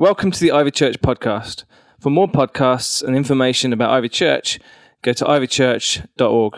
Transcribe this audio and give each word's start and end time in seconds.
Welcome 0.00 0.30
to 0.30 0.38
the 0.38 0.52
Ivy 0.52 0.70
Church 0.70 1.00
podcast. 1.00 1.64
For 1.98 2.08
more 2.08 2.28
podcasts 2.28 3.02
and 3.02 3.16
information 3.16 3.72
about 3.72 3.90
Ivy 3.90 4.08
Church, 4.08 4.60
go 5.02 5.12
to 5.12 5.24
ivychurch.org. 5.24 6.56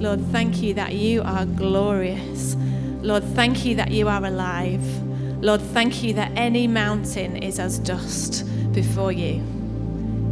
Lord, 0.00 0.20
thank 0.32 0.60
you 0.62 0.74
that 0.74 0.94
you 0.94 1.22
are 1.22 1.46
glorious. 1.46 2.56
Lord, 3.02 3.22
thank 3.22 3.64
you 3.64 3.76
that 3.76 3.92
you 3.92 4.08
are 4.08 4.24
alive. 4.24 5.03
Lord, 5.44 5.60
thank 5.60 6.02
you 6.02 6.14
that 6.14 6.32
any 6.36 6.66
mountain 6.66 7.36
is 7.36 7.58
as 7.58 7.78
dust 7.78 8.46
before 8.72 9.12
you. 9.12 9.42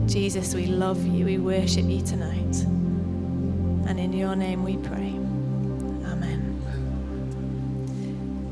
Jesus, 0.06 0.54
we 0.54 0.64
love 0.64 1.04
you. 1.04 1.26
We 1.26 1.36
worship 1.36 1.84
you 1.84 2.00
tonight. 2.00 2.64
And 3.86 4.00
in 4.00 4.14
your 4.14 4.34
name 4.34 4.64
we 4.64 4.78
pray. 4.78 5.10
Amen. 6.10 6.58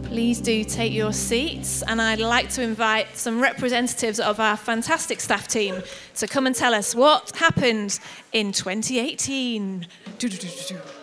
Please 0.03 0.39
do 0.39 0.63
take 0.63 0.93
your 0.93 1.15
seats, 1.15 1.83
and 1.85 1.99
I'd 2.03 2.21
like 2.21 2.51
to 2.51 2.63
invite 2.63 3.17
some 3.17 3.41
representatives 3.41 4.21
of 4.21 4.39
our 4.39 4.59
fantastic 4.59 5.21
staff 5.21 5.49
team 5.49 5.83
to 6.17 6.27
come 6.27 6.47
and 6.47 6.55
tell 6.55 6.75
us 6.75 6.95
what 6.95 7.35
happened 7.37 7.99
in 8.35 8.53
2018. 8.53 9.87
Do-do-do-do-do. 10.19 11.00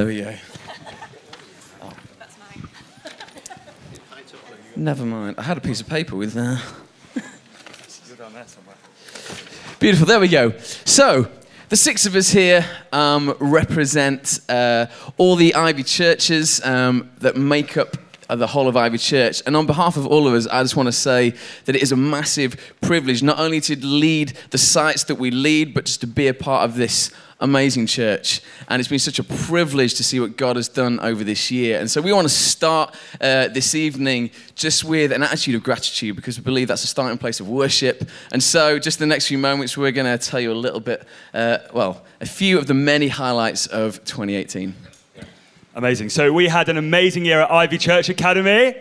There 0.00 0.06
we 0.06 0.22
go. 0.22 0.34
Never 4.74 5.04
mind. 5.04 5.34
I 5.36 5.42
had 5.42 5.58
a 5.58 5.60
piece 5.60 5.82
of 5.82 5.90
paper 5.90 6.16
with 6.16 6.38
uh... 6.38 6.56
Beautiful. 9.78 10.06
There 10.06 10.18
we 10.18 10.28
go. 10.28 10.52
So, 10.86 11.30
the 11.68 11.76
six 11.76 12.06
of 12.06 12.16
us 12.16 12.30
here 12.30 12.64
um, 12.94 13.36
represent 13.40 14.40
uh, 14.48 14.86
all 15.18 15.36
the 15.36 15.54
Ivy 15.54 15.82
churches 15.82 16.64
um, 16.64 17.10
that 17.18 17.36
make 17.36 17.76
up 17.76 17.98
the 18.36 18.46
whole 18.46 18.68
of 18.68 18.76
Ivy 18.76 18.98
Church. 18.98 19.42
And 19.46 19.56
on 19.56 19.66
behalf 19.66 19.96
of 19.96 20.06
all 20.06 20.26
of 20.28 20.34
us, 20.34 20.46
I 20.46 20.62
just 20.62 20.76
want 20.76 20.86
to 20.86 20.92
say 20.92 21.34
that 21.64 21.76
it 21.76 21.82
is 21.82 21.92
a 21.92 21.96
massive 21.96 22.74
privilege 22.80 23.22
not 23.22 23.38
only 23.38 23.60
to 23.62 23.76
lead 23.84 24.32
the 24.50 24.58
sites 24.58 25.04
that 25.04 25.16
we 25.16 25.30
lead, 25.30 25.74
but 25.74 25.86
just 25.86 26.00
to 26.00 26.06
be 26.06 26.28
a 26.28 26.34
part 26.34 26.68
of 26.68 26.76
this 26.76 27.10
amazing 27.40 27.86
church. 27.86 28.40
And 28.68 28.80
it's 28.80 28.88
been 28.88 28.98
such 28.98 29.18
a 29.18 29.24
privilege 29.24 29.94
to 29.94 30.04
see 30.04 30.20
what 30.20 30.36
God 30.36 30.56
has 30.56 30.68
done 30.68 31.00
over 31.00 31.24
this 31.24 31.50
year. 31.50 31.80
And 31.80 31.90
so 31.90 32.00
we 32.00 32.12
want 32.12 32.28
to 32.28 32.34
start 32.34 32.94
uh, 33.20 33.48
this 33.48 33.74
evening 33.74 34.30
just 34.54 34.84
with 34.84 35.12
an 35.12 35.22
attitude 35.22 35.54
of 35.54 35.62
gratitude 35.62 36.16
because 36.16 36.38
we 36.38 36.44
believe 36.44 36.68
that's 36.68 36.84
a 36.84 36.88
starting 36.88 37.18
place 37.18 37.40
of 37.40 37.48
worship. 37.48 38.08
And 38.32 38.42
so, 38.42 38.78
just 38.78 38.98
the 38.98 39.06
next 39.06 39.26
few 39.26 39.38
moments, 39.38 39.76
we're 39.76 39.90
going 39.90 40.18
to 40.18 40.24
tell 40.24 40.40
you 40.40 40.52
a 40.52 40.54
little 40.54 40.80
bit, 40.80 41.06
uh, 41.34 41.58
well, 41.72 42.04
a 42.20 42.26
few 42.26 42.58
of 42.58 42.66
the 42.66 42.74
many 42.74 43.08
highlights 43.08 43.66
of 43.66 44.04
2018. 44.04 44.74
Amazing. 45.76 46.08
So 46.08 46.32
we 46.32 46.48
had 46.48 46.68
an 46.68 46.78
amazing 46.78 47.24
year 47.24 47.42
at 47.42 47.50
Ivy 47.50 47.78
Church 47.78 48.08
Academy. 48.08 48.74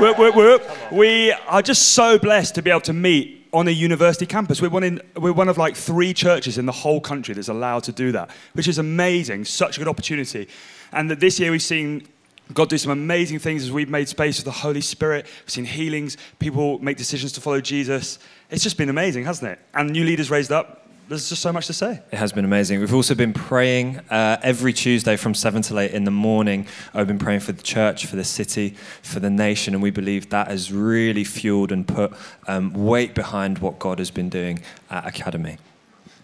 Whoop, 0.00 0.18
whoop, 0.18 0.34
whoop. 0.34 0.62
We 0.90 1.30
are 1.46 1.62
just 1.62 1.92
so 1.92 2.18
blessed 2.18 2.56
to 2.56 2.62
be 2.62 2.70
able 2.70 2.80
to 2.82 2.92
meet 2.92 3.48
on 3.52 3.68
a 3.68 3.70
university 3.70 4.26
campus. 4.26 4.60
We're 4.60 4.68
one, 4.68 4.82
in, 4.82 5.00
we're 5.14 5.32
one 5.32 5.48
of 5.48 5.58
like 5.58 5.76
three 5.76 6.12
churches 6.12 6.58
in 6.58 6.66
the 6.66 6.72
whole 6.72 7.00
country 7.00 7.34
that's 7.34 7.46
allowed 7.46 7.84
to 7.84 7.92
do 7.92 8.10
that, 8.12 8.30
which 8.54 8.66
is 8.66 8.78
amazing. 8.78 9.44
Such 9.44 9.76
a 9.76 9.80
good 9.80 9.86
opportunity. 9.86 10.48
And 10.92 11.08
that 11.08 11.20
this 11.20 11.38
year 11.38 11.52
we've 11.52 11.62
seen 11.62 12.08
God 12.52 12.68
do 12.68 12.78
some 12.78 12.90
amazing 12.90 13.38
things 13.38 13.62
as 13.62 13.70
we've 13.70 13.88
made 13.88 14.08
space 14.08 14.38
for 14.38 14.44
the 14.44 14.50
Holy 14.50 14.80
Spirit. 14.80 15.26
We've 15.42 15.50
seen 15.50 15.64
healings, 15.64 16.16
people 16.40 16.80
make 16.80 16.96
decisions 16.96 17.30
to 17.32 17.40
follow 17.40 17.60
Jesus. 17.60 18.18
It's 18.50 18.64
just 18.64 18.76
been 18.76 18.88
amazing, 18.88 19.24
hasn't 19.24 19.52
it? 19.52 19.60
And 19.72 19.90
new 19.90 20.04
leaders 20.04 20.30
raised 20.30 20.50
up 20.50 20.85
there's 21.08 21.28
just 21.28 21.42
so 21.42 21.52
much 21.52 21.66
to 21.68 21.72
say. 21.72 22.00
It 22.10 22.16
has 22.16 22.32
been 22.32 22.44
amazing. 22.44 22.80
We've 22.80 22.94
also 22.94 23.14
been 23.14 23.32
praying 23.32 23.98
uh, 24.10 24.38
every 24.42 24.72
Tuesday 24.72 25.16
from 25.16 25.34
7 25.34 25.62
to 25.62 25.78
8 25.78 25.92
in 25.92 26.04
the 26.04 26.10
morning. 26.10 26.66
I've 26.94 27.06
been 27.06 27.18
praying 27.18 27.40
for 27.40 27.52
the 27.52 27.62
church, 27.62 28.06
for 28.06 28.16
the 28.16 28.24
city, 28.24 28.70
for 29.02 29.20
the 29.20 29.30
nation, 29.30 29.74
and 29.74 29.82
we 29.82 29.90
believe 29.90 30.30
that 30.30 30.48
has 30.48 30.72
really 30.72 31.22
fueled 31.24 31.70
and 31.70 31.86
put 31.86 32.12
um, 32.48 32.72
weight 32.72 33.14
behind 33.14 33.58
what 33.58 33.78
God 33.78 33.98
has 34.00 34.10
been 34.10 34.28
doing 34.28 34.60
at 34.90 35.06
Academy. 35.06 35.58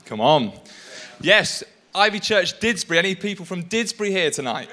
Come 0.04 0.21
on. 0.21 0.53
Yes, 1.21 1.62
Ivy 1.94 2.19
Church 2.19 2.59
Didsbury. 2.59 2.97
Any 2.97 3.15
people 3.15 3.44
from 3.44 3.62
Didsbury 3.62 4.10
here 4.10 4.31
tonight? 4.31 4.69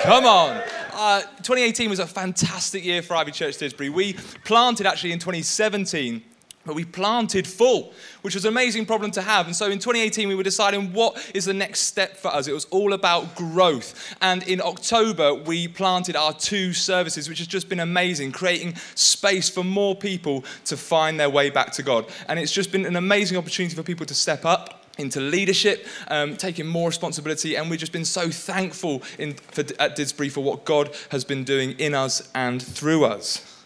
Come 0.00 0.26
on. 0.26 0.60
Uh, 0.92 1.20
2018 1.20 1.88
was 1.88 2.00
a 2.00 2.06
fantastic 2.06 2.84
year 2.84 3.02
for 3.02 3.14
Ivy 3.14 3.30
Church 3.30 3.58
Didsbury. 3.58 3.90
We 3.90 4.14
planted 4.44 4.86
actually 4.86 5.12
in 5.12 5.18
2017 5.18 6.22
but 6.66 6.74
we 6.74 6.84
planted 6.84 7.46
full, 7.46 7.94
which 8.22 8.34
was 8.34 8.44
an 8.44 8.52
amazing 8.52 8.84
problem 8.84 9.10
to 9.12 9.22
have. 9.22 9.46
And 9.46 9.54
so 9.54 9.66
in 9.66 9.78
2018, 9.78 10.28
we 10.28 10.34
were 10.34 10.42
deciding 10.42 10.92
what 10.92 11.30
is 11.34 11.44
the 11.44 11.54
next 11.54 11.80
step 11.80 12.16
for 12.16 12.28
us. 12.28 12.48
It 12.48 12.52
was 12.52 12.66
all 12.66 12.92
about 12.92 13.34
growth. 13.36 14.14
And 14.20 14.42
in 14.42 14.60
October, 14.60 15.32
we 15.32 15.68
planted 15.68 16.16
our 16.16 16.32
two 16.32 16.72
services, 16.72 17.28
which 17.28 17.38
has 17.38 17.46
just 17.46 17.68
been 17.68 17.80
amazing, 17.80 18.32
creating 18.32 18.74
space 18.94 19.48
for 19.48 19.64
more 19.64 19.94
people 19.94 20.44
to 20.66 20.76
find 20.76 21.18
their 21.18 21.30
way 21.30 21.50
back 21.50 21.72
to 21.72 21.82
God. 21.82 22.06
And 22.28 22.38
it's 22.38 22.52
just 22.52 22.72
been 22.72 22.84
an 22.84 22.96
amazing 22.96 23.38
opportunity 23.38 23.74
for 23.74 23.82
people 23.82 24.06
to 24.06 24.14
step 24.14 24.44
up 24.44 24.82
into 24.98 25.20
leadership, 25.20 25.86
um, 26.08 26.36
taking 26.36 26.66
more 26.66 26.88
responsibility, 26.88 27.56
and 27.56 27.68
we've 27.68 27.80
just 27.80 27.92
been 27.92 28.04
so 28.04 28.30
thankful 28.30 29.02
in, 29.18 29.34
for, 29.34 29.60
at 29.78 29.96
Didsbury 29.96 30.30
for 30.30 30.42
what 30.42 30.64
God 30.64 30.94
has 31.10 31.24
been 31.24 31.44
doing 31.44 31.72
in 31.78 31.94
us 31.94 32.28
and 32.34 32.62
through 32.62 33.04
us. 33.04 33.56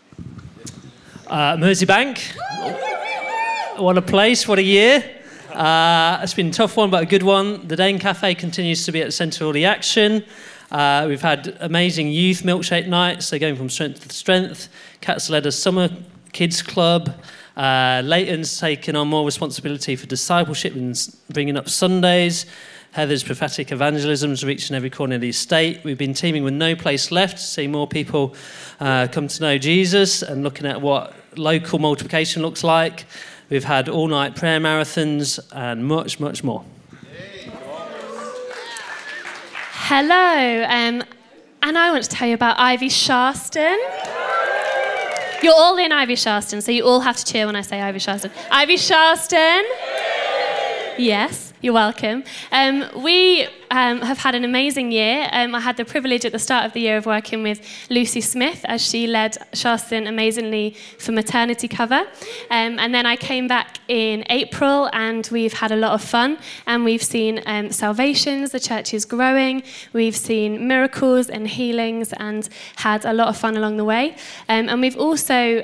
Uh, 1.26 1.56
Merseybank, 1.56 2.89
what 3.76 3.96
a 3.96 4.02
place, 4.02 4.46
what 4.46 4.58
a 4.58 4.62
year. 4.62 5.04
Uh, 5.52 6.20
it's 6.22 6.34
been 6.34 6.48
a 6.48 6.52
tough 6.52 6.76
one, 6.76 6.90
but 6.90 7.02
a 7.02 7.06
good 7.06 7.22
one. 7.22 7.66
The 7.66 7.76
Dane 7.76 7.98
Cafe 7.98 8.34
continues 8.34 8.84
to 8.86 8.92
be 8.92 9.00
at 9.00 9.06
the 9.06 9.12
centre 9.12 9.44
of 9.44 9.48
all 9.48 9.52
the 9.52 9.64
action. 9.64 10.24
Uh, 10.70 11.06
we've 11.08 11.20
had 11.20 11.56
amazing 11.60 12.08
youth 12.08 12.42
milkshake 12.42 12.86
nights, 12.86 13.30
they're 13.30 13.40
going 13.40 13.56
from 13.56 13.68
strength 13.68 14.06
to 14.06 14.14
strength. 14.14 14.68
Cats 15.00 15.28
led 15.28 15.46
a 15.46 15.52
summer 15.52 15.88
kids 16.32 16.62
club. 16.62 17.12
Uh, 17.56 18.02
Leighton's 18.04 18.58
taken 18.58 18.94
on 18.94 19.08
more 19.08 19.24
responsibility 19.24 19.96
for 19.96 20.06
discipleship 20.06 20.74
and 20.74 20.96
bringing 21.30 21.56
up 21.56 21.68
Sundays. 21.68 22.46
Heather's 22.92 23.22
prophetic 23.22 23.70
evangelism 23.70 24.32
is 24.32 24.44
reaching 24.44 24.74
every 24.76 24.90
corner 24.90 25.16
of 25.16 25.20
the 25.20 25.28
estate. 25.28 25.80
We've 25.84 25.98
been 25.98 26.14
teaming 26.14 26.42
with 26.42 26.54
No 26.54 26.74
Place 26.74 27.10
Left 27.10 27.36
to 27.36 27.42
see 27.42 27.66
more 27.66 27.86
people 27.86 28.34
uh, 28.80 29.08
come 29.10 29.28
to 29.28 29.42
know 29.42 29.58
Jesus 29.58 30.22
and 30.22 30.42
looking 30.42 30.66
at 30.66 30.80
what 30.80 31.14
local 31.36 31.78
multiplication 31.78 32.42
looks 32.42 32.64
like. 32.64 33.06
We've 33.50 33.64
had 33.64 33.88
all 33.88 34.06
night 34.06 34.36
prayer 34.36 34.60
marathons 34.60 35.40
and 35.50 35.84
much, 35.84 36.20
much 36.20 36.44
more. 36.44 36.64
Hello, 39.72 40.64
um, 40.68 41.02
and 41.60 41.76
I 41.76 41.90
want 41.90 42.04
to 42.04 42.08
tell 42.08 42.28
you 42.28 42.34
about 42.34 42.60
Ivy 42.60 42.88
Sharston. 42.88 43.76
You're 45.42 45.52
all 45.52 45.76
in 45.78 45.90
Ivy 45.90 46.14
Sharston, 46.14 46.62
so 46.62 46.70
you 46.70 46.84
all 46.84 47.00
have 47.00 47.16
to 47.16 47.24
cheer 47.24 47.46
when 47.46 47.56
I 47.56 47.62
say 47.62 47.80
Ivy 47.80 47.98
Sharston. 47.98 48.30
Ivy 48.52 48.76
Sharston? 48.76 49.62
Yes. 50.96 51.49
You're 51.62 51.74
welcome. 51.74 52.24
Um, 52.52 52.88
we 53.02 53.46
um, 53.70 54.00
have 54.00 54.16
had 54.16 54.34
an 54.34 54.44
amazing 54.44 54.92
year. 54.92 55.28
Um, 55.30 55.54
I 55.54 55.60
had 55.60 55.76
the 55.76 55.84
privilege 55.84 56.24
at 56.24 56.32
the 56.32 56.38
start 56.38 56.64
of 56.64 56.72
the 56.72 56.80
year 56.80 56.96
of 56.96 57.04
working 57.04 57.42
with 57.42 57.60
Lucy 57.90 58.22
Smith 58.22 58.64
as 58.64 58.80
she 58.80 59.06
led 59.06 59.36
Sharston 59.52 60.08
amazingly 60.08 60.74
for 60.98 61.12
maternity 61.12 61.68
cover. 61.68 62.00
Um, 62.50 62.78
and 62.78 62.94
then 62.94 63.04
I 63.04 63.14
came 63.14 63.46
back 63.46 63.78
in 63.88 64.24
April 64.30 64.88
and 64.94 65.28
we've 65.30 65.52
had 65.52 65.70
a 65.70 65.76
lot 65.76 65.92
of 65.92 66.02
fun 66.02 66.38
and 66.66 66.82
we've 66.82 67.02
seen 67.02 67.42
um, 67.44 67.70
salvations, 67.70 68.52
the 68.52 68.60
church 68.60 68.94
is 68.94 69.04
growing, 69.04 69.62
we've 69.92 70.16
seen 70.16 70.66
miracles 70.66 71.28
and 71.28 71.46
healings 71.46 72.14
and 72.14 72.48
had 72.76 73.04
a 73.04 73.12
lot 73.12 73.28
of 73.28 73.36
fun 73.36 73.58
along 73.58 73.76
the 73.76 73.84
way. 73.84 74.16
Um, 74.48 74.70
and 74.70 74.80
we've 74.80 74.96
also 74.96 75.62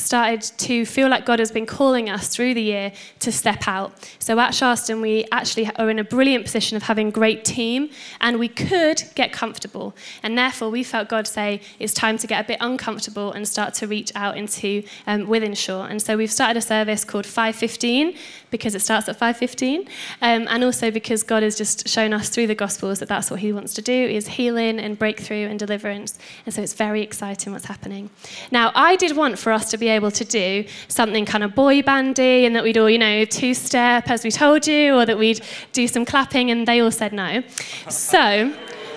started 0.00 0.42
to 0.58 0.84
feel 0.84 1.08
like 1.08 1.26
God 1.26 1.38
has 1.38 1.52
been 1.52 1.66
calling 1.66 2.08
us 2.08 2.28
through 2.28 2.54
the 2.54 2.62
year 2.62 2.92
to 3.20 3.30
step 3.30 3.68
out. 3.68 3.92
So 4.18 4.38
at 4.38 4.52
Sharston, 4.52 5.00
we 5.00 5.26
actually 5.30 5.70
are 5.76 5.90
in 5.90 5.98
a 5.98 6.04
brilliant 6.04 6.44
position 6.44 6.76
of 6.76 6.82
having 6.84 7.08
a 7.08 7.10
great 7.10 7.44
team, 7.44 7.90
and 8.20 8.38
we 8.38 8.48
could 8.48 9.02
get 9.14 9.32
comfortable. 9.32 9.94
And 10.22 10.36
therefore, 10.36 10.70
we 10.70 10.82
felt 10.82 11.08
God 11.08 11.26
say 11.26 11.60
it's 11.78 11.94
time 11.94 12.18
to 12.18 12.26
get 12.26 12.44
a 12.44 12.48
bit 12.48 12.58
uncomfortable 12.60 13.32
and 13.32 13.46
start 13.46 13.74
to 13.74 13.86
reach 13.86 14.12
out 14.14 14.36
into 14.36 14.82
um, 15.06 15.26
Wythenshawe. 15.26 15.90
And 15.90 16.00
so 16.00 16.16
we've 16.16 16.32
started 16.32 16.56
a 16.56 16.62
service 16.62 17.04
called 17.04 17.26
515 17.26 18.16
because 18.50 18.74
it 18.74 18.80
starts 18.80 19.08
at 19.08 19.16
515, 19.16 19.88
um, 20.22 20.46
and 20.48 20.64
also 20.64 20.90
because 20.90 21.22
God 21.22 21.42
has 21.42 21.56
just 21.56 21.88
shown 21.88 22.12
us 22.12 22.28
through 22.28 22.46
the 22.46 22.54
Gospels 22.54 22.98
that 22.98 23.08
that's 23.08 23.30
what 23.30 23.40
He 23.40 23.52
wants 23.52 23.74
to 23.74 23.82
do 23.82 23.92
is 23.92 24.28
healing 24.28 24.78
and 24.78 24.98
breakthrough 24.98 25.46
and 25.46 25.58
deliverance. 25.58 26.18
And 26.46 26.54
so 26.54 26.62
it's 26.62 26.74
very 26.74 27.02
exciting 27.02 27.52
what's 27.52 27.66
happening. 27.66 28.10
Now, 28.50 28.72
I 28.74 28.96
did 28.96 29.16
want 29.16 29.38
for 29.38 29.52
us 29.52 29.70
to 29.70 29.78
be 29.78 29.88
able 29.88 30.10
to 30.12 30.24
do 30.24 30.64
something 30.88 31.24
kind 31.24 31.44
of 31.44 31.54
boy 31.54 31.82
bandy 31.82 32.44
and 32.44 32.54
that 32.56 32.62
we'd 32.62 32.78
all, 32.78 32.90
you 32.90 32.98
know, 32.98 33.24
two 33.24 33.54
step 33.54 34.10
as 34.10 34.24
we 34.24 34.30
told 34.30 34.66
you, 34.66 34.94
or 34.94 35.06
that 35.06 35.18
we'd 35.18 35.40
do 35.72 35.86
some 35.86 36.04
clapping, 36.04 36.50
and 36.50 36.66
they 36.66 36.80
all 36.80 36.90
said 36.90 37.12
no. 37.12 37.42
So, 37.88 38.52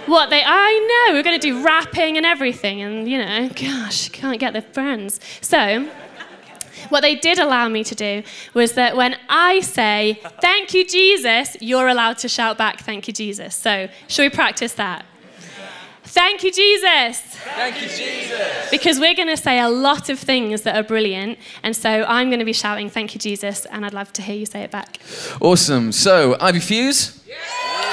what 0.06 0.30
they, 0.30 0.44
I 0.46 1.06
know, 1.08 1.16
we're 1.16 1.24
going 1.24 1.40
to 1.40 1.48
do 1.48 1.64
rapping 1.64 2.18
and 2.18 2.26
everything, 2.26 2.82
and 2.82 3.08
you 3.08 3.18
know, 3.18 3.50
gosh, 3.50 4.10
can't 4.10 4.40
get 4.40 4.54
the 4.54 4.62
friends. 4.62 5.20
So, 5.42 5.90
what 6.90 7.02
they 7.02 7.16
did 7.16 7.40
allow 7.40 7.68
me 7.70 7.84
to 7.84 7.96
do 7.96 8.24
was 8.54 8.74
that 8.74 8.96
when 8.96 9.18
I 9.30 9.62
say, 9.62 10.20
Thank 10.42 10.74
you, 10.74 10.86
Jesus, 10.86 11.58
you're 11.62 11.88
allowed 11.88 12.18
to 12.20 12.30
shout 12.30 12.58
back, 12.58 12.80
Thank 12.80 13.08
you, 13.08 13.14
Jesus. 13.14 13.56
So, 13.56 13.90
shall 14.08 14.26
we 14.26 14.30
practice 14.30 14.74
that? 14.74 15.06
Thank 16.04 16.44
you, 16.44 16.52
Jesus. 16.52 17.22
Thank 17.22 17.82
you, 17.82 17.88
Jesus. 17.88 18.70
Because 18.70 19.00
we're 19.00 19.16
going 19.16 19.30
to 19.30 19.38
say 19.38 19.60
a 19.60 19.70
lot 19.70 20.10
of 20.10 20.20
things 20.20 20.62
that 20.62 20.76
are 20.76 20.84
brilliant. 20.84 21.40
And 21.64 21.76
so 21.76 21.90
I'm 22.08 22.30
going 22.30 22.40
to 22.40 22.46
be 22.46 22.54
shouting, 22.54 22.90
Thank 22.90 23.16
you, 23.16 23.20
Jesus. 23.20 23.66
And 23.66 23.86
I'd 23.86 23.94
love 23.94 24.14
to 24.14 24.22
hear 24.22 24.36
you 24.36 24.46
say 24.46 24.62
it 24.62 24.70
back. 24.70 25.00
Awesome. 25.42 25.92
So, 25.92 26.38
Ivy 26.40 26.60
Fuse? 26.60 27.24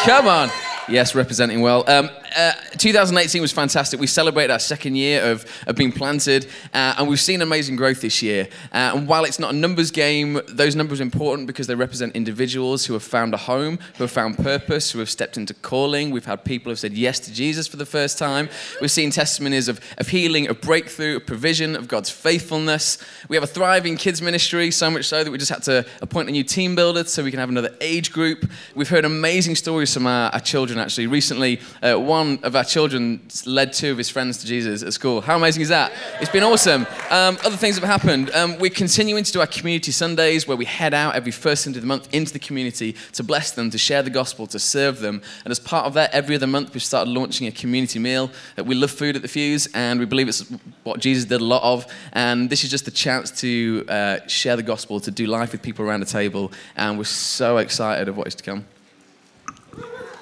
Come 0.02 0.26
on. 0.26 0.50
Yes, 0.88 1.14
representing 1.14 1.60
well. 1.60 1.88
Um, 1.88 2.10
uh, 2.37 2.53
2018 2.77 3.43
was 3.43 3.53
fantastic. 3.53 4.00
We 4.00 4.06
celebrated 4.06 4.53
our 4.53 4.59
second 4.59 4.97
year 4.97 5.23
of, 5.23 5.44
of 5.67 5.77
being 5.77 5.93
planted, 5.93 6.47
uh, 6.73 6.94
and 6.99 7.09
we've 7.09 7.21
seen 7.21 7.43
amazing 7.43 7.77
growth 7.77 8.00
this 8.00 8.23
year. 8.23 8.49
Uh, 8.73 8.93
and 8.94 9.09
while 9.09 9.25
it's 9.25 9.38
not 9.38 9.55
a 9.55 9.56
numbers 9.56 9.91
game, 9.91 10.41
those 10.49 10.77
numbers 10.77 11.00
are 11.00 11.03
important 11.03 11.47
because 11.47 11.67
they 11.67 11.75
represent 11.75 12.15
individuals 12.15 12.87
who 12.87 12.93
have 12.93 13.03
found 13.03 13.35
a 13.35 13.37
home, 13.37 13.79
who 13.97 14.05
have 14.05 14.11
found 14.11 14.37
purpose, 14.37 14.91
who 14.91 14.99
have 14.99 15.11
stepped 15.11 15.37
into 15.37 15.55
calling. 15.55 16.11
We've 16.11 16.25
had 16.25 16.44
people 16.44 16.65
who 16.67 16.71
have 16.71 16.79
said 16.79 16.93
yes 16.93 17.19
to 17.21 17.32
Jesus 17.32 17.67
for 17.67 17.77
the 17.77 17.87
first 17.87 18.19
time. 18.19 18.49
We've 18.81 18.91
seen 18.91 19.11
testimonies 19.11 19.69
of, 19.69 19.81
of 19.99 20.09
healing, 20.09 20.49
of 20.49 20.61
breakthrough, 20.61 21.17
of 21.17 21.26
provision, 21.26 21.76
of 21.76 21.88
God's 21.88 22.11
faithfulness. 22.11 22.99
We 23.29 23.37
have 23.37 23.44
a 23.44 23.49
thriving 23.49 23.97
kids 23.97 24.23
ministry, 24.23 24.71
so 24.71 24.91
much 24.91 25.06
so 25.06 25.25
that 25.25 25.31
we 25.31 25.38
just 25.38 25.50
had 25.50 25.62
to 25.65 25.87
appoint 26.00 26.29
a 26.29 26.33
new 26.33 26.44
team 26.44 26.75
builder 26.75 27.05
so 27.05 27.25
we 27.25 27.31
can 27.31 27.41
have 27.41 27.49
another 27.49 27.75
age 27.81 28.12
group. 28.12 28.49
We've 28.75 28.88
heard 28.88 29.05
amazing 29.05 29.56
stories 29.56 29.93
from 29.93 30.06
our, 30.06 30.31
our 30.31 30.41
children, 30.41 30.79
actually. 30.79 31.06
Recently, 31.06 31.61
uh, 31.83 31.99
one 32.20 32.38
of 32.43 32.55
our 32.55 32.64
children 32.64 33.20
led 33.46 33.72
two 33.72 33.90
of 33.90 33.99
his 33.99 34.11
friends 34.11 34.38
to 34.38 34.46
Jesus 34.46 34.82
at 34.82 34.93
school. 34.93 35.22
How 35.22 35.37
amazing 35.37 35.62
is 35.62 35.70
that? 35.70 35.90
It's 36.20 36.31
been 36.31 36.43
awesome. 36.43 36.82
Um, 37.08 37.38
other 37.44 37.56
things 37.56 37.78
have 37.78 37.84
happened. 37.84 38.31
Um, 38.34 38.58
we're 38.58 38.70
continuing 38.70 39.25
to 39.25 39.32
do 39.32 39.40
our 39.40 39.46
community 39.46 39.90
Sundays 39.90 40.46
where 40.46 40.56
we 40.56 40.67
head 40.67 40.93
out 40.93 41.14
every 41.14 41.32
first 41.32 41.64
Sunday 41.64 41.78
of 41.78 41.82
the 41.82 41.88
month 41.88 42.12
into 42.12 42.32
the 42.32 42.38
community 42.38 42.94
to 43.12 43.22
bless 43.25 43.52
them, 43.52 43.70
to 43.70 43.78
share 43.78 44.02
the 44.02 44.11
gospel, 44.11 44.46
to 44.49 44.58
serve 44.58 45.00
them. 45.00 45.22
And 45.44 45.50
as 45.50 45.58
part 45.58 45.87
of 45.87 45.94
that, 45.94 46.12
every 46.12 46.34
other 46.37 46.46
month 46.46 46.75
we've 46.75 46.82
started 46.82 47.11
launching 47.11 47.46
a 47.46 47.52
community 47.52 47.99
meal. 47.99 48.31
We 48.62 48.75
love 48.75 48.90
food 48.90 49.16
at 49.16 49.23
the 49.23 49.28
Fuse 49.28 49.66
and 49.73 49.99
we 49.99 50.05
believe 50.05 50.28
it's 50.28 50.44
what 50.82 51.00
Jesus 51.00 51.25
did 51.25 51.40
a 51.40 51.44
lot 51.44 51.62
of. 51.62 51.87
And 52.12 52.50
this 52.50 52.64
is 52.64 52.70
just 52.70 52.87
a 52.87 52.90
chance 52.93 53.31
to 53.40 53.87
uh, 53.88 54.19
share 54.26 54.56
the 54.56 54.62
gospel, 54.62 55.00
to 55.00 55.11
do 55.11 55.26
life 55.26 55.52
with 55.52 55.62
people 55.62 55.87
around 55.87 56.00
the 56.00 56.06
table. 56.06 56.52
And 56.76 56.99
we're 56.99 57.05
so 57.05 57.56
excited 57.56 58.08
of 58.08 58.16
what 58.19 58.26
is 58.26 58.34
to 58.34 58.44
come. 58.44 58.66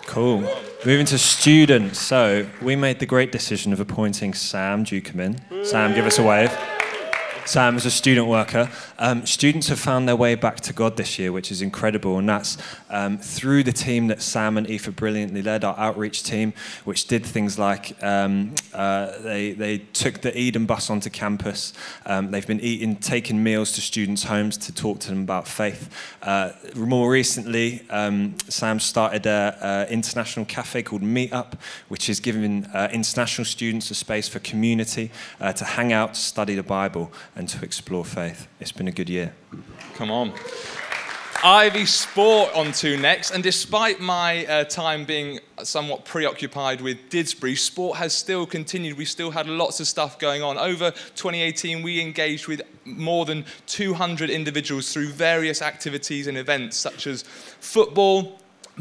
Cool. 0.08 0.40
Moving 0.87 1.05
to 1.06 1.19
students. 1.19 2.00
So 2.00 2.46
we 2.62 2.76
made 2.76 2.99
the 2.99 3.05
great 3.05 3.31
decision 3.31 3.75
of 3.75 3.78
appointing 3.78 4.32
Sam 4.32 4.82
Dukeman. 4.82 5.38
Sam, 5.66 5.94
give 5.94 6.06
us 6.06 6.19
a 6.19 6.22
wave. 6.22 6.77
Sam 7.48 7.78
is 7.78 7.86
a 7.86 7.90
student 7.90 8.26
worker. 8.26 8.70
Um, 8.98 9.24
students 9.24 9.68
have 9.68 9.80
found 9.80 10.06
their 10.06 10.16
way 10.16 10.34
back 10.34 10.60
to 10.60 10.74
God 10.74 10.98
this 10.98 11.18
year, 11.18 11.32
which 11.32 11.50
is 11.50 11.62
incredible, 11.62 12.18
and 12.18 12.28
that's 12.28 12.58
um, 12.90 13.16
through 13.16 13.62
the 13.62 13.72
team 13.72 14.08
that 14.08 14.20
Sam 14.20 14.58
and 14.58 14.68
Aoife 14.68 14.94
brilliantly 14.94 15.40
led, 15.40 15.64
our 15.64 15.74
outreach 15.78 16.22
team, 16.22 16.52
which 16.84 17.06
did 17.06 17.24
things 17.24 17.58
like 17.58 17.96
um, 18.04 18.54
uh, 18.74 19.18
they, 19.20 19.52
they 19.52 19.78
took 19.78 20.20
the 20.20 20.38
Eden 20.38 20.66
bus 20.66 20.90
onto 20.90 21.08
campus. 21.08 21.72
Um, 22.04 22.32
they've 22.32 22.46
been 22.46 22.60
eating, 22.60 22.96
taking 22.96 23.42
meals 23.42 23.72
to 23.72 23.80
students' 23.80 24.24
homes 24.24 24.58
to 24.58 24.74
talk 24.74 24.98
to 25.00 25.08
them 25.08 25.22
about 25.22 25.48
faith. 25.48 25.88
Uh, 26.20 26.50
more 26.76 27.10
recently, 27.10 27.80
um, 27.88 28.36
Sam 28.50 28.78
started 28.78 29.26
an 29.26 29.88
international 29.88 30.44
cafe 30.44 30.82
called 30.82 31.00
Meetup, 31.00 31.54
which 31.88 32.10
is 32.10 32.20
giving 32.20 32.66
uh, 32.66 32.90
international 32.92 33.46
students 33.46 33.90
a 33.90 33.94
space 33.94 34.28
for 34.28 34.38
community 34.40 35.10
uh, 35.40 35.54
to 35.54 35.64
hang 35.64 35.94
out, 35.94 36.14
study 36.14 36.54
the 36.54 36.62
Bible 36.62 37.10
and 37.38 37.49
to 37.49 37.64
explore 37.64 38.05
faith. 38.05 38.49
It's 38.61 38.73
been 38.73 38.88
a 38.88 38.93
good 38.93 39.08
year. 39.08 39.32
Come 39.94 40.11
on. 40.11 40.32
Ivy 41.43 41.87
Sport 41.87 42.52
on 42.52 42.73
to 42.73 42.96
next, 42.96 43.31
and 43.31 43.44
despite 43.44 44.00
my 44.00 44.44
uh, 44.46 44.64
time 44.64 45.05
being 45.05 45.38
somewhat 45.62 46.05
preoccupied 46.05 46.81
with 46.81 46.99
Didsbury, 47.11 47.56
sport 47.56 47.99
has 47.99 48.12
still 48.12 48.44
continued. 48.44 48.99
We 48.99 49.05
still 49.05 49.31
had 49.31 49.46
lots 49.46 49.79
of 49.79 49.87
stuff 49.87 50.19
going 50.19 50.43
on. 50.43 50.58
Over 50.58 50.90
2018, 50.90 51.81
we 51.81 52.00
engaged 52.00 52.49
with 52.49 52.62
more 52.85 53.25
than 53.25 53.44
200 53.67 54.31
individuals 54.31 54.93
through 54.93 55.11
various 55.11 55.62
activities 55.62 56.26
and 56.26 56.37
events 56.37 56.76
such 56.76 57.06
as 57.06 57.23
football, 57.61 58.40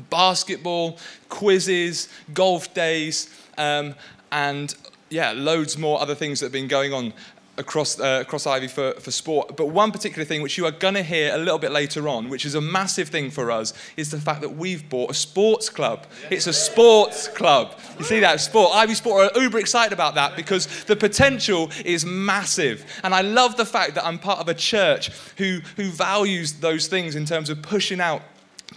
basketball, 0.10 0.98
quizzes, 1.30 2.10
golf 2.34 2.74
days, 2.74 3.30
um, 3.60 3.94
and 4.32 4.74
yeah, 5.10 5.32
loads 5.32 5.78
more 5.78 6.02
other 6.02 6.16
things 6.16 6.40
that 6.40 6.48
have 6.48 6.54
been 6.54 6.68
going 6.68 6.92
on 6.92 7.14
across, 7.58 8.00
uh, 8.00 8.20
across 8.22 8.46
Ivy 8.46 8.68
for, 8.68 8.94
for 8.94 9.12
sport. 9.12 9.58
But 9.58 9.68
one 9.68 9.92
particular 9.92 10.26
thing, 10.26 10.42
which 10.42 10.58
you 10.58 10.66
are 10.66 10.72
going 10.72 10.94
to 10.94 11.04
hear 11.04 11.34
a 11.34 11.38
little 11.38 11.60
bit 11.60 11.72
later 11.72 12.08
on, 12.08 12.30
which 12.30 12.46
is 12.46 12.56
a 12.56 12.62
massive 12.62 13.10
thing 13.10 13.32
for 13.32 13.52
us, 13.52 13.74
is 13.96 14.12
the 14.12 14.20
fact 14.20 14.42
that 14.42 14.56
we've 14.56 14.88
bought 14.90 15.12
a 15.12 15.14
sports 15.14 15.70
club. 15.70 16.06
It's 16.30 16.48
a 16.48 16.54
sports 16.54 17.28
club. 17.28 17.80
You 17.98 18.06
see 18.06 18.20
that? 18.20 18.40
Sport. 18.40 18.76
Ivy 18.76 18.94
Sport 18.94 19.32
are 19.36 19.42
uber 19.42 19.60
excited 19.60 19.94
about 19.94 20.16
that 20.16 20.36
because 20.36 20.68
the 20.86 20.96
potential 20.96 21.72
is 21.84 22.06
massive. 22.06 22.86
And 23.04 23.14
I 23.14 23.22
love 23.22 23.58
the 23.58 23.66
fact 23.66 23.96
that 23.96 24.06
I'm 24.06 24.20
part 24.20 24.40
of 24.40 24.48
a 24.48 24.54
church 24.54 25.12
who, 25.38 25.60
who 25.76 25.90
values 25.90 26.54
those 26.54 26.88
things 26.88 27.16
in 27.16 27.26
terms 27.26 27.50
of 27.50 27.62
pushing 27.62 28.00
out 28.00 28.22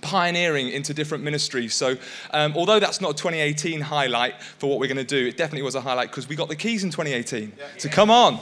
pioneering 0.03 0.69
into 0.69 0.95
different 0.95 1.25
ministries. 1.25 1.75
So, 1.75 1.97
um, 2.33 2.55
although 2.57 2.81
that's 2.81 3.01
not 3.01 3.11
a 3.13 3.15
2018 3.15 3.81
highlight 3.81 4.41
for 4.43 4.71
what 4.71 4.79
we're 4.79 4.87
going 4.87 4.97
to 4.97 5.05
do, 5.05 5.27
it 5.27 5.37
definitely 5.37 5.63
was 5.63 5.75
a 5.75 5.81
highlight 5.81 6.11
because 6.11 6.29
we 6.29 6.37
got 6.37 6.49
the 6.49 6.57
keys 6.57 6.85
in 6.85 6.91
2018. 6.91 7.53
So, 7.79 7.89
come 7.89 8.11
on. 8.11 8.39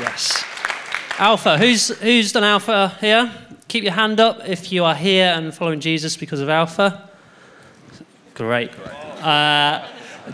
Yes. 0.00 0.44
Alpha. 1.18 1.58
Who's 1.58 1.88
who's 1.98 2.32
done 2.32 2.44
Alpha 2.44 2.96
here? 3.00 3.30
Keep 3.68 3.84
your 3.84 3.92
hand 3.92 4.18
up 4.18 4.40
if 4.48 4.72
you 4.72 4.84
are 4.84 4.94
here 4.94 5.26
and 5.26 5.54
following 5.54 5.78
Jesus 5.78 6.16
because 6.16 6.40
of 6.40 6.48
Alpha. 6.48 7.08
Great. 8.34 8.70
Uh, 9.20 9.86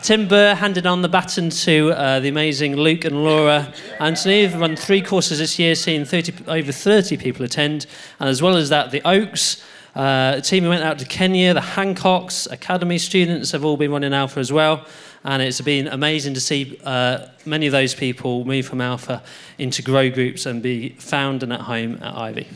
Tim 0.03 0.29
Burr 0.29 0.55
handed 0.55 0.87
on 0.87 1.03
the 1.03 1.09
baton 1.09 1.51
to 1.51 1.91
uh, 1.91 2.21
the 2.21 2.29
amazing 2.29 2.77
Luke 2.77 3.05
and 3.05 3.25
Laura 3.25 3.73
Anthony. 4.01 4.47
They've 4.47 4.61
run 4.61 4.77
three 4.77 5.03
courses 5.03 5.39
this 5.39 5.59
year, 5.59 5.75
seeing 5.75 6.05
30, 6.05 6.45
over 6.49 6.73
30 6.73 7.17
people 7.17 7.45
attend. 7.45 7.87
And 8.21 8.29
as 8.29 8.43
well 8.43 8.57
as 8.57 8.69
that, 8.71 8.91
the 8.91 9.01
Oaks, 9.07 9.63
uh, 9.95 10.35
a 10.37 10.41
team 10.41 10.65
who 10.65 10.71
went 10.71 10.83
out 10.83 10.99
to 10.99 11.05
Kenya, 11.05 11.55
the 11.55 11.61
Hancocks, 11.61 12.51
Academy 12.51 12.99
students 12.99 13.53
have 13.53 13.65
all 13.65 13.77
been 13.77 13.91
running 13.91 14.13
Alpha 14.13 14.41
as 14.41 14.53
well. 14.53 14.87
And 15.25 15.43
it's 15.43 15.61
been 15.61 15.89
amazing 15.89 16.35
to 16.35 16.41
see 16.41 16.79
uh, 16.85 17.27
many 17.45 17.67
of 17.67 17.73
those 17.73 17.95
people 17.95 18.45
move 18.45 18.67
from 18.67 18.81
Alpha 18.81 19.23
into 19.59 19.83
grow 19.83 20.11
groups 20.11 20.47
and 20.47 20.63
be 20.63 20.91
found 20.91 21.43
and 21.43 21.53
at 21.53 21.61
home 21.61 21.99
at 22.03 22.15
Ivy. 22.15 22.47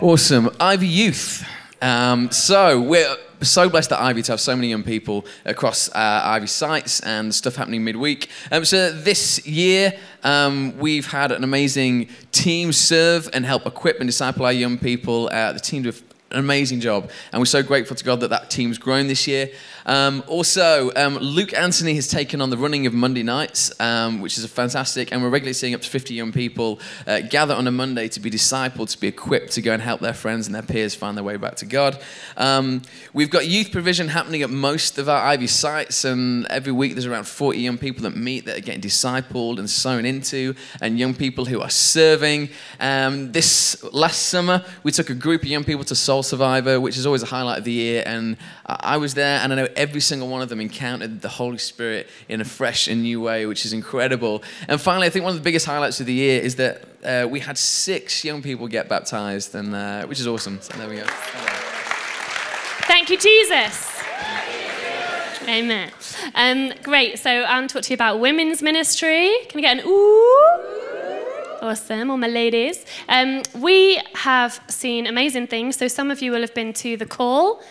Awesome. 0.00 0.50
Ivy 0.60 0.86
Youth. 0.88 1.46
Um, 1.82 2.30
so 2.30 2.80
we're 2.80 3.16
so 3.42 3.68
blessed 3.68 3.92
at 3.92 4.00
Ivy 4.00 4.22
to 4.22 4.32
have 4.32 4.40
so 4.40 4.54
many 4.56 4.68
young 4.68 4.82
people 4.82 5.26
across 5.44 5.88
uh, 5.90 6.20
Ivy 6.24 6.46
sites 6.46 7.00
and 7.00 7.34
stuff 7.34 7.56
happening 7.56 7.84
midweek. 7.84 8.28
Um, 8.50 8.64
so 8.64 8.92
this 8.92 9.46
year 9.46 9.92
um, 10.24 10.76
we've 10.78 11.06
had 11.06 11.32
an 11.32 11.44
amazing 11.44 12.08
team 12.32 12.72
serve 12.72 13.28
and 13.32 13.44
help 13.44 13.66
equip 13.66 14.00
and 14.00 14.08
disciple 14.08 14.44
our 14.44 14.52
young 14.52 14.78
people. 14.78 15.28
Uh, 15.32 15.52
the 15.52 15.60
team 15.60 15.82
do 15.82 15.92
an 16.30 16.38
amazing 16.38 16.80
job, 16.80 17.10
and 17.32 17.40
we're 17.40 17.46
so 17.46 17.62
grateful 17.62 17.96
to 17.96 18.04
God 18.04 18.20
that 18.20 18.30
that 18.30 18.50
team's 18.50 18.78
grown 18.78 19.06
this 19.06 19.26
year. 19.26 19.50
Um, 19.86 20.24
also, 20.26 20.90
um, 20.96 21.16
Luke 21.18 21.54
Anthony 21.54 21.94
has 21.94 22.08
taken 22.08 22.40
on 22.40 22.50
the 22.50 22.56
running 22.56 22.86
of 22.86 22.92
Monday 22.92 23.22
nights, 23.22 23.72
um, 23.80 24.20
which 24.20 24.36
is 24.36 24.44
fantastic, 24.46 25.12
and 25.12 25.22
we're 25.22 25.28
regularly 25.28 25.52
seeing 25.52 25.74
up 25.74 25.80
to 25.80 25.88
50 25.88 26.12
young 26.12 26.32
people 26.32 26.80
uh, 27.06 27.20
gather 27.20 27.54
on 27.54 27.68
a 27.68 27.70
Monday 27.70 28.08
to 28.08 28.18
be 28.18 28.28
discipled, 28.28 28.90
to 28.90 29.00
be 29.00 29.06
equipped 29.06 29.52
to 29.52 29.62
go 29.62 29.72
and 29.72 29.80
help 29.80 30.00
their 30.00 30.12
friends 30.12 30.46
and 30.46 30.54
their 30.54 30.62
peers 30.62 30.96
find 30.96 31.16
their 31.16 31.22
way 31.22 31.36
back 31.36 31.54
to 31.56 31.66
God. 31.66 32.00
Um, 32.36 32.82
we've 33.12 33.30
got 33.30 33.46
youth 33.46 33.70
provision 33.70 34.08
happening 34.08 34.42
at 34.42 34.50
most 34.50 34.98
of 34.98 35.08
our 35.08 35.22
Ivy 35.22 35.46
sites, 35.46 36.04
and 36.04 36.46
every 36.46 36.72
week 36.72 36.94
there's 36.94 37.06
around 37.06 37.28
40 37.28 37.60
young 37.60 37.78
people 37.78 38.02
that 38.02 38.16
meet 38.16 38.44
that 38.46 38.58
are 38.58 38.62
getting 38.62 38.82
discipled 38.82 39.60
and 39.60 39.70
sown 39.70 40.04
into, 40.04 40.56
and 40.80 40.98
young 40.98 41.14
people 41.14 41.44
who 41.44 41.60
are 41.60 41.70
serving. 41.70 42.48
Um, 42.80 43.30
this 43.30 43.84
last 43.92 44.24
summer, 44.24 44.64
we 44.82 44.90
took 44.90 45.10
a 45.10 45.14
group 45.14 45.42
of 45.42 45.48
young 45.48 45.62
people 45.62 45.84
to 45.84 45.94
Soul 45.94 46.24
Survivor, 46.24 46.80
which 46.80 46.96
is 46.96 47.06
always 47.06 47.22
a 47.22 47.26
highlight 47.26 47.58
of 47.58 47.64
the 47.64 47.72
year, 47.72 48.02
and 48.04 48.36
I 48.66 48.96
was 48.96 49.14
there, 49.14 49.38
and 49.40 49.52
I 49.52 49.56
know 49.56 49.68
every 49.76 50.00
single 50.00 50.28
one 50.28 50.42
of 50.42 50.48
them 50.48 50.60
encountered 50.60 51.20
the 51.20 51.28
Holy 51.28 51.58
Spirit 51.58 52.08
in 52.28 52.40
a 52.40 52.44
fresh 52.44 52.88
and 52.88 53.02
new 53.02 53.20
way, 53.20 53.46
which 53.46 53.64
is 53.64 53.72
incredible. 53.72 54.42
And 54.68 54.80
finally, 54.80 55.06
I 55.06 55.10
think 55.10 55.24
one 55.24 55.32
of 55.32 55.38
the 55.38 55.44
biggest 55.44 55.66
highlights 55.66 56.00
of 56.00 56.06
the 56.06 56.14
year 56.14 56.40
is 56.40 56.56
that 56.56 56.82
uh, 57.04 57.28
we 57.28 57.40
had 57.40 57.56
six 57.56 58.24
young 58.24 58.42
people 58.42 58.66
get 58.66 58.88
baptized, 58.88 59.54
and 59.54 59.74
uh, 59.74 60.06
which 60.06 60.20
is 60.20 60.26
awesome. 60.26 60.60
So 60.60 60.76
there 60.78 60.88
we 60.88 60.96
go. 60.96 61.06
Thank 62.86 63.10
you, 63.10 63.18
Jesus. 63.18 63.92
Amen. 65.48 65.92
Um, 66.34 66.72
great. 66.82 67.18
So 67.18 67.30
I'm 67.44 67.68
to 67.68 67.74
talk 67.74 67.82
to 67.84 67.90
you 67.90 67.94
about 67.94 68.18
women's 68.18 68.62
ministry. 68.62 69.32
Can 69.48 69.58
we 69.58 69.62
get 69.62 69.78
an 69.78 69.84
ooh? 69.86 70.76
Awesome, 71.62 72.10
all 72.10 72.16
my 72.16 72.28
ladies. 72.28 72.84
Um, 73.08 73.42
we 73.54 74.00
have 74.14 74.60
seen 74.68 75.06
amazing 75.06 75.46
things. 75.46 75.76
So 75.76 75.88
some 75.88 76.10
of 76.10 76.20
you 76.20 76.30
will 76.32 76.42
have 76.42 76.54
been 76.54 76.72
to 76.74 76.96
the 76.96 77.06
call. 77.06 77.62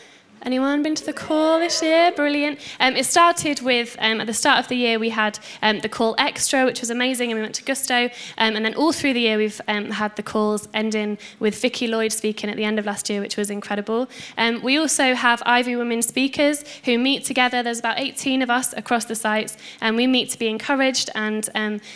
Anyone 0.46 0.84
been 0.84 0.94
to 0.94 1.04
the 1.04 1.12
call 1.12 1.58
this 1.58 1.82
year? 1.82 2.12
Brilliant. 2.12 2.60
Um, 2.80 2.96
it 2.96 3.08
started 3.08 3.62
with, 3.62 3.98
um, 4.00 4.22
at 4.22 4.28
the 4.28 4.34
start 4.34 4.60
of 4.60 4.68
the 4.68 4.76
year, 4.76 5.00
we 5.00 5.10
had 5.10 5.40
um, 5.64 5.80
the 5.80 5.90
call 5.90 6.14
extra, 6.20 6.66
which 6.66 6.82
was 6.82 6.92
amazing, 6.92 7.32
and 7.32 7.40
we 7.40 7.42
went 7.42 7.56
to 7.56 7.64
Gusto. 7.64 8.12
Um, 8.38 8.56
and 8.56 8.64
then 8.64 8.76
all 8.76 8.94
through 8.94 9.14
the 9.14 9.22
year, 9.22 9.40
we've 9.40 9.60
um, 9.68 9.90
had 9.90 10.16
the 10.16 10.22
calls 10.22 10.68
ending 10.72 11.18
with 11.40 11.60
Vicky 11.60 11.88
Lloyd 11.88 12.12
speaking 12.12 12.48
at 12.52 12.58
the 12.58 12.64
end 12.64 12.78
of 12.78 12.86
last 12.86 13.10
year, 13.10 13.22
which 13.22 13.38
was 13.38 13.50
incredible. 13.50 14.08
Um, 14.38 14.62
we 14.62 14.78
also 14.78 15.16
have 15.16 15.42
Ivy 15.48 15.78
Women 15.78 16.04
speakers 16.04 16.64
who 16.84 17.00
meet 17.00 17.26
together. 17.26 17.64
There's 17.64 17.80
about 17.80 17.98
18 17.98 18.44
of 18.44 18.52
us 18.52 18.72
across 18.74 19.06
the 19.06 19.16
sites, 19.16 19.58
and 19.82 19.96
we 19.96 20.06
meet 20.06 20.30
to 20.30 20.38
be 20.38 20.48
encouraged. 20.48 21.10
And 21.16 21.50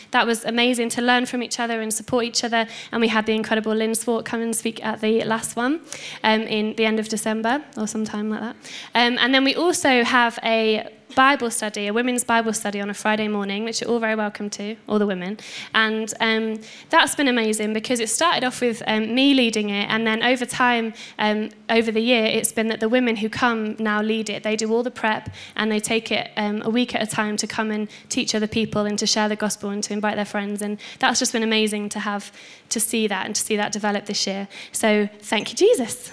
that 0.09 0.25
was 0.25 0.43
amazing 0.43 0.89
to 0.89 1.03
learn 1.03 1.27
from 1.27 1.43
each 1.43 1.59
other 1.59 1.81
and 1.81 1.93
support 1.93 2.25
each 2.25 2.43
other. 2.43 2.65
And 2.91 2.99
we 2.99 3.09
had 3.09 3.27
the 3.27 3.35
incredible 3.35 3.75
Lynn 3.75 3.93
Swart 3.93 4.25
come 4.25 4.41
and 4.41 4.55
speak 4.55 4.83
at 4.83 5.01
the 5.01 5.23
last 5.25 5.55
one 5.55 5.81
in 6.23 6.75
the 6.77 6.85
end 6.85 6.99
of 6.99 7.09
December 7.09 7.63
or 7.77 7.85
sometime 7.85 8.38
like 8.39 8.53
that. 8.53 8.71
Um, 8.95 9.17
and 9.19 9.33
then 9.33 9.43
we 9.43 9.55
also 9.55 10.03
have 10.03 10.39
a 10.43 10.87
Bible 11.15 11.49
study, 11.49 11.87
a 11.87 11.93
women's 11.93 12.23
Bible 12.23 12.53
study 12.53 12.79
on 12.79 12.89
a 12.89 12.93
Friday 12.93 13.27
morning, 13.27 13.63
which 13.63 13.81
you're 13.81 13.89
all 13.89 13.99
very 13.99 14.15
welcome 14.15 14.49
to, 14.51 14.75
all 14.87 14.99
the 14.99 15.07
women. 15.07 15.37
And 15.73 16.13
um, 16.19 16.61
that's 16.89 17.15
been 17.15 17.27
amazing 17.27 17.73
because 17.73 17.99
it 17.99 18.09
started 18.09 18.43
off 18.45 18.61
with 18.61 18.83
um, 18.85 19.13
me 19.15 19.33
leading 19.33 19.69
it, 19.69 19.89
and 19.89 20.05
then 20.05 20.21
over 20.21 20.45
time, 20.45 20.93
um, 21.17 21.49
over 21.69 21.91
the 21.91 22.01
year, 22.01 22.25
it's 22.25 22.51
been 22.51 22.67
that 22.67 22.79
the 22.79 22.89
women 22.89 23.15
who 23.15 23.29
come 23.29 23.75
now 23.79 24.01
lead 24.01 24.29
it. 24.29 24.43
They 24.43 24.55
do 24.55 24.71
all 24.71 24.83
the 24.83 24.91
prep 24.91 25.29
and 25.55 25.71
they 25.71 25.79
take 25.79 26.11
it 26.11 26.29
um, 26.37 26.61
a 26.61 26.69
week 26.69 26.93
at 26.95 27.01
a 27.01 27.07
time 27.07 27.37
to 27.37 27.47
come 27.47 27.71
and 27.71 27.89
teach 28.09 28.35
other 28.35 28.47
people 28.47 28.85
and 28.85 28.97
to 28.99 29.07
share 29.07 29.27
the 29.27 29.35
gospel 29.35 29.71
and 29.71 29.83
to 29.85 29.93
invite 29.93 30.15
their 30.15 30.25
friends. 30.25 30.61
And 30.61 30.79
that's 30.99 31.19
just 31.19 31.33
been 31.33 31.43
amazing 31.43 31.89
to 31.89 31.99
have 31.99 32.31
to 32.69 32.79
see 32.79 33.07
that 33.07 33.25
and 33.25 33.35
to 33.35 33.41
see 33.41 33.57
that 33.57 33.71
develop 33.71 34.05
this 34.05 34.27
year. 34.27 34.47
So 34.71 35.09
thank 35.21 35.49
you, 35.51 35.57
Jesus. 35.57 36.11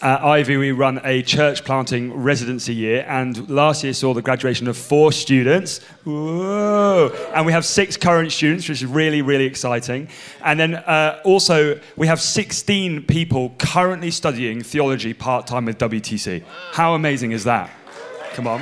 At 0.00 0.22
Ivy, 0.22 0.56
we 0.56 0.70
run 0.70 1.00
a 1.02 1.22
church 1.22 1.64
planting 1.64 2.14
residency 2.14 2.72
year, 2.72 3.04
and 3.08 3.50
last 3.50 3.82
year 3.82 3.92
saw 3.92 4.14
the 4.14 4.22
graduation 4.22 4.68
of 4.68 4.76
four 4.76 5.10
students. 5.10 5.80
Whoa! 6.04 7.10
And 7.34 7.44
we 7.44 7.50
have 7.50 7.64
six 7.64 7.96
current 7.96 8.30
students, 8.30 8.68
which 8.68 8.80
is 8.80 8.86
really, 8.86 9.22
really 9.22 9.44
exciting. 9.44 10.06
And 10.44 10.60
then 10.60 10.76
uh, 10.76 11.20
also, 11.24 11.80
we 11.96 12.06
have 12.06 12.20
16 12.20 13.06
people 13.06 13.56
currently 13.58 14.12
studying 14.12 14.62
theology 14.62 15.14
part 15.14 15.48
time 15.48 15.64
with 15.64 15.78
WTC. 15.78 16.44
How 16.70 16.94
amazing 16.94 17.32
is 17.32 17.42
that? 17.42 17.68
Come 18.34 18.46
on. 18.46 18.60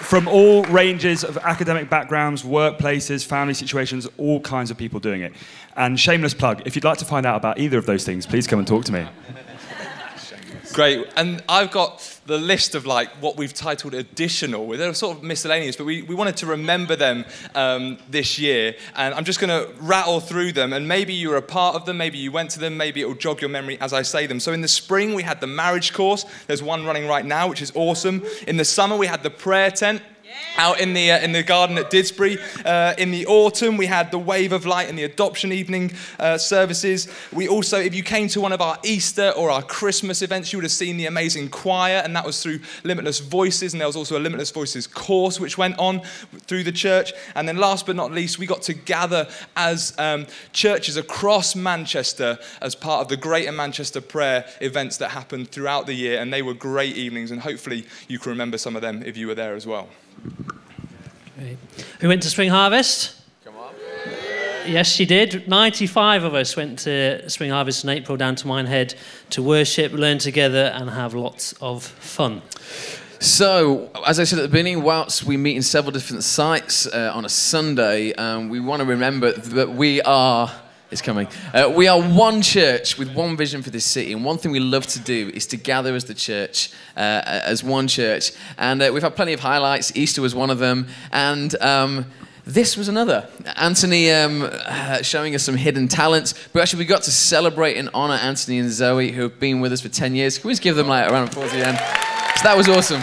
From 0.00 0.26
all 0.26 0.64
ranges 0.64 1.22
of 1.22 1.36
academic 1.36 1.90
backgrounds, 1.90 2.42
workplaces, 2.42 3.26
family 3.26 3.52
situations, 3.52 4.08
all 4.16 4.40
kinds 4.40 4.70
of 4.70 4.78
people 4.78 5.00
doing 5.00 5.20
it. 5.20 5.34
And 5.76 6.00
shameless 6.00 6.32
plug 6.32 6.62
if 6.64 6.76
you'd 6.76 6.84
like 6.84 6.96
to 6.98 7.04
find 7.04 7.26
out 7.26 7.36
about 7.36 7.58
either 7.58 7.76
of 7.76 7.84
those 7.84 8.04
things, 8.06 8.26
please 8.26 8.46
come 8.46 8.58
and 8.58 8.66
talk 8.66 8.86
to 8.86 8.92
me. 8.92 9.06
Great. 10.72 11.06
And 11.16 11.42
I've 11.48 11.70
got 11.70 12.20
the 12.26 12.36
list 12.36 12.74
of 12.74 12.84
like 12.84 13.08
what 13.22 13.36
we've 13.36 13.54
titled 13.54 13.94
additional. 13.94 14.68
They're 14.68 14.92
sort 14.94 15.16
of 15.16 15.22
miscellaneous, 15.22 15.76
but 15.76 15.86
we, 15.86 16.02
we 16.02 16.14
wanted 16.14 16.36
to 16.38 16.46
remember 16.46 16.94
them 16.94 17.24
um, 17.54 17.98
this 18.08 18.38
year. 18.38 18.76
And 18.94 19.14
I'm 19.14 19.24
just 19.24 19.40
going 19.40 19.48
to 19.48 19.72
rattle 19.80 20.20
through 20.20 20.52
them. 20.52 20.72
And 20.72 20.86
maybe 20.86 21.14
you 21.14 21.30
were 21.30 21.36
a 21.36 21.42
part 21.42 21.74
of 21.74 21.86
them, 21.86 21.96
maybe 21.96 22.18
you 22.18 22.30
went 22.30 22.50
to 22.50 22.60
them, 22.60 22.76
maybe 22.76 23.00
it 23.00 23.06
will 23.06 23.14
jog 23.14 23.40
your 23.40 23.50
memory 23.50 23.80
as 23.80 23.92
I 23.92 24.02
say 24.02 24.26
them. 24.26 24.40
So 24.40 24.52
in 24.52 24.60
the 24.60 24.68
spring, 24.68 25.14
we 25.14 25.22
had 25.22 25.40
the 25.40 25.46
marriage 25.46 25.92
course. 25.92 26.26
There's 26.46 26.62
one 26.62 26.84
running 26.84 27.08
right 27.08 27.24
now, 27.24 27.48
which 27.48 27.62
is 27.62 27.72
awesome. 27.74 28.24
In 28.46 28.56
the 28.56 28.64
summer, 28.64 28.96
we 28.96 29.06
had 29.06 29.22
the 29.22 29.30
prayer 29.30 29.70
tent 29.70 30.02
out 30.58 30.80
in 30.80 30.92
the, 30.92 31.12
uh, 31.12 31.20
in 31.20 31.32
the 31.32 31.42
garden 31.42 31.78
at 31.78 31.90
Didsbury. 31.90 32.38
Uh, 32.64 32.94
in 32.98 33.10
the 33.10 33.26
autumn, 33.26 33.76
we 33.76 33.86
had 33.86 34.10
the 34.10 34.18
Wave 34.18 34.52
of 34.52 34.66
Light 34.66 34.88
and 34.88 34.98
the 34.98 35.04
adoption 35.04 35.52
evening 35.52 35.92
uh, 36.18 36.36
services. 36.36 37.08
We 37.32 37.48
also, 37.48 37.78
if 37.78 37.94
you 37.94 38.02
came 38.02 38.28
to 38.28 38.40
one 38.40 38.52
of 38.52 38.60
our 38.60 38.76
Easter 38.82 39.30
or 39.30 39.50
our 39.50 39.62
Christmas 39.62 40.20
events, 40.20 40.52
you 40.52 40.58
would 40.58 40.64
have 40.64 40.72
seen 40.72 40.96
the 40.96 41.06
amazing 41.06 41.48
choir, 41.50 42.02
and 42.04 42.14
that 42.16 42.26
was 42.26 42.42
through 42.42 42.60
Limitless 42.82 43.20
Voices. 43.20 43.72
And 43.72 43.80
there 43.80 43.86
was 43.86 43.96
also 43.96 44.18
a 44.18 44.20
Limitless 44.20 44.50
Voices 44.50 44.86
course 44.86 45.38
which 45.38 45.56
went 45.56 45.78
on 45.78 46.02
through 46.46 46.64
the 46.64 46.72
church. 46.72 47.12
And 47.34 47.48
then, 47.48 47.56
last 47.56 47.86
but 47.86 47.96
not 47.96 48.12
least, 48.12 48.38
we 48.38 48.46
got 48.46 48.62
to 48.62 48.74
gather 48.74 49.28
as 49.56 49.94
um, 49.98 50.26
churches 50.52 50.96
across 50.96 51.54
Manchester 51.54 52.38
as 52.60 52.74
part 52.74 53.02
of 53.02 53.08
the 53.08 53.16
Greater 53.16 53.52
Manchester 53.52 54.00
Prayer 54.00 54.44
events 54.60 54.96
that 54.96 55.10
happened 55.10 55.50
throughout 55.50 55.86
the 55.86 55.94
year. 55.94 56.20
And 56.20 56.32
they 56.32 56.42
were 56.42 56.54
great 56.54 56.96
evenings, 56.96 57.30
and 57.30 57.40
hopefully, 57.40 57.86
you 58.08 58.18
can 58.18 58.30
remember 58.30 58.58
some 58.58 58.74
of 58.74 58.82
them 58.82 59.04
if 59.04 59.16
you 59.16 59.28
were 59.28 59.36
there 59.36 59.54
as 59.54 59.66
well. 59.66 59.88
Who 62.00 62.08
went 62.08 62.22
to 62.22 62.30
Spring 62.30 62.50
Harvest? 62.50 63.16
Come 63.44 63.56
on. 63.56 63.74
Yes, 64.66 64.88
she 64.88 65.04
did. 65.04 65.48
95 65.48 66.24
of 66.24 66.34
us 66.34 66.56
went 66.56 66.78
to 66.80 67.28
Spring 67.28 67.50
Harvest 67.50 67.82
in 67.82 67.90
April 67.90 68.16
down 68.16 68.36
to 68.36 68.46
Minehead 68.46 68.94
to 69.30 69.42
worship, 69.42 69.92
learn 69.92 70.18
together, 70.18 70.72
and 70.74 70.90
have 70.90 71.14
lots 71.14 71.54
of 71.54 71.82
fun. 71.82 72.42
So, 73.20 73.90
as 74.06 74.20
I 74.20 74.24
said 74.24 74.38
at 74.38 74.42
the 74.42 74.48
beginning, 74.48 74.82
whilst 74.82 75.24
we 75.24 75.36
meet 75.36 75.56
in 75.56 75.62
several 75.62 75.90
different 75.90 76.22
sites 76.22 76.86
uh, 76.86 77.10
on 77.12 77.24
a 77.24 77.28
Sunday, 77.28 78.12
um, 78.12 78.48
we 78.48 78.60
want 78.60 78.80
to 78.80 78.86
remember 78.86 79.32
that 79.32 79.70
we 79.70 80.00
are. 80.02 80.52
It's 80.90 81.02
coming. 81.02 81.28
Uh, 81.52 81.70
we 81.76 81.86
are 81.86 82.00
one 82.00 82.40
church 82.40 82.96
with 82.96 83.12
one 83.14 83.36
vision 83.36 83.62
for 83.62 83.68
this 83.68 83.84
city, 83.84 84.14
and 84.14 84.24
one 84.24 84.38
thing 84.38 84.52
we 84.52 84.60
love 84.60 84.86
to 84.86 84.98
do 84.98 85.30
is 85.34 85.46
to 85.48 85.58
gather 85.58 85.94
as 85.94 86.06
the 86.06 86.14
church, 86.14 86.70
uh, 86.96 87.20
as 87.26 87.62
one 87.62 87.88
church. 87.88 88.32
And 88.56 88.80
uh, 88.80 88.90
we've 88.94 89.02
had 89.02 89.14
plenty 89.14 89.34
of 89.34 89.40
highlights. 89.40 89.94
Easter 89.94 90.22
was 90.22 90.34
one 90.34 90.48
of 90.48 90.58
them, 90.58 90.86
and 91.12 91.54
um, 91.60 92.06
this 92.46 92.74
was 92.74 92.88
another. 92.88 93.28
Anthony 93.56 94.10
um, 94.10 94.48
uh, 94.50 95.02
showing 95.02 95.34
us 95.34 95.42
some 95.42 95.56
hidden 95.56 95.88
talents, 95.88 96.32
but 96.54 96.62
actually 96.62 96.78
we 96.78 96.86
got 96.86 97.02
to 97.02 97.10
celebrate 97.10 97.76
and 97.76 97.90
honor 97.92 98.14
Anthony 98.14 98.58
and 98.58 98.70
Zoe, 98.70 99.12
who 99.12 99.22
have 99.24 99.38
been 99.38 99.60
with 99.60 99.74
us 99.74 99.82
for 99.82 99.90
10 99.90 100.14
years. 100.14 100.38
Can 100.38 100.48
we 100.48 100.52
just 100.52 100.62
give 100.62 100.74
them 100.74 100.88
like 100.88 101.06
a 101.06 101.12
round 101.12 101.28
of 101.28 101.34
applause 101.36 101.52
again? 101.52 101.76
So 102.36 102.44
that 102.44 102.54
was 102.56 102.66
awesome. 102.66 103.02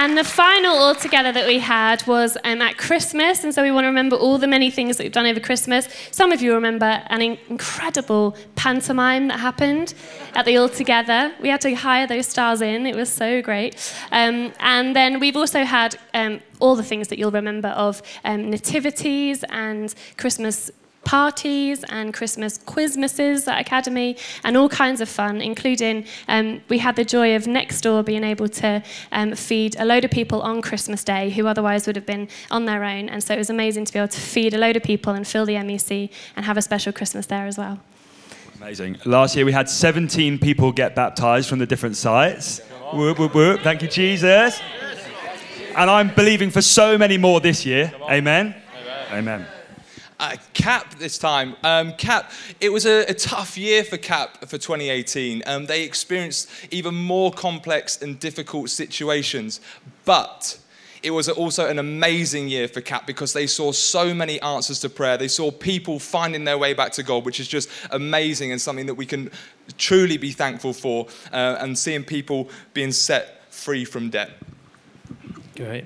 And 0.00 0.16
the 0.16 0.22
final 0.22 0.76
all 0.76 0.94
together 0.94 1.32
that 1.32 1.44
we 1.44 1.58
had 1.58 2.06
was 2.06 2.38
um, 2.44 2.62
at 2.62 2.78
Christmas, 2.78 3.42
and 3.42 3.52
so 3.52 3.64
we 3.64 3.72
want 3.72 3.82
to 3.82 3.88
remember 3.88 4.14
all 4.14 4.38
the 4.38 4.46
many 4.46 4.70
things 4.70 4.96
that 4.96 5.02
we've 5.02 5.10
done 5.10 5.26
over 5.26 5.40
Christmas. 5.40 5.88
Some 6.12 6.30
of 6.30 6.40
you 6.40 6.54
remember 6.54 7.02
an 7.08 7.20
in- 7.20 7.38
incredible 7.48 8.36
pantomime 8.54 9.26
that 9.26 9.40
happened 9.40 9.94
at 10.36 10.44
the 10.44 10.56
All 10.56 10.68
Together. 10.68 11.34
We 11.40 11.48
had 11.48 11.60
to 11.62 11.74
hire 11.74 12.06
those 12.06 12.28
stars 12.28 12.60
in; 12.60 12.86
it 12.86 12.94
was 12.94 13.12
so 13.12 13.42
great. 13.42 13.74
Um, 14.12 14.52
and 14.60 14.94
then 14.94 15.18
we've 15.18 15.36
also 15.36 15.64
had 15.64 15.98
um, 16.14 16.42
all 16.60 16.76
the 16.76 16.84
things 16.84 17.08
that 17.08 17.18
you'll 17.18 17.32
remember 17.32 17.70
of 17.70 18.00
um, 18.24 18.50
nativities 18.50 19.42
and 19.48 19.92
Christmas 20.16 20.70
parties 21.08 21.82
and 21.84 22.12
Christmas 22.12 22.58
quizmasses 22.58 23.48
at 23.48 23.58
Academy 23.58 24.14
and 24.44 24.58
all 24.58 24.68
kinds 24.68 25.00
of 25.00 25.08
fun, 25.08 25.40
including 25.40 26.04
um, 26.28 26.60
we 26.68 26.76
had 26.76 26.96
the 26.96 27.04
joy 27.04 27.34
of 27.34 27.46
next 27.46 27.80
door 27.80 28.02
being 28.02 28.22
able 28.22 28.46
to 28.46 28.82
um, 29.10 29.34
feed 29.34 29.74
a 29.78 29.86
load 29.86 30.04
of 30.04 30.10
people 30.10 30.42
on 30.42 30.60
Christmas 30.60 31.02
Day 31.02 31.30
who 31.30 31.46
otherwise 31.46 31.86
would 31.86 31.96
have 31.96 32.04
been 32.04 32.28
on 32.50 32.66
their 32.66 32.84
own. 32.84 33.08
And 33.08 33.24
so 33.24 33.32
it 33.32 33.38
was 33.38 33.48
amazing 33.48 33.86
to 33.86 33.92
be 33.94 33.98
able 33.98 34.08
to 34.08 34.20
feed 34.20 34.52
a 34.52 34.58
load 34.58 34.76
of 34.76 34.82
people 34.82 35.14
and 35.14 35.26
fill 35.26 35.46
the 35.46 35.54
MEC 35.54 36.10
and 36.36 36.44
have 36.44 36.58
a 36.58 36.62
special 36.62 36.92
Christmas 36.92 37.24
there 37.24 37.46
as 37.46 37.56
well. 37.56 37.80
Amazing. 38.58 38.98
Last 39.06 39.34
year 39.34 39.46
we 39.46 39.52
had 39.52 39.70
17 39.70 40.38
people 40.38 40.72
get 40.72 40.94
baptized 40.94 41.48
from 41.48 41.58
the 41.58 41.66
different 41.66 41.96
sites. 41.96 42.60
Whoop, 42.92 43.18
whoop, 43.18 43.34
whoop. 43.34 43.62
Thank 43.62 43.80
you, 43.80 43.88
Jesus. 43.88 44.60
And 45.74 45.90
I'm 45.90 46.14
believing 46.14 46.50
for 46.50 46.60
so 46.60 46.98
many 46.98 47.16
more 47.16 47.40
this 47.40 47.64
year. 47.64 47.94
Amen. 48.10 48.54
Amen. 49.10 49.46
Uh, 50.20 50.36
CAP 50.52 50.96
this 50.96 51.16
time. 51.16 51.54
Um, 51.62 51.92
CAP, 51.92 52.32
it 52.60 52.70
was 52.70 52.86
a, 52.86 53.04
a, 53.08 53.14
tough 53.14 53.56
year 53.56 53.84
for 53.84 53.96
CAP 53.96 54.40
for 54.40 54.58
2018. 54.58 55.44
Um, 55.46 55.66
they 55.66 55.84
experienced 55.84 56.50
even 56.72 56.92
more 56.92 57.30
complex 57.32 58.02
and 58.02 58.18
difficult 58.18 58.70
situations. 58.70 59.60
But 60.04 60.58
it 61.02 61.12
was 61.12 61.28
also 61.28 61.68
an 61.68 61.78
amazing 61.78 62.48
year 62.48 62.66
for 62.66 62.80
CAP 62.80 63.06
because 63.06 63.32
they 63.32 63.46
saw 63.46 63.72
so 63.72 64.12
many 64.12 64.40
answers 64.40 64.80
to 64.80 64.88
prayer. 64.88 65.16
They 65.16 65.28
saw 65.28 65.50
people 65.50 65.98
finding 65.98 66.44
their 66.44 66.58
way 66.58 66.74
back 66.74 66.92
to 66.92 67.02
God, 67.02 67.24
which 67.24 67.38
is 67.38 67.46
just 67.46 67.68
amazing 67.90 68.50
and 68.50 68.60
something 68.60 68.86
that 68.86 68.94
we 68.94 69.06
can 69.06 69.30
truly 69.76 70.16
be 70.16 70.32
thankful 70.32 70.72
for, 70.72 71.06
uh, 71.32 71.58
and 71.60 71.78
seeing 71.78 72.02
people 72.02 72.50
being 72.74 72.90
set 72.92 73.52
free 73.52 73.84
from 73.84 74.10
debt. 74.10 74.30
Great. 75.54 75.84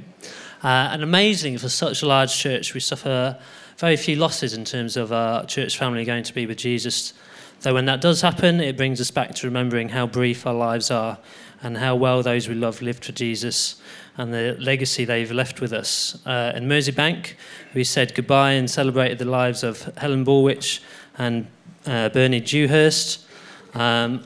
Uh, 0.62 0.88
and 0.92 1.02
amazing 1.02 1.58
for 1.58 1.68
such 1.68 2.02
a 2.02 2.06
large 2.06 2.34
church. 2.34 2.72
We 2.72 2.80
suffer 2.80 3.38
very 3.82 3.96
few 3.96 4.14
losses 4.14 4.54
in 4.54 4.64
terms 4.64 4.96
of 4.96 5.12
our 5.12 5.44
church 5.44 5.76
family 5.76 6.04
going 6.04 6.22
to 6.22 6.32
be 6.32 6.46
with 6.46 6.56
Jesus. 6.56 7.14
Though 7.62 7.74
when 7.74 7.86
that 7.86 8.00
does 8.00 8.20
happen, 8.20 8.60
it 8.60 8.76
brings 8.76 9.00
us 9.00 9.10
back 9.10 9.34
to 9.34 9.48
remembering 9.48 9.88
how 9.88 10.06
brief 10.06 10.46
our 10.46 10.54
lives 10.54 10.88
are 10.88 11.18
and 11.64 11.76
how 11.76 11.96
well 11.96 12.22
those 12.22 12.48
we 12.48 12.54
love 12.54 12.80
lived 12.80 13.04
for 13.04 13.10
Jesus 13.10 13.82
and 14.16 14.32
the 14.32 14.56
legacy 14.60 15.04
they've 15.04 15.32
left 15.32 15.60
with 15.60 15.72
us. 15.72 16.16
Uh, 16.24 16.52
in 16.54 16.68
Merseybank, 16.68 17.32
we 17.74 17.82
said 17.82 18.14
goodbye 18.14 18.52
and 18.52 18.70
celebrated 18.70 19.18
the 19.18 19.24
lives 19.24 19.64
of 19.64 19.82
Helen 19.96 20.22
Borwich 20.22 20.80
and 21.18 21.48
uh, 21.84 22.08
Bernie 22.10 22.38
Dewhurst. 22.38 23.26
Um, 23.74 24.22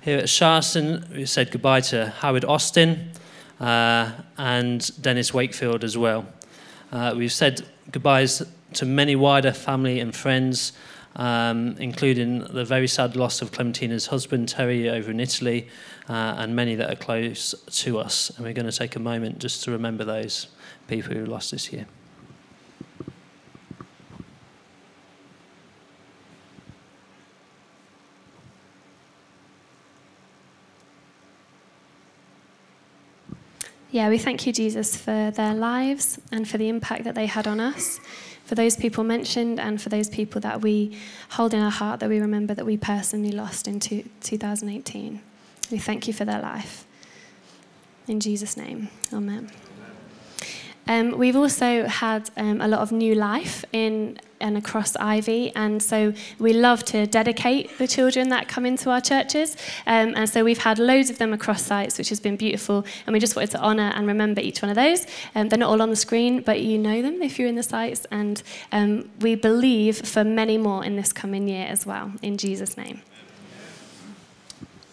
Here 0.00 0.18
at 0.18 0.24
Sharston, 0.24 1.08
we 1.14 1.24
said 1.26 1.52
goodbye 1.52 1.82
to 1.82 2.08
Howard 2.18 2.44
Austin 2.44 3.12
uh, 3.60 4.10
and 4.38 4.90
Dennis 5.00 5.32
Wakefield 5.32 5.84
as 5.84 5.96
well. 5.96 6.26
Uh, 6.90 7.14
we've 7.16 7.32
said 7.32 7.64
goodbyes 7.92 8.42
to 8.74 8.86
many 8.86 9.16
wider 9.16 9.52
family 9.52 10.00
and 10.00 10.14
friends, 10.14 10.72
um, 11.16 11.76
including 11.78 12.40
the 12.40 12.64
very 12.64 12.88
sad 12.88 13.16
loss 13.16 13.42
of 13.42 13.52
Clementina's 13.52 14.06
husband, 14.06 14.48
Terry, 14.48 14.88
over 14.88 15.10
in 15.10 15.20
Italy, 15.20 15.68
uh, 16.08 16.36
and 16.38 16.56
many 16.56 16.74
that 16.74 16.90
are 16.90 16.96
close 16.96 17.54
to 17.66 17.98
us. 17.98 18.30
And 18.30 18.46
we're 18.46 18.54
going 18.54 18.70
to 18.70 18.76
take 18.76 18.96
a 18.96 19.00
moment 19.00 19.38
just 19.38 19.64
to 19.64 19.70
remember 19.70 20.04
those 20.04 20.48
people 20.88 21.14
who 21.14 21.24
lost 21.26 21.50
this 21.50 21.72
year. 21.72 21.86
Yeah, 33.92 34.08
we 34.08 34.16
thank 34.16 34.46
you, 34.46 34.54
Jesus, 34.54 34.96
for 34.96 35.30
their 35.32 35.52
lives 35.52 36.18
and 36.32 36.48
for 36.48 36.56
the 36.56 36.70
impact 36.70 37.04
that 37.04 37.14
they 37.14 37.26
had 37.26 37.46
on 37.46 37.60
us, 37.60 38.00
for 38.52 38.56
those 38.56 38.76
people 38.76 39.02
mentioned, 39.02 39.58
and 39.58 39.80
for 39.80 39.88
those 39.88 40.10
people 40.10 40.38
that 40.38 40.60
we 40.60 40.94
hold 41.30 41.54
in 41.54 41.60
our 41.62 41.70
heart 41.70 42.00
that 42.00 42.10
we 42.10 42.20
remember 42.20 42.52
that 42.52 42.66
we 42.66 42.76
personally 42.76 43.32
lost 43.32 43.66
in 43.66 43.80
two, 43.80 44.04
2018. 44.20 45.22
We 45.70 45.78
thank 45.78 46.06
you 46.06 46.12
for 46.12 46.26
their 46.26 46.42
life. 46.42 46.84
In 48.06 48.20
Jesus' 48.20 48.58
name, 48.58 48.90
amen. 49.10 49.50
Um, 50.86 51.16
we've 51.16 51.34
also 51.34 51.86
had 51.86 52.28
um, 52.36 52.60
a 52.60 52.68
lot 52.68 52.80
of 52.80 52.92
new 52.92 53.14
life 53.14 53.64
in 53.72 54.18
and 54.42 54.58
across 54.58 54.96
Ivy, 54.96 55.52
and 55.54 55.82
so 55.82 56.12
we 56.38 56.52
love 56.52 56.84
to 56.86 57.06
dedicate 57.06 57.78
the 57.78 57.86
children 57.86 58.28
that 58.28 58.48
come 58.48 58.66
into 58.66 58.90
our 58.90 59.00
churches. 59.00 59.56
Um, 59.86 60.14
and 60.16 60.28
so 60.28 60.44
we've 60.44 60.58
had 60.58 60.78
loads 60.78 61.08
of 61.08 61.18
them 61.18 61.32
across 61.32 61.62
sites, 61.62 61.98
which 61.98 62.08
has 62.08 62.20
been 62.20 62.36
beautiful. 62.36 62.84
And 63.06 63.14
we 63.14 63.20
just 63.20 63.36
wanted 63.36 63.52
to 63.52 63.60
honour 63.60 63.92
and 63.94 64.06
remember 64.06 64.40
each 64.40 64.62
one 64.62 64.70
of 64.70 64.76
those. 64.76 65.06
Um, 65.34 65.48
they're 65.48 65.58
not 65.58 65.70
all 65.70 65.80
on 65.80 65.90
the 65.90 65.96
screen, 65.96 66.42
but 66.42 66.60
you 66.60 66.78
know 66.78 67.02
them 67.02 67.22
if 67.22 67.38
you're 67.38 67.48
in 67.48 67.56
the 67.56 67.62
sites. 67.62 68.06
And 68.10 68.42
um, 68.72 69.10
we 69.20 69.34
believe 69.34 70.06
for 70.06 70.24
many 70.24 70.58
more 70.58 70.84
in 70.84 70.96
this 70.96 71.12
coming 71.12 71.48
year 71.48 71.66
as 71.66 71.86
well, 71.86 72.12
in 72.22 72.36
Jesus' 72.36 72.76
name. 72.76 73.02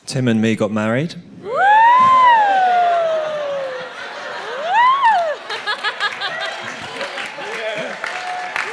Tim 0.06 0.28
and 0.28 0.42
me 0.42 0.56
got 0.56 0.72
married. 0.72 1.16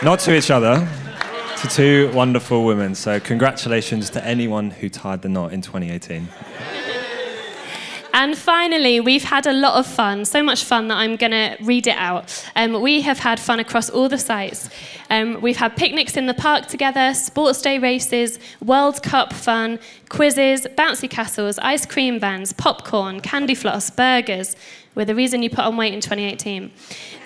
Not 0.02 0.18
to 0.20 0.36
each 0.36 0.50
other, 0.50 0.86
to 1.62 1.68
two 1.68 2.12
wonderful 2.12 2.66
women. 2.66 2.94
So, 2.94 3.18
congratulations 3.18 4.10
to 4.10 4.22
anyone 4.22 4.70
who 4.70 4.90
tied 4.90 5.22
the 5.22 5.30
knot 5.30 5.54
in 5.54 5.62
2018. 5.62 6.28
And 8.16 8.36
finally, 8.36 8.98
we've 8.98 9.24
had 9.24 9.46
a 9.46 9.52
lot 9.52 9.74
of 9.74 9.86
fun, 9.86 10.24
so 10.24 10.42
much 10.42 10.64
fun 10.64 10.88
that 10.88 10.94
I'm 10.94 11.16
going 11.16 11.32
to 11.32 11.54
read 11.60 11.86
it 11.86 11.98
out. 11.98 12.50
Um, 12.56 12.80
we 12.80 13.02
have 13.02 13.18
had 13.18 13.38
fun 13.38 13.60
across 13.60 13.90
all 13.90 14.08
the 14.08 14.16
sites. 14.16 14.70
Um, 15.10 15.42
we've 15.42 15.58
had 15.58 15.76
picnics 15.76 16.16
in 16.16 16.24
the 16.24 16.32
park 16.32 16.64
together, 16.64 17.12
sports 17.12 17.60
day 17.60 17.78
races, 17.78 18.38
World 18.64 19.02
Cup 19.02 19.34
fun, 19.34 19.78
quizzes, 20.08 20.66
bouncy 20.78 21.10
castles, 21.10 21.58
ice 21.58 21.84
cream 21.84 22.18
vans, 22.18 22.54
popcorn, 22.54 23.20
candy 23.20 23.54
floss, 23.54 23.90
burgers. 23.90 24.56
We're 24.94 25.04
the 25.04 25.14
reason 25.14 25.42
you 25.42 25.50
put 25.50 25.66
on 25.66 25.76
weight 25.76 25.92
in 25.92 26.00
2018. 26.00 26.70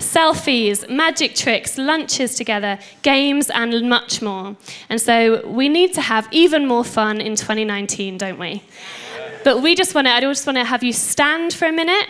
Selfies, 0.00 0.90
magic 0.90 1.36
tricks, 1.36 1.78
lunches 1.78 2.34
together, 2.34 2.80
games, 3.02 3.48
and 3.48 3.88
much 3.88 4.20
more. 4.20 4.56
And 4.88 5.00
so 5.00 5.46
we 5.46 5.68
need 5.68 5.94
to 5.94 6.00
have 6.00 6.26
even 6.32 6.66
more 6.66 6.84
fun 6.84 7.20
in 7.20 7.36
2019, 7.36 8.18
don't 8.18 8.40
we? 8.40 8.64
But 9.44 9.62
we 9.62 9.74
just 9.74 9.94
want 9.94 10.06
to, 10.06 10.12
I 10.12 10.20
just 10.20 10.46
want 10.46 10.58
to 10.58 10.64
have 10.64 10.82
you 10.82 10.92
stand 10.92 11.54
for 11.54 11.66
a 11.66 11.72
minute. 11.72 12.08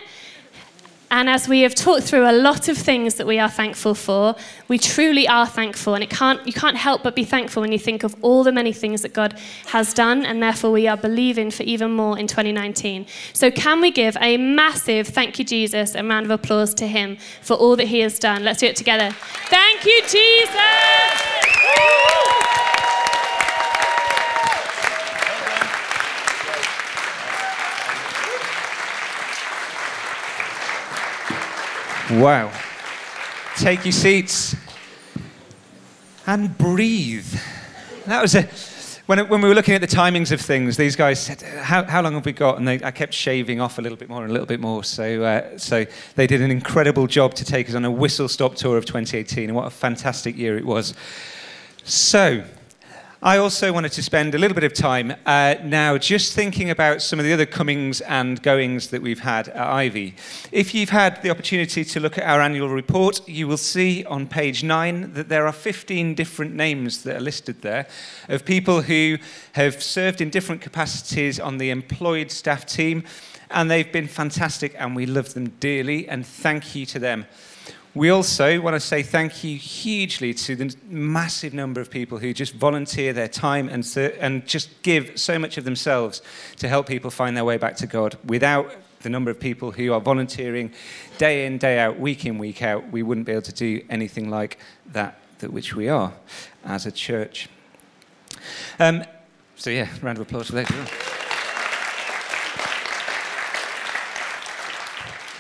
And 1.13 1.29
as 1.29 1.49
we 1.49 1.63
have 1.63 1.75
talked 1.75 2.05
through 2.05 2.31
a 2.31 2.33
lot 2.33 2.69
of 2.69 2.79
things 2.79 3.17
that 3.17 3.27
we 3.27 3.41
are 3.41 3.49
thankful 3.49 3.97
for, 3.97 4.37
we 4.69 4.79
truly 4.79 5.27
are 5.27 5.45
thankful. 5.47 5.95
And 5.95 6.05
it 6.05 6.11
can't, 6.11 6.47
you 6.47 6.53
can't 6.53 6.77
help 6.77 7.03
but 7.03 7.17
be 7.17 7.25
thankful 7.25 7.63
when 7.63 7.73
you 7.73 7.81
think 7.81 8.05
of 8.05 8.15
all 8.23 8.45
the 8.45 8.53
many 8.53 8.73
things 8.73 9.03
that 9.03 9.13
God 9.13 9.37
has 9.67 9.93
done. 9.93 10.25
And 10.25 10.41
therefore, 10.41 10.71
we 10.71 10.87
are 10.87 10.97
believing 10.97 11.51
for 11.51 11.65
even 11.65 11.91
more 11.91 12.17
in 12.17 12.29
2019. 12.29 13.07
So, 13.33 13.51
can 13.51 13.81
we 13.81 13.91
give 13.91 14.17
a 14.21 14.37
massive 14.37 15.09
thank 15.09 15.41
you, 15.41 15.45
Jesus, 15.45 15.97
a 15.97 16.05
round 16.05 16.27
of 16.27 16.31
applause 16.31 16.75
to 16.75 16.87
Him 16.87 17.17
for 17.43 17.55
all 17.55 17.75
that 17.75 17.89
He 17.89 17.99
has 18.01 18.21
done? 18.21 18.45
Let's 18.45 18.61
do 18.61 18.67
it 18.67 18.77
together. 18.77 19.11
Thank 19.49 19.85
you, 19.85 20.03
Jesus. 20.03 20.51
Wow. 32.11 32.51
Take 33.57 33.85
your 33.85 33.93
seats 33.93 34.57
and 36.27 36.59
breathe. 36.59 37.33
That 38.07 38.21
was 38.21 38.35
a. 38.35 38.49
When, 39.07 39.29
when 39.29 39.41
we 39.41 39.49
were 39.49 39.55
looking 39.55 39.75
at 39.75 39.81
the 39.81 39.87
timings 39.87 40.33
of 40.33 40.41
things, 40.41 40.77
these 40.77 40.97
guys 40.97 41.21
said, 41.21 41.41
"How, 41.41 41.85
how 41.85 42.03
long 42.03 42.15
have 42.15 42.27
we 42.27 42.33
got?" 42.33 42.59
And 42.59 42.67
they, 42.67 42.83
I 42.83 42.91
kept 42.91 43.15
shaving 43.15 43.61
off 43.61 43.79
a 43.79 43.83
little 43.83 43.97
bit 43.97 44.09
more 44.09 44.23
and 44.23 44.31
a 44.31 44.33
little 44.33 44.47
bit 44.47 44.59
more. 44.59 44.83
So, 44.83 45.23
uh, 45.23 45.57
so 45.57 45.87
they 46.17 46.27
did 46.27 46.43
an 46.43 46.51
incredible 46.51 47.07
job 47.07 47.35
to 47.35 47.45
take 47.45 47.69
us 47.69 47.77
on 47.77 47.85
a 47.85 47.91
whistle-stop 47.93 48.57
tour 48.57 48.77
of 48.77 48.87
2018, 48.87 49.45
and 49.45 49.55
what 49.55 49.67
a 49.67 49.71
fantastic 49.71 50.37
year 50.37 50.59
it 50.59 50.65
was. 50.65 50.95
So, 51.85 52.43
I 53.23 53.37
also 53.37 53.71
wanted 53.71 53.93
to 53.93 54.03
spend 54.03 54.35
a 54.35 54.39
little 54.39 54.55
bit 54.55 54.65
of 54.65 54.73
time 54.73 55.15
uh, 55.27 55.57
now 55.63 55.99
just 55.99 56.33
thinking 56.33 56.71
about 56.71 57.03
some 57.03 57.19
of 57.19 57.27
the 57.27 57.35
other 57.35 57.45
comings 57.45 58.01
and 58.01 58.43
goings 58.43 58.89
that 58.89 59.03
we've 59.03 59.21
had 59.21 59.49
at 59.49 59.67
Ivy. 59.67 60.15
If 60.53 60.75
you've 60.75 60.89
had 60.89 61.21
the 61.21 61.29
opportunity 61.29 61.85
to 61.85 62.01
look 62.01 62.17
at 62.17 62.25
our 62.25 62.41
annual 62.41 62.71
report, 62.71 63.29
you 63.29 63.47
will 63.47 63.59
see 63.59 64.07
on 64.07 64.27
page 64.27 64.65
nine 64.65 65.13
that 65.13 65.29
there 65.29 65.47
are 65.47 65.53
15 65.53 66.15
different 66.15 66.55
names 66.55 67.03
that 67.03 67.17
are 67.17 67.21
listed 67.21 67.61
there 67.61 67.87
of 68.31 68.47
people 68.47 68.81
who 68.81 69.19
have 69.53 69.83
served 69.83 70.23
in 70.23 70.31
different 70.31 70.63
capacities 70.63 71.39
on 71.39 71.59
the 71.59 71.69
employed 71.69 72.31
staff 72.31 72.65
team, 72.65 73.05
and 73.51 73.71
they've 73.71 73.93
been 73.93 74.09
fantastic, 74.09 74.75
and 74.79 74.97
we 74.97 75.05
love 75.05 75.35
them 75.35 75.51
dearly, 75.61 76.09
and 76.09 76.25
thank 76.25 76.75
you 76.75 76.87
to 76.87 76.99
them. 76.99 77.27
We 77.95 78.11
also 78.11 78.61
want 78.61 78.75
to 78.75 78.81
say 78.81 79.03
thank 79.03 79.43
you 79.43 79.57
hugely 79.57 80.33
to 80.33 80.55
the 80.55 80.77
massive 80.89 81.53
number 81.53 81.81
of 81.81 81.91
people 81.91 82.19
who 82.19 82.33
just 82.33 82.55
volunteer 82.55 83.13
their 83.13 83.27
time 83.27 83.69
and, 83.69 83.85
and 84.21 84.47
just 84.47 84.83
give 84.83 85.19
so 85.19 85.41
much 85.41 85.59
of 85.59 85.65
themselves 85.65 86.23
to 86.59 86.69
help 86.69 86.87
people 86.87 87.11
find 87.11 87.37
their 87.37 87.45
way 87.45 87.57
back 87.57 87.75
to 87.77 87.89
God. 87.89 88.17
Without 88.25 88.73
the 89.01 89.09
number 89.09 89.29
of 89.29 89.41
people 89.41 89.73
who 89.73 89.93
are 89.93 90.01
volunteering 90.01 90.73
day 91.19 91.47
in, 91.47 91.59
day 91.59 91.81
out, 91.81 91.99
week 91.99 92.25
in, 92.25 92.39
week 92.39 92.63
out, 92.63 92.93
we 92.93 93.03
wouldn't 93.03 93.27
be 93.27 93.33
able 93.33 93.43
to 93.43 93.53
do 93.53 93.83
anything 93.91 94.31
like 94.31 94.59
that, 94.93 95.19
that 95.41 95.53
which 95.53 95.75
we 95.75 95.89
are 95.89 96.13
as 96.65 96.87
a 96.87 96.93
church. 96.93 97.49
Um, 98.79 99.03
so, 99.57 99.69
yeah, 99.71 99.89
round 100.01 100.19
of 100.19 100.23
applause 100.23 100.47
for 100.47 100.53
that. 100.53 101.29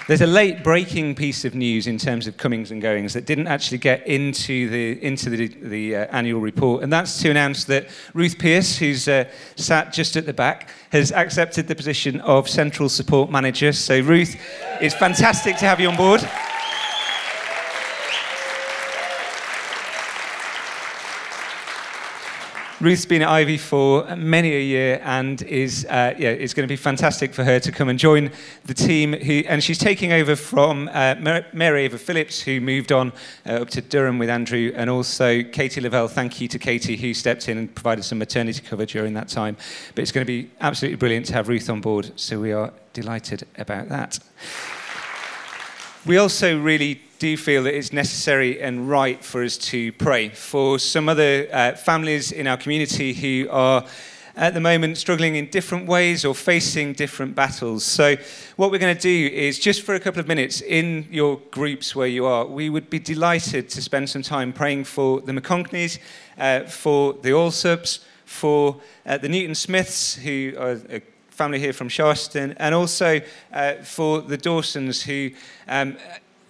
There's 0.08 0.22
a 0.22 0.26
late 0.26 0.64
breaking 0.64 1.14
piece 1.14 1.44
of 1.44 1.54
news 1.54 1.86
in 1.86 1.96
terms 1.96 2.26
of 2.26 2.36
comings 2.36 2.70
and 2.70 2.82
goings 2.82 3.12
that 3.14 3.26
didn't 3.26 3.46
actually 3.46 3.78
get 3.78 4.06
into 4.06 4.68
the, 4.68 5.04
into 5.04 5.30
the, 5.30 5.46
the 5.46 5.96
uh, 5.96 6.06
annual 6.10 6.40
report, 6.40 6.82
and 6.82 6.92
that's 6.92 7.20
to 7.22 7.30
announce 7.30 7.64
that 7.64 7.88
Ruth 8.12 8.38
Pierce, 8.38 8.76
who's 8.76 9.06
uh, 9.06 9.24
sat 9.56 9.92
just 9.92 10.16
at 10.16 10.26
the 10.26 10.32
back, 10.32 10.68
has 10.90 11.12
accepted 11.12 11.68
the 11.68 11.76
position 11.76 12.20
of 12.22 12.48
Central 12.48 12.88
Support 12.88 13.30
Manager. 13.30 13.72
So, 13.72 14.00
Ruth, 14.00 14.36
it's 14.80 14.94
fantastic 14.94 15.56
to 15.58 15.66
have 15.66 15.78
you 15.78 15.88
on 15.88 15.96
board. 15.96 16.28
Ruth's 22.80 23.04
been 23.04 23.20
at 23.20 23.28
Ivy 23.28 23.58
for 23.58 24.06
many 24.16 24.54
a 24.54 24.60
year 24.62 25.02
and 25.04 25.42
is 25.42 25.84
uh, 25.84 26.14
yeah, 26.16 26.30
it's 26.30 26.54
going 26.54 26.66
to 26.66 26.72
be 26.72 26.76
fantastic 26.76 27.34
for 27.34 27.44
her 27.44 27.60
to 27.60 27.70
come 27.70 27.90
and 27.90 27.98
join 27.98 28.30
the 28.64 28.72
team. 28.72 29.12
Who, 29.12 29.42
and 29.46 29.62
she's 29.62 29.76
taking 29.76 30.14
over 30.14 30.34
from 30.34 30.88
uh, 30.90 31.42
Mary 31.52 31.82
Ava 31.82 31.98
Phillips, 31.98 32.40
who 32.40 32.58
moved 32.58 32.90
on 32.90 33.12
uh, 33.44 33.56
up 33.56 33.70
to 33.70 33.82
Durham 33.82 34.18
with 34.18 34.30
Andrew, 34.30 34.72
and 34.74 34.88
also 34.88 35.42
Katie 35.42 35.82
Lavelle. 35.82 36.08
Thank 36.08 36.40
you 36.40 36.48
to 36.48 36.58
Katie, 36.58 36.96
who 36.96 37.12
stepped 37.12 37.50
in 37.50 37.58
and 37.58 37.74
provided 37.74 38.02
some 38.02 38.18
maternity 38.18 38.62
cover 38.62 38.86
during 38.86 39.12
that 39.12 39.28
time. 39.28 39.58
But 39.94 40.00
it's 40.00 40.12
going 40.12 40.26
to 40.26 40.32
be 40.32 40.50
absolutely 40.62 40.96
brilliant 40.96 41.26
to 41.26 41.34
have 41.34 41.48
Ruth 41.48 41.68
on 41.68 41.82
board, 41.82 42.12
so 42.16 42.40
we 42.40 42.52
are 42.52 42.72
delighted 42.94 43.46
about 43.58 43.90
that. 43.90 44.18
We 46.06 46.16
also 46.16 46.58
really 46.58 47.02
do 47.18 47.36
feel 47.36 47.64
that 47.64 47.76
it's 47.76 47.92
necessary 47.92 48.62
and 48.62 48.88
right 48.88 49.22
for 49.22 49.44
us 49.44 49.58
to 49.58 49.92
pray 49.92 50.30
for 50.30 50.78
some 50.78 51.10
other 51.10 51.46
uh, 51.52 51.72
families 51.72 52.32
in 52.32 52.46
our 52.46 52.56
community 52.56 53.12
who 53.12 53.46
are 53.50 53.84
at 54.34 54.54
the 54.54 54.60
moment 54.60 54.96
struggling 54.96 55.36
in 55.36 55.50
different 55.50 55.86
ways 55.86 56.24
or 56.24 56.34
facing 56.34 56.94
different 56.94 57.34
battles. 57.34 57.84
So, 57.84 58.16
what 58.56 58.70
we're 58.70 58.78
going 58.78 58.96
to 58.96 59.02
do 59.02 59.36
is 59.36 59.58
just 59.58 59.82
for 59.82 59.94
a 59.94 60.00
couple 60.00 60.20
of 60.20 60.26
minutes 60.26 60.62
in 60.62 61.06
your 61.10 61.38
groups 61.50 61.94
where 61.94 62.08
you 62.08 62.24
are, 62.24 62.46
we 62.46 62.70
would 62.70 62.88
be 62.88 62.98
delighted 62.98 63.68
to 63.68 63.82
spend 63.82 64.08
some 64.08 64.22
time 64.22 64.54
praying 64.54 64.84
for 64.84 65.20
the 65.20 65.32
McConkneys, 65.32 65.98
uh, 66.38 66.60
for 66.60 67.12
the 67.12 67.28
Allsups, 67.28 68.02
for 68.24 68.80
uh, 69.04 69.18
the 69.18 69.28
Newton 69.28 69.54
Smiths, 69.54 70.14
who 70.14 70.54
are 70.58 70.80
a 70.88 71.02
family 71.40 71.58
here 71.58 71.72
from 71.72 71.88
Sharston, 71.88 72.54
and 72.58 72.74
also 72.74 73.18
uh, 73.54 73.72
for 73.76 74.20
the 74.20 74.36
Dawsons, 74.36 75.02
who 75.02 75.30
um, 75.68 75.96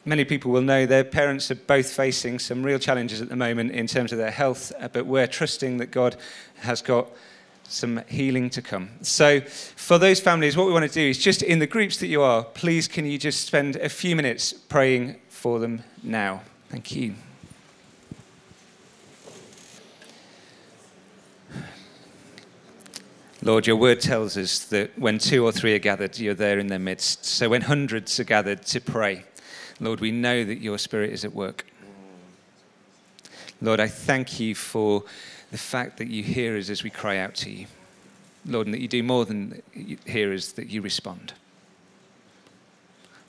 many 0.04 0.24
people 0.24 0.50
will 0.50 0.62
know 0.62 0.84
their 0.84 1.04
parents 1.04 1.48
are 1.52 1.54
both 1.54 1.92
facing 1.92 2.40
some 2.40 2.64
real 2.64 2.80
challenges 2.80 3.22
at 3.22 3.28
the 3.28 3.36
moment 3.36 3.70
in 3.70 3.86
terms 3.86 4.10
of 4.10 4.18
their 4.18 4.32
health, 4.32 4.72
uh, 4.80 4.88
but 4.88 5.06
we're 5.06 5.28
trusting 5.28 5.76
that 5.76 5.92
God 5.92 6.16
has 6.62 6.82
got 6.82 7.06
some 7.68 8.02
healing 8.08 8.50
to 8.50 8.60
come. 8.60 8.90
So, 9.02 9.42
for 9.42 9.96
those 9.96 10.18
families, 10.18 10.56
what 10.56 10.66
we 10.66 10.72
want 10.72 10.88
to 10.88 10.92
do 10.92 11.08
is 11.08 11.18
just 11.18 11.44
in 11.44 11.60
the 11.60 11.68
groups 11.68 11.98
that 11.98 12.08
you 12.08 12.22
are, 12.22 12.42
please 12.42 12.88
can 12.88 13.06
you 13.06 13.16
just 13.16 13.46
spend 13.46 13.76
a 13.76 13.88
few 13.88 14.16
minutes 14.16 14.52
praying 14.52 15.20
for 15.28 15.60
them 15.60 15.84
now? 16.02 16.42
Thank 16.68 16.96
you. 16.96 17.14
Lord, 23.42 23.66
your 23.66 23.76
word 23.76 24.00
tells 24.00 24.36
us 24.36 24.58
that 24.66 24.98
when 24.98 25.18
two 25.18 25.44
or 25.44 25.52
three 25.52 25.74
are 25.74 25.78
gathered, 25.78 26.18
you're 26.18 26.34
there 26.34 26.58
in 26.58 26.66
their 26.66 26.78
midst. 26.78 27.24
So 27.24 27.48
when 27.48 27.62
hundreds 27.62 28.20
are 28.20 28.24
gathered 28.24 28.62
to 28.66 28.80
pray, 28.80 29.24
Lord, 29.80 30.00
we 30.00 30.10
know 30.10 30.44
that 30.44 30.58
your 30.58 30.76
spirit 30.76 31.10
is 31.10 31.24
at 31.24 31.34
work. 31.34 31.64
Lord, 33.62 33.80
I 33.80 33.88
thank 33.88 34.38
you 34.38 34.54
for 34.54 35.04
the 35.50 35.58
fact 35.58 35.96
that 35.98 36.08
you 36.08 36.22
hear 36.22 36.56
us 36.56 36.68
as 36.68 36.82
we 36.82 36.90
cry 36.90 37.16
out 37.18 37.34
to 37.36 37.50
you. 37.50 37.66
Lord, 38.44 38.66
and 38.66 38.74
that 38.74 38.80
you 38.80 38.88
do 38.88 39.02
more 39.02 39.24
than 39.24 39.62
hear 40.06 40.32
us, 40.32 40.52
that 40.52 40.68
you 40.68 40.82
respond. 40.82 41.32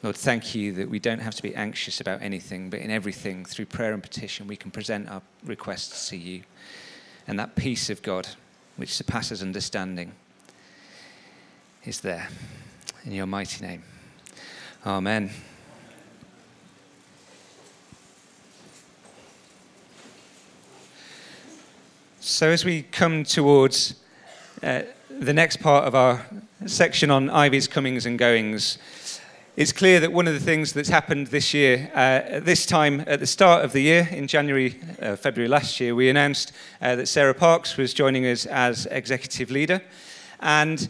Lord, 0.04 0.16
thank 0.16 0.56
you 0.56 0.74
that 0.74 0.90
we 0.90 1.00
don't 1.00 1.20
have 1.20 1.36
to 1.36 1.44
be 1.44 1.56
anxious 1.56 2.02
about 2.02 2.22
anything, 2.22 2.70
but 2.70 2.80
in 2.80 2.90
everything, 2.90 3.46
through 3.46 3.68
prayer 3.68 3.94
and 3.94 4.02
petition, 4.02 4.48
we 4.48 4.56
can 4.56 4.72
present 4.72 5.10
our 5.10 5.22
requests 5.46 6.10
to 6.10 6.18
you. 6.18 6.44
And 7.28 7.38
that 7.40 7.56
peace 7.56 7.90
of 7.90 8.02
God 8.02 8.28
which 8.82 8.96
surpasses 8.96 9.44
understanding, 9.44 10.12
is 11.86 12.02
there. 12.02 12.28
In 13.06 13.12
your 13.12 13.28
mighty 13.28 13.64
name. 13.64 13.84
Amen. 14.84 15.30
So, 22.22 22.50
as 22.50 22.66
we 22.66 22.82
come 22.82 23.24
towards 23.24 23.94
uh, 24.64 24.82
the 25.12 25.34
next 25.34 25.58
part 25.58 25.86
of 25.86 25.94
our 25.94 26.26
section 26.66 27.12
on 27.12 27.30
Ivy's 27.30 27.68
comings 27.68 28.08
and 28.08 28.18
goings, 28.18 28.80
it's 29.58 29.74
clear 29.74 30.00
that 30.00 30.14
one 30.14 30.28
of 30.28 30.34
the 30.34 30.40
things 30.40 30.72
that's 30.72 30.88
happened 30.88 31.28
this 31.28 31.54
year, 31.54 31.92
uh, 31.94 32.40
this 32.40 32.66
time 32.66 33.04
at 33.06 33.20
the 33.20 33.28
start 33.28 33.66
of 33.66 33.74
the 33.74 33.82
year, 33.82 34.08
in 34.10 34.26
January, 34.26 34.80
uh, 35.02 35.18
February 35.18 35.50
last 35.50 35.78
year, 35.82 35.94
we 35.94 36.10
announced 36.10 36.54
uh, 36.82 36.96
that 36.96 37.08
Sarah 37.08 37.34
Parks 37.34 37.76
was 37.76 37.94
joining 37.94 38.26
us 38.26 38.46
as 38.46 38.86
executive 38.86 39.52
leader. 39.52 39.82
And 40.40 40.88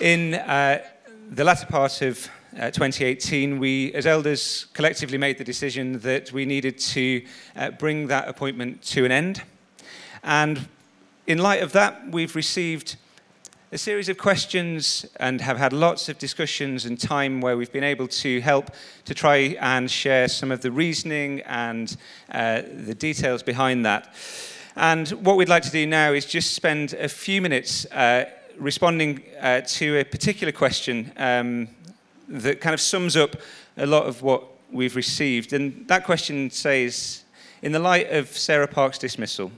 in 0.00 0.34
uh, 0.34 0.84
the 1.30 1.42
latter 1.42 1.66
part 1.66 2.00
of 2.02 2.30
uh, 2.56 2.70
2018, 2.70 3.58
we, 3.58 3.92
as 3.92 4.06
elders, 4.06 4.66
collectively 4.72 5.18
made 5.18 5.36
the 5.36 5.44
decision 5.44 5.98
that 6.00 6.30
we 6.30 6.44
needed 6.44 6.78
to 6.78 7.24
uh, 7.56 7.70
bring 7.70 8.06
that 8.06 8.28
appointment 8.28 8.82
to 8.82 9.04
an 9.04 9.10
end. 9.10 9.42
And 10.22 10.68
in 11.26 11.38
light 11.38 11.62
of 11.62 11.72
that, 11.72 12.08
we've 12.12 12.36
received 12.36 12.96
a 13.72 13.78
series 13.78 14.08
of 14.08 14.16
questions 14.16 15.04
and 15.18 15.40
have 15.40 15.58
had 15.58 15.72
lots 15.72 16.08
of 16.08 16.18
discussions 16.18 16.84
and 16.84 17.00
time 17.00 17.40
where 17.40 17.56
we've 17.56 17.72
been 17.72 17.82
able 17.82 18.06
to 18.06 18.40
help 18.40 18.70
to 19.04 19.12
try 19.12 19.56
and 19.60 19.90
share 19.90 20.28
some 20.28 20.52
of 20.52 20.60
the 20.60 20.70
reasoning 20.70 21.40
and 21.40 21.96
uh, 22.30 22.62
the 22.62 22.94
details 22.94 23.42
behind 23.42 23.84
that. 23.84 24.14
And 24.76 25.08
what 25.08 25.36
we'd 25.36 25.48
like 25.48 25.64
to 25.64 25.70
do 25.70 25.84
now 25.84 26.12
is 26.12 26.26
just 26.26 26.54
spend 26.54 26.92
a 26.92 27.08
few 27.08 27.42
minutes 27.42 27.86
uh, 27.86 28.26
responding 28.56 29.22
uh, 29.40 29.62
to 29.62 29.98
a 29.98 30.04
particular 30.04 30.52
question 30.52 31.12
um, 31.16 31.68
that 32.28 32.60
kind 32.60 32.72
of 32.72 32.80
sums 32.80 33.16
up 33.16 33.34
a 33.76 33.86
lot 33.86 34.04
of 34.04 34.22
what 34.22 34.44
we've 34.70 34.94
received. 34.94 35.52
And 35.52 35.88
that 35.88 36.04
question 36.04 36.50
says, 36.50 37.24
in 37.62 37.72
the 37.72 37.80
light 37.80 38.12
of 38.12 38.28
Sarah 38.28 38.68
Park's 38.68 38.98
dismissal 38.98 39.50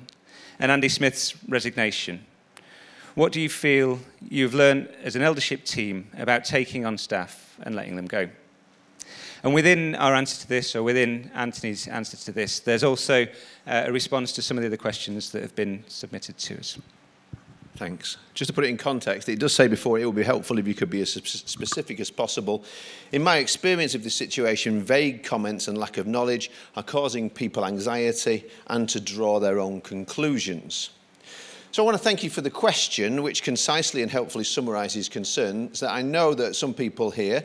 and 0.59 0.73
Andy 0.73 0.89
Smith's 0.89 1.35
resignation, 1.47 2.25
what 3.19 3.33
do 3.33 3.41
you 3.41 3.49
feel 3.49 3.99
you've 4.29 4.55
learned 4.55 4.89
as 5.03 5.17
an 5.17 5.23
eldership 5.23 5.65
team 5.65 6.09
about 6.17 6.45
taking 6.45 6.87
on 6.87 6.97
staff 6.97 7.57
and 7.63 7.75
letting 7.75 7.97
them 7.97 8.07
go? 8.07 8.29
And 9.43 9.53
within 9.53 9.97
our 9.97 10.15
answer 10.15 10.41
to 10.43 10.49
this, 10.49 10.77
or 10.77 10.85
within 10.85 11.29
Anthony's 11.35 11.89
answer 11.89 12.17
to 12.17 12.31
this, 12.31 12.61
there's 12.61 12.85
also 12.85 13.25
uh, 13.67 13.83
a 13.87 13.93
response 13.93 14.31
to 14.35 14.43
some 14.43 14.57
of 14.57 14.63
the 14.63 14.69
other 14.69 14.77
questions 14.77 15.33
that 15.33 15.43
have 15.43 15.57
been 15.57 15.83
submitted 15.89 16.39
to 16.39 16.59
us. 16.59 16.79
Thanks. 17.75 18.19
Just 18.35 18.51
to 18.51 18.55
put 18.55 18.65
it 18.65 18.69
in 18.69 18.77
context, 18.77 19.29
it 19.29 19.41
does 19.41 19.53
say 19.53 19.67
before 19.67 19.99
it 19.99 20.07
would 20.07 20.15
be 20.15 20.23
helpful 20.23 20.57
if 20.61 20.69
you 20.69 20.75
could 20.75 20.91
be 20.91 21.01
as 21.01 21.13
specific 21.13 21.99
as 21.99 22.13
possible. 22.13 22.63
In 23.11 23.25
my 23.25 23.39
experience 23.39 23.97
of 23.97 24.05
this 24.05 24.15
situation, 24.15 24.81
vague 24.81 25.25
comments 25.25 25.67
and 25.67 25.77
lack 25.77 25.99
of 25.99 26.07
knowledge 26.07 26.53
are 26.77 26.85
causing 26.85 27.31
people 27.31 27.65
anxiety 27.65 28.45
and 28.69 28.89
to 28.89 29.01
draw 29.01 29.41
their 29.41 29.59
own 29.59 29.81
conclusions. 29.81 30.91
So 31.71 31.83
I 31.83 31.85
want 31.85 31.99
to 31.99 32.03
thank 32.03 32.25
you 32.25 32.31
for 32.31 32.41
the 32.41 32.51
question, 32.51 33.23
which 33.23 33.43
concisely 33.43 34.01
and 34.03 34.11
helpfully 34.11 34.45
summarises 34.45 35.09
concerns 35.09 35.81
that 35.81 35.91
I 35.91 36.01
know 36.01 36.33
that 36.33 36.57
some 36.57 36.73
people 36.73 37.11
here 37.11 37.45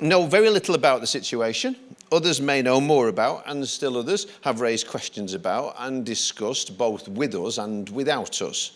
know 0.00 0.26
very 0.26 0.48
little 0.48 0.74
about 0.74 1.02
the 1.02 1.06
situation, 1.06 1.76
others 2.10 2.40
may 2.40 2.62
know 2.62 2.80
more 2.80 3.08
about, 3.08 3.42
and 3.46 3.66
still 3.68 3.98
others 3.98 4.26
have 4.40 4.62
raised 4.62 4.88
questions 4.88 5.34
about 5.34 5.74
and 5.78 6.04
discussed 6.04 6.78
both 6.78 7.08
with 7.08 7.34
us 7.34 7.58
and 7.58 7.90
without 7.90 8.40
us. 8.40 8.72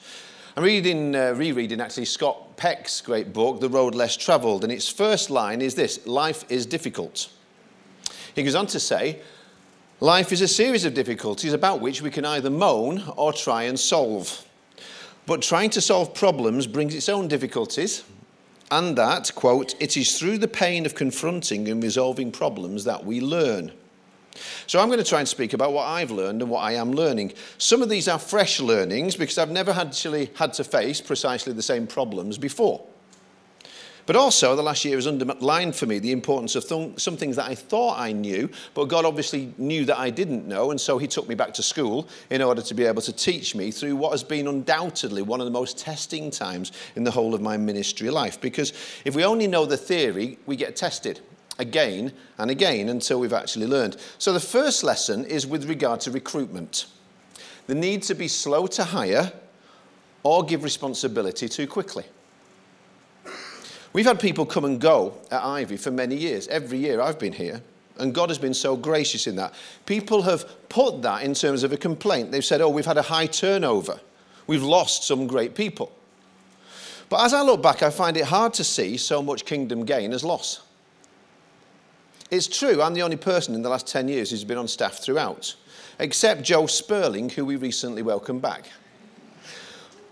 I'm 0.57 0.65
reading, 0.65 1.15
uh, 1.15 1.33
rereading 1.33 1.81
actually 1.81 2.05
Scott 2.05 2.57
Peck's 2.57 3.01
great 3.01 3.33
book, 3.33 3.61
The 3.61 3.69
Road 3.69 3.95
Less 3.95 4.17
Travelled, 4.17 4.63
and 4.63 4.73
its 4.73 4.89
first 4.89 5.31
line 5.31 5.63
is 5.63 5.75
this 5.75 6.07
Life 6.07 6.45
is 6.51 6.67
difficult. 6.67 7.31
He 8.35 8.43
goes 8.43 8.55
on 8.55 8.67
to 8.69 8.81
say, 8.81 9.21
Life 10.01 10.33
is 10.33 10.43
a 10.43 10.49
series 10.49 10.85
of 10.85 10.93
difficulties 10.93 11.55
about 11.55 11.81
which 11.81 12.03
we 12.03 12.11
can 12.11 12.27
either 12.27 12.51
moan 12.51 13.03
or 13.17 13.33
try 13.33 13.63
and 13.65 13.81
solve. 13.81 14.47
But 15.31 15.43
trying 15.43 15.71
to 15.71 15.81
solve 15.81 16.13
problems 16.13 16.67
brings 16.67 16.93
its 16.93 17.09
own 17.09 17.29
difficulties, 17.29 18.03
and 18.69 18.99
that, 18.99 19.33
quote, 19.37 19.77
it 19.79 19.97
is 19.97 20.19
through 20.19 20.39
the 20.39 20.49
pain 20.49 20.85
of 20.85 20.97
confronting 20.97 21.69
and 21.69 21.81
resolving 21.81 22.33
problems 22.33 22.83
that 22.83 23.05
we 23.05 23.21
learn. 23.21 23.71
So 24.67 24.81
I'm 24.81 24.89
going 24.89 24.99
to 24.99 25.05
try 25.05 25.21
and 25.21 25.29
speak 25.29 25.53
about 25.53 25.73
what 25.73 25.87
I've 25.87 26.11
learned 26.11 26.43
and 26.43 26.51
what 26.51 26.65
I 26.65 26.73
am 26.73 26.91
learning. 26.91 27.35
Some 27.59 27.81
of 27.81 27.89
these 27.89 28.09
are 28.09 28.19
fresh 28.19 28.59
learnings 28.59 29.15
because 29.15 29.39
I've 29.39 29.53
never 29.53 29.71
actually 29.71 30.33
had 30.35 30.53
to 30.55 30.65
face 30.65 31.01
precisely 31.01 31.53
the 31.53 31.63
same 31.63 31.87
problems 31.87 32.37
before. 32.37 32.85
But 34.11 34.17
also, 34.17 34.57
the 34.57 34.63
last 34.65 34.85
year 34.85 34.97
has 34.97 35.07
underlined 35.07 35.77
for 35.77 35.87
me 35.87 36.01
the 36.01 36.11
importance 36.11 36.57
of 36.57 36.67
th- 36.67 36.99
some 36.99 37.17
things 37.17 37.37
that 37.37 37.49
I 37.49 37.55
thought 37.55 37.97
I 37.97 38.11
knew, 38.11 38.51
but 38.75 38.87
God 38.87 39.05
obviously 39.05 39.55
knew 39.57 39.85
that 39.85 40.01
I 40.01 40.11
didn't 40.11 40.49
know, 40.49 40.73
and 40.73 40.81
so 40.81 40.99
He 40.99 41.07
took 41.07 41.29
me 41.29 41.37
back 41.37 41.55
to 41.55 41.63
school 41.63 42.09
in 42.29 42.43
order 42.43 42.61
to 42.61 42.75
be 42.75 42.87
able 42.87 43.03
to 43.03 43.13
teach 43.13 43.55
me 43.55 43.71
through 43.71 43.95
what 43.95 44.11
has 44.11 44.25
been 44.25 44.49
undoubtedly 44.49 45.23
one 45.23 45.39
of 45.39 45.45
the 45.45 45.53
most 45.53 45.79
testing 45.79 46.33
times 46.33 46.73
in 46.97 47.05
the 47.05 47.11
whole 47.13 47.37
of 47.37 47.41
my 47.41 47.57
ministry 47.57 48.11
life. 48.11 48.41
Because 48.41 48.73
if 49.05 49.15
we 49.15 49.25
only 49.25 49.47
know 49.47 49.65
the 49.65 49.77
theory, 49.77 50.41
we 50.45 50.57
get 50.57 50.75
tested 50.75 51.21
again 51.61 52.13
and 52.37 52.51
again 52.51 52.89
until 52.89 53.21
we've 53.21 53.33
actually 53.33 53.69
learned. 53.69 53.97
So, 54.19 54.33
the 54.33 54.41
first 54.41 54.83
lesson 54.83 55.25
is 55.25 55.47
with 55.47 55.69
regard 55.69 56.01
to 56.01 56.11
recruitment 56.11 56.87
the 57.69 57.77
need 57.77 58.03
to 58.03 58.17
be 58.17 58.27
slow 58.27 58.67
to 58.67 58.83
hire 58.83 59.33
or 60.25 60.43
give 60.43 60.65
responsibility 60.65 61.49
too 61.49 61.69
quickly. 61.69 62.07
We've 63.93 64.07
had 64.07 64.21
people 64.21 64.47
come 64.47 64.65
and 64.65 64.81
go 64.81 65.15
at 65.31 65.43
Ivy 65.43 65.77
for 65.77 65.91
many 65.91 66.15
years. 66.15 66.47
Every 66.49 66.79
year 66.79 67.01
I've 67.01 67.19
been 67.19 67.33
here. 67.33 67.61
And 67.99 68.15
God 68.15 68.31
has 68.31 68.39
been 68.39 68.55
so 68.55 68.77
gracious 68.77 69.27
in 69.27 69.37
that. 69.37 69.53
People 69.85 70.23
have 70.23 70.47
put 70.69 71.03
that 71.03 71.23
in 71.23 71.35
terms 71.35 71.65
of 71.65 71.73
a 71.73 71.77
complaint. 71.77 72.31
They've 72.31 72.45
said, 72.45 72.61
oh, 72.61 72.71
we've 72.71 72.87
had 72.87 72.97
a 72.97 73.03
high 73.03 73.27
turnover. 73.27 74.01
We've 74.47 74.63
lost 74.63 75.05
some 75.05 75.27
great 75.27 75.55
people. 75.55 75.93
But 77.11 77.25
as 77.25 77.35
I 77.35 77.43
look 77.43 77.63
back, 77.63 77.83
I 77.83 77.91
find 77.91 78.17
it 78.17 78.25
hard 78.25 78.55
to 78.55 78.65
see 78.65 78.97
so 78.97 79.21
much 79.21 79.45
kingdom 79.45 79.85
gain 79.85 80.13
as 80.13 80.25
loss. 80.25 80.63
It's 82.31 82.47
true, 82.47 82.81
I'm 82.81 82.95
the 82.95 83.03
only 83.03 83.17
person 83.17 83.57
in 83.57 83.63
the 83.63 83.69
last 83.69 83.89
10 83.89 84.07
years 84.07 84.31
who's 84.31 84.45
been 84.45 84.57
on 84.57 84.69
staff 84.69 84.99
throughout, 84.99 85.57
except 85.99 86.43
Jo 86.43 86.67
Sperling, 86.67 87.29
who 87.29 87.45
we 87.45 87.57
recently 87.57 88.03
welcomed 88.03 88.41
back. 88.41 88.71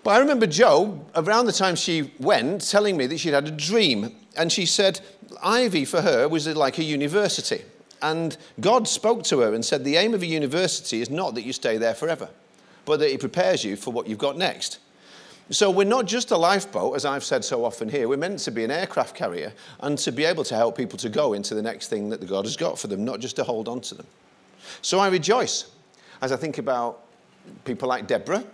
But 0.08 0.14
I 0.14 0.20
remember 0.20 0.46
Jo, 0.46 1.04
around 1.16 1.44
the 1.44 1.52
time 1.52 1.76
she 1.76 2.14
went, 2.18 2.66
telling 2.66 2.96
me 2.96 3.06
that 3.08 3.18
she'd 3.18 3.34
had 3.34 3.46
a 3.46 3.50
dream. 3.50 4.16
And 4.38 4.50
she 4.50 4.64
said 4.64 5.02
Ivy 5.42 5.84
for 5.84 6.00
her 6.00 6.26
was 6.30 6.48
uh, 6.48 6.54
like 6.54 6.78
a 6.78 6.82
university. 6.82 7.60
And 8.00 8.34
God 8.58 8.88
spoke 8.88 9.22
to 9.24 9.40
her 9.40 9.52
and 9.52 9.62
said, 9.62 9.84
The 9.84 9.96
aim 9.96 10.14
of 10.14 10.22
a 10.22 10.26
university 10.26 11.02
is 11.02 11.10
not 11.10 11.34
that 11.34 11.42
you 11.42 11.52
stay 11.52 11.76
there 11.76 11.92
forever, 11.92 12.30
but 12.86 13.00
that 13.00 13.12
it 13.12 13.20
prepares 13.20 13.62
you 13.62 13.76
for 13.76 13.90
what 13.90 14.06
you've 14.06 14.16
got 14.16 14.38
next. 14.38 14.78
So 15.50 15.70
we're 15.70 15.84
not 15.84 16.06
just 16.06 16.30
a 16.30 16.38
lifeboat, 16.38 16.96
as 16.96 17.04
I've 17.04 17.22
said 17.22 17.44
so 17.44 17.62
often 17.62 17.90
here. 17.90 18.08
We're 18.08 18.16
meant 18.16 18.38
to 18.38 18.50
be 18.50 18.64
an 18.64 18.70
aircraft 18.70 19.14
carrier 19.14 19.52
and 19.80 19.98
to 19.98 20.10
be 20.10 20.24
able 20.24 20.44
to 20.44 20.56
help 20.56 20.74
people 20.74 20.98
to 21.00 21.10
go 21.10 21.34
into 21.34 21.54
the 21.54 21.60
next 21.60 21.88
thing 21.88 22.08
that 22.08 22.26
God 22.26 22.46
has 22.46 22.56
got 22.56 22.78
for 22.78 22.86
them, 22.86 23.04
not 23.04 23.20
just 23.20 23.36
to 23.36 23.44
hold 23.44 23.68
on 23.68 23.82
to 23.82 23.94
them. 23.94 24.06
So 24.80 25.00
I 25.00 25.08
rejoice 25.08 25.70
as 26.22 26.32
I 26.32 26.36
think 26.36 26.56
about 26.56 27.04
people 27.66 27.90
like 27.90 28.06
Deborah 28.06 28.44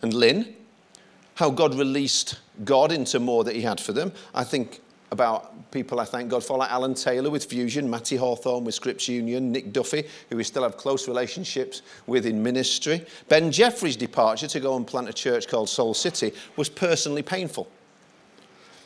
and 0.00 0.14
Lynn 0.14 0.54
how 1.38 1.50
God 1.50 1.72
released 1.76 2.40
God 2.64 2.90
into 2.90 3.20
more 3.20 3.44
that 3.44 3.54
He 3.54 3.62
had 3.62 3.80
for 3.80 3.92
them. 3.92 4.12
I 4.34 4.42
think 4.42 4.80
about 5.12 5.70
people 5.70 6.00
I 6.00 6.04
thank 6.04 6.28
God 6.28 6.42
for, 6.42 6.58
like 6.58 6.68
Alan 6.68 6.94
Taylor 6.94 7.30
with 7.30 7.44
Fusion, 7.44 7.88
Matty 7.88 8.16
Hawthorne 8.16 8.64
with 8.64 8.74
Scripture 8.74 9.12
Union, 9.12 9.52
Nick 9.52 9.72
Duffy, 9.72 10.02
who 10.28 10.36
we 10.36 10.42
still 10.42 10.64
have 10.64 10.76
close 10.76 11.06
relationships 11.06 11.82
with 12.08 12.26
in 12.26 12.42
ministry. 12.42 13.06
Ben 13.28 13.52
Jeffrey's 13.52 13.94
departure 13.94 14.48
to 14.48 14.58
go 14.58 14.74
and 14.76 14.84
plant 14.84 15.08
a 15.08 15.12
church 15.12 15.46
called 15.46 15.68
Soul 15.68 15.94
City 15.94 16.32
was 16.56 16.68
personally 16.68 17.22
painful. 17.22 17.70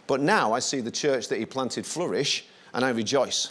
But 0.06 0.20
now 0.20 0.52
I 0.52 0.58
see 0.58 0.82
the 0.82 0.90
church 0.90 1.28
that 1.28 1.38
he 1.38 1.46
planted 1.46 1.86
flourish, 1.86 2.44
and 2.74 2.84
I 2.84 2.90
rejoice 2.90 3.50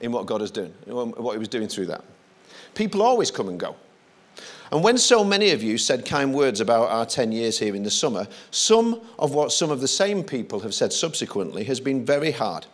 in 0.00 0.12
what 0.12 0.26
God 0.26 0.42
is 0.42 0.52
doing, 0.52 0.72
what 0.86 1.32
he 1.32 1.38
was 1.38 1.48
doing 1.48 1.66
through 1.66 1.86
that. 1.86 2.04
People 2.76 3.02
always 3.02 3.32
come 3.32 3.48
and 3.48 3.58
go. 3.58 3.74
And 4.72 4.84
when 4.84 4.98
so 4.98 5.24
many 5.24 5.50
of 5.50 5.62
you 5.62 5.78
said 5.78 6.06
kind 6.06 6.32
words 6.32 6.60
about 6.60 6.90
our 6.90 7.04
10 7.04 7.32
years 7.32 7.58
here 7.58 7.74
in 7.74 7.82
the 7.82 7.90
summer, 7.90 8.28
some 8.50 9.00
of 9.18 9.34
what 9.34 9.52
some 9.52 9.70
of 9.70 9.80
the 9.80 9.88
same 9.88 10.22
people 10.22 10.60
have 10.60 10.74
said 10.74 10.92
subsequently 10.92 11.64
has 11.64 11.80
been 11.80 12.04
very 12.04 12.30
hard 12.30 12.66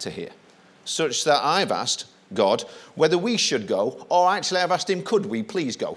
to 0.00 0.10
hear, 0.10 0.30
such 0.84 1.24
that 1.24 1.42
I've 1.42 1.72
asked 1.72 2.06
God 2.34 2.64
whether 2.94 3.16
we 3.16 3.36
should 3.36 3.66
go, 3.66 4.06
or 4.10 4.30
actually 4.30 4.60
I've 4.60 4.70
asked 4.70 4.90
Him, 4.90 5.02
could 5.02 5.26
we 5.26 5.42
please 5.42 5.76
go? 5.76 5.96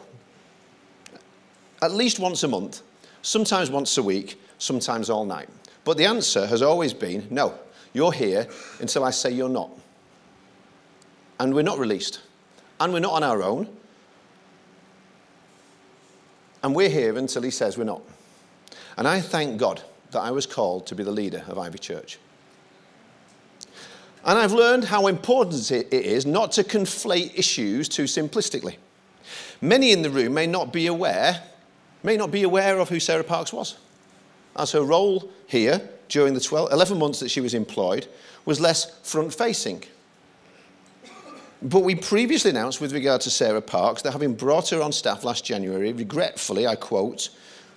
At 1.82 1.92
least 1.92 2.20
once 2.20 2.44
a 2.44 2.48
month, 2.48 2.82
sometimes 3.22 3.70
once 3.70 3.98
a 3.98 4.04
week, 4.04 4.40
sometimes 4.58 5.10
all 5.10 5.26
night. 5.26 5.50
But 5.84 5.98
the 5.98 6.06
answer 6.06 6.48
has 6.48 6.62
always 6.62 6.94
been 6.94 7.28
no, 7.30 7.56
you're 7.92 8.14
here 8.14 8.48
until 8.80 9.04
I 9.04 9.12
say 9.12 9.32
you're 9.32 9.50
not. 9.50 9.70
And 11.40 11.54
we're 11.54 11.64
not 11.64 11.80
released. 11.80 12.22
And 12.80 12.94
we're 12.94 13.00
not 13.00 13.14
on 13.14 13.24
our 13.24 13.44
own. 13.44 13.68
And 16.64 16.74
we're 16.74 16.90
here 16.90 17.18
until 17.18 17.42
he 17.42 17.52
says 17.52 17.78
we're 17.78 17.84
not. 17.84 18.02
And 18.98 19.08
I 19.08 19.20
thank 19.20 19.58
God 19.60 19.84
that 20.12 20.22
I 20.22 20.32
was 20.32 20.46
called 20.46 20.88
to 20.88 20.96
be 20.96 21.04
the 21.04 21.12
leader 21.12 21.44
of 21.48 21.58
Ivy 21.58 21.78
Church. 21.78 22.18
And 24.26 24.40
I've 24.40 24.54
learned 24.54 24.86
how 24.86 25.08
important 25.08 25.70
it 25.72 25.92
is 25.92 26.26
not 26.26 26.54
to 26.54 26.64
conflate 26.64 27.38
issues 27.38 27.90
too 27.90 28.04
simplistically. 28.04 28.78
Many 29.60 29.92
in 29.92 30.02
the 30.02 30.10
room 30.10 30.34
may 30.34 30.48
not 30.48 30.72
be 30.72 30.88
aware, 30.88 31.42
may 32.04 32.16
not 32.16 32.32
be 32.32 32.44
aware 32.44 32.80
of 32.80 32.90
who 32.90 33.00
Sarah 33.00 33.24
Parks 33.24 33.52
was, 33.52 33.76
as 34.56 34.72
her 34.72 34.82
role 34.82 35.30
here 35.48 35.82
during 36.08 36.34
the 36.34 36.40
12, 36.40 36.72
11 36.72 36.98
months 36.98 37.20
that 37.20 37.30
she 37.30 37.42
was 37.42 37.54
employed 37.54 38.08
was 38.46 38.62
less 38.62 38.98
front 39.00 39.34
facing. 39.34 39.84
But 41.64 41.80
we 41.80 41.96
previously 41.96 42.52
announced 42.52 42.82
with 42.82 42.92
regard 42.92 43.22
to 43.22 43.30
Sarah 43.30 43.62
Parks 43.62 44.02
that 44.02 44.12
having 44.12 44.34
brought 44.34 44.70
her 44.72 44.82
on 44.82 44.92
staff 44.92 45.24
last 45.24 45.46
January, 45.46 45.94
regretfully, 45.94 46.68
I 46.68 46.76
quote, 46.76 47.30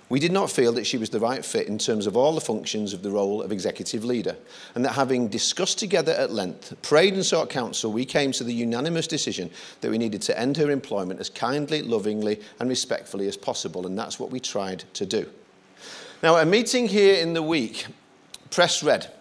we 0.09 0.18
did 0.18 0.33
not 0.33 0.51
feel 0.51 0.72
that 0.72 0.87
she 0.87 0.99
was 0.99 1.11
the 1.11 1.20
right 1.20 1.44
fit 1.44 1.68
in 1.68 1.79
terms 1.79 2.09
of 2.09 2.16
all 2.16 2.35
the 2.35 2.40
functions 2.40 2.92
of 2.92 3.03
the 3.03 3.12
role 3.12 3.42
of 3.42 3.53
executive 3.53 4.05
leader, 4.05 4.37
and 4.75 4.85
that 4.85 4.92
having 4.92 5.29
discussed 5.29 5.79
together 5.79 6.12
at 6.12 6.33
length, 6.33 6.77
prayed 6.83 7.14
and 7.14 7.25
sought 7.25 7.49
counsel, 7.49 7.92
we 7.92 8.05
came 8.05 8.33
to 8.33 8.44
the 8.44 8.53
unanimous 8.53 9.07
decision 9.07 9.51
that 9.81 9.90
we 9.90 9.99
needed 9.99 10.22
to 10.22 10.38
end 10.38 10.57
her 10.57 10.70
employment 10.72 11.20
as 11.20 11.31
kindly, 11.31 11.83
lovingly, 11.83 12.40
and 12.59 12.68
respectfully 12.68 13.29
as 13.29 13.37
possible, 13.37 13.87
and 13.87 13.96
that's 13.96 14.18
what 14.18 14.31
we 14.31 14.40
tried 14.40 14.83
to 14.94 15.07
do. 15.07 15.29
Now, 16.25 16.37
a 16.37 16.44
meeting 16.44 16.88
here 16.88 17.22
in 17.22 17.35
the 17.35 17.42
week, 17.42 17.87
Press 18.51 18.83
Red, 18.83 19.12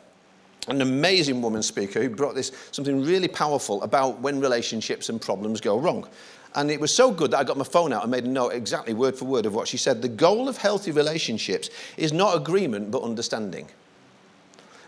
an 0.68 0.82
amazing 0.82 1.42
woman 1.42 1.62
speaker 1.62 2.02
who 2.02 2.10
brought 2.10 2.36
this 2.36 2.52
something 2.72 3.04
really 3.04 3.28
powerful 3.28 3.82
about 3.84 4.20
when 4.20 4.40
relationships 4.40 5.10
and 5.10 5.22
problems 5.22 5.62
go 5.62 5.78
wrong. 5.78 6.08
And 6.56 6.72
it 6.72 6.80
was 6.80 6.94
so 6.94 7.12
good 7.12 7.32
that 7.32 7.40
I 7.40 7.44
got 7.44 7.58
my 7.58 7.66
phone 7.66 7.92
out 7.92 8.04
and 8.04 8.12
made 8.12 8.24
a 8.24 8.30
note 8.30 8.50
exactly 8.50 8.94
word 8.94 9.16
for 9.16 9.26
word 9.26 9.46
of 9.46 9.54
what 9.54 9.68
she 9.68 9.78
said. 9.78 10.02
The 10.02 10.08
goal 10.08 10.48
of 10.48 10.58
healthy 10.58 10.92
relationships 10.92 11.70
is 11.98 12.14
not 12.14 12.36
agreement 12.36 12.92
but 12.92 13.04
understanding. 13.04 13.68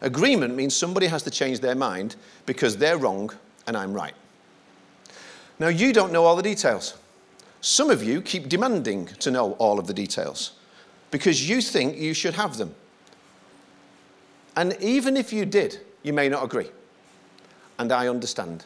Agreement 0.01 0.55
means 0.55 0.75
somebody 0.75 1.07
has 1.07 1.23
to 1.23 1.31
change 1.31 1.59
their 1.59 1.75
mind 1.75 2.15
because 2.45 2.77
they're 2.77 2.97
wrong 2.97 3.31
and 3.67 3.75
I'm 3.75 3.93
right. 3.93 4.13
Now, 5.59 5.69
you 5.69 5.91
don't 5.91 6.11
know 6.11 6.23
all 6.23 6.35
the 6.35 6.43
details. 6.43 6.95
Some 7.61 7.89
of 7.89 8.03
you 8.03 8.21
keep 8.21 8.47
demanding 8.47 9.07
to 9.19 9.31
know 9.31 9.53
all 9.53 9.79
of 9.79 9.87
the 9.87 9.93
details 9.93 10.51
because 11.09 11.49
you 11.49 11.61
think 11.61 11.97
you 11.97 12.13
should 12.13 12.35
have 12.35 12.57
them. 12.57 12.75
And 14.57 14.75
even 14.81 15.15
if 15.15 15.31
you 15.31 15.45
did, 15.45 15.79
you 16.01 16.13
may 16.13 16.27
not 16.29 16.43
agree. 16.43 16.71
And 17.77 17.91
I 17.91 18.07
understand. 18.07 18.65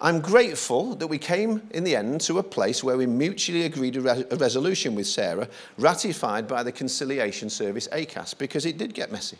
I'm 0.00 0.20
grateful 0.20 0.96
that 0.96 1.06
we 1.06 1.18
came 1.18 1.62
in 1.70 1.84
the 1.84 1.94
end 1.94 2.20
to 2.22 2.40
a 2.40 2.42
place 2.42 2.82
where 2.82 2.96
we 2.96 3.06
mutually 3.06 3.62
agreed 3.62 3.94
a, 3.96 4.00
re- 4.00 4.24
a 4.28 4.36
resolution 4.36 4.96
with 4.96 5.06
Sarah, 5.06 5.48
ratified 5.78 6.48
by 6.48 6.64
the 6.64 6.72
Conciliation 6.72 7.48
Service 7.48 7.86
ACAS, 7.92 8.36
because 8.36 8.66
it 8.66 8.76
did 8.76 8.92
get 8.92 9.12
messy. 9.12 9.38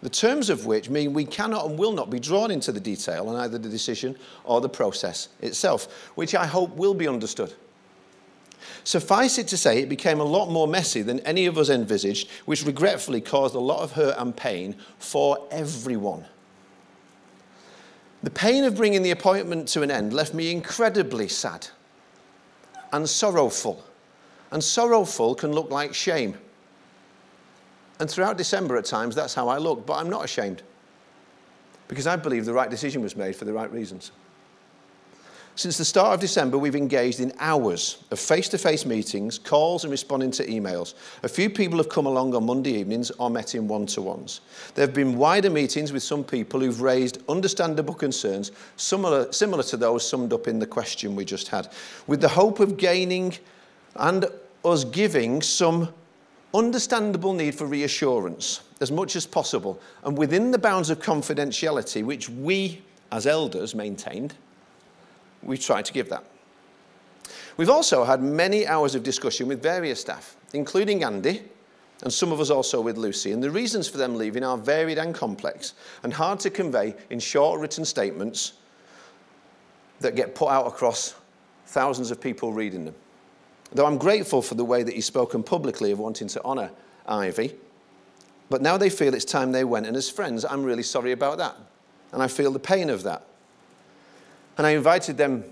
The 0.00 0.08
terms 0.08 0.48
of 0.48 0.64
which 0.64 0.88
mean 0.88 1.12
we 1.12 1.26
cannot 1.26 1.66
and 1.66 1.78
will 1.78 1.92
not 1.92 2.08
be 2.08 2.18
drawn 2.18 2.50
into 2.50 2.72
the 2.72 2.80
detail 2.80 3.28
on 3.28 3.36
either 3.36 3.58
the 3.58 3.68
decision 3.68 4.16
or 4.44 4.62
the 4.62 4.68
process 4.68 5.28
itself, 5.42 6.10
which 6.14 6.34
I 6.34 6.46
hope 6.46 6.74
will 6.74 6.94
be 6.94 7.06
understood. 7.06 7.52
Suffice 8.84 9.38
it 9.38 9.48
to 9.48 9.56
say, 9.56 9.80
it 9.80 9.88
became 9.88 10.20
a 10.20 10.24
lot 10.24 10.50
more 10.50 10.66
messy 10.66 11.02
than 11.02 11.20
any 11.20 11.46
of 11.46 11.58
us 11.58 11.70
envisaged, 11.70 12.30
which 12.44 12.64
regretfully 12.64 13.20
caused 13.20 13.54
a 13.54 13.60
lot 13.60 13.80
of 13.80 13.92
hurt 13.92 14.16
and 14.18 14.36
pain 14.36 14.76
for 14.98 15.46
everyone. 15.50 16.24
The 18.22 18.30
pain 18.30 18.64
of 18.64 18.76
bringing 18.76 19.02
the 19.02 19.10
appointment 19.10 19.68
to 19.68 19.82
an 19.82 19.90
end 19.90 20.12
left 20.12 20.34
me 20.34 20.50
incredibly 20.50 21.28
sad 21.28 21.68
and 22.92 23.08
sorrowful. 23.08 23.84
And 24.50 24.62
sorrowful 24.62 25.34
can 25.34 25.52
look 25.52 25.70
like 25.70 25.94
shame. 25.94 26.36
And 28.00 28.10
throughout 28.10 28.38
December, 28.38 28.76
at 28.76 28.84
times, 28.84 29.14
that's 29.14 29.34
how 29.34 29.48
I 29.48 29.58
looked, 29.58 29.86
but 29.86 29.94
I'm 29.94 30.08
not 30.08 30.24
ashamed 30.24 30.62
because 31.88 32.06
I 32.06 32.16
believe 32.16 32.44
the 32.44 32.52
right 32.52 32.70
decision 32.70 33.02
was 33.02 33.16
made 33.16 33.36
for 33.36 33.44
the 33.44 33.52
right 33.52 33.70
reasons. 33.70 34.10
Since 35.56 35.78
the 35.78 35.84
start 35.84 36.14
of 36.14 36.20
December, 36.20 36.58
we've 36.58 36.74
engaged 36.74 37.20
in 37.20 37.32
hours 37.38 37.98
of 38.10 38.18
face 38.18 38.48
to 38.48 38.58
face 38.58 38.84
meetings, 38.84 39.38
calls, 39.38 39.84
and 39.84 39.90
responding 39.92 40.32
to 40.32 40.46
emails. 40.46 40.94
A 41.22 41.28
few 41.28 41.48
people 41.48 41.78
have 41.78 41.88
come 41.88 42.06
along 42.06 42.34
on 42.34 42.44
Monday 42.44 42.72
evenings 42.72 43.12
or 43.12 43.30
met 43.30 43.54
in 43.54 43.68
one 43.68 43.86
to 43.86 44.02
ones. 44.02 44.40
There 44.74 44.84
have 44.84 44.94
been 44.94 45.16
wider 45.16 45.50
meetings 45.50 45.92
with 45.92 46.02
some 46.02 46.24
people 46.24 46.58
who've 46.58 46.80
raised 46.80 47.22
understandable 47.28 47.94
concerns, 47.94 48.50
similar, 48.76 49.32
similar 49.32 49.62
to 49.64 49.76
those 49.76 50.08
summed 50.08 50.32
up 50.32 50.48
in 50.48 50.58
the 50.58 50.66
question 50.66 51.14
we 51.14 51.24
just 51.24 51.46
had, 51.46 51.68
with 52.08 52.20
the 52.20 52.28
hope 52.28 52.58
of 52.58 52.76
gaining 52.76 53.32
and 53.94 54.26
us 54.64 54.82
giving 54.82 55.40
some 55.40 55.88
understandable 56.52 57.32
need 57.32 57.54
for 57.54 57.66
reassurance 57.66 58.60
as 58.80 58.90
much 58.90 59.14
as 59.14 59.24
possible 59.24 59.80
and 60.02 60.18
within 60.18 60.50
the 60.50 60.58
bounds 60.58 60.90
of 60.90 61.00
confidentiality 61.00 62.04
which 62.04 62.28
we 62.28 62.82
as 63.12 63.26
elders 63.26 63.74
maintained 63.74 64.34
we've 65.44 65.60
tried 65.60 65.84
to 65.86 65.92
give 65.92 66.08
that. 66.10 66.24
We've 67.56 67.70
also 67.70 68.04
had 68.04 68.22
many 68.22 68.66
hours 68.66 68.94
of 68.94 69.02
discussion 69.02 69.46
with 69.46 69.62
various 69.62 70.00
staff, 70.00 70.36
including 70.52 71.04
Andy, 71.04 71.42
and 72.02 72.12
some 72.12 72.32
of 72.32 72.40
us 72.40 72.50
also 72.50 72.80
with 72.80 72.98
Lucy. 72.98 73.32
And 73.32 73.42
the 73.42 73.50
reasons 73.50 73.88
for 73.88 73.96
them 73.98 74.16
leaving 74.16 74.44
are 74.44 74.58
varied 74.58 74.98
and 74.98 75.14
complex 75.14 75.74
and 76.02 76.12
hard 76.12 76.40
to 76.40 76.50
convey 76.50 76.94
in 77.10 77.20
short 77.20 77.60
written 77.60 77.84
statements 77.84 78.54
that 80.00 80.16
get 80.16 80.34
put 80.34 80.48
out 80.48 80.66
across 80.66 81.14
thousands 81.66 82.10
of 82.10 82.20
people 82.20 82.52
reading 82.52 82.84
them. 82.84 82.94
Though 83.72 83.86
I'm 83.86 83.98
grateful 83.98 84.42
for 84.42 84.54
the 84.54 84.64
way 84.64 84.82
that 84.82 84.94
he's 84.94 85.06
spoken 85.06 85.42
publicly 85.42 85.92
of 85.92 85.98
wanting 85.98 86.28
to 86.28 86.44
honour 86.44 86.70
Ivy, 87.06 87.54
but 88.50 88.60
now 88.60 88.76
they 88.76 88.90
feel 88.90 89.14
it's 89.14 89.24
time 89.24 89.52
they 89.52 89.64
went, 89.64 89.86
and 89.86 89.96
as 89.96 90.10
friends, 90.10 90.44
I'm 90.44 90.62
really 90.62 90.82
sorry 90.82 91.12
about 91.12 91.38
that. 91.38 91.56
And 92.12 92.22
I 92.22 92.28
feel 92.28 92.52
the 92.52 92.58
pain 92.58 92.90
of 92.90 93.02
that. 93.04 93.26
And 94.56 94.66
I 94.66 94.70
invited 94.70 95.16
them 95.16 95.44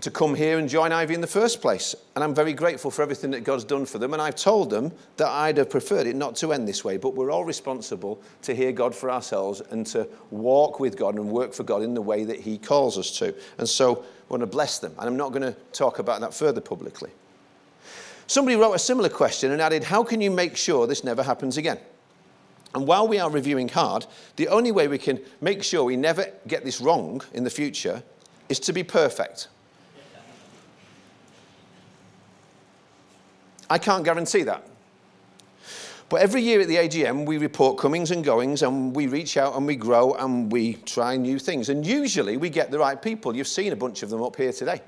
to 0.00 0.10
come 0.10 0.34
here 0.34 0.58
and 0.58 0.68
join 0.68 0.92
Ivy 0.92 1.14
in 1.14 1.20
the 1.20 1.26
first 1.26 1.60
place. 1.60 1.94
And 2.14 2.24
I'm 2.24 2.34
very 2.34 2.52
grateful 2.52 2.90
for 2.90 3.02
everything 3.02 3.30
that 3.32 3.44
God's 3.44 3.64
done 3.64 3.84
for 3.84 3.98
them. 3.98 4.12
And 4.12 4.22
I've 4.22 4.36
told 4.36 4.70
them 4.70 4.92
that 5.18 5.28
I'd 5.28 5.58
have 5.58 5.70
preferred 5.70 6.06
it 6.06 6.16
not 6.16 6.36
to 6.36 6.52
end 6.52 6.66
this 6.66 6.84
way, 6.84 6.96
but 6.96 7.14
we're 7.14 7.30
all 7.30 7.44
responsible 7.44 8.20
to 8.42 8.54
hear 8.54 8.72
God 8.72 8.94
for 8.94 9.10
ourselves 9.10 9.60
and 9.70 9.86
to 9.88 10.08
walk 10.30 10.80
with 10.80 10.96
God 10.96 11.16
and 11.16 11.30
work 11.30 11.52
for 11.52 11.64
God 11.64 11.82
in 11.82 11.94
the 11.94 12.02
way 12.02 12.24
that 12.24 12.40
He 12.40 12.58
calls 12.58 12.98
us 12.98 13.10
to. 13.18 13.34
And 13.58 13.68
so 13.68 13.96
I 13.96 14.04
want 14.28 14.40
to 14.40 14.46
bless 14.46 14.78
them. 14.78 14.94
And 14.98 15.08
I'm 15.08 15.16
not 15.16 15.30
going 15.30 15.42
to 15.42 15.56
talk 15.72 15.98
about 15.98 16.20
that 16.20 16.34
further 16.34 16.60
publicly. 16.60 17.10
Somebody 18.26 18.56
wrote 18.56 18.74
a 18.74 18.78
similar 18.78 19.08
question 19.08 19.50
and 19.52 19.60
added, 19.60 19.84
How 19.84 20.02
can 20.02 20.20
you 20.20 20.30
make 20.30 20.56
sure 20.56 20.86
this 20.86 21.04
never 21.04 21.22
happens 21.22 21.56
again? 21.56 21.78
And 22.74 22.86
while 22.86 23.08
we 23.08 23.18
are 23.18 23.28
reviewing 23.28 23.68
hard, 23.68 24.06
the 24.36 24.46
only 24.46 24.70
way 24.70 24.86
we 24.86 24.98
can 24.98 25.20
make 25.40 25.64
sure 25.64 25.82
we 25.82 25.96
never 25.96 26.26
get 26.46 26.64
this 26.64 26.80
wrong 26.80 27.20
in 27.34 27.42
the 27.42 27.50
future 27.50 28.04
is 28.50 28.58
to 28.60 28.72
be 28.72 28.82
perfect. 28.82 29.48
I 33.70 33.78
can't 33.78 34.04
guarantee 34.04 34.42
that. 34.42 34.66
But 36.08 36.22
every 36.22 36.42
year 36.42 36.60
at 36.60 36.66
the 36.66 36.74
AGM, 36.74 37.24
we 37.24 37.38
report 37.38 37.78
comings 37.78 38.10
and 38.10 38.24
goings, 38.24 38.62
and 38.62 38.94
we 38.94 39.06
reach 39.06 39.36
out 39.36 39.56
and 39.56 39.64
we 39.64 39.76
grow 39.76 40.14
and 40.14 40.50
we 40.50 40.74
try 40.74 41.16
new 41.16 41.38
things. 41.38 41.68
And 41.68 41.86
usually 41.86 42.36
we 42.36 42.50
get 42.50 42.72
the 42.72 42.80
right 42.80 43.00
people. 43.00 43.36
You've 43.36 43.46
seen 43.46 43.72
a 43.72 43.76
bunch 43.76 44.02
of 44.02 44.10
them 44.10 44.20
up 44.20 44.34
here 44.34 44.52
today. 44.52 44.82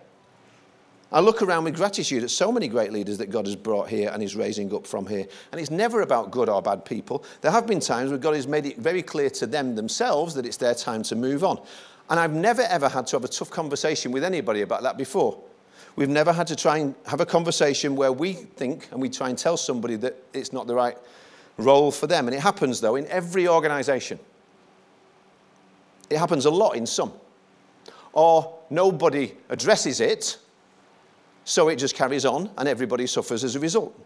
I 1.13 1.21
look 1.21 1.43
around 1.43 1.65
with 1.65 1.77
gratitude 1.77 2.25
at 2.25 2.31
so 2.31 2.51
many 2.51 2.67
great 2.67 2.91
leaders 2.91 3.19
that 3.19 3.31
God 3.31 3.47
has 3.47 3.55
brought 3.55 3.89
here 3.89 4.11
and 4.13 4.23
is 4.23 4.35
raising 4.35 4.75
up 4.75 4.87
from 4.87 5.07
here. 5.07 5.27
And 5.53 5.61
it's 5.61 5.71
never 5.71 6.01
about 6.01 6.31
good 6.31 6.49
or 6.49 6.63
bad 6.63 6.85
people. 6.85 7.23
There 7.43 7.53
have 7.53 7.67
been 7.67 7.81
times 7.81 8.11
where 8.11 8.19
God 8.19 8.35
has 8.35 8.49
made 8.49 8.67
it 8.67 8.79
very 8.79 9.03
clear 9.03 9.31
to 9.31 9.47
them 9.47 9.77
themselves 9.77 10.35
that 10.35 10.47
it's 10.47 10.57
their 10.57 10.75
time 10.75 11.03
to 11.05 11.15
move 11.15 11.45
on. 11.45 11.61
And 12.13 12.21
I've 12.21 12.35
never 12.35 12.61
ever 12.61 12.91
had 12.91 13.07
to 13.07 13.17
have 13.17 13.25
a 13.25 13.29
tough 13.29 13.49
conversation 13.49 14.13
with 14.13 14.23
anybody 14.23 14.61
about 14.61 14.83
that 14.83 14.99
before. 14.99 15.43
We've 15.97 16.11
never 16.11 16.31
had 16.31 16.47
to 16.49 16.57
try 16.57 16.77
and 16.77 16.95
have 17.07 17.23
a 17.23 17.27
conversation 17.27 17.97
where 17.97 18.13
we 18.13 18.35
think 18.35 18.87
and 18.93 19.01
we 19.01 19.09
try 19.09 19.31
and 19.31 19.39
tell 19.39 19.57
somebody 19.57 19.97
that 19.97 20.23
it's 20.35 20.53
not 20.53 20.67
the 20.67 20.75
right 20.75 20.99
role 21.57 21.91
for 21.91 22.07
them. 22.07 22.29
And 22.29 22.37
it 22.37 22.41
happens, 22.41 22.83
though, 22.83 22.97
in 22.97 23.07
every 23.07 23.49
organization. 23.49 24.19
It 26.11 26.19
happens 26.19 26.45
a 26.45 26.51
lot 26.51 26.77
in 26.77 26.85
some. 26.85 27.15
Or 28.13 28.59
nobody 28.69 29.33
addresses 29.49 30.03
it 30.03 30.37
so 31.47 31.71
it 31.71 31.77
just 31.77 31.95
carries 31.95 32.27
on 32.27 32.51
and 32.59 32.69
everybody 32.69 33.07
suffers 33.07 33.43
as 33.43 33.57
a 33.57 33.61
result. 33.61 33.99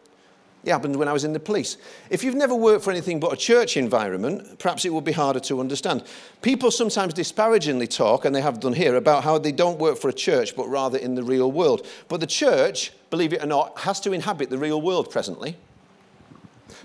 It 0.67 0.73
happened 0.73 0.97
when 0.97 1.07
I 1.07 1.13
was 1.13 1.23
in 1.23 1.33
the 1.33 1.39
police. 1.39 1.77
If 2.11 2.25
you've 2.25 2.35
never 2.35 2.55
worked 2.55 2.83
for 2.83 2.91
anything 2.91 3.21
but 3.21 3.33
a 3.33 3.37
church 3.37 3.77
environment, 3.77 4.59
perhaps 4.59 4.85
it 4.85 4.93
would 4.93 5.05
be 5.05 5.13
harder 5.13 5.39
to 5.41 5.61
understand. 5.61 6.03
People 6.43 6.73
sometimes 6.73 7.15
disparagingly 7.15 7.87
talk, 7.87 8.25
and 8.25 8.35
they 8.35 8.41
have 8.41 8.59
done 8.59 8.73
here, 8.73 8.97
about 8.97 9.23
how 9.23 9.39
they 9.39 9.53
don't 9.53 9.79
work 9.79 9.97
for 9.97 10.09
a 10.09 10.13
church 10.13 10.57
but 10.57 10.67
rather 10.67 10.99
in 10.99 11.15
the 11.15 11.23
real 11.23 11.53
world. 11.53 11.87
But 12.09 12.19
the 12.19 12.27
church, 12.27 12.93
believe 13.11 13.33
it 13.33 13.45
or 13.45 13.47
not, 13.47 13.79
has 13.79 14.01
to 14.01 14.13
inhabit 14.13 14.51
the 14.51 14.59
real 14.59 14.83
world 14.83 15.09
presently. 15.09 15.57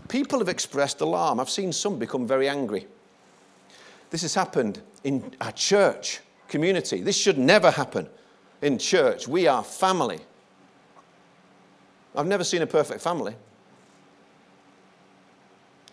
People 0.09 0.37
have 0.37 0.49
expressed 0.49 1.01
alarm. 1.01 1.39
I've 1.39 1.49
seen 1.49 1.73
some 1.73 1.97
become 1.97 2.27
very 2.27 2.47
angry. 2.47 2.85
This 4.11 4.21
has 4.21 4.35
happened 4.35 4.79
in 5.03 5.33
our 5.41 5.53
church 5.53 6.19
community. 6.49 7.01
This 7.01 7.17
should 7.17 7.39
never 7.39 7.71
happen 7.71 8.07
in 8.61 8.77
church. 8.77 9.27
We 9.27 9.47
are 9.47 9.63
family. 9.63 10.19
I've 12.15 12.27
never 12.27 12.43
seen 12.43 12.61
a 12.61 12.67
perfect 12.67 13.01
family. 13.01 13.33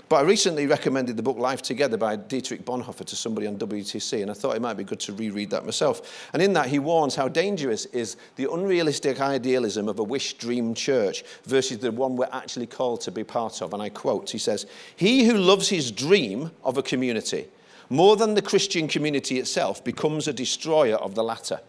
But 0.09 0.17
I 0.17 0.23
recently 0.23 0.67
recommended 0.67 1.19
the 1.19 1.23
book 1.23 1.37
Life 1.37 1.61
Together 1.61 1.99
by 1.99 2.17
Dietrich 2.17 2.65
Bonhoeffer 2.65 3.05
to 3.05 3.15
somebody 3.15 3.47
on 3.47 3.59
WTC, 3.59 4.23
and 4.23 4.31
I 4.31 4.35
thought 4.35 4.57
it 4.57 4.63
might 4.63 4.79
be 4.79 4.85
good 4.85 5.01
to 5.01 5.13
reread 5.13 5.51
that 5.51 5.67
myself. 5.67 6.31
And 6.33 6.41
in 6.41 6.55
that, 6.55 6.69
he 6.69 6.79
warns 6.79 7.15
how 7.15 7.29
dangerous 7.29 7.85
is 7.87 8.17
the 8.37 8.51
unrealistic 8.51 9.21
idealism 9.21 9.87
of 9.87 9.99
a 9.99 10.03
wish 10.03 10.35
dream 10.35 10.73
church 10.73 11.25
versus 11.45 11.79
the 11.79 11.93
one 11.93 12.17
we're 12.17 12.29
actually 12.33 12.67
called 12.67 13.03
to 13.03 13.11
be 13.11 13.23
part 13.23 13.61
of. 13.61 13.75
And 13.75 13.83
I 13.83 13.91
quote, 13.91 14.31
he 14.31 14.39
says, 14.39 14.65
He 14.97 15.27
who 15.27 15.37
loves 15.37 15.69
his 15.69 15.93
dream 15.93 16.53
of 16.65 16.79
a 16.79 16.83
community 16.83 17.49
more 17.91 18.17
than 18.17 18.35
the 18.35 18.43
Christian 18.43 18.89
community 18.89 19.39
itself 19.39 19.85
becomes 19.85 20.27
a 20.27 20.33
destroyer 20.33 20.97
of 20.97 21.15
the 21.15 21.25
latter. 21.25 21.61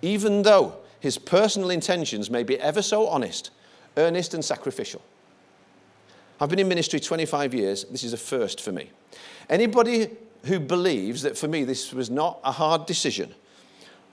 Even 0.00 0.42
though 0.42 0.76
his 1.00 1.18
personal 1.18 1.70
intentions 1.70 2.30
may 2.30 2.42
be 2.42 2.58
ever 2.60 2.80
so 2.80 3.06
honest, 3.08 3.50
earnest, 3.98 4.32
and 4.32 4.44
sacrificial. 4.44 5.02
I've 6.40 6.50
been 6.50 6.58
in 6.58 6.68
ministry 6.68 7.00
25 7.00 7.54
years. 7.54 7.84
This 7.84 8.04
is 8.04 8.12
a 8.12 8.18
first 8.18 8.60
for 8.60 8.72
me. 8.72 8.90
Anybody 9.48 10.10
who 10.44 10.60
believes 10.60 11.22
that 11.22 11.36
for 11.36 11.48
me 11.48 11.64
this 11.64 11.92
was 11.92 12.10
not 12.10 12.40
a 12.44 12.52
hard 12.52 12.86
decision 12.86 13.34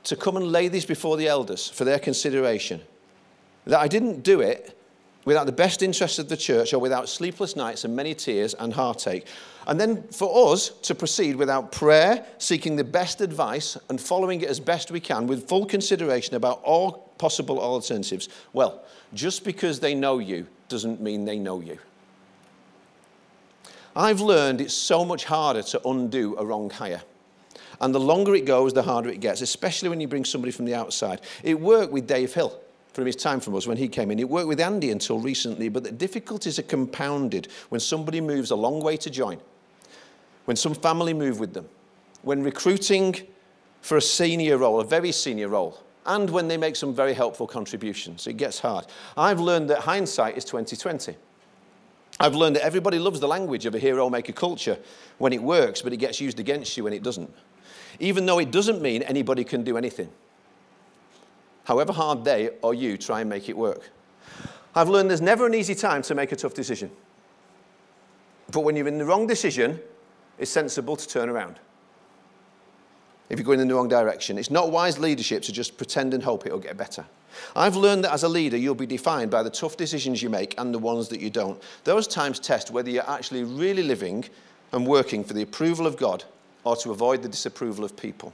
to 0.06 0.16
come 0.16 0.38
and 0.38 0.52
lay 0.52 0.68
this 0.68 0.86
before 0.86 1.18
the 1.18 1.28
elders 1.28 1.70
for 1.70 1.86
their 1.86 2.00
consideration, 2.00 2.82
that 3.66 3.80
I 3.80 3.88
didn't 3.88 4.24
do 4.24 4.42
it 4.42 4.78
without 5.26 5.46
the 5.46 5.54
best 5.54 5.82
interests 5.82 6.20
of 6.20 6.28
the 6.28 6.36
church 6.36 6.74
or 6.74 6.80
without 6.80 7.08
sleepless 7.08 7.56
nights 7.56 7.86
and 7.86 7.96
many 7.96 8.14
tears 8.14 8.54
and 8.56 8.74
heartache. 8.74 9.26
And 9.68 9.80
then 9.80 10.04
for 10.10 10.52
us 10.52 10.70
to 10.70 10.96
proceed 10.96 11.38
without 11.38 11.72
prayer, 11.72 12.26
seeking 12.38 12.76
the 12.76 12.84
best 12.84 13.22
advice 13.22 13.78
and 13.90 14.00
following 14.00 14.42
it 14.42 14.50
as 14.50 14.60
best 14.60 14.92
we 14.92 15.00
can 15.00 15.28
with 15.28 15.48
full 15.48 15.66
consideration 15.66 16.36
about 16.36 16.62
all 16.64 17.14
possible 17.18 17.60
alternatives. 17.62 18.28
Well, 18.52 18.84
just 19.14 19.46
because 19.46 19.80
they 19.80 19.96
know 19.96 20.20
you 20.20 20.48
doesn't 20.68 21.00
mean 21.00 21.24
they 21.24 21.40
know 21.40 21.62
you. 21.62 21.80
I've 23.96 24.22
learned 24.22 24.62
it's 24.62 24.74
so 24.74 25.06
much 25.06 25.26
harder 25.26 25.64
to 25.64 25.88
undo 25.88 26.36
a 26.38 26.46
wrong 26.46 26.70
hire. 26.70 27.02
And 27.80 27.94
the 27.94 28.00
longer 28.00 28.34
it 28.36 28.46
goes, 28.46 28.74
the 28.74 28.84
harder 28.84 29.10
it 29.10 29.20
gets, 29.20 29.42
especially 29.42 29.90
when 29.90 30.00
you 30.00 30.08
bring 30.08 30.26
somebody 30.26 30.52
from 30.52 30.66
the 30.66 30.76
outside. 30.76 31.22
It 31.44 31.60
worked 31.60 31.92
with 31.92 32.08
Dave 32.08 32.34
Hill 32.34 32.60
from 32.94 33.06
his 33.06 33.16
time 33.16 33.40
from 33.40 33.56
us 33.56 33.68
when 33.68 33.78
he 33.78 33.88
came 33.88 34.12
in. 34.12 34.20
It 34.20 34.30
worked 34.30 34.48
with 34.48 34.60
Andy 34.60 34.92
until 34.92 35.20
recently, 35.20 35.70
but 35.70 35.84
the 35.84 35.92
difficulties 35.92 36.60
are 36.60 36.64
compounded 36.64 37.48
when 37.70 37.82
somebody 37.82 38.22
moves 38.22 38.52
a 38.52 38.56
long 38.56 38.82
way 38.82 38.98
to 38.98 39.10
join, 39.10 39.40
when 40.46 40.56
some 40.56 40.76
family 40.76 41.14
move 41.14 41.40
with 41.40 41.54
them, 41.54 41.68
when 42.22 42.44
recruiting 42.44 43.16
for 43.82 43.98
a 43.98 44.02
senior 44.02 44.58
role, 44.60 44.80
a 44.80 44.86
very 44.86 45.12
senior 45.12 45.50
role, 45.50 45.80
and 46.06 46.30
when 46.30 46.48
they 46.48 46.58
make 46.58 46.76
some 46.76 46.94
very 46.94 47.14
helpful 47.14 47.48
contributions. 47.48 48.28
It 48.28 48.38
gets 48.38 48.60
hard. 48.60 48.86
I've 49.18 49.40
learned 49.40 49.70
that 49.72 49.80
hindsight 49.80 50.38
is 50.38 50.46
2020. 50.46 51.16
I've 52.20 52.36
learned 52.36 52.56
that 52.56 52.64
everybody 52.64 53.00
loves 53.00 53.20
the 53.20 53.28
language 53.28 53.66
of 53.66 53.76
a 53.76 53.80
hero 53.80 54.10
maker 54.10 54.34
culture 54.34 54.78
when 55.18 55.34
it 55.34 55.42
works, 55.42 55.82
but 55.82 55.94
it 55.94 55.98
gets 55.98 56.22
used 56.22 56.40
against 56.40 56.78
you 56.78 56.84
when 56.84 56.94
it 56.94 57.04
doesn't. 57.04 57.34
Even 58.00 58.26
though 58.26 58.40
it 58.40 58.52
doesn't 58.52 58.82
mean 58.82 59.02
anybody 59.04 59.44
can 59.44 59.64
do 59.64 59.78
anything 59.78 60.10
however 61.66 61.94
hard 61.94 62.26
they 62.26 62.50
or 62.62 62.74
you 62.74 62.98
try 62.98 63.22
and 63.22 63.30
make 63.30 63.50
it 63.50 63.58
work. 63.58 63.90
I've 64.76 64.90
learned 64.90 65.10
there's 65.10 65.22
never 65.22 65.46
an 65.46 65.54
easy 65.54 65.76
time 65.76 66.02
to 66.04 66.16
make 66.16 66.32
a 66.32 66.36
tough 66.36 66.54
decision. 66.54 66.92
But 68.52 68.62
when 68.62 68.76
you're 68.76 68.88
in 68.88 68.98
the 68.98 69.06
wrong 69.06 69.28
decision, 69.28 69.80
it's 70.38 70.52
sensible 70.52 70.96
to 70.96 71.08
turn 71.08 71.30
around. 71.30 71.60
If 73.30 73.40
you're 73.40 73.46
going 73.46 73.60
in 73.60 73.68
the 73.68 73.76
wrong 73.76 73.88
direction, 73.88 74.38
it's 74.38 74.52
not 74.52 74.72
wise 74.72 75.00
leadership 75.00 75.44
to 75.44 75.52
just 75.52 75.78
pretend 75.78 76.14
and 76.14 76.24
hope 76.24 76.46
it'll 76.46 76.60
get 76.60 76.76
better. 76.76 77.06
I've 77.56 77.76
learned 77.76 78.04
that 78.04 78.14
as 78.14 78.24
a 78.24 78.30
leader, 78.30 78.58
you'll 78.58 78.76
be 78.76 78.86
defined 78.86 79.32
by 79.32 79.44
the 79.44 79.50
tough 79.50 79.78
decisions 79.78 80.22
you 80.22 80.30
make 80.30 80.56
and 80.58 80.74
the 80.74 80.80
ones 80.80 81.08
that 81.10 81.20
you 81.20 81.30
don't. 81.30 81.62
Those 81.84 82.08
times 82.08 82.40
test 82.40 82.72
whether 82.72 82.90
you're 82.90 83.10
actually 83.10 83.44
really 83.44 83.84
living 83.84 84.26
and 84.72 84.88
working 84.88 85.24
for 85.24 85.34
the 85.34 85.44
approval 85.44 85.88
of 85.88 85.98
God 85.98 86.24
or 86.64 86.76
to 86.78 86.92
avoid 86.92 87.22
the 87.22 87.30
disapproval 87.30 87.84
of 87.84 87.96
people. 87.96 88.34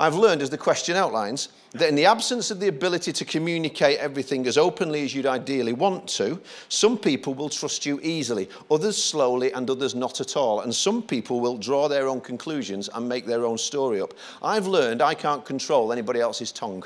I've 0.00 0.14
learned, 0.14 0.40
as 0.40 0.48
the 0.48 0.56
question 0.56 0.96
outlines, 0.96 1.50
that 1.72 1.90
in 1.90 1.94
the 1.94 2.06
absence 2.06 2.50
of 2.50 2.58
the 2.58 2.68
ability 2.68 3.12
to 3.12 3.24
communicate 3.26 3.98
everything 3.98 4.46
as 4.46 4.56
openly 4.56 5.04
as 5.04 5.14
you'd 5.14 5.26
ideally 5.26 5.74
want 5.74 6.08
to, 6.08 6.40
some 6.70 6.96
people 6.96 7.34
will 7.34 7.50
trust 7.50 7.84
you 7.84 8.00
easily, 8.02 8.48
others 8.70 9.00
slowly, 9.02 9.52
and 9.52 9.68
others 9.68 9.94
not 9.94 10.20
at 10.22 10.38
all. 10.38 10.60
And 10.60 10.74
some 10.74 11.02
people 11.02 11.38
will 11.40 11.58
draw 11.58 11.86
their 11.86 12.08
own 12.08 12.22
conclusions 12.22 12.88
and 12.94 13.06
make 13.06 13.26
their 13.26 13.44
own 13.44 13.58
story 13.58 14.00
up. 14.00 14.14
I've 14.42 14.66
learned 14.66 15.02
I 15.02 15.12
can't 15.12 15.44
control 15.44 15.92
anybody 15.92 16.20
else's 16.20 16.50
tongue. 16.50 16.84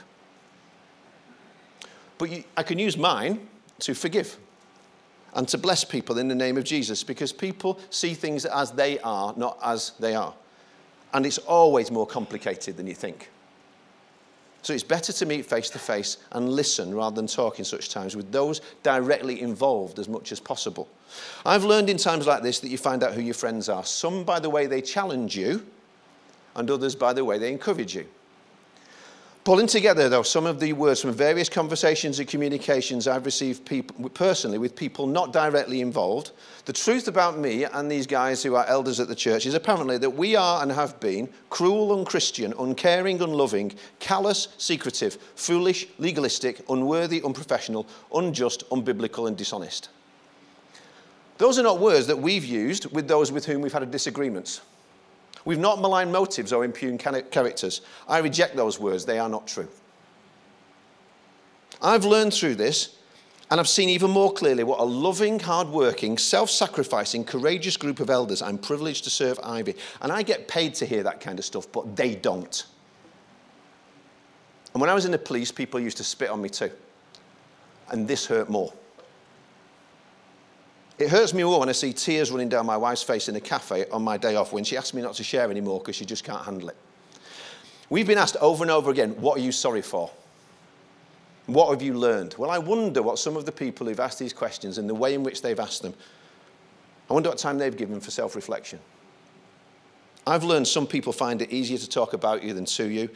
But 2.19 2.31
you, 2.31 2.45
I 2.57 2.63
can 2.63 2.79
use 2.79 2.97
mine 2.97 3.47
to 3.81 3.95
forgive 3.95 4.37
and 5.35 5.49
to 5.49 5.59
bless 5.59 5.85
people 5.85 6.19
in 6.19 6.29
the 6.29 6.35
name 6.35 6.57
of 6.57 6.65
Jesus 6.65 7.03
because 7.03 7.33
people 7.33 7.79
see 7.91 8.15
things 8.15 8.45
as 8.45 8.71
they 8.71 8.99
are, 9.01 9.35
not 9.37 9.59
as 9.63 9.93
they 9.99 10.15
are. 10.15 10.35
And 11.13 11.27
it's 11.27 11.39
always 11.39 11.91
more 11.91 12.07
complicated 12.07 12.77
than 12.77 12.87
you 12.87 12.95
think. 12.95 13.31
So 14.63 14.73
it's 14.73 14.83
better 14.83 15.13
to 15.13 15.27
meet 15.27 15.45
face 15.45 15.69
to 15.71 15.79
face 15.79 16.17
and 16.33 16.49
listen 16.49 16.95
rather 16.95 17.15
than 17.15 17.27
talk 17.27 17.59
in 17.59 17.67
such 17.67 17.91
times 17.91 18.17
with 18.17 18.33
those 18.33 18.63
directly 18.83 19.43
involved 19.43 19.99
as 19.99 20.09
much 20.09 20.33
as 20.33 20.41
possible. 20.41 20.89
I've 21.45 21.65
learned 21.65 21.91
in 21.91 21.99
times 21.99 22.27
like 22.27 22.43
this 22.43 22.61
that 22.61 22.71
you 22.71 22.79
find 22.79 23.03
out 23.05 23.13
who 23.13 23.21
your 23.21 23.35
friends 23.35 23.69
are. 23.69 23.85
Some 23.85 24.25
by 24.25 24.41
the 24.41 24.49
way 24.49 24.67
they 24.67 24.81
challenge 24.81 25.37
you, 25.37 25.67
and 26.57 26.71
others 26.71 26.95
by 26.95 27.13
the 27.13 27.25
way 27.25 27.37
they 27.39 27.53
encourage 27.53 27.95
you. 27.95 28.07
Pulling 29.45 29.67
together, 29.67 30.09
though, 30.09 30.23
some 30.23 30.47
of 30.47 30.59
the 30.59 30.73
words 30.73 31.03
from 31.03 31.13
various 31.13 31.51
conversations 31.51 32.19
and 32.19 32.27
communications 32.27 33.07
I've 33.07 33.27
received 33.27 33.67
people, 33.67 34.09
personally 34.09 34.57
with 34.57 34.75
people 34.75 35.07
not 35.07 35.35
directly 35.35 35.83
involved, 35.83 36.31
the 36.65 36.73
truth 36.73 37.09
about 37.09 37.39
me 37.39 37.65
and 37.65 37.91
these 37.91 38.07
guys 38.07 38.43
who 38.43 38.55
are 38.55 38.65
elders 38.65 39.01
at 39.01 39.09
the 39.09 39.15
church 39.15 39.45
is 39.45 39.53
apparently 39.53 39.99
that 39.99 40.09
we 40.09 40.35
are 40.35 40.63
and 40.63 40.73
have 40.73 40.99
been 40.99 41.29
cruel, 41.51 41.93
unchristian, 41.93 42.55
uncaring, 42.59 43.21
unloving, 43.21 43.75
callous, 43.99 44.49
secretive, 44.57 45.19
foolish, 45.35 45.89
legalistic, 45.99 46.63
unworthy, 46.71 47.21
unprofessional, 47.23 47.87
unjust, 48.15 48.67
unbiblical, 48.71 49.29
and 49.29 49.37
dishonest. 49.37 49.91
Those 51.37 51.59
are 51.59 51.65
not 51.65 51.81
words 51.81 52.07
that 52.07 52.17
we've 52.17 52.47
used 52.47 52.91
with 52.95 53.09
those 53.09 53.31
with 53.31 53.45
whom 53.45 53.61
we've 53.61 53.75
had 53.75 53.91
disagreements. 53.91 54.63
We've 55.45 55.59
not 55.59 55.81
maligned 55.81 56.13
motives 56.13 56.53
or 56.53 56.65
impugned 56.65 57.01
characters. 57.01 57.83
I 58.09 58.19
reject 58.19 58.57
those 58.57 58.81
words, 58.81 59.05
they 59.05 59.19
are 59.19 59.29
not 59.29 59.47
true. 59.47 59.69
I've 61.83 62.05
learned 62.05 62.33
through 62.33 62.55
this, 62.55 62.97
and 63.51 63.61
I've 63.61 63.69
seen 63.69 63.91
even 63.91 64.11
more 64.11 64.33
clearly 64.33 64.65
what 64.65 64.81
a 64.81 64.85
loving, 64.85 65.39
hard-working, 65.39 66.17
self-sacrificing, 66.17 67.25
courageous 67.25 67.77
group 67.77 68.01
of 68.01 68.09
elders 68.09 68.41
I'm 68.41 68.57
privileged 68.57 69.05
to 69.05 69.11
serve 69.11 69.39
Ivy. 69.43 69.77
And 70.01 70.11
I 70.11 70.23
get 70.23 70.49
paid 70.49 70.75
to 70.77 70.87
hear 70.87 71.03
that 71.03 71.21
kind 71.21 71.39
of 71.39 71.45
stuff, 71.45 71.71
but 71.71 71.95
they 71.95 72.15
don't. 72.15 72.65
And 74.73 74.81
when 74.81 74.89
I 74.89 74.95
was 74.95 75.05
in 75.05 75.13
the 75.13 75.19
police, 75.19 75.53
people 75.53 75.79
used 75.79 75.99
to 75.99 76.05
spit 76.05 76.31
on 76.31 76.41
me 76.41 76.49
too. 76.49 76.71
And 77.91 78.09
this 78.09 78.27
hurt 78.27 78.49
more. 78.49 78.73
It 80.99 81.09
hurts 81.09 81.35
me 81.35 81.43
more 81.43 81.61
when 81.61 81.69
I 81.69 81.73
see 81.73 81.93
tears 81.93 82.31
running 82.31 82.49
down 82.49 82.67
my 82.67 82.77
wife's 82.77 83.03
face 83.03 83.29
in 83.29 83.35
a 83.35 83.41
cafe 83.41 83.87
on 83.91 84.03
my 84.03 84.17
day 84.17 84.37
off 84.37 84.53
when 84.53 84.63
she 84.63 84.77
asks 84.77 84.95
me 84.95 85.03
not 85.03 85.15
to 85.15 85.25
share 85.25 85.51
anymore 85.51 85.81
because 85.81 85.97
she 85.97 86.05
just 86.05 86.23
can't 86.23 86.45
handle 86.45 86.69
it. 86.69 86.77
We've 87.91 88.07
been 88.07 88.19
asked 88.19 88.37
over 88.41 88.63
and 88.63 88.71
over 88.71 88.91
again, 88.91 89.11
What 89.21 89.39
are 89.39 89.43
you 89.43 89.53
sorry 89.53 89.83
for? 89.83 90.11
What 91.47 91.71
have 91.71 91.83
you 91.83 91.95
learned? 91.95 92.37
Well, 92.39 92.51
I 92.51 92.59
wonder 92.59 93.03
what 93.03 93.19
some 93.19 93.37
of 93.37 93.45
the 93.45 93.53
people 93.53 93.87
who've 93.87 94.01
asked 94.01 94.19
these 94.19 94.33
questions 94.33 94.79
and 94.79 94.89
the 94.89 94.95
way 94.95 95.15
in 95.15 95.23
which 95.23 95.43
they've 95.43 95.59
asked 95.59 95.83
them, 95.83 95.95
I 97.11 97.13
wonder 97.13 97.29
what 97.29 97.39
time 97.39 97.59
they've 97.59 97.77
given 97.77 98.01
for 98.01 98.11
self 98.11 98.35
reflection. 98.37 98.79
I've 100.27 100.45
learned 100.45 100.67
some 100.67 100.87
people 100.87 101.13
find 101.13 101.43
it 101.43 101.51
easier 101.51 101.77
to 101.77 101.89
talk 101.89 102.15
about 102.15 102.43
you 102.43 102.55
than 102.55 102.65
to 102.65 102.87
you. 102.89 103.11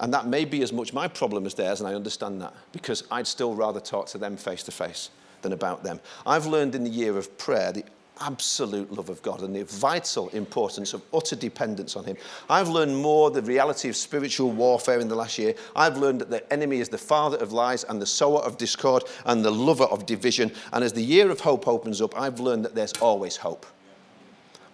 And 0.00 0.12
that 0.14 0.26
may 0.26 0.46
be 0.46 0.62
as 0.62 0.72
much 0.72 0.94
my 0.94 1.06
problem 1.06 1.44
as 1.44 1.54
theirs, 1.54 1.80
and 1.80 1.88
I 1.88 1.94
understand 1.94 2.40
that, 2.40 2.54
because 2.72 3.04
I'd 3.10 3.26
still 3.26 3.54
rather 3.54 3.78
talk 3.78 4.06
to 4.06 4.18
them 4.18 4.36
face 4.36 4.62
to 4.62 4.72
face 4.72 5.10
than 5.42 5.52
about 5.52 5.82
them. 5.82 6.00
I've 6.26 6.46
learned 6.46 6.74
in 6.74 6.84
the 6.84 6.90
year 6.90 7.16
of 7.16 7.36
prayer 7.38 7.72
the 7.72 7.84
absolute 8.20 8.92
love 8.92 9.08
of 9.08 9.22
God 9.22 9.42
and 9.42 9.56
the 9.56 9.64
vital 9.64 10.28
importance 10.28 10.92
of 10.92 11.02
utter 11.12 11.36
dependence 11.36 11.96
on 11.96 12.04
Him. 12.04 12.16
I've 12.48 12.68
learned 12.68 12.96
more 12.96 13.30
the 13.30 13.42
reality 13.42 13.88
of 13.88 13.96
spiritual 13.96 14.50
warfare 14.50 15.00
in 15.00 15.08
the 15.08 15.14
last 15.14 15.38
year. 15.38 15.54
I've 15.74 15.96
learned 15.96 16.20
that 16.20 16.30
the 16.30 16.52
enemy 16.52 16.80
is 16.80 16.88
the 16.88 16.98
father 16.98 17.38
of 17.38 17.52
lies 17.52 17.84
and 17.84 18.00
the 18.00 18.06
sower 18.06 18.40
of 18.40 18.58
discord 18.58 19.04
and 19.24 19.44
the 19.44 19.50
lover 19.50 19.84
of 19.84 20.06
division. 20.06 20.52
And 20.72 20.84
as 20.84 20.92
the 20.92 21.02
year 21.02 21.30
of 21.30 21.40
hope 21.40 21.66
opens 21.66 22.00
up, 22.00 22.18
I've 22.20 22.40
learned 22.40 22.64
that 22.64 22.74
there's 22.74 22.92
always 22.94 23.36
hope 23.36 23.66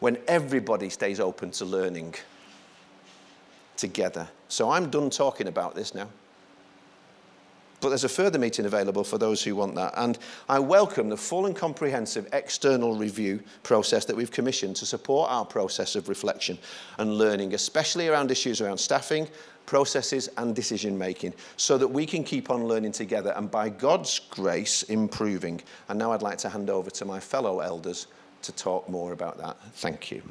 when 0.00 0.18
everybody 0.28 0.90
stays 0.90 1.20
open 1.20 1.50
to 1.52 1.64
learning 1.64 2.14
together. 3.76 4.28
So 4.48 4.70
I'm 4.70 4.90
done 4.90 5.10
talking 5.10 5.48
about 5.48 5.74
this 5.74 5.94
now. 5.94 6.08
But 7.86 7.90
there's 7.90 8.02
a 8.02 8.08
further 8.08 8.40
meeting 8.40 8.66
available 8.66 9.04
for 9.04 9.16
those 9.16 9.44
who 9.44 9.54
want 9.54 9.76
that. 9.76 9.94
And 9.96 10.18
I 10.48 10.58
welcome 10.58 11.08
the 11.08 11.16
full 11.16 11.46
and 11.46 11.54
comprehensive 11.54 12.28
external 12.32 12.96
review 12.96 13.38
process 13.62 14.04
that 14.06 14.16
we've 14.16 14.32
commissioned 14.32 14.74
to 14.74 14.86
support 14.86 15.30
our 15.30 15.44
process 15.44 15.94
of 15.94 16.08
reflection 16.08 16.58
and 16.98 17.16
learning, 17.16 17.54
especially 17.54 18.08
around 18.08 18.32
issues 18.32 18.60
around 18.60 18.78
staffing, 18.78 19.28
processes, 19.66 20.28
and 20.36 20.52
decision 20.52 20.98
making, 20.98 21.32
so 21.56 21.78
that 21.78 21.86
we 21.86 22.04
can 22.04 22.24
keep 22.24 22.50
on 22.50 22.64
learning 22.64 22.90
together 22.90 23.32
and 23.36 23.52
by 23.52 23.68
God's 23.68 24.18
grace 24.18 24.82
improving. 24.82 25.60
And 25.88 25.96
now 25.96 26.10
I'd 26.10 26.22
like 26.22 26.38
to 26.38 26.48
hand 26.48 26.70
over 26.70 26.90
to 26.90 27.04
my 27.04 27.20
fellow 27.20 27.60
elders 27.60 28.08
to 28.42 28.50
talk 28.50 28.88
more 28.88 29.12
about 29.12 29.38
that. 29.38 29.62
Thank 29.74 30.10
you. 30.10 30.22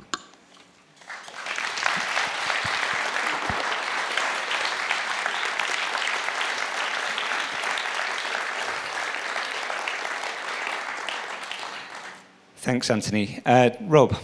Thanks, 12.65 12.89
Anthony. 12.89 13.43
Uh, 13.45 13.69
Rob. 13.81 14.17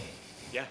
Yeah. 0.52 0.64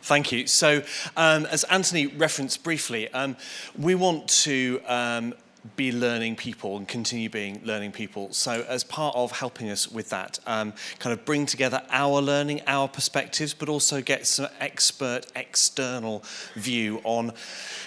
Thank 0.00 0.32
you. 0.32 0.46
So, 0.46 0.82
um, 1.14 1.44
as 1.44 1.62
Anthony 1.64 2.06
referenced 2.06 2.64
briefly, 2.64 3.12
um, 3.12 3.36
we 3.78 3.94
want 3.94 4.28
to 4.44 4.80
um, 4.86 5.34
be 5.76 5.92
learning 5.92 6.36
people 6.36 6.76
and 6.76 6.86
continue 6.86 7.28
being 7.28 7.60
learning 7.64 7.92
people. 7.92 8.32
So, 8.32 8.64
as 8.68 8.84
part 8.84 9.14
of 9.16 9.32
helping 9.32 9.70
us 9.70 9.90
with 9.90 10.10
that, 10.10 10.38
um, 10.46 10.72
kind 10.98 11.12
of 11.12 11.24
bring 11.24 11.46
together 11.46 11.82
our 11.90 12.20
learning, 12.20 12.62
our 12.66 12.88
perspectives, 12.88 13.54
but 13.54 13.68
also 13.68 14.00
get 14.00 14.26
some 14.26 14.48
expert 14.60 15.26
external 15.34 16.24
view 16.54 17.00
on 17.04 17.32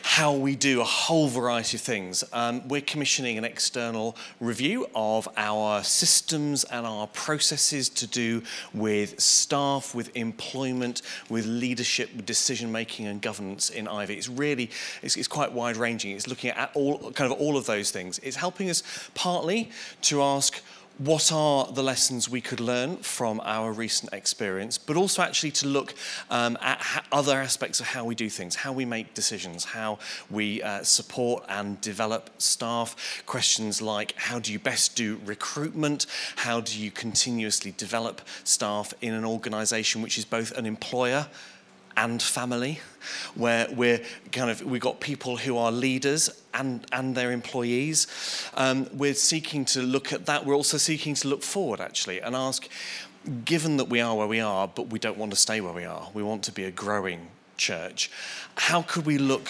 how 0.04 0.34
we 0.34 0.56
do 0.56 0.82
a 0.82 0.86
whole 0.86 1.28
variety 1.28 1.78
of 1.78 1.82
things. 1.82 2.24
Um, 2.34 2.68
we're 2.68 2.82
commissioning 2.82 3.38
an 3.38 3.46
external 3.46 4.16
review 4.40 4.88
of 4.96 5.28
our 5.38 5.84
systems 5.84 6.64
and 6.66 6.86
our 6.86 7.08
processes 7.08 7.90
to 7.90 8.08
do 8.08 8.42
with 8.74 9.20
staff, 9.20 9.94
with 9.96 10.16
employment, 10.16 11.02
with 11.30 11.46
leadership, 11.46 12.10
with 12.16 12.26
decision 12.26 12.72
making 12.72 13.08
and 13.08 13.22
governance 13.22 13.70
in 13.70 13.88
Ivy. 13.88 14.16
It's 14.16 14.30
really, 14.30 14.70
it's, 15.02 15.16
it's 15.16 15.28
quite 15.28 15.52
wide 15.52 15.78
ranging. 15.78 16.16
It's 16.16 16.28
looking 16.28 16.52
at 16.52 16.72
all, 16.74 17.12
kind 17.12 17.32
of 17.32 17.40
all 17.40 17.58
of 17.58 17.61
those 17.66 17.92
things. 17.92 18.20
It's 18.20 18.38
helping 18.38 18.70
us 18.70 18.84
partly 19.14 19.72
to 20.04 20.22
ask, 20.22 20.62
what 20.98 21.32
are 21.32 21.66
the 21.72 21.82
lessons 21.82 22.30
we 22.30 22.42
could 22.42 22.60
learn 22.60 22.98
from 22.98 23.42
our 23.44 23.72
recent 23.72 24.14
experience, 24.14 24.78
but 24.78 24.96
also 24.96 25.24
actually 25.24 25.50
to 25.50 25.68
look 25.68 25.96
um, 26.30 26.58
at 26.62 27.06
other 27.12 27.38
aspects 27.40 27.80
of 27.80 27.88
how 27.88 28.06
we 28.06 28.14
do 28.14 28.30
things, 28.30 28.56
how 28.56 28.72
we 28.72 28.86
make 28.86 29.16
decisions, 29.16 29.64
how 29.64 29.98
we 30.30 30.62
uh, 30.62 30.84
support 30.84 31.44
and 31.50 31.82
develop 31.82 32.30
staff. 32.38 33.24
Questions 33.26 33.82
like 33.82 34.14
how 34.16 34.38
do 34.38 34.52
you 34.52 34.60
best 34.60 34.96
do 34.96 35.20
recruitment? 35.26 36.06
How 36.36 36.62
do 36.62 36.78
you 36.80 36.92
continuously 36.92 37.74
develop 37.78 38.22
staff 38.44 38.94
in 39.02 39.16
an 39.16 39.26
organization 39.26 40.04
which 40.04 40.20
is 40.20 40.26
both 40.26 40.52
an 40.52 40.68
employer 40.68 41.28
and 42.02 42.22
family, 42.22 42.80
where 43.36 43.68
we're 43.72 44.02
kind 44.32 44.50
of 44.50 44.64
we've 44.64 44.82
got 44.82 45.00
people 45.00 45.38
who 45.38 45.58
are 45.58 45.72
leaders 45.72 46.30
and 46.54 46.86
and 46.92 47.16
their 47.16 47.32
employees. 47.32 48.08
Um, 48.56 48.88
we're 48.94 49.14
seeking 49.14 49.66
to 49.66 49.82
look 49.82 50.12
at 50.12 50.26
that. 50.26 50.46
We're 50.46 50.56
also 50.56 50.78
seeking 50.78 51.14
to 51.16 51.28
look 51.28 51.44
forward 51.44 51.80
actually 51.80 52.20
and 52.20 52.36
ask, 52.36 52.68
given 53.46 53.78
that 53.78 53.90
we 53.90 54.02
are 54.02 54.16
where 54.16 54.28
we 54.28 54.40
are, 54.40 54.68
but 54.68 54.90
we 54.90 55.00
don't 55.00 55.18
want 55.18 55.32
to 55.32 55.38
stay 55.38 55.62
where 55.62 55.74
we 55.74 55.86
are. 55.86 56.10
We 56.14 56.24
want 56.24 56.44
to 56.44 56.52
be 56.52 56.66
a 56.66 56.72
growing 56.72 57.28
church. 57.58 58.10
How 58.56 58.82
could 58.82 59.06
we 59.06 59.18
look 59.20 59.50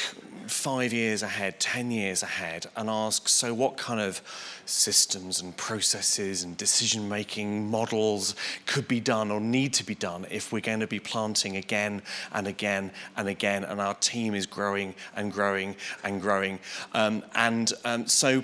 five 0.51 0.93
years 0.93 1.23
ahead, 1.23 1.59
10 1.59 1.91
years 1.91 2.23
ahead, 2.23 2.67
and 2.75 2.89
ask 2.89 3.27
so, 3.27 3.53
what 3.53 3.77
kind 3.77 3.99
of 3.99 4.21
systems 4.65 5.41
and 5.41 5.55
processes 5.57 6.43
and 6.43 6.55
decision 6.57 7.07
making 7.09 7.69
models 7.69 8.35
could 8.65 8.87
be 8.87 8.99
done 8.99 9.31
or 9.31 9.39
need 9.39 9.73
to 9.73 9.85
be 9.85 9.95
done 9.95 10.25
if 10.29 10.51
we're 10.51 10.59
going 10.59 10.79
to 10.79 10.87
be 10.87 10.99
planting 10.99 11.57
again 11.57 12.01
and 12.33 12.47
again 12.47 12.91
and 13.17 13.27
again, 13.27 13.63
and 13.63 13.79
our 13.81 13.95
team 13.95 14.33
is 14.35 14.45
growing 14.45 14.93
and 15.15 15.31
growing 15.31 15.75
and 16.03 16.21
growing? 16.21 16.59
Um, 16.93 17.23
and 17.35 17.71
um, 17.85 18.07
so, 18.07 18.43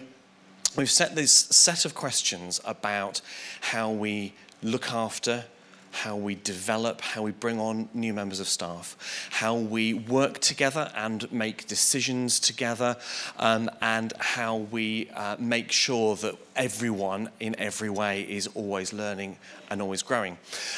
we've 0.76 0.91
set 0.91 1.16
this 1.16 1.32
set 1.32 1.86
of 1.86 1.95
questions 1.95 2.62
about 2.66 3.22
how 3.62 3.91
we 3.91 4.34
look 4.64 4.91
after 4.91 5.45
how 5.92 6.16
we 6.16 6.36
develop, 6.36 7.02
how 7.02 7.24
we 7.24 7.32
bring 7.32 7.60
on 7.60 7.90
new 7.94 8.14
members 8.14 8.40
of 8.40 8.48
staff, 8.48 8.98
how 9.32 9.56
we 9.56 9.94
work 9.94 10.40
together 10.40 10.92
and 10.96 11.32
make 11.32 11.68
decisions 11.68 12.40
together, 12.40 12.98
um, 13.40 13.70
and 13.82 14.14
how 14.20 14.58
we 14.58 15.10
uh, 15.16 15.36
make 15.40 15.72
sure 15.72 16.16
that 16.16 16.36
everyone 16.56 17.30
in 17.40 17.56
every 17.60 17.90
way 17.90 18.22
is 18.22 18.48
always 18.48 18.94
learning 18.94 19.38
and 19.70 19.82
always 19.82 20.01
growing. 20.03 20.38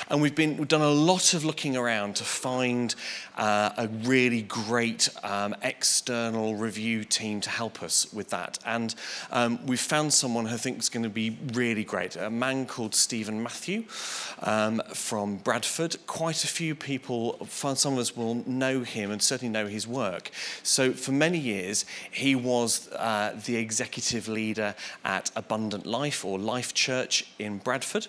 And 0.10 0.22
we've 0.22 0.36
been 0.36 0.58
we've 0.58 0.68
done 0.68 0.82
a 0.82 0.90
lot 0.90 1.34
of 1.34 1.46
looking 1.46 1.76
around 1.76 2.16
to 2.18 2.24
find 2.24 2.96
uh, 3.38 3.72
a 3.78 3.88
really 3.88 4.42
great 4.42 5.10
um, 5.24 5.56
external 5.62 6.56
review 6.56 7.04
team 7.04 7.42
to 7.42 7.50
help 7.50 7.82
us 7.82 8.12
with 8.14 8.30
that. 8.30 8.60
And 8.66 8.96
um, 9.32 9.66
we've 9.66 9.80
found 9.80 10.14
someone 10.14 10.46
who 10.46 10.56
I 10.56 10.58
think 10.58 10.80
is 10.80 10.90
going 10.90 11.04
to 11.04 11.10
be 11.10 11.38
really 11.54 11.84
great. 11.84 12.16
A 12.16 12.30
man 12.30 12.66
called 12.66 12.94
Stephen 12.96 13.42
Matthew 13.42 13.86
um, 14.42 14.82
from 14.94 15.38
Bradford. 15.38 15.96
Quite 16.08 16.44
a 16.44 16.48
few 16.48 16.76
people, 16.76 17.48
some 17.48 17.94
of 17.94 18.00
us 18.00 18.16
will 18.16 18.44
know 18.46 18.84
him 18.84 19.12
and 19.12 19.22
certainly 19.22 19.52
know 19.52 19.68
his 19.68 19.88
work. 19.88 20.32
So 20.64 20.92
for 20.92 21.12
many 21.12 21.38
years, 21.38 21.86
he 22.12 22.36
was 22.36 22.92
uh, 22.94 23.40
the 23.46 23.56
executive 23.56 24.28
leader 24.28 24.76
at 25.06 25.32
Abundant 25.36 25.86
Life 25.86 26.26
or 26.26 26.38
Life 26.38 26.74
Church 26.74 27.26
in 27.38 27.58
Bradford. 27.60 28.08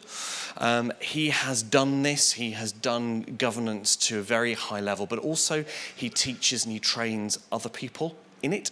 Um, 0.71 0.93
he 1.01 1.31
has 1.31 1.65
done 1.65 2.05
this, 2.05 2.33
he 2.33 2.53
has 2.53 2.71
done 2.71 3.23
governance 3.39 3.97
to 3.97 4.21
a 4.21 4.23
very 4.23 4.55
high 4.55 4.79
level, 4.81 5.05
but 5.05 5.19
also 5.19 5.65
he 5.97 6.09
teaches 6.09 6.65
and 6.65 6.73
he 6.73 6.79
trains 6.79 7.41
other 7.51 7.69
people 7.69 8.15
in 8.43 8.53
it. 8.53 8.71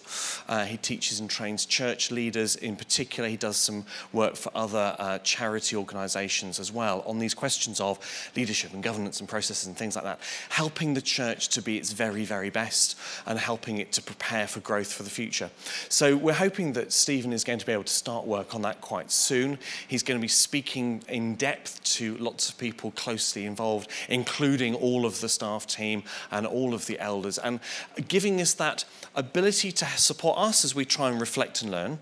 Uh, 0.48 0.64
he 0.64 0.76
teaches 0.76 1.20
and 1.20 1.28
trains 1.28 1.66
church 1.66 2.10
leaders 2.10 2.56
in 2.56 2.76
particular. 2.76 3.28
He 3.28 3.36
does 3.36 3.56
some 3.56 3.84
work 4.12 4.36
for 4.36 4.50
other 4.54 4.96
uh, 4.98 5.18
charity 5.18 5.76
organizations 5.76 6.58
as 6.58 6.72
well 6.72 7.02
on 7.06 7.18
these 7.18 7.34
questions 7.34 7.80
of 7.80 7.98
leadership 8.36 8.72
and 8.72 8.82
governance 8.82 9.20
and 9.20 9.28
processes 9.28 9.66
and 9.66 9.76
things 9.76 9.96
like 9.96 10.04
that, 10.04 10.20
helping 10.50 10.94
the 10.94 11.02
church 11.02 11.48
to 11.48 11.62
be 11.62 11.76
its 11.76 11.92
very, 11.92 12.24
very 12.24 12.50
best 12.50 12.96
and 13.26 13.38
helping 13.38 13.78
it 13.78 13.92
to 13.92 14.02
prepare 14.02 14.46
for 14.46 14.60
growth 14.60 14.92
for 14.92 15.02
the 15.02 15.10
future. 15.10 15.50
So 15.88 16.16
we're 16.16 16.32
hoping 16.32 16.72
that 16.74 16.92
Stephen 16.92 17.32
is 17.32 17.44
going 17.44 17.58
to 17.58 17.66
be 17.66 17.72
able 17.72 17.84
to 17.84 17.92
start 17.92 18.26
work 18.26 18.54
on 18.54 18.62
that 18.62 18.80
quite 18.80 19.10
soon. 19.10 19.58
He's 19.86 20.02
going 20.02 20.18
to 20.18 20.22
be 20.22 20.28
speaking 20.28 21.02
in 21.08 21.34
depth 21.34 21.82
to 21.96 22.16
lots 22.18 22.48
of 22.48 22.58
people 22.58 22.92
closely 22.92 23.44
involved, 23.44 23.90
including 24.08 24.74
all 24.74 25.04
of 25.04 25.20
the 25.20 25.28
staff 25.28 25.66
team 25.66 26.02
and 26.30 26.46
all 26.46 26.74
of 26.74 26.86
the 26.86 26.98
elders, 27.00 27.38
and 27.38 27.60
giving 28.06 28.40
us 28.40 28.54
that 28.54 28.84
ability 29.14 29.57
to 29.58 29.86
support 29.96 30.38
us 30.38 30.64
as 30.64 30.74
we 30.74 30.84
try 30.84 31.10
and 31.10 31.20
reflect 31.20 31.62
and 31.62 31.70
learn, 31.70 31.98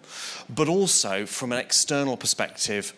but 0.48 0.68
also 0.68 1.26
from 1.26 1.52
an 1.52 1.58
external 1.58 2.16
perspective, 2.16 2.92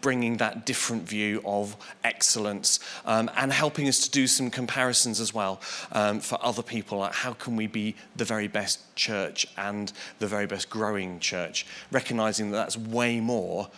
bringing 0.00 0.38
that 0.38 0.64
different 0.64 1.02
view 1.02 1.42
of 1.44 1.76
excellence 2.02 2.80
um, 3.04 3.30
and 3.36 3.52
helping 3.52 3.88
us 3.88 4.00
to 4.00 4.10
do 4.10 4.26
some 4.26 4.50
comparisons 4.50 5.20
as 5.20 5.34
well 5.34 5.60
um, 5.92 6.18
for 6.20 6.38
other 6.42 6.62
people. 6.62 6.98
Like 6.98 7.12
how 7.12 7.34
can 7.34 7.56
we 7.56 7.66
be 7.66 7.94
the 8.16 8.24
very 8.24 8.48
best 8.48 8.94
church 8.96 9.46
and 9.58 9.92
the 10.18 10.26
very 10.26 10.46
best 10.46 10.70
growing 10.70 11.20
church, 11.20 11.66
recognizing 11.90 12.50
that 12.50 12.56
that's 12.56 12.78
way 12.78 13.20
more 13.20 13.68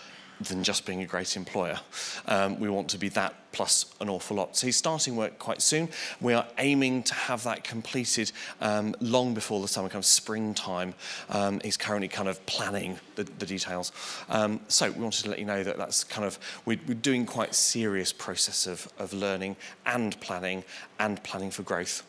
than 0.40 0.62
just 0.62 0.86
being 0.86 1.02
a 1.02 1.06
great 1.06 1.36
employer. 1.36 1.78
Um, 2.26 2.58
we 2.60 2.68
want 2.68 2.88
to 2.90 2.98
be 2.98 3.08
that 3.10 3.34
plus 3.52 3.86
an 4.00 4.08
awful 4.08 4.36
lot. 4.36 4.56
So 4.56 4.66
he's 4.66 4.76
starting 4.76 5.16
work 5.16 5.38
quite 5.38 5.62
soon. 5.62 5.88
We 6.20 6.34
are 6.34 6.46
aiming 6.58 7.02
to 7.04 7.14
have 7.14 7.42
that 7.44 7.64
completed 7.64 8.30
um, 8.60 8.94
long 9.00 9.34
before 9.34 9.60
the 9.60 9.68
summer 9.68 9.88
comes, 9.88 10.06
springtime. 10.06 10.94
Um, 11.30 11.60
he's 11.64 11.76
currently 11.76 12.08
kind 12.08 12.28
of 12.28 12.44
planning 12.46 12.98
the, 13.16 13.24
the 13.24 13.46
details. 13.46 13.92
Um, 14.28 14.60
so 14.68 14.90
we 14.90 15.02
wanted 15.02 15.24
to 15.24 15.30
let 15.30 15.38
you 15.38 15.44
know 15.44 15.62
that 15.62 15.76
that's 15.76 16.04
kind 16.04 16.26
of, 16.26 16.38
we're, 16.66 16.78
we're 16.86 16.94
doing 16.94 17.26
quite 17.26 17.54
serious 17.54 18.12
process 18.12 18.66
of, 18.66 18.88
of 18.98 19.12
learning 19.12 19.56
and 19.86 20.18
planning 20.20 20.62
and 20.98 21.22
planning 21.22 21.50
for 21.50 21.62
growth. 21.62 22.04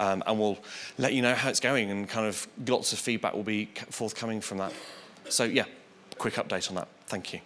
Um, 0.00 0.22
and 0.26 0.38
we'll 0.38 0.58
let 0.96 1.12
you 1.12 1.22
know 1.22 1.34
how 1.34 1.48
it's 1.48 1.60
going 1.60 1.90
and 1.90 2.08
kind 2.08 2.26
of 2.26 2.46
lots 2.66 2.92
of 2.92 2.98
feedback 2.98 3.34
will 3.34 3.42
be 3.42 3.68
forthcoming 3.90 4.40
from 4.40 4.58
that. 4.58 4.72
So 5.28 5.44
yeah, 5.44 5.64
quick 6.18 6.34
update 6.34 6.68
on 6.70 6.76
that. 6.76 6.88
Thank 7.06 7.32
you. 7.32 7.40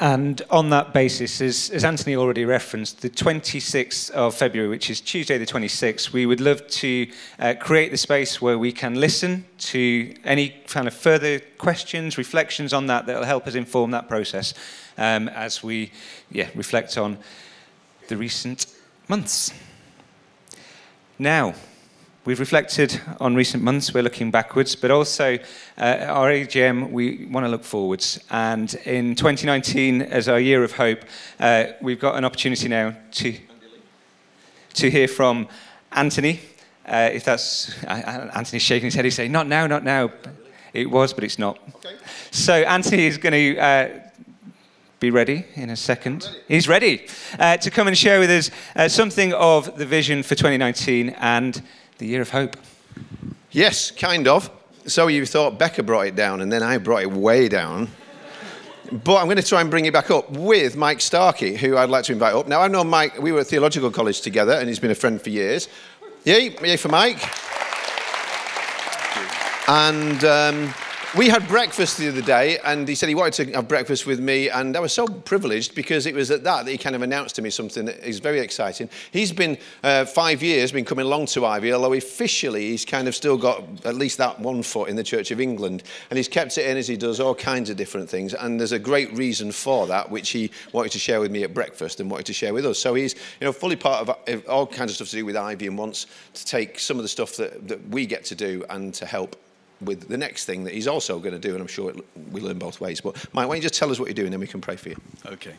And 0.00 0.42
on 0.50 0.70
that 0.70 0.92
basis, 0.92 1.40
as, 1.40 1.70
as, 1.70 1.84
Anthony 1.84 2.16
already 2.16 2.44
referenced, 2.44 3.00
the 3.00 3.08
26th 3.08 4.10
of 4.10 4.34
February, 4.34 4.68
which 4.68 4.90
is 4.90 5.00
Tuesday 5.00 5.38
the 5.38 5.46
26th, 5.46 6.12
we 6.12 6.26
would 6.26 6.40
love 6.40 6.66
to 6.66 7.06
uh, 7.38 7.54
create 7.60 7.92
the 7.92 7.96
space 7.96 8.42
where 8.42 8.58
we 8.58 8.72
can 8.72 8.96
listen 8.96 9.44
to 9.58 10.12
any 10.24 10.48
kind 10.66 10.88
of 10.88 10.94
further 10.94 11.38
questions, 11.58 12.18
reflections 12.18 12.72
on 12.72 12.86
that 12.86 13.06
that 13.06 13.16
will 13.16 13.24
help 13.24 13.46
us 13.46 13.54
inform 13.54 13.92
that 13.92 14.08
process 14.08 14.52
um, 14.98 15.28
as 15.28 15.62
we 15.62 15.92
yeah, 16.28 16.48
reflect 16.56 16.98
on 16.98 17.16
the 18.08 18.16
recent 18.16 18.66
months. 19.08 19.52
Now, 21.20 21.54
We've 22.26 22.40
reflected 22.40 23.02
on 23.20 23.34
recent 23.34 23.62
months, 23.62 23.92
we're 23.92 24.02
looking 24.02 24.30
backwards, 24.30 24.74
but 24.74 24.90
also 24.90 25.38
uh, 25.76 26.06
our 26.08 26.30
AGM, 26.30 26.90
we 26.90 27.26
want 27.26 27.44
to 27.44 27.50
look 27.50 27.64
forwards. 27.64 28.18
And 28.30 28.74
in 28.86 29.14
2019, 29.14 30.00
as 30.00 30.26
our 30.26 30.40
year 30.40 30.64
of 30.64 30.72
hope, 30.72 31.00
uh, 31.38 31.64
we've 31.82 32.00
got 32.00 32.16
an 32.16 32.24
opportunity 32.24 32.66
now 32.66 32.96
to, 33.12 33.36
to 34.72 34.90
hear 34.90 35.06
from 35.06 35.48
Anthony. 35.92 36.40
Uh, 36.86 37.10
if 37.12 37.24
that's, 37.24 37.76
uh, 37.84 38.30
Anthony's 38.34 38.62
shaking 38.62 38.86
his 38.86 38.94
head, 38.94 39.04
he's 39.04 39.16
saying, 39.16 39.30
not 39.30 39.46
now, 39.46 39.66
not 39.66 39.84
now. 39.84 40.10
It 40.72 40.90
was, 40.90 41.12
but 41.12 41.24
it's 41.24 41.38
not. 41.38 41.58
Okay. 41.76 41.94
So 42.30 42.54
Anthony 42.54 43.04
is 43.04 43.18
going 43.18 43.34
to 43.34 43.58
uh, 43.58 43.88
be 44.98 45.10
ready 45.10 45.44
in 45.56 45.68
a 45.68 45.76
second. 45.76 46.24
Ready. 46.24 46.38
He's 46.48 46.68
ready 46.68 47.06
uh, 47.38 47.58
to 47.58 47.70
come 47.70 47.86
and 47.86 47.98
share 47.98 48.18
with 48.18 48.30
us 48.30 48.50
uh, 48.74 48.88
something 48.88 49.34
of 49.34 49.76
the 49.76 49.84
vision 49.84 50.22
for 50.22 50.34
2019 50.34 51.10
and 51.20 51.62
the 51.98 52.06
year 52.06 52.22
of 52.22 52.30
hope. 52.30 52.56
Yes, 53.50 53.90
kind 53.90 54.26
of. 54.28 54.50
So 54.86 55.06
you 55.06 55.24
thought 55.26 55.58
Becca 55.58 55.82
brought 55.82 56.06
it 56.06 56.16
down, 56.16 56.40
and 56.40 56.52
then 56.52 56.62
I 56.62 56.78
brought 56.78 57.02
it 57.02 57.10
way 57.10 57.48
down. 57.48 57.88
But 58.92 59.16
I'm 59.16 59.24
going 59.24 59.38
to 59.38 59.42
try 59.42 59.60
and 59.60 59.70
bring 59.70 59.86
it 59.86 59.92
back 59.92 60.10
up 60.10 60.30
with 60.30 60.76
Mike 60.76 61.00
Starkey, 61.00 61.56
who 61.56 61.76
I'd 61.76 61.88
like 61.88 62.04
to 62.04 62.12
invite 62.12 62.34
up. 62.34 62.46
Now, 62.46 62.60
I 62.60 62.68
know 62.68 62.84
Mike, 62.84 63.20
we 63.20 63.32
were 63.32 63.40
at 63.40 63.46
theological 63.46 63.90
college 63.90 64.20
together, 64.20 64.52
and 64.52 64.68
he's 64.68 64.78
been 64.78 64.90
a 64.90 64.94
friend 64.94 65.20
for 65.20 65.30
years. 65.30 65.68
Yay, 66.24 66.56
yay 66.62 66.76
for 66.76 66.88
Mike. 66.88 67.18
And 69.68 70.22
um, 70.24 70.74
we 71.16 71.28
had 71.28 71.46
breakfast 71.46 71.96
the 71.96 72.08
other 72.08 72.22
day, 72.22 72.58
and 72.64 72.88
he 72.88 72.96
said 72.96 73.08
he 73.08 73.14
wanted 73.14 73.46
to 73.46 73.52
have 73.52 73.68
breakfast 73.68 74.04
with 74.04 74.18
me, 74.18 74.50
and 74.50 74.76
I 74.76 74.80
was 74.80 74.92
so 74.92 75.06
privileged 75.06 75.74
because 75.76 76.06
it 76.06 76.14
was 76.14 76.30
at 76.32 76.42
that 76.42 76.64
that 76.64 76.70
he 76.72 76.76
kind 76.76 76.96
of 76.96 77.02
announced 77.02 77.36
to 77.36 77.42
me 77.42 77.50
something 77.50 77.84
that 77.84 78.04
is 78.06 78.18
very 78.18 78.40
exciting. 78.40 78.88
He's 79.12 79.30
been 79.30 79.56
uh, 79.84 80.06
five 80.06 80.42
years, 80.42 80.72
been 80.72 80.84
coming 80.84 81.06
along 81.06 81.26
to 81.26 81.46
Ivy, 81.46 81.72
although 81.72 81.92
officially 81.92 82.70
he's 82.70 82.84
kind 82.84 83.06
of 83.06 83.14
still 83.14 83.36
got 83.36 83.62
at 83.84 83.94
least 83.94 84.18
that 84.18 84.40
one 84.40 84.64
foot 84.64 84.88
in 84.88 84.96
the 84.96 85.04
Church 85.04 85.30
of 85.30 85.40
England, 85.40 85.84
and 86.10 86.16
he's 86.16 86.26
kept 86.26 86.58
it 86.58 86.66
in 86.66 86.76
as 86.76 86.88
he 86.88 86.96
does 86.96 87.20
all 87.20 87.34
kinds 87.34 87.70
of 87.70 87.76
different 87.76 88.10
things, 88.10 88.34
and 88.34 88.58
there's 88.58 88.72
a 88.72 88.78
great 88.78 89.12
reason 89.12 89.52
for 89.52 89.86
that, 89.86 90.10
which 90.10 90.30
he 90.30 90.50
wanted 90.72 90.90
to 90.92 90.98
share 90.98 91.20
with 91.20 91.30
me 91.30 91.44
at 91.44 91.54
breakfast 91.54 92.00
and 92.00 92.10
wanted 92.10 92.26
to 92.26 92.32
share 92.32 92.52
with 92.52 92.66
us. 92.66 92.78
So 92.78 92.94
he's, 92.94 93.14
you 93.40 93.46
know, 93.46 93.52
fully 93.52 93.76
part 93.76 94.08
of 94.08 94.48
all 94.48 94.66
kinds 94.66 94.90
of 94.90 94.96
stuff 94.96 95.10
to 95.10 95.16
do 95.16 95.24
with 95.24 95.36
Ivy 95.36 95.68
and 95.68 95.78
wants 95.78 96.06
to 96.34 96.44
take 96.44 96.80
some 96.80 96.96
of 96.96 97.04
the 97.04 97.08
stuff 97.08 97.36
that, 97.36 97.68
that 97.68 97.88
we 97.88 98.04
get 98.04 98.24
to 98.24 98.34
do 98.34 98.64
and 98.68 98.92
to 98.94 99.06
help 99.06 99.36
with 99.84 100.08
the 100.08 100.16
next 100.16 100.44
thing 100.44 100.64
that 100.64 100.74
he's 100.74 100.86
also 100.86 101.18
going 101.18 101.34
to 101.34 101.38
do, 101.38 101.52
and 101.52 101.60
I'm 101.60 101.66
sure 101.66 101.90
it, 101.90 102.04
we 102.30 102.40
learn 102.40 102.58
both 102.58 102.80
ways. 102.80 103.00
But 103.00 103.16
Mike, 103.32 103.46
why 103.48 103.54
don't 103.54 103.56
you 103.56 103.62
just 103.62 103.74
tell 103.74 103.90
us 103.90 103.98
what 103.98 104.08
you're 104.08 104.14
doing, 104.14 104.30
then 104.30 104.40
we 104.40 104.46
can 104.46 104.60
pray 104.60 104.76
for 104.76 104.90
you. 104.90 104.96
Okay. 105.26 105.54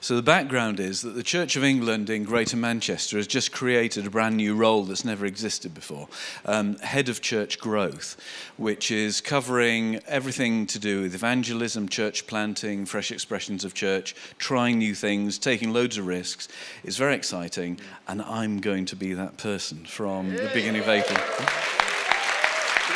So 0.00 0.16
the 0.16 0.22
background 0.22 0.80
is 0.80 1.02
that 1.02 1.10
the 1.10 1.22
Church 1.22 1.56
of 1.56 1.64
England 1.64 2.10
in 2.10 2.24
Greater 2.24 2.56
Manchester 2.56 3.16
has 3.16 3.26
just 3.26 3.52
created 3.52 4.06
a 4.06 4.10
brand 4.10 4.36
new 4.36 4.54
role 4.54 4.84
that's 4.84 5.04
never 5.04 5.26
existed 5.26 5.74
before, 5.74 6.08
um, 6.44 6.76
head 6.78 7.08
of 7.08 7.20
church 7.20 7.58
growth, 7.58 8.16
which 8.56 8.90
is 8.90 9.20
covering 9.20 10.00
everything 10.06 10.66
to 10.66 10.78
do 10.78 11.02
with 11.02 11.14
evangelism, 11.14 11.88
church 11.88 12.26
planting, 12.26 12.86
fresh 12.86 13.10
expressions 13.10 13.64
of 13.64 13.74
church, 13.74 14.14
trying 14.38 14.78
new 14.78 14.94
things, 14.94 15.38
taking 15.38 15.72
loads 15.72 15.98
of 15.98 16.06
risks. 16.06 16.48
It's 16.84 16.96
very 16.96 17.14
exciting, 17.14 17.80
and 18.08 18.22
I'm 18.22 18.60
going 18.60 18.86
to 18.86 18.96
be 18.96 19.14
that 19.14 19.36
person 19.36 19.84
from 19.84 20.30
the 20.30 20.50
beginning 20.52 20.82
of 20.82 20.88
April. 20.88 21.75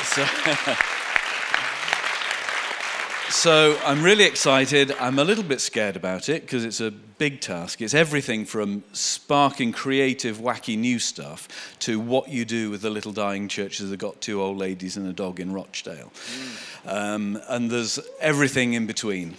So, 0.05 0.25
so 3.31 3.79
I'm 3.85 4.03
really 4.03 4.25
excited. 4.25 4.93
I'm 5.01 5.19
a 5.19 5.25
little 5.25 5.45
bit 5.45 5.61
scared 5.61 5.97
about 5.97 6.29
it 6.29 6.43
because 6.43 6.65
it's 6.65 6.81
a 6.81 6.91
big 6.91 7.41
task. 7.41 7.83
It's 7.83 7.95
everything 7.95 8.45
from 8.45 8.85
sparking 8.93 9.73
creative, 9.73 10.39
wacky 10.39 10.79
new 10.79 10.99
stuff 10.99 11.77
to 11.81 11.99
what 11.99 12.29
you 12.29 12.45
do 12.45 12.71
with 12.71 12.83
the 12.83 12.91
little 12.91 13.13
dying 13.13 13.49
churches 13.49 13.91
that 13.91 13.97
got 13.99 14.21
two 14.21 14.41
old 14.41 14.59
ladies 14.59 14.97
and 14.97 15.07
a 15.07 15.13
dog 15.13 15.41
in 15.41 15.53
Rochdale. 15.53 16.13
Mm. 16.13 16.87
Um, 16.87 17.43
and 17.49 17.71
there's 17.71 17.99
everything 18.21 18.75
in 18.75 18.87
between. 18.87 19.35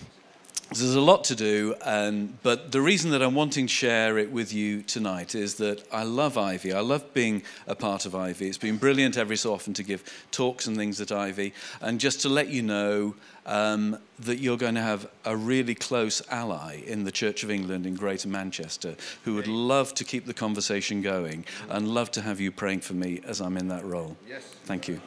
There's 0.74 0.96
a 0.96 1.02
lot 1.02 1.26
to 1.26 1.36
do, 1.36 1.76
and, 1.86 2.42
but 2.44 2.72
the 2.72 2.80
reason 2.80 3.12
that 3.12 3.22
I'm 3.22 3.36
wanting 3.36 3.68
to 3.68 3.74
share 3.74 4.18
it 4.18 4.32
with 4.32 4.54
you 4.54 4.82
tonight 4.84 5.36
is 5.36 5.56
that 5.56 5.84
I 5.92 6.04
love 6.04 6.38
Ivy. 6.38 6.72
I 6.72 6.80
love 6.80 7.14
being 7.14 7.44
a 7.68 7.76
part 7.76 8.06
of 8.06 8.16
Ivy. 8.16 8.48
It's 8.48 8.58
been 8.58 8.78
brilliant 8.78 9.18
every 9.18 9.36
so 9.36 9.54
often 9.54 9.74
to 9.74 9.84
give 9.84 10.02
talks 10.32 10.68
and 10.68 10.78
things 10.78 11.02
at 11.02 11.12
Ivy, 11.12 11.54
and 11.82 12.00
just 12.00 12.22
to 12.22 12.30
let 12.30 12.48
you 12.48 12.62
know 12.62 13.16
um, 13.46 13.98
that 14.20 14.38
you're 14.38 14.56
going 14.56 14.76
to 14.76 14.82
have 14.82 15.10
a 15.26 15.36
really 15.36 15.76
close 15.76 16.22
ally 16.30 16.82
in 16.88 17.04
the 17.04 17.12
Church 17.12 17.44
of 17.44 17.52
England 17.52 17.86
in 17.86 17.96
Greater 17.96 18.30
Manchester 18.30 18.96
who 19.26 19.36
would 19.36 19.48
love 19.48 19.94
to 19.96 20.06
keep 20.06 20.26
the 20.26 20.34
conversation 20.34 21.02
going 21.02 21.44
and 21.70 21.90
love 21.90 22.12
to 22.12 22.22
have 22.22 22.40
you 22.40 22.50
praying 22.50 22.80
for 22.80 22.94
me 22.94 23.20
as 23.26 23.42
I'm 23.42 23.58
in 23.58 23.68
that 23.68 23.84
role. 23.84 24.16
Yes. 24.26 24.44
Thank 24.64 24.88
you. 24.88 25.02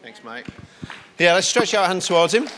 Thanks, 0.00 0.24
Mike. 0.24 0.46
Yeah, 1.18 1.34
let's 1.34 1.46
stretch 1.46 1.74
our 1.74 1.86
hands 1.86 2.06
towards 2.06 2.32
him. 2.32 2.48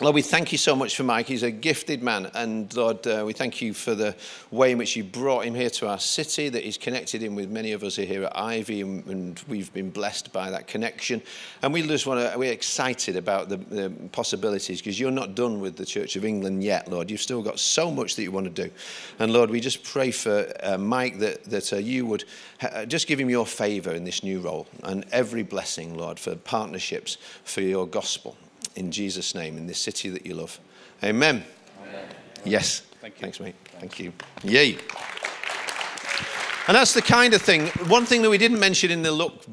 Lord, 0.00 0.14
we 0.14 0.22
thank 0.22 0.52
you 0.52 0.58
so 0.58 0.76
much 0.76 0.94
for 0.94 1.02
Mike. 1.02 1.26
He's 1.26 1.42
a 1.42 1.50
gifted 1.50 2.04
man. 2.04 2.30
And 2.32 2.72
Lord, 2.76 3.04
uh, 3.04 3.24
we 3.26 3.32
thank 3.32 3.60
you 3.60 3.74
for 3.74 3.96
the 3.96 4.14
way 4.52 4.70
in 4.70 4.78
which 4.78 4.94
you 4.94 5.02
brought 5.02 5.44
him 5.44 5.56
here 5.56 5.70
to 5.70 5.88
our 5.88 5.98
city, 5.98 6.48
that 6.50 6.62
he's 6.62 6.78
connected 6.78 7.20
him 7.20 7.34
with 7.34 7.50
many 7.50 7.72
of 7.72 7.82
us 7.82 7.96
here 7.96 8.22
at 8.22 8.38
Ivy, 8.38 8.82
and, 8.82 9.04
and 9.06 9.42
we've 9.48 9.72
been 9.72 9.90
blessed 9.90 10.32
by 10.32 10.50
that 10.50 10.68
connection. 10.68 11.20
And 11.62 11.72
we 11.72 11.82
just 11.82 12.06
want 12.06 12.20
to, 12.20 12.38
we're 12.38 12.52
excited 12.52 13.16
about 13.16 13.48
the, 13.48 13.56
the 13.56 13.90
possibilities 14.12 14.80
because 14.80 15.00
you're 15.00 15.10
not 15.10 15.34
done 15.34 15.60
with 15.60 15.74
the 15.74 15.84
Church 15.84 16.14
of 16.14 16.24
England 16.24 16.62
yet, 16.62 16.86
Lord. 16.86 17.10
You've 17.10 17.20
still 17.20 17.42
got 17.42 17.58
so 17.58 17.90
much 17.90 18.14
that 18.14 18.22
you 18.22 18.30
want 18.30 18.54
to 18.54 18.68
do. 18.68 18.70
And 19.18 19.32
Lord, 19.32 19.50
we 19.50 19.58
just 19.58 19.82
pray 19.82 20.12
for 20.12 20.48
uh, 20.62 20.78
Mike 20.78 21.18
that, 21.18 21.42
that 21.46 21.72
uh, 21.72 21.76
you 21.78 22.06
would 22.06 22.22
ha- 22.60 22.84
just 22.84 23.08
give 23.08 23.18
him 23.18 23.30
your 23.30 23.46
favor 23.46 23.92
in 23.92 24.04
this 24.04 24.22
new 24.22 24.38
role 24.38 24.68
and 24.84 25.04
every 25.10 25.42
blessing, 25.42 25.98
Lord, 25.98 26.20
for 26.20 26.36
partnerships 26.36 27.18
for 27.42 27.62
your 27.62 27.84
gospel 27.84 28.36
in 28.76 28.90
Jesus' 28.90 29.34
name 29.34 29.56
in 29.56 29.66
this 29.66 29.78
city 29.78 30.08
that 30.10 30.26
you 30.26 30.34
love. 30.34 30.58
Amen. 31.02 31.44
Amen. 31.82 32.04
Yes. 32.44 32.80
Thank 33.00 33.14
you. 33.16 33.20
Thanks, 33.20 33.40
mate. 33.40 33.54
Thank 33.78 34.00
you. 34.00 34.12
Yay. 34.42 34.78
And 36.66 36.74
that's 36.74 36.92
the 36.92 37.02
kind 37.02 37.32
of 37.34 37.40
thing. 37.40 37.68
One 37.88 38.04
thing 38.04 38.22
that 38.22 38.30
we 38.30 38.38
didn't 38.38 38.60
mention 38.60 38.90
in 38.90 39.02
the 39.02 39.12
look 39.12 39.44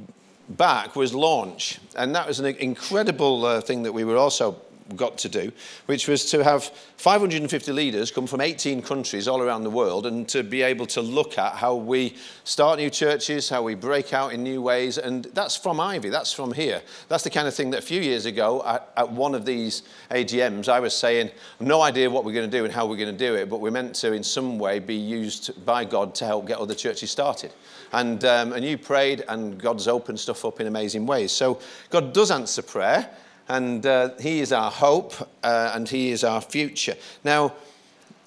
back 0.50 0.96
was 0.96 1.14
launch. 1.14 1.80
And 1.96 2.14
that 2.16 2.28
was 2.28 2.40
an 2.40 2.46
incredible 2.46 3.46
uh, 3.46 3.62
thing 3.62 3.84
that 3.84 3.94
we 3.94 4.04
were 4.04 4.18
also 4.18 4.60
got 4.96 5.18
to 5.18 5.30
do, 5.30 5.52
which 5.88 6.08
was 6.08 6.30
to 6.30 6.44
have 6.44 6.66
550 6.98 7.72
leaders 7.72 8.12
come 8.12 8.28
from 8.28 8.40
18 8.40 8.84
countries 8.84 9.28
all 9.28 9.42
around 9.42 9.64
the 9.64 9.70
world 9.70 10.06
and 10.06 10.30
to 10.30 10.44
be 10.44 10.62
able 10.62 10.86
to 10.86 11.02
look 11.02 11.40
at 11.40 11.54
how 11.54 11.76
we 11.76 12.16
start 12.44 12.78
new 12.78 12.90
churches, 12.90 13.50
how 13.50 13.64
we 13.64 13.74
break 13.74 14.14
out 14.14 14.32
in 14.32 14.44
new 14.44 14.62
ways. 14.62 14.98
And 15.00 15.26
that's 15.34 15.56
from 15.56 15.80
Ivy, 15.80 16.10
that's 16.10 16.32
from 16.32 16.54
here. 16.54 16.82
That's 17.08 17.24
the 17.24 17.32
kind 17.32 17.48
of 17.48 17.56
thing 17.56 17.72
that 17.72 17.80
a 17.80 17.86
few 17.86 18.00
years 18.00 18.28
ago 18.28 18.64
at, 18.66 18.92
at 18.96 19.12
one 19.12 19.34
of 19.34 19.44
these 19.44 19.84
AGMs, 20.12 20.70
I 20.70 20.80
was 20.80 20.96
saying, 20.96 21.32
no 21.60 21.82
idea 21.82 22.10
what 22.10 22.24
we're 22.24 22.34
going 22.34 22.50
to 22.50 22.58
do 22.58 22.64
and 22.64 22.74
how 22.74 22.86
we're 22.86 22.98
going 22.98 23.16
to 23.16 23.28
do 23.28 23.36
it, 23.36 23.50
but 23.50 23.62
we're 23.62 23.72
meant 23.72 23.96
to, 23.96 24.14
in 24.14 24.24
some 24.24 24.60
way, 24.60 24.78
be 24.78 24.96
used 24.96 25.66
by 25.66 25.84
God 25.84 26.14
to 26.16 26.26
help 26.26 26.46
get 26.46 26.60
other 26.60 26.76
churches 26.76 27.10
started. 27.10 27.52
And, 27.92 28.24
um, 28.26 28.54
and 28.54 28.64
you 28.64 28.78
prayed, 28.78 29.24
and 29.28 29.58
God's 29.58 29.88
opened 29.88 30.20
stuff 30.20 30.46
up 30.46 30.60
in 30.60 30.68
amazing 30.68 31.06
ways. 31.06 31.32
So 31.32 31.60
God 31.90 32.14
does 32.14 32.30
answer 32.30 32.62
prayer 32.62 33.10
and 33.48 33.86
uh, 33.86 34.10
He 34.20 34.40
is 34.40 34.52
our 34.52 34.72
hope 34.72 35.14
uh, 35.44 35.72
and 35.74 35.88
He 35.88 36.12
is 36.12 36.24
our 36.24 36.42
future. 36.42 36.96
Now, 37.24 37.54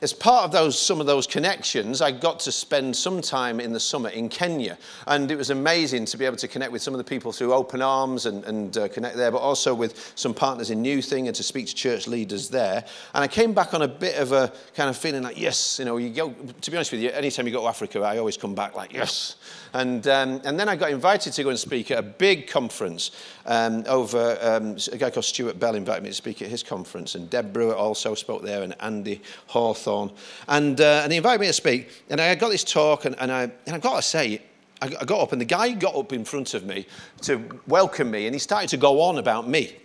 as 0.00 0.12
part 0.12 0.44
of 0.44 0.52
those, 0.52 0.80
some 0.80 1.00
of 1.00 1.06
those 1.06 1.26
connections, 1.26 2.00
I 2.00 2.12
got 2.12 2.38
to 2.40 2.52
spend 2.52 2.94
some 2.94 3.20
time 3.20 3.58
in 3.58 3.72
the 3.72 3.80
summer 3.80 4.10
in 4.10 4.28
Kenya. 4.28 4.78
And 5.08 5.28
it 5.30 5.36
was 5.36 5.50
amazing 5.50 6.04
to 6.06 6.16
be 6.16 6.24
able 6.24 6.36
to 6.36 6.46
connect 6.46 6.70
with 6.70 6.82
some 6.82 6.94
of 6.94 6.98
the 6.98 7.04
people 7.04 7.32
through 7.32 7.52
Open 7.52 7.82
Arms 7.82 8.26
and, 8.26 8.44
and 8.44 8.78
uh, 8.78 8.88
connect 8.88 9.16
there, 9.16 9.32
but 9.32 9.38
also 9.38 9.74
with 9.74 10.12
some 10.14 10.34
partners 10.34 10.70
in 10.70 10.82
New 10.82 11.02
Thing 11.02 11.26
and 11.26 11.34
to 11.34 11.42
speak 11.42 11.66
to 11.66 11.74
church 11.74 12.06
leaders 12.06 12.48
there. 12.48 12.84
And 13.12 13.24
I 13.24 13.28
came 13.28 13.52
back 13.52 13.74
on 13.74 13.82
a 13.82 13.88
bit 13.88 14.16
of 14.18 14.30
a 14.30 14.52
kind 14.74 14.88
of 14.88 14.96
feeling 14.96 15.24
like, 15.24 15.38
yes, 15.38 15.80
you 15.80 15.84
know, 15.84 15.96
you 15.96 16.10
go, 16.10 16.30
to 16.30 16.70
be 16.70 16.76
honest 16.76 16.92
with 16.92 17.00
you, 17.00 17.10
anytime 17.10 17.46
you 17.46 17.52
go 17.52 17.62
to 17.62 17.66
Africa, 17.66 18.00
I 18.00 18.18
always 18.18 18.36
come 18.36 18.54
back 18.54 18.76
like, 18.76 18.92
yes. 18.92 19.34
And, 19.78 20.08
um, 20.08 20.40
and 20.42 20.58
then 20.58 20.68
I 20.68 20.74
got 20.74 20.90
invited 20.90 21.32
to 21.34 21.44
go 21.44 21.50
and 21.50 21.58
speak 21.58 21.92
at 21.92 22.00
a 22.00 22.02
big 22.02 22.48
conference 22.48 23.12
um, 23.46 23.84
over, 23.86 24.36
um, 24.40 24.76
a 24.90 24.96
guy 24.96 25.08
called 25.08 25.24
Stuart 25.24 25.60
Bell 25.60 25.76
invited 25.76 26.02
me 26.02 26.08
to 26.08 26.14
speak 26.16 26.42
at 26.42 26.48
his 26.48 26.64
conference, 26.64 27.14
and 27.14 27.30
Deb 27.30 27.52
Brewer 27.52 27.76
also 27.76 28.16
spoke 28.16 28.42
there, 28.42 28.64
and 28.64 28.74
Andy 28.80 29.22
Hawthorne. 29.46 30.10
And, 30.48 30.80
uh, 30.80 31.02
and 31.04 31.12
he 31.12 31.18
invited 31.18 31.40
me 31.40 31.46
to 31.46 31.52
speak, 31.52 32.02
and 32.10 32.20
I 32.20 32.34
got 32.34 32.48
this 32.48 32.64
talk, 32.64 33.04
and, 33.04 33.14
and, 33.20 33.30
I, 33.30 33.42
and 33.42 33.76
I've 33.76 33.80
got 33.80 33.94
to 33.94 34.02
say, 34.02 34.42
I 34.82 34.88
got 34.88 35.20
up, 35.20 35.30
and 35.30 35.40
the 35.40 35.44
guy 35.44 35.70
got 35.70 35.94
up 35.94 36.12
in 36.12 36.24
front 36.24 36.54
of 36.54 36.64
me 36.64 36.84
to 37.22 37.40
welcome 37.68 38.10
me, 38.10 38.26
and 38.26 38.34
he 38.34 38.40
started 38.40 38.70
to 38.70 38.78
go 38.78 39.00
on 39.00 39.18
about 39.18 39.48
me. 39.48 39.76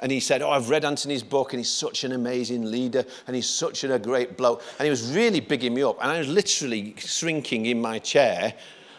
And 0.00 0.12
he 0.12 0.20
said, 0.20 0.42
Oh, 0.42 0.50
I've 0.50 0.68
read 0.68 0.84
Anthony's 0.84 1.22
book, 1.22 1.54
and 1.54 1.60
he's 1.60 1.70
such 1.70 2.04
an 2.04 2.12
amazing 2.12 2.70
leader, 2.70 3.04
and 3.26 3.34
he's 3.34 3.48
such 3.48 3.84
a 3.84 3.98
great 3.98 4.36
bloke. 4.36 4.62
And 4.78 4.84
he 4.84 4.90
was 4.90 5.10
really 5.14 5.40
bigging 5.40 5.72
me 5.72 5.84
up. 5.84 5.96
And 6.02 6.10
I 6.10 6.18
was 6.18 6.28
literally 6.28 6.94
shrinking 6.98 7.66
in 7.66 7.80
my 7.80 7.98
chair, 7.98 8.52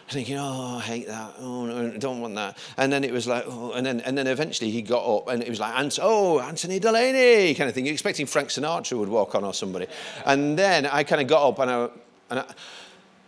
thinking, 0.08 0.36
Oh, 0.38 0.76
I 0.78 0.80
hate 0.80 1.06
that. 1.08 1.34
Oh, 1.38 1.66
no, 1.66 1.92
I 1.94 1.96
don't 1.98 2.20
want 2.20 2.34
that. 2.36 2.58
And 2.76 2.92
then 2.92 3.04
it 3.04 3.12
was 3.12 3.26
like, 3.26 3.44
Oh, 3.46 3.72
and 3.72 3.84
then, 3.84 4.00
and 4.00 4.16
then 4.16 4.26
eventually 4.26 4.70
he 4.70 4.82
got 4.82 5.04
up, 5.04 5.28
and 5.28 5.42
it 5.42 5.48
was 5.48 5.60
like, 5.60 5.74
"Ant- 5.76 5.98
Oh, 6.00 6.40
Anthony 6.40 6.78
Delaney, 6.78 7.54
kind 7.54 7.68
of 7.68 7.74
thing. 7.74 7.86
You're 7.86 7.92
expecting 7.94 8.26
Frank 8.26 8.48
Sinatra 8.48 8.98
would 8.98 9.08
walk 9.08 9.34
on 9.34 9.44
or 9.44 9.54
somebody. 9.54 9.86
And 10.26 10.58
then 10.58 10.86
I 10.86 11.04
kind 11.04 11.22
of 11.22 11.28
got 11.28 11.48
up, 11.48 11.58
and 11.58 11.70
I, 11.70 11.88
and 12.30 12.40
I, 12.40 12.54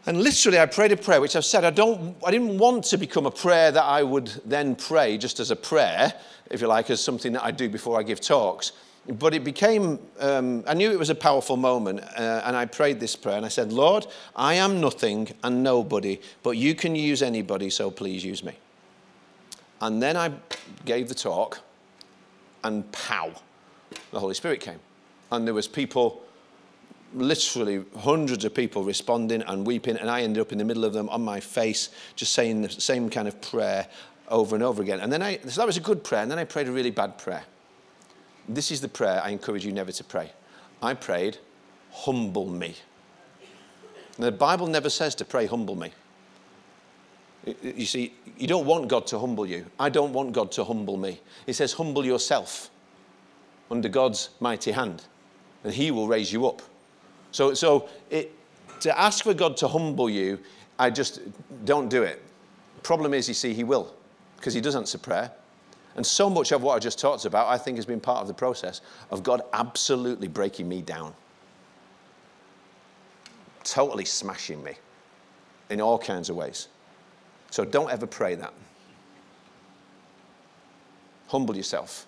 and 0.06 0.22
literally, 0.22 0.60
I 0.60 0.66
prayed 0.66 0.92
a 0.92 0.96
prayer, 0.96 1.20
which 1.20 1.34
I've 1.34 1.44
said 1.44 1.64
I 1.64 1.70
don't, 1.70 2.16
I 2.24 2.30
didn't 2.30 2.58
want 2.58 2.84
to 2.84 2.96
become 2.96 3.26
a 3.26 3.30
prayer 3.30 3.72
that 3.72 3.82
I 3.82 4.04
would 4.04 4.28
then 4.44 4.76
pray 4.76 5.18
just 5.18 5.40
as 5.40 5.50
a 5.50 5.56
prayer, 5.56 6.14
if 6.48 6.60
you 6.60 6.68
like, 6.68 6.90
as 6.90 7.02
something 7.02 7.32
that 7.32 7.44
I 7.44 7.50
do 7.50 7.68
before 7.68 7.98
I 7.98 8.04
give 8.04 8.20
talks. 8.20 8.70
But 9.08 9.34
it 9.34 9.44
became, 9.44 10.00
um, 10.18 10.64
I 10.66 10.74
knew 10.74 10.90
it 10.90 10.98
was 10.98 11.10
a 11.10 11.14
powerful 11.14 11.56
moment, 11.56 12.00
uh, 12.00 12.42
and 12.44 12.56
I 12.56 12.66
prayed 12.66 12.98
this 12.98 13.14
prayer, 13.14 13.36
and 13.36 13.46
I 13.46 13.48
said, 13.48 13.72
Lord, 13.72 14.06
I 14.34 14.54
am 14.54 14.80
nothing 14.80 15.28
and 15.44 15.62
nobody, 15.62 16.20
but 16.42 16.56
you 16.56 16.74
can 16.74 16.96
use 16.96 17.22
anybody, 17.22 17.70
so 17.70 17.90
please 17.90 18.24
use 18.24 18.42
me. 18.42 18.54
And 19.80 20.02
then 20.02 20.16
I 20.16 20.32
gave 20.84 21.08
the 21.08 21.14
talk, 21.14 21.60
and 22.64 22.90
pow, 22.90 23.30
the 24.10 24.18
Holy 24.18 24.34
Spirit 24.34 24.60
came. 24.60 24.80
And 25.30 25.46
there 25.46 25.54
was 25.54 25.68
people 25.68 26.22
literally 27.14 27.84
hundreds 27.98 28.44
of 28.44 28.54
people 28.54 28.82
responding 28.82 29.42
and 29.42 29.64
weeping, 29.64 29.96
and 29.96 30.10
I 30.10 30.22
ended 30.22 30.40
up 30.40 30.50
in 30.50 30.58
the 30.58 30.64
middle 30.64 30.84
of 30.84 30.92
them 30.92 31.08
on 31.10 31.22
my 31.22 31.38
face, 31.38 31.90
just 32.16 32.32
saying 32.32 32.62
the 32.62 32.70
same 32.70 33.08
kind 33.08 33.28
of 33.28 33.40
prayer 33.40 33.86
over 34.28 34.56
and 34.56 34.64
over 34.64 34.82
again. 34.82 34.98
And 34.98 35.12
then 35.12 35.22
I, 35.22 35.38
so 35.38 35.60
that 35.60 35.66
was 35.66 35.76
a 35.76 35.80
good 35.80 36.02
prayer, 36.02 36.22
and 36.22 36.30
then 36.30 36.40
I 36.40 36.44
prayed 36.44 36.66
a 36.66 36.72
really 36.72 36.90
bad 36.90 37.18
prayer. 37.18 37.44
This 38.48 38.70
is 38.70 38.80
the 38.80 38.88
prayer 38.88 39.20
I 39.22 39.30
encourage 39.30 39.64
you 39.64 39.72
never 39.72 39.92
to 39.92 40.04
pray. 40.04 40.32
I 40.82 40.94
prayed, 40.94 41.38
humble 41.90 42.46
me. 42.46 42.74
And 44.16 44.24
the 44.24 44.32
Bible 44.32 44.66
never 44.66 44.88
says 44.88 45.14
to 45.16 45.24
pray, 45.24 45.46
humble 45.46 45.74
me. 45.74 45.92
You 47.62 47.86
see, 47.86 48.14
you 48.36 48.46
don't 48.46 48.66
want 48.66 48.88
God 48.88 49.06
to 49.08 49.18
humble 49.18 49.46
you. 49.46 49.66
I 49.78 49.88
don't 49.88 50.12
want 50.12 50.32
God 50.32 50.50
to 50.52 50.64
humble 50.64 50.96
me. 50.96 51.20
It 51.46 51.54
says, 51.54 51.72
humble 51.72 52.04
yourself 52.04 52.70
under 53.70 53.88
God's 53.88 54.30
mighty 54.40 54.72
hand, 54.72 55.04
and 55.64 55.72
He 55.72 55.90
will 55.90 56.08
raise 56.08 56.32
you 56.32 56.46
up. 56.46 56.62
So, 57.30 57.54
so 57.54 57.88
it, 58.10 58.32
to 58.80 58.98
ask 58.98 59.24
for 59.24 59.34
God 59.34 59.56
to 59.58 59.68
humble 59.68 60.10
you, 60.10 60.38
I 60.78 60.90
just 60.90 61.20
don't 61.64 61.88
do 61.88 62.02
it. 62.02 62.22
Problem 62.82 63.14
is, 63.14 63.28
you 63.28 63.34
see, 63.34 63.52
He 63.52 63.64
will, 63.64 63.94
because 64.36 64.54
He 64.54 64.60
does 64.60 64.76
answer 64.76 64.98
prayer. 64.98 65.30
And 65.96 66.06
so 66.06 66.28
much 66.28 66.52
of 66.52 66.62
what 66.62 66.76
I 66.76 66.78
just 66.78 66.98
talked 66.98 67.24
about, 67.24 67.48
I 67.48 67.56
think, 67.56 67.78
has 67.78 67.86
been 67.86 68.00
part 68.00 68.20
of 68.20 68.28
the 68.28 68.34
process 68.34 68.82
of 69.10 69.22
God 69.22 69.40
absolutely 69.54 70.28
breaking 70.28 70.68
me 70.68 70.82
down, 70.82 71.14
totally 73.64 74.04
smashing 74.04 74.62
me 74.62 74.74
in 75.70 75.80
all 75.80 75.98
kinds 75.98 76.28
of 76.28 76.36
ways. 76.36 76.68
So 77.50 77.64
don't 77.64 77.90
ever 77.90 78.06
pray 78.06 78.34
that. 78.34 78.52
Humble 81.28 81.56
yourself. 81.56 82.06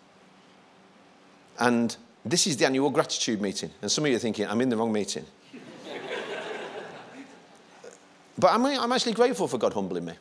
And 1.59 1.97
this 2.25 2.47
is 2.47 2.59
the 2.59 2.67
annual 2.67 2.91
gratitude 2.91 3.41
meeting. 3.41 3.71
And 3.81 3.91
some 3.91 4.05
of 4.05 4.11
you 4.11 4.17
are 4.17 4.21
thinking, 4.21 4.47
I'm 4.47 4.61
in 4.61 4.69
the 4.69 4.77
wrong 4.77 4.93
meeting. 4.93 5.25
but 8.39 8.53
I'm, 8.53 8.67
I'm 8.67 8.93
actually 8.93 9.15
grateful 9.15 9.49
for 9.49 9.57
God 9.57 9.73
humbling 9.73 10.05
me. 10.05 10.13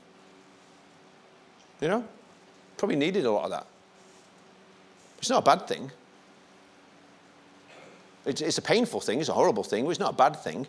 You 1.82 1.90
know? 1.90 2.08
Probably 2.78 2.96
needed 2.96 3.26
a 3.26 3.32
lot 3.32 3.46
of 3.46 3.52
that. 3.52 3.68
It's 5.18 5.30
not 5.30 5.44
a 5.44 5.46
bad 5.46 5.68
thing. 5.68 5.92
It's, 8.26 8.42
it's 8.42 8.58
a 8.58 8.62
painful 8.62 9.00
thing, 9.00 9.20
it's 9.20 9.30
a 9.30 9.34
horrible 9.34 9.64
thing, 9.64 9.86
but 9.86 9.92
it's 9.92 10.00
not 10.00 10.14
a 10.14 10.18
bad 10.18 10.36
thing. 10.36 10.68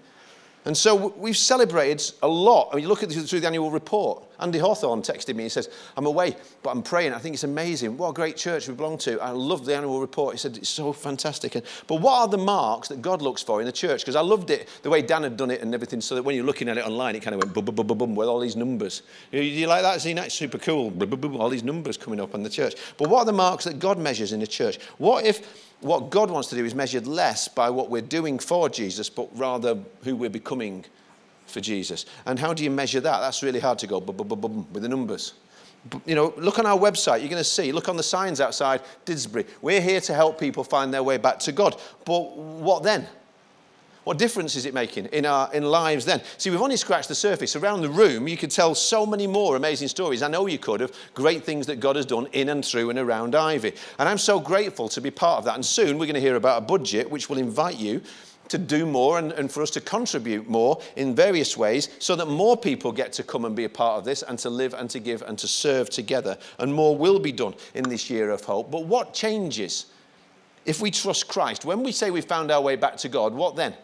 And 0.64 0.76
so 0.76 1.14
we've 1.16 1.36
celebrated 1.36 2.12
a 2.22 2.28
lot. 2.28 2.68
I 2.70 2.76
mean, 2.76 2.82
you 2.82 2.88
look 2.88 3.02
at 3.02 3.09
this 3.09 3.30
through 3.30 3.40
the 3.40 3.46
annual 3.46 3.70
report. 3.70 4.24
Andy 4.40 4.59
Hawthorne 4.59 5.02
texted 5.02 5.34
me. 5.34 5.44
He 5.44 5.48
says, 5.48 5.68
I'm 5.96 6.06
away, 6.06 6.36
but 6.62 6.70
I'm 6.70 6.82
praying. 6.82 7.12
I 7.12 7.18
think 7.18 7.34
it's 7.34 7.44
amazing. 7.44 7.96
What 7.96 8.11
a 8.11 8.12
great 8.12 8.36
church 8.36 8.68
we 8.68 8.74
belong 8.74 8.98
to. 8.98 9.20
I 9.20 9.30
love 9.30 9.64
the 9.64 9.74
annual 9.74 10.00
report. 10.00 10.34
He 10.34 10.38
said, 10.38 10.56
it's 10.56 10.68
so 10.68 10.92
fantastic. 10.92 11.54
And, 11.54 11.64
but 11.86 12.00
what 12.00 12.20
are 12.20 12.28
the 12.28 12.38
marks 12.38 12.88
that 12.88 13.02
God 13.02 13.22
looks 13.22 13.42
for 13.42 13.61
in 13.61 13.66
the 13.66 13.72
church? 13.72 14.02
Because 14.02 14.14
I 14.14 14.20
loved 14.20 14.50
it, 14.50 14.68
the 14.82 14.90
way 14.90 15.02
Dan 15.02 15.22
had 15.22 15.36
done 15.36 15.50
it 15.50 15.61
and 15.61 15.74
everything, 15.74 16.00
so 16.00 16.14
that 16.14 16.22
when 16.22 16.36
you're 16.36 16.44
looking 16.44 16.68
at 16.68 16.78
it 16.78 16.84
online, 16.86 17.16
it 17.16 17.22
kind 17.22 17.34
of 17.34 17.42
went 17.42 17.54
bum, 17.54 17.64
bum, 17.64 17.74
bum, 17.74 17.86
bum, 17.86 17.98
bum, 17.98 18.14
with 18.14 18.28
all 18.28 18.38
these 18.38 18.56
numbers. 18.56 19.02
You, 19.32 19.40
you 19.40 19.66
like 19.66 19.82
that? 19.82 20.00
See, 20.00 20.12
that's 20.12 20.34
super 20.34 20.59
cool. 20.59 20.90
Bum, 20.90 21.09
bum, 21.09 21.20
bum, 21.20 21.36
all 21.36 21.48
these 21.48 21.64
numbers 21.64 21.96
coming 21.96 22.20
up 22.20 22.34
on 22.34 22.42
the 22.42 22.50
church. 22.50 22.74
But 22.96 23.09
what 23.09 23.20
are 23.20 23.26
the 23.26 23.32
marks 23.32 23.64
that 23.64 23.78
God 23.78 23.98
measures 23.98 24.32
in 24.32 24.40
the 24.40 24.46
church? 24.46 24.78
What 24.98 25.24
if 25.24 25.68
what 25.81 26.11
God 26.11 26.31
wants 26.31 26.49
to 26.49 26.57
do 26.57 26.64
is 26.64 26.74
measured 26.74 27.07
less 27.07 27.49
by 27.49 27.70
what 27.70 27.91
we're 27.91 28.03
doing 28.03 28.39
for 28.39 28.68
Jesus, 28.68 29.09
but 29.09 29.29
rather 29.37 29.79
who 30.03 30.16
we're 30.16 30.31
becoming 30.31 30.85
for 31.47 31.61
Jesus. 31.61 32.07
And 32.26 32.39
how 32.39 32.53
do 32.53 32.64
you 32.64 32.70
measure 32.70 33.01
that? 33.01 33.20
That's 33.20 33.43
really 33.43 33.61
hard 33.61 33.79
to 33.81 33.87
go 33.87 33.99
with 33.99 34.83
the 34.83 34.89
numbers. 34.89 35.35
You 36.05 36.14
know, 36.14 36.35
look 36.37 36.59
on 36.59 36.66
our 36.66 36.79
website, 36.79 37.20
you're 37.20 37.31
going 37.31 37.41
to 37.41 37.45
see, 37.45 37.72
look 37.72 37.89
on 37.89 37.97
the 37.97 38.03
signs 38.03 38.41
outside 38.41 38.83
Didsbury. 39.07 39.47
We're 39.62 39.81
here 39.81 40.01
to 40.03 40.14
help 40.14 40.39
people 40.39 40.64
find 40.64 40.93
their 40.93 41.03
way 41.03 41.16
back 41.16 41.39
to 41.41 41.53
God. 41.53 41.81
But 42.05 42.37
what 42.37 42.83
then? 42.83 43.07
What 44.09 44.16
difference 44.16 44.56
is 44.56 44.64
it 44.64 44.72
making 44.72 45.04
in 45.12 45.26
our 45.26 45.52
in 45.52 45.64
lives 45.64 46.06
then? 46.06 46.22
See, 46.38 46.48
we've 46.48 46.62
only 46.62 46.78
scratched 46.78 47.09
the 47.09 47.14
surface. 47.14 47.56
Around 47.56 47.82
the 47.82 47.90
room, 47.90 48.26
you 48.26 48.38
could 48.38 48.50
tell 48.50 48.74
so 48.74 49.04
many 49.04 49.26
more 49.26 49.54
amazing 49.54 49.88
stories. 49.88 50.22
I 50.22 50.28
know 50.28 50.46
you 50.46 50.59
could 50.59 50.80
of 50.80 50.96
great 51.12 51.44
things 51.44 51.66
that 51.66 51.78
God 51.78 51.94
has 51.94 52.06
done 52.06 52.26
in 52.32 52.48
and 52.48 52.64
through 52.64 52.88
and 52.88 52.98
around 52.98 53.34
Ivy. 53.34 53.74
And 53.98 54.09
I'm 54.09 54.16
so 54.16 54.40
grateful 54.40 54.88
to 54.88 55.02
be 55.02 55.11
part 55.11 55.40
of 55.40 55.44
that. 55.44 55.56
And 55.56 55.66
soon 55.66 55.98
we're 55.98 56.06
going 56.06 56.14
to 56.14 56.22
hear 56.22 56.36
about 56.36 56.62
a 56.62 56.64
budget 56.64 57.11
which 57.11 57.28
will 57.28 57.36
invite 57.36 57.76
you 57.76 58.00
to 58.48 58.56
do 58.56 58.86
more 58.86 59.18
and, 59.18 59.30
and 59.32 59.52
for 59.52 59.62
us 59.62 59.68
to 59.72 59.80
contribute 59.82 60.48
more 60.48 60.80
in 60.96 61.14
various 61.14 61.54
ways 61.54 61.90
so 61.98 62.16
that 62.16 62.28
more 62.28 62.56
people 62.56 62.92
get 62.92 63.12
to 63.12 63.22
come 63.22 63.44
and 63.44 63.54
be 63.54 63.64
a 63.64 63.68
part 63.68 63.98
of 63.98 64.06
this 64.06 64.22
and 64.22 64.38
to 64.38 64.48
live 64.48 64.72
and 64.72 64.88
to 64.88 65.00
give 65.00 65.20
and 65.20 65.38
to 65.38 65.46
serve 65.46 65.90
together. 65.90 66.38
And 66.59 66.72
more 66.72 66.96
will 66.96 67.18
be 67.18 67.30
done 67.30 67.52
in 67.74 67.86
this 67.86 68.09
year 68.09 68.30
of 68.30 68.42
hope. 68.42 68.70
But 68.70 68.86
what 68.86 69.12
changes 69.12 69.84
if 70.64 70.80
we 70.80 70.90
trust 70.90 71.28
Christ? 71.28 71.66
When 71.66 71.82
we 71.82 71.92
say 71.92 72.11
we 72.11 72.22
found 72.22 72.50
our 72.50 72.62
way 72.62 72.74
back 72.76 72.96
to 72.96 73.11
God, 73.11 73.34
what 73.34 73.54
then? 73.54 73.74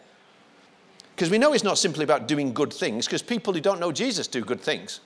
Because 1.15 1.29
we 1.29 1.37
know 1.37 1.53
it's 1.53 1.63
not 1.63 1.77
simply 1.77 2.03
about 2.03 2.27
doing 2.27 2.53
good 2.53 2.73
things, 2.73 3.05
because 3.05 3.21
people 3.21 3.53
who 3.53 3.61
don't 3.61 3.79
know 3.79 3.91
Jesus 3.91 4.27
do 4.27 4.41
good 4.41 4.59
things. 4.59 4.99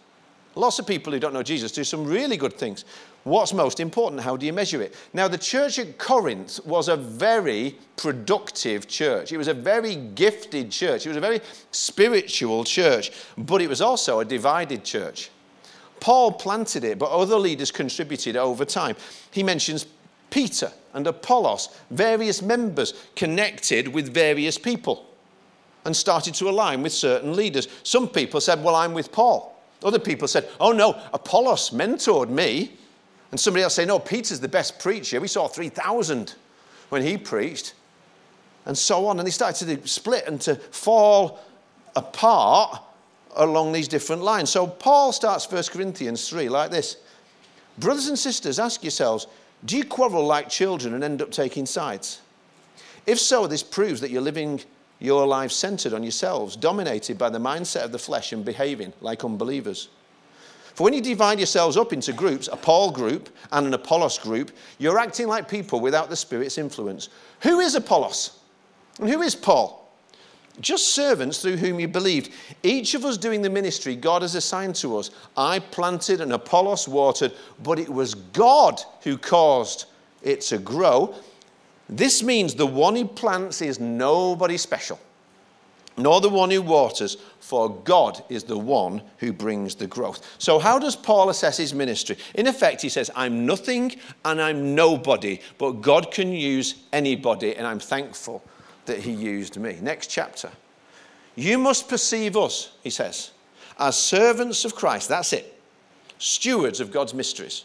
Lots 0.55 0.80
of 0.80 0.88
people 0.88 1.14
who 1.14 1.20
don't 1.20 1.34
know 1.34 1.43
Jesus 1.43 1.72
do 1.72 1.84
some 1.84 2.03
really 2.03 2.36
good 2.36 2.53
things. 2.53 2.84
What's 3.24 3.53
most 3.53 3.80
important? 3.80 4.24
How 4.24 4.36
do 4.36 4.47
you 4.47 4.53
measure 4.53 4.82
it? 4.82 4.95
Now, 5.14 5.28
the 5.28 5.38
church 5.38 5.78
at 5.78 5.99
Corinth 5.99 6.60
was 6.66 6.88
a 6.88 6.95
very 6.95 7.78
productive 7.95 8.88
church. 8.88 9.32
It 9.32 9.38
was 9.38 9.47
a 9.47 9.53
very 9.53 9.95
gifted 9.95 10.72
church. 10.72 11.05
It 11.05 11.10
was 11.10 11.18
a 11.18 11.22
very 11.22 11.41
spiritual 11.72 12.64
church, 12.64 13.12
but 13.38 13.62
it 13.62 13.70
was 13.70 13.80
also 13.80 14.20
a 14.20 14.26
divided 14.26 14.84
church. 14.84 15.30
Paul 15.99 16.32
planted 16.32 16.84
it, 16.84 16.97
but 16.97 17.12
other 17.12 17.38
leaders 17.38 17.70
contributed 17.72 18.36
over 18.36 18.66
time. 18.66 18.95
He 19.30 19.43
mentions 19.43 19.86
Peter 20.32 20.72
and 20.93 21.05
Apollos, 21.05 21.70
various 21.91 22.41
members 22.41 22.93
connected 23.16 23.89
with 23.89 24.12
various 24.12 24.57
people 24.57 25.09
and 25.86 25.96
started 25.96 26.34
to 26.36 26.50
align 26.50 26.84
with 26.84 26.94
certain 26.94 27.36
leaders. 27.36 27.68
Some 27.84 28.08
people 28.08 28.42
said, 28.42 28.64
Well, 28.64 28.76
I'm 28.76 28.94
with 28.94 29.12
Paul. 29.12 29.56
Other 29.84 30.00
people 30.00 30.28
said, 30.28 30.50
Oh 30.60 30.72
no, 30.72 31.00
Apollos 31.14 31.70
mentored 31.72 32.30
me. 32.30 32.74
And 33.32 33.40
somebody 33.40 33.64
else 33.64 33.76
said, 33.76 33.88
No, 33.88 34.00
Peter's 34.00 34.40
the 34.40 34.48
best 34.48 34.80
preacher. 34.80 35.20
We 35.20 35.28
saw 35.28 35.48
3,000 35.48 36.36
when 36.90 37.02
he 37.02 37.18
preached. 37.18 37.74
And 38.66 38.78
so 38.78 39.08
on. 39.08 39.20
And 39.20 39.26
they 39.26 39.32
started 39.32 39.82
to 39.82 39.88
split 39.88 40.28
and 40.28 40.40
to 40.42 40.56
fall 40.56 41.40
apart 41.96 42.82
along 43.36 43.72
these 43.72 43.88
different 43.88 44.22
lines. 44.22 44.50
So 44.50 44.68
Paul 44.68 45.12
starts 45.12 45.50
1 45.50 45.64
Corinthians 45.72 46.30
3 46.30 46.50
like 46.50 46.72
this 46.72 46.98
Brothers 47.78 48.08
and 48.08 48.20
sisters, 48.20 48.60
ask 48.60 48.84
yourselves, 48.84 49.28
do 49.66 49.78
you 49.78 49.84
quarrel 49.84 50.26
like 50.26 50.50
children 50.50 50.94
and 50.94 51.04
end 51.04 51.22
up 51.22 51.32
taking 51.32 51.66
sides? 51.66 52.22
If 53.06 53.20
so, 53.20 53.48
this 53.48 53.64
proves 53.64 54.02
that 54.02 54.12
you're 54.12 54.22
living 54.22 54.62
your 55.00 55.26
lives 55.26 55.56
centered 55.56 55.93
on 55.93 56.04
yourselves, 56.04 56.56
dominated 56.56 57.18
by 57.18 57.30
the 57.30 57.39
mindset 57.39 57.84
of 57.84 57.91
the 57.91 58.00
flesh 58.00 58.34
and 58.34 58.43
behaving 58.43 58.93
like 59.02 59.24
unbelievers. 59.24 59.89
For 60.74 60.84
when 60.84 60.93
you 60.93 61.02
divide 61.02 61.39
yourselves 61.39 61.76
up 61.76 61.91
into 61.91 62.14
groups, 62.14 62.47
a 62.50 62.56
Paul 62.56 62.91
group 62.91 63.30
and 63.52 63.68
an 63.68 63.74
Apollos 63.74 64.18
group, 64.18 64.52
you're 64.78 65.00
acting 65.00 65.28
like 65.28 65.50
people 65.50 65.80
without 65.80 66.10
the 66.10 66.16
Spirit's 66.16 66.58
influence. 66.58 67.10
Who 67.41 67.60
is 67.60 67.76
Apollos? 67.76 68.39
And 69.00 69.10
who 69.10 69.22
is 69.22 69.36
Paul? 69.36 69.91
Just 70.62 70.89
servants 70.89 71.41
through 71.41 71.58
whom 71.58 71.80
you 71.80 71.88
believed. 71.88 72.32
Each 72.64 72.93
of 72.93 73.06
us 73.06 73.18
doing 73.18 73.41
the 73.41 73.50
ministry 73.50 73.95
God 73.95 74.22
has 74.22 74.36
assigned 74.36 74.76
to 74.76 74.97
us. 74.97 75.12
I 75.38 75.60
planted 75.60 76.20
and 76.22 76.34
Apollos 76.34 76.88
watered, 76.88 77.34
but 77.64 77.80
it 77.80 77.89
was 77.89 78.16
God 78.16 78.82
who 79.04 79.18
caused 79.18 79.86
it 80.22 80.41
to 80.41 80.58
grow. 80.58 81.16
This 81.90 82.22
means 82.22 82.54
the 82.54 82.68
one 82.68 82.96
who 82.96 83.06
plants 83.06 83.62
is 83.62 83.80
nobody 83.80 84.58
special, 84.58 85.00
nor 85.98 86.22
the 86.22 86.30
one 86.30 86.52
who 86.52 86.62
waters, 86.62 87.18
for 87.40 87.70
God 87.84 88.24
is 88.30 88.44
the 88.44 88.58
one 88.58 89.02
who 89.18 89.34
brings 89.34 89.74
the 89.74 89.88
growth. 89.88 90.24
So, 90.38 90.60
how 90.60 90.78
does 90.78 90.96
Paul 90.96 91.30
assess 91.30 91.58
his 91.58 91.74
ministry? 91.74 92.18
In 92.36 92.46
effect, 92.46 92.84
he 92.84 92.90
says, 92.90 93.10
I'm 93.16 93.46
nothing 93.46 93.96
and 94.24 94.40
I'm 94.40 94.76
nobody, 94.76 95.40
but 95.58 95.82
God 95.82 96.12
can 96.12 96.32
use 96.32 96.76
anybody, 96.94 97.56
and 97.56 97.66
I'm 97.66 97.80
thankful 97.80 98.44
that 98.86 99.00
he 99.00 99.12
used 99.12 99.58
me. 99.58 99.80
Next 99.82 100.08
chapter. 100.08 100.52
You 101.36 101.58
must 101.58 101.88
perceive 101.88 102.36
us, 102.36 102.72
he 102.84 102.90
says, 102.90 103.32
as 103.80 103.98
servants 103.98 104.66
of 104.66 104.76
Christ. 104.76 105.10
That's 105.10 105.34
it. 105.34 105.60
Stewards 106.18 106.82
of 106.82 106.92
God's 106.92 107.14
mysteries. 107.14 107.64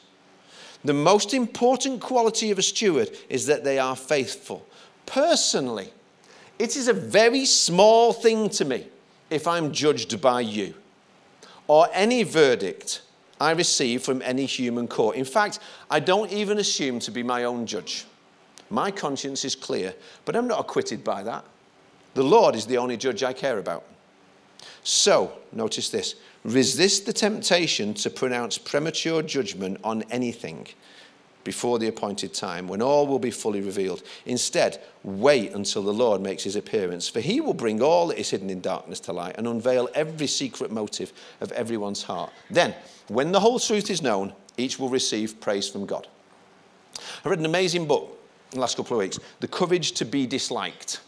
The 0.84 0.92
most 0.92 1.32
important 1.32 2.00
quality 2.00 2.50
of 2.50 2.58
a 2.58 2.62
steward 2.62 3.10
is 3.28 3.46
that 3.46 3.64
they 3.64 3.78
are 3.78 3.96
faithful. 3.96 4.66
Personally, 5.06 5.90
it 6.58 6.76
is 6.76 6.88
a 6.88 6.92
very 6.92 7.46
small 7.46 8.12
thing 8.12 8.48
to 8.50 8.64
me 8.64 8.86
if 9.30 9.46
I'm 9.46 9.72
judged 9.72 10.20
by 10.20 10.40
you 10.42 10.74
or 11.66 11.88
any 11.92 12.22
verdict 12.22 13.02
I 13.40 13.52
receive 13.52 14.02
from 14.02 14.22
any 14.22 14.46
human 14.46 14.86
court. 14.86 15.16
In 15.16 15.24
fact, 15.24 15.58
I 15.90 16.00
don't 16.00 16.30
even 16.30 16.58
assume 16.58 17.00
to 17.00 17.10
be 17.10 17.22
my 17.22 17.44
own 17.44 17.66
judge. 17.66 18.04
My 18.70 18.90
conscience 18.90 19.44
is 19.44 19.54
clear, 19.54 19.94
but 20.24 20.36
I'm 20.36 20.46
not 20.46 20.60
acquitted 20.60 21.02
by 21.02 21.22
that. 21.24 21.44
The 22.14 22.22
Lord 22.22 22.54
is 22.54 22.66
the 22.66 22.78
only 22.78 22.96
judge 22.96 23.22
I 23.22 23.32
care 23.32 23.58
about. 23.58 23.84
So, 24.82 25.32
notice 25.52 25.88
this 25.88 26.14
resist 26.44 27.06
the 27.06 27.12
temptation 27.12 27.94
to 27.94 28.10
pronounce 28.10 28.58
premature 28.58 29.22
judgment 29.22 29.78
on 29.82 30.02
anything 30.10 30.68
before 31.42 31.78
the 31.78 31.88
appointed 31.88 32.32
time, 32.32 32.66
when 32.66 32.80
all 32.80 33.06
will 33.06 33.18
be 33.18 33.30
fully 33.30 33.60
revealed. 33.60 34.02
Instead, 34.24 34.80
wait 35.02 35.52
until 35.52 35.82
the 35.82 35.92
Lord 35.92 36.22
makes 36.22 36.42
his 36.42 36.56
appearance, 36.56 37.06
for 37.08 37.20
he 37.20 37.40
will 37.40 37.54
bring 37.54 37.82
all 37.82 38.06
that 38.08 38.18
is 38.18 38.30
hidden 38.30 38.48
in 38.48 38.62
darkness 38.62 38.98
to 39.00 39.12
light 39.12 39.36
and 39.36 39.46
unveil 39.46 39.88
every 39.94 40.26
secret 40.26 40.70
motive 40.70 41.12
of 41.42 41.52
everyone's 41.52 42.02
heart. 42.02 42.32
Then, 42.48 42.74
when 43.08 43.30
the 43.30 43.40
whole 43.40 43.58
truth 43.58 43.90
is 43.90 44.00
known, 44.00 44.32
each 44.56 44.78
will 44.78 44.88
receive 44.88 45.38
praise 45.40 45.68
from 45.68 45.84
God. 45.84 46.08
I 47.24 47.28
read 47.28 47.38
an 47.40 47.44
amazing 47.44 47.86
book 47.86 48.18
in 48.52 48.56
the 48.56 48.60
last 48.60 48.76
couple 48.76 48.96
of 48.96 49.00
weeks 49.00 49.18
The 49.40 49.48
Courage 49.48 49.92
to 49.92 50.06
Be 50.06 50.26
Disliked. 50.26 51.00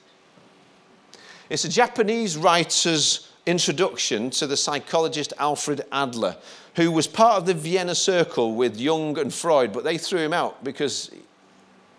It's 1.49 1.64
a 1.64 1.68
Japanese 1.68 2.37
writer's 2.37 3.26
introduction 3.47 4.28
to 4.30 4.47
the 4.47 4.57
psychologist 4.57 5.32
Alfred 5.38 5.82
Adler, 5.92 6.36
who 6.74 6.90
was 6.90 7.07
part 7.07 7.38
of 7.38 7.47
the 7.47 7.55
Vienna 7.55 7.94
Circle 7.94 8.55
with 8.55 8.78
Jung 8.78 9.18
and 9.18 9.32
Freud, 9.32 9.72
but 9.72 9.84
they 9.84 9.97
threw 9.97 10.18
him 10.18 10.32
out 10.32 10.62
because 10.64 11.11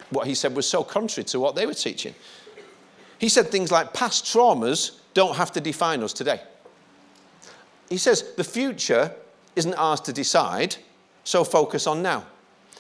what 0.10 0.28
he 0.28 0.36
said 0.36 0.56
was 0.56 0.68
so 0.68 0.84
contrary 0.84 1.26
to 1.26 1.40
what 1.40 1.56
they 1.56 1.66
were 1.66 1.74
teaching. 1.74 2.14
He 3.18 3.30
said 3.30 3.48
things 3.48 3.72
like 3.72 3.94
past 3.94 4.26
traumas 4.26 5.00
don't 5.14 5.36
have 5.36 5.52
to 5.54 5.62
define 5.62 6.04
us 6.04 6.14
today. 6.14 6.42
He 7.90 7.98
says 7.98 8.34
the 8.36 8.44
future 8.44 9.14
isn't 9.56 9.74
ours 9.74 10.02
to 10.02 10.14
decide, 10.14 10.76
so 11.24 11.44
focus 11.44 11.88
on 11.88 12.02
now. 12.02 12.26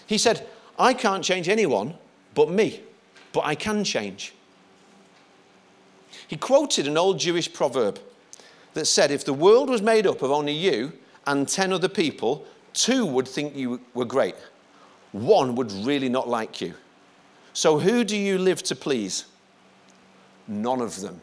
He 0.05 0.17
said, 0.17 0.45
I 0.77 0.93
can't 0.93 1.23
change 1.23 1.49
anyone 1.49 1.95
but 2.35 2.49
me, 2.49 2.81
but 3.33 3.45
I 3.45 3.55
can 3.55 3.83
change. 3.83 4.33
He 6.27 6.35
quoted 6.35 6.87
an 6.87 6.97
old 6.97 7.19
Jewish 7.19 7.51
proverb 7.51 7.99
that 8.77 8.85
said, 8.85 9.11
If 9.11 9.25
the 9.25 9.33
world 9.33 9.69
was 9.69 9.81
made 9.81 10.07
up 10.07 10.21
of 10.21 10.31
only 10.31 10.53
you 10.53 10.93
and 11.25 11.47
10 11.47 11.73
other 11.73 11.89
people, 11.89 12.45
two 12.73 13.05
would 13.05 13.27
think 13.27 13.55
you 13.55 13.81
were 13.93 14.05
great, 14.05 14.35
one 15.11 15.55
would 15.55 15.71
really 15.71 16.09
not 16.09 16.27
like 16.27 16.61
you. 16.61 16.73
So, 17.53 17.79
who 17.79 18.03
do 18.03 18.15
you 18.15 18.37
live 18.37 18.63
to 18.63 18.75
please? 18.75 19.25
None 20.47 20.79
of 20.79 21.01
them. 21.01 21.21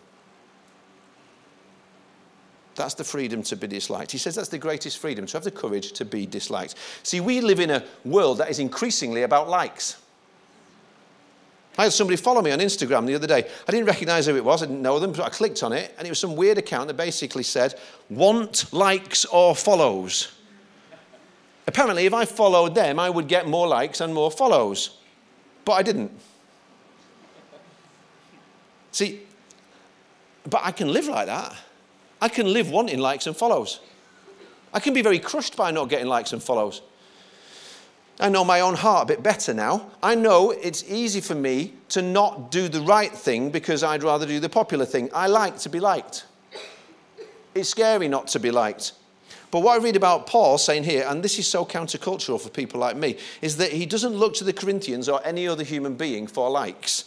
That's 2.75 2.95
the 2.95 3.05
freedom 3.05 3.45
to 3.45 3.57
be 3.57 3.69
disliked. 3.69 4.11
He 4.11 4.19
says 4.19 4.35
that's 4.35 4.49
the 4.49 4.59
greatest 4.59 4.99
freedom, 4.99 5.27
to 5.27 5.33
have 5.35 5.45
the 5.45 5.51
courage 5.53 5.93
to 5.93 6.05
be 6.05 6.27
disliked. 6.27 6.75
See, 7.05 7.21
we 7.21 7.41
live 7.41 7.61
in 7.61 7.71
a 7.71 7.85
world 8.05 8.39
that 8.39 8.51
is 8.51 8.59
increasingly 8.59 9.23
about 9.23 9.49
likes. 9.49 10.03
I 11.77 11.85
had 11.85 11.93
somebody 11.93 12.17
follow 12.17 12.41
me 12.41 12.53
on 12.53 12.61
Instagram 12.61 13.07
the 13.07 13.15
other 13.15 13.27
day. 13.27 13.49
I 13.67 13.71
didn't 13.71 13.87
recognize 13.87 14.27
who 14.27 14.37
it 14.37 14.45
was, 14.45 14.63
I 14.63 14.67
didn't 14.67 14.83
know 14.83 14.99
them, 14.99 15.13
but 15.13 15.23
I 15.23 15.29
clicked 15.29 15.63
on 15.63 15.73
it, 15.73 15.95
and 15.99 16.07
it 16.07 16.11
was 16.11 16.21
some 16.21 16.37
weird 16.37 16.59
account 16.59 16.89
that 16.89 16.97
basically 16.97 17.43
said, 17.43 17.79
want 18.09 18.73
likes 18.73 19.25
or 19.25 19.57
follows. 19.57 20.33
Apparently, 21.67 22.07
if 22.07 22.15
I 22.15 22.25
followed 22.25 22.75
them, 22.75 22.99
I 22.99 23.11
would 23.11 23.27
get 23.27 23.49
more 23.49 23.67
likes 23.67 24.01
and 24.01 24.15
more 24.15 24.31
follows. 24.31 24.99
But 25.65 25.73
I 25.73 25.83
didn't. 25.83 26.13
See, 28.93 29.23
but 30.49 30.61
I 30.63 30.71
can 30.71 30.93
live 30.93 31.07
like 31.07 31.27
that. 31.27 31.57
I 32.21 32.29
can 32.29 32.53
live 32.53 32.71
wanting 32.71 33.01
likes 33.01 33.27
and 33.27 33.37
follows. 33.37 33.81
I 34.73 34.81
can 34.81 34.95
be 34.95 35.03
very 35.03 35.19
crushed 35.19 35.57
by 35.57 35.71
not 35.71 35.89
getting 35.89 36.07
likes 36.07 36.33
and 36.33 36.43
follows. 36.43 36.83
I 38.21 38.29
know 38.29 38.45
my 38.45 38.61
own 38.61 38.75
heart 38.75 39.05
a 39.05 39.07
bit 39.07 39.23
better 39.23 39.53
now. 39.53 39.91
I 40.03 40.15
know 40.15 40.53
it's 40.53 40.85
easy 40.89 41.21
for 41.21 41.35
me 41.35 41.75
to 41.89 42.01
not 42.01 42.51
do 42.51 42.69
the 42.69 42.81
right 42.81 43.13
thing 43.13 43.51
because 43.51 43.83
I'd 43.83 44.03
rather 44.03 44.27
do 44.27 44.39
the 44.39 44.49
popular 44.49 44.85
thing. 44.85 45.11
I 45.13 45.27
like 45.27 45.59
to 45.59 45.69
be 45.69 45.81
liked. 45.81 46.27
It's 47.55 47.69
scary 47.69 48.09
not 48.09 48.29
to 48.29 48.41
be 48.41 48.51
liked. 48.51 48.93
But 49.51 49.61
what 49.61 49.81
I 49.81 49.83
read 49.83 49.97
about 49.97 50.27
Paul 50.27 50.59
saying 50.59 50.85
here, 50.85 51.05
and 51.09 51.23
this 51.23 51.39
is 51.39 51.47
so 51.47 51.65
countercultural 51.65 52.41
for 52.41 52.49
people 52.51 52.81
like 52.81 52.97
me, 52.97 53.19
is 53.41 53.57
that 53.59 53.73
he 53.73 53.87
doesn't 53.87 54.15
look 54.15 54.35
to 54.35 54.45
the 54.45 54.53
Corinthians 54.53 55.09
or 55.09 55.21
any 55.25 55.47
other 55.47 55.65
human 55.65 55.95
being 55.95 56.27
for 56.27 56.51
likes 56.51 57.05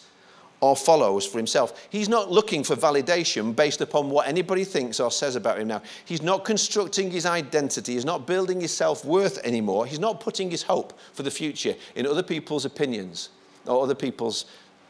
or 0.60 0.74
follows 0.74 1.24
for 1.24 1.38
himself. 1.38 1.86
He's 1.90 2.08
not 2.08 2.30
looking 2.30 2.64
for 2.64 2.74
validation 2.74 3.54
based 3.54 3.80
upon 3.80 4.10
what 4.10 4.26
anybody 4.26 4.64
thinks 4.64 4.98
or 4.98 5.10
says 5.10 5.36
about 5.36 5.58
him 5.58 5.68
now. 5.68 5.82
He's 6.04 6.22
not 6.22 6.44
constructing 6.44 7.10
his 7.10 7.26
identity. 7.26 7.94
He's 7.94 8.04
not 8.04 8.26
building 8.26 8.60
his 8.60 8.74
self 8.74 9.04
worth 9.04 9.38
anymore. 9.44 9.86
He's 9.86 10.00
not 10.00 10.20
putting 10.20 10.50
his 10.50 10.62
hope 10.62 10.98
for 11.12 11.22
the 11.22 11.30
future 11.30 11.74
in 11.94 12.06
other 12.06 12.22
people's 12.22 12.64
opinions 12.64 13.30
or 13.66 13.82
other 13.82 13.94
people's 13.94 14.46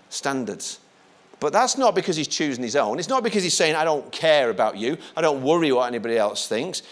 standards. 0.08 0.78
But 1.40 1.52
that's 1.52 1.78
not 1.78 1.94
because 1.94 2.16
he's 2.16 2.28
choosing 2.28 2.64
his 2.64 2.74
own. 2.74 2.98
It's 2.98 3.08
not 3.08 3.22
because 3.22 3.42
he's 3.42 3.54
saying, 3.54 3.76
I 3.76 3.84
don't 3.84 4.10
care 4.10 4.50
about 4.50 4.76
you. 4.76 4.96
I 5.16 5.20
don't 5.20 5.42
worry 5.42 5.70
what 5.70 5.86
anybody 5.86 6.16
else 6.16 6.48
thinks. 6.48 6.82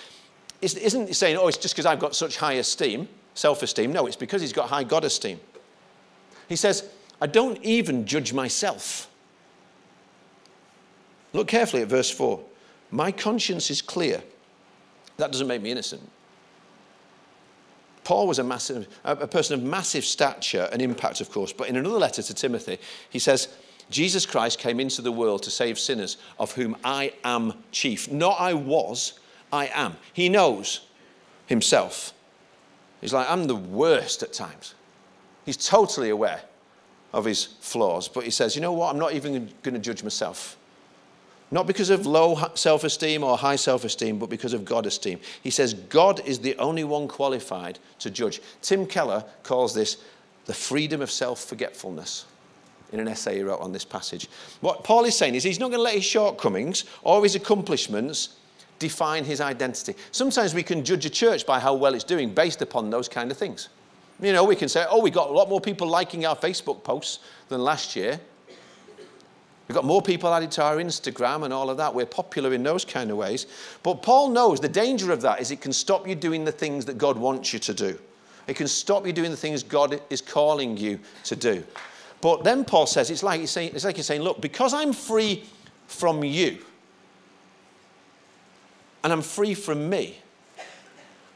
It 0.62 0.76
isn't 0.76 1.14
saying, 1.14 1.36
oh, 1.36 1.48
it's 1.48 1.58
just 1.58 1.74
because 1.74 1.86
I've 1.86 1.98
got 1.98 2.14
such 2.14 2.36
high 2.36 2.54
esteem, 2.54 3.08
self 3.34 3.62
esteem. 3.62 3.92
No, 3.92 4.06
it's 4.06 4.16
because 4.16 4.40
he's 4.40 4.52
got 4.52 4.68
high 4.68 4.84
God 4.84 5.04
esteem. 5.04 5.40
He 6.48 6.56
says, 6.56 6.88
I 7.20 7.26
don't 7.26 7.62
even 7.64 8.06
judge 8.06 8.32
myself. 8.32 9.08
Look 11.32 11.48
carefully 11.48 11.82
at 11.82 11.88
verse 11.88 12.10
4. 12.10 12.40
My 12.90 13.10
conscience 13.12 13.70
is 13.70 13.82
clear. 13.82 14.22
That 15.16 15.32
doesn't 15.32 15.46
make 15.46 15.62
me 15.62 15.70
innocent. 15.70 16.02
Paul 18.04 18.28
was 18.28 18.38
a, 18.38 18.44
massive, 18.44 18.86
a 19.04 19.26
person 19.26 19.58
of 19.58 19.66
massive 19.66 20.04
stature 20.04 20.68
and 20.72 20.80
impact, 20.80 21.20
of 21.20 21.30
course, 21.30 21.52
but 21.52 21.68
in 21.68 21.76
another 21.76 21.98
letter 21.98 22.22
to 22.22 22.34
Timothy, 22.34 22.78
he 23.10 23.18
says, 23.18 23.48
Jesus 23.90 24.26
Christ 24.26 24.58
came 24.58 24.78
into 24.78 25.02
the 25.02 25.10
world 25.10 25.42
to 25.44 25.50
save 25.50 25.78
sinners, 25.78 26.16
of 26.38 26.52
whom 26.52 26.76
I 26.84 27.12
am 27.24 27.54
chief. 27.72 28.10
Not 28.10 28.40
I 28.40 28.54
was, 28.54 29.18
I 29.52 29.70
am. 29.74 29.96
He 30.12 30.28
knows 30.28 30.86
himself. 31.46 32.12
He's 33.00 33.12
like, 33.12 33.28
I'm 33.28 33.46
the 33.46 33.56
worst 33.56 34.22
at 34.22 34.32
times. 34.32 34.74
He's 35.44 35.56
totally 35.56 36.10
aware 36.10 36.42
of 37.12 37.24
his 37.24 37.44
flaws. 37.60 38.08
But 38.08 38.24
he 38.24 38.30
says, 38.30 38.54
you 38.54 38.62
know 38.62 38.72
what? 38.72 38.90
I'm 38.92 38.98
not 38.98 39.14
even 39.14 39.50
going 39.62 39.74
to 39.74 39.80
judge 39.80 40.02
myself. 40.02 40.56
Not 41.50 41.66
because 41.66 41.90
of 41.90 42.06
low 42.06 42.50
self 42.54 42.82
esteem 42.82 43.22
or 43.22 43.36
high 43.36 43.56
self 43.56 43.84
esteem, 43.84 44.18
but 44.18 44.28
because 44.28 44.52
of 44.52 44.64
God 44.64 44.84
esteem. 44.86 45.20
He 45.42 45.50
says, 45.50 45.74
God 45.74 46.20
is 46.26 46.40
the 46.40 46.56
only 46.56 46.84
one 46.84 47.06
qualified 47.06 47.78
to 48.00 48.10
judge. 48.10 48.40
Tim 48.62 48.86
Keller 48.86 49.24
calls 49.42 49.74
this 49.74 49.98
the 50.46 50.54
freedom 50.54 51.00
of 51.00 51.10
self 51.10 51.44
forgetfulness 51.44 52.24
in 52.92 53.00
an 53.00 53.08
essay 53.08 53.36
he 53.36 53.42
wrote 53.42 53.60
on 53.60 53.72
this 53.72 53.84
passage. 53.84 54.28
What 54.60 54.84
Paul 54.84 55.04
is 55.04 55.16
saying 55.16 55.34
is 55.34 55.42
he's 55.42 55.58
not 55.58 55.68
going 55.68 55.78
to 55.78 55.82
let 55.82 55.94
his 55.94 56.04
shortcomings 56.04 56.84
or 57.02 57.22
his 57.22 57.34
accomplishments 57.34 58.36
define 58.78 59.24
his 59.24 59.40
identity. 59.40 59.94
Sometimes 60.12 60.54
we 60.54 60.62
can 60.62 60.84
judge 60.84 61.04
a 61.06 61.10
church 61.10 61.46
by 61.46 61.58
how 61.58 61.74
well 61.74 61.94
it's 61.94 62.04
doing 62.04 62.32
based 62.32 62.62
upon 62.62 62.90
those 62.90 63.08
kind 63.08 63.30
of 63.30 63.36
things. 63.36 63.68
You 64.20 64.32
know, 64.32 64.44
we 64.44 64.56
can 64.56 64.68
say, 64.68 64.86
oh, 64.88 65.00
we 65.02 65.10
got 65.10 65.28
a 65.28 65.32
lot 65.32 65.48
more 65.48 65.60
people 65.60 65.86
liking 65.86 66.24
our 66.24 66.36
Facebook 66.36 66.82
posts 66.82 67.18
than 67.48 67.60
last 67.60 67.94
year. 67.96 68.18
We've 69.68 69.74
got 69.74 69.84
more 69.84 70.00
people 70.00 70.32
added 70.32 70.52
to 70.52 70.62
our 70.62 70.76
Instagram 70.76 71.44
and 71.44 71.52
all 71.52 71.70
of 71.70 71.76
that. 71.78 71.92
We're 71.92 72.06
popular 72.06 72.54
in 72.54 72.62
those 72.62 72.84
kind 72.84 73.10
of 73.10 73.16
ways. 73.16 73.46
But 73.82 74.02
Paul 74.02 74.30
knows 74.30 74.60
the 74.60 74.68
danger 74.68 75.10
of 75.12 75.20
that 75.22 75.40
is 75.40 75.50
it 75.50 75.60
can 75.60 75.72
stop 75.72 76.06
you 76.06 76.14
doing 76.14 76.44
the 76.44 76.52
things 76.52 76.84
that 76.84 76.98
God 76.98 77.18
wants 77.18 77.52
you 77.52 77.58
to 77.58 77.74
do. 77.74 77.98
It 78.46 78.54
can 78.54 78.68
stop 78.68 79.06
you 79.06 79.12
doing 79.12 79.32
the 79.32 79.36
things 79.36 79.62
God 79.64 80.00
is 80.08 80.20
calling 80.20 80.76
you 80.76 81.00
to 81.24 81.34
do. 81.34 81.64
But 82.20 82.44
then 82.44 82.64
Paul 82.64 82.86
says, 82.86 83.10
it's 83.10 83.24
like 83.24 83.40
he's 83.40 83.50
saying, 83.50 83.72
it's 83.74 83.84
like 83.84 83.96
he's 83.96 84.06
saying 84.06 84.22
look, 84.22 84.40
because 84.40 84.72
I'm 84.72 84.92
free 84.92 85.44
from 85.88 86.24
you 86.24 86.58
and 89.02 89.12
I'm 89.12 89.22
free 89.22 89.54
from 89.54 89.90
me, 89.90 90.18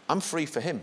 I'm 0.09 0.20
free 0.20 0.47
for 0.47 0.61
him. 0.61 0.83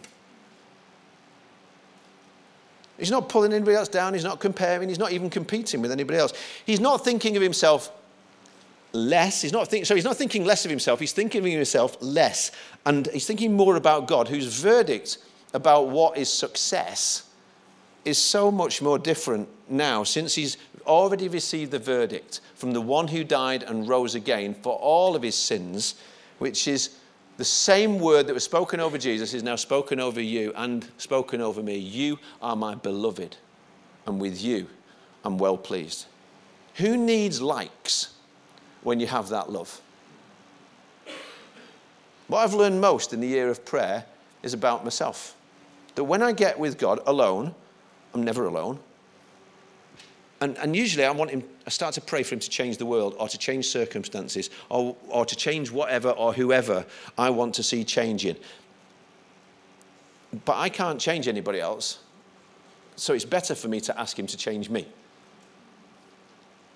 He's 2.98 3.12
not 3.12 3.30
pulling 3.30 3.54
anybody 3.54 3.76
else 3.76 3.88
down. 3.88 4.14
He's 4.14 4.24
not 4.24 4.40
comparing. 4.40 4.90
He's 4.90 5.00
not 5.00 5.12
even 5.12 5.30
competing 5.30 5.82
with 5.82 5.92
anybody 5.92 6.20
else. 6.20 6.34
He's 6.66 6.80
not 6.80 7.04
thinking 7.04 7.36
of 7.36 7.44
himself 7.44 7.92
less. 8.94 9.42
He's 9.42 9.54
not 9.54 9.68
think, 9.68 9.86
so 9.86 9.96
he's 9.96 10.04
not 10.04 10.18
thinking 10.18 10.46
less 10.46 10.66
of 10.66 10.72
himself. 10.72 11.00
He's 11.00 11.14
thinking 11.14 11.46
of 11.46 11.52
himself 11.52 11.98
less. 12.02 12.52
And 12.86 13.08
he's 13.08 13.28
thinking 13.28 13.54
more 13.54 13.76
about 13.76 14.08
God, 14.08 14.28
whose 14.28 14.60
verdict 14.60 15.20
about 15.54 15.90
what 15.90 16.18
is 16.18 16.32
success 16.32 17.30
is 18.06 18.18
so 18.18 18.50
much 18.50 18.82
more 18.82 18.98
different 18.98 19.50
now 19.70 20.04
since 20.04 20.34
he's 20.36 20.58
already 20.86 21.28
received 21.28 21.72
the 21.72 21.80
verdict 21.80 22.40
from 22.56 22.72
the 22.72 22.82
one 22.82 23.10
who 23.10 23.24
died 23.24 23.64
and 23.64 23.88
rose 23.88 24.16
again 24.16 24.54
for 24.54 24.76
all 24.78 25.16
of 25.16 25.22
his 25.22 25.36
sins, 25.36 25.96
which 26.40 26.68
is 26.68 26.96
the 27.38 27.46
same 27.46 28.00
word 28.00 28.28
that 28.28 28.34
was 28.34 28.44
spoken 28.44 28.80
over 28.80 28.98
Jesus 28.98 29.34
is 29.34 29.44
now 29.44 29.56
spoken 29.56 30.00
over 30.00 30.20
you 30.20 30.52
and 30.56 30.88
spoken 30.98 31.40
over 31.40 31.62
me. 31.62 31.78
You 31.78 32.18
are 32.42 32.56
my 32.56 32.76
beloved, 32.76 33.38
and 34.06 34.20
with 34.20 34.42
you 34.42 34.68
I'm 35.24 35.38
well 35.38 35.58
pleased. 35.58 36.08
Who 36.76 36.98
needs 36.98 37.42
likes 37.42 38.14
when 38.82 39.00
you 39.00 39.08
have 39.08 39.30
that 39.30 39.52
love? 39.52 39.82
What 42.28 42.40
I've 42.40 42.54
learned 42.54 42.82
most 42.82 43.14
in 43.14 43.22
the 43.22 43.28
year 43.28 43.50
of 43.50 43.66
prayer 43.66 44.06
is 44.44 44.54
about 44.54 44.84
myself. 44.84 45.36
That 45.96 46.04
when 46.04 46.22
I 46.22 46.32
get 46.32 46.60
with 46.60 46.78
God 46.78 47.00
alone, 47.06 47.56
I'm 48.14 48.24
never 48.24 48.46
alone. 48.46 48.80
And, 50.40 50.58
and 50.60 50.76
usually 50.76 51.04
I 51.04 51.12
want 51.12 51.32
him, 51.32 51.44
I 51.66 51.70
start 51.70 51.96
to 51.96 52.02
pray 52.02 52.24
for 52.24 52.36
him 52.36 52.40
to 52.40 52.50
change 52.50 52.78
the 52.78 52.86
world 52.86 53.16
or 53.20 53.28
to 53.28 53.38
change 53.38 53.68
circumstances 53.68 54.50
or, 54.70 54.96
or 55.08 55.26
to 55.26 55.36
change 55.36 55.72
whatever 55.72 56.12
or 56.12 56.34
whoever 56.34 56.86
I 57.18 57.32
want 57.32 57.56
to 57.56 57.64
see 57.64 57.84
changing. 57.84 58.36
But 60.46 60.58
I 60.58 60.70
can't 60.70 61.00
change 61.00 61.28
anybody 61.28 61.60
else. 61.60 62.00
So 62.96 63.14
it's 63.14 63.26
better 63.26 63.56
for 63.56 63.68
me 63.68 63.80
to 63.82 64.00
ask 64.00 64.18
him 64.18 64.28
to 64.28 64.38
change 64.38 64.70
me. 64.70 64.88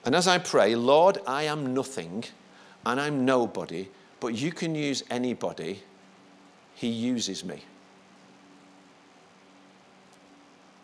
And 0.06 0.16
as 0.16 0.28
I 0.28 0.40
pray, 0.40 0.76
Lord, 0.76 1.20
I 1.28 1.44
am 1.44 1.74
nothing 1.74 2.24
and 2.86 3.00
I'm 3.00 3.26
nobody, 3.26 3.90
but 4.20 4.34
you 4.36 4.52
can 4.52 4.74
use 4.74 5.04
anybody. 5.12 5.84
He 6.74 6.88
uses 6.88 7.46
me. 7.46 7.64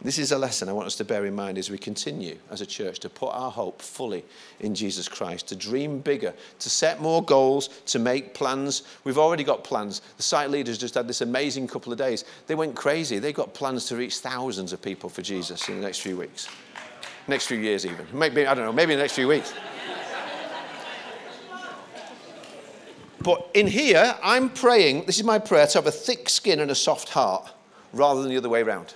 This 0.08 0.20
is 0.20 0.32
a 0.32 0.38
lesson 0.38 0.70
I 0.70 0.72
want 0.72 0.88
us 0.88 0.96
to 0.96 1.04
bear 1.04 1.26
in 1.26 1.36
mind 1.36 1.58
as 1.58 1.70
we 1.70 1.78
continue 1.78 2.38
as 2.50 2.62
a 2.62 2.66
church 2.66 3.00
to 3.00 3.10
put 3.10 3.28
our 3.34 3.52
hope 3.52 3.82
fully 3.82 4.24
in 4.62 4.74
Jesus 4.74 5.10
Christ, 5.10 5.50
to 5.50 5.56
dream 5.58 6.00
bigger, 6.00 6.34
to 6.60 6.70
set 6.70 7.02
more 7.02 7.22
goals, 7.22 7.68
to 7.88 8.00
make 8.00 8.34
plans. 8.34 8.84
We've 9.04 9.18
already 9.18 9.44
got 9.44 9.66
plans. 9.66 10.02
The 10.16 10.24
site 10.24 10.50
leaders 10.50 10.78
just 10.78 10.94
had 10.94 11.10
this 11.10 11.20
amazing 11.20 11.68
couple 11.68 11.92
of 11.92 12.00
days. 12.00 12.24
They 12.48 12.56
went 12.56 12.74
crazy. 12.74 13.20
They've 13.20 13.36
got 13.36 13.54
plans 13.54 13.84
to 13.88 13.98
reach 13.98 14.20
thousands 14.20 14.72
of 14.72 14.82
people 14.82 15.10
for 15.10 15.22
Jesus 15.22 15.68
in 15.68 15.76
the 15.76 15.82
next 15.82 16.00
few 16.00 16.16
weeks, 16.16 16.48
next 17.28 17.48
few 17.48 17.58
years, 17.58 17.86
even. 17.86 18.08
Maybe, 18.14 18.48
I 18.48 18.54
don't 18.54 18.64
know, 18.64 18.72
maybe 18.72 18.94
in 18.94 19.00
the 19.00 19.04
next 19.04 19.16
few 19.16 19.28
weeks. 19.28 19.54
But 23.20 23.46
in 23.54 23.68
here, 23.68 24.16
I'm 24.24 24.52
praying, 24.52 25.04
this 25.04 25.18
is 25.18 25.26
my 25.26 25.38
prayer, 25.38 25.68
to 25.68 25.78
have 25.80 25.88
a 25.88 25.92
thick 25.92 26.30
skin 26.30 26.62
and 26.62 26.72
a 26.72 26.76
soft 26.76 27.10
heart 27.10 27.52
rather 27.92 28.22
than 28.22 28.30
the 28.30 28.38
other 28.38 28.48
way 28.48 28.62
around. 28.62 28.94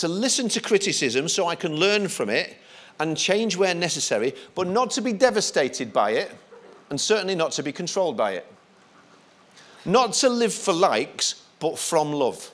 To 0.00 0.08
listen 0.08 0.48
to 0.50 0.60
criticism 0.60 1.28
so 1.28 1.46
I 1.46 1.54
can 1.54 1.76
learn 1.76 2.08
from 2.08 2.30
it 2.30 2.56
and 2.98 3.16
change 3.16 3.56
where 3.56 3.74
necessary, 3.74 4.34
but 4.54 4.66
not 4.66 4.90
to 4.92 5.00
be 5.00 5.12
devastated 5.12 5.92
by 5.92 6.12
it, 6.12 6.30
and 6.90 7.00
certainly 7.00 7.34
not 7.34 7.52
to 7.52 7.62
be 7.62 7.72
controlled 7.72 8.16
by 8.16 8.32
it. 8.32 8.46
Not 9.84 10.12
to 10.14 10.28
live 10.28 10.52
for 10.52 10.74
likes, 10.74 11.42
but 11.58 11.78
from 11.78 12.12
love. 12.12 12.50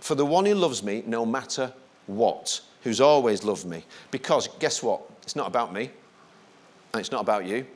For 0.00 0.14
the 0.14 0.26
one 0.26 0.44
who 0.44 0.54
loves 0.54 0.82
me, 0.82 1.02
no 1.06 1.24
matter 1.24 1.72
what, 2.06 2.60
who's 2.82 3.00
always 3.00 3.44
loved 3.44 3.64
me. 3.64 3.84
Because 4.10 4.48
guess 4.58 4.82
what? 4.82 5.02
It's 5.22 5.36
not 5.36 5.46
about 5.46 5.72
me, 5.72 5.90
and 6.92 7.00
it's 7.00 7.12
not 7.12 7.22
about 7.22 7.46
you. 7.46 7.66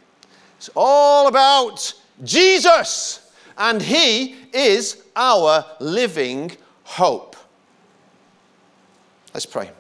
It's 0.57 0.71
all 0.77 1.29
about 1.29 1.95
Jesus, 2.23 3.33
and 3.57 3.81
He 3.81 4.37
is 4.53 5.03
our 5.17 5.65
living 5.81 6.57
hope. 6.85 7.32
Let's 9.35 9.47
pray. 9.47 9.71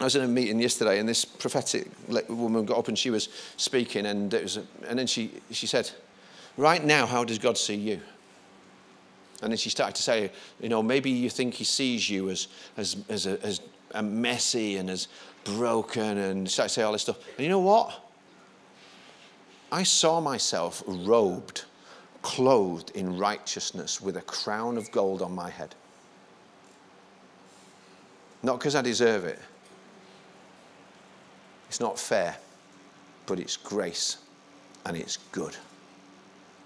I 0.00 0.04
was 0.04 0.14
in 0.14 0.22
a 0.22 0.28
meeting 0.28 0.60
yesterday, 0.60 0.98
and 0.98 1.08
this 1.08 1.24
prophetic 1.24 1.88
woman 2.28 2.64
got 2.66 2.78
up 2.78 2.88
and 2.88 2.98
she 2.98 3.10
was 3.10 3.28
speaking, 3.56 4.06
and, 4.06 4.32
it 4.32 4.42
was 4.42 4.58
a, 4.58 4.64
and 4.86 4.98
then 4.98 5.06
she, 5.06 5.32
she 5.50 5.66
said, 5.66 5.90
Right 6.58 6.84
now, 6.84 7.06
how 7.06 7.24
does 7.24 7.38
God 7.38 7.56
see 7.56 7.74
you? 7.74 8.00
And 9.42 9.52
then 9.52 9.58
she 9.58 9.70
started 9.70 9.96
to 9.96 10.02
say, 10.02 10.30
You 10.60 10.68
know, 10.68 10.82
maybe 10.82 11.10
you 11.10 11.30
think 11.30 11.54
He 11.54 11.64
sees 11.64 12.10
you 12.10 12.28
as, 12.30 12.48
as, 12.76 12.96
as, 13.08 13.26
a, 13.26 13.42
as 13.42 13.60
a 13.92 14.02
messy 14.02 14.76
and 14.76 14.90
as 14.90 15.08
broken, 15.44 16.18
and 16.18 16.50
started 16.50 16.68
to 16.68 16.74
say 16.74 16.82
all 16.82 16.92
this 16.92 17.02
stuff. 17.02 17.18
And 17.36 17.44
you 17.44 17.48
know 17.48 17.60
what? 17.60 18.02
I 19.72 19.82
saw 19.82 20.20
myself 20.20 20.82
robed, 20.86 21.64
clothed 22.22 22.90
in 22.94 23.18
righteousness 23.18 24.00
with 24.00 24.16
a 24.18 24.22
crown 24.22 24.76
of 24.76 24.90
gold 24.92 25.22
on 25.22 25.34
my 25.34 25.50
head. 25.50 25.74
Not 28.42 28.58
because 28.58 28.74
I 28.74 28.82
deserve 28.82 29.24
it. 29.24 29.38
It's 31.68 31.80
not 31.80 31.98
fair, 31.98 32.36
but 33.26 33.40
it's 33.40 33.56
grace 33.56 34.18
and 34.84 34.96
it's 34.96 35.16
good. 35.32 35.56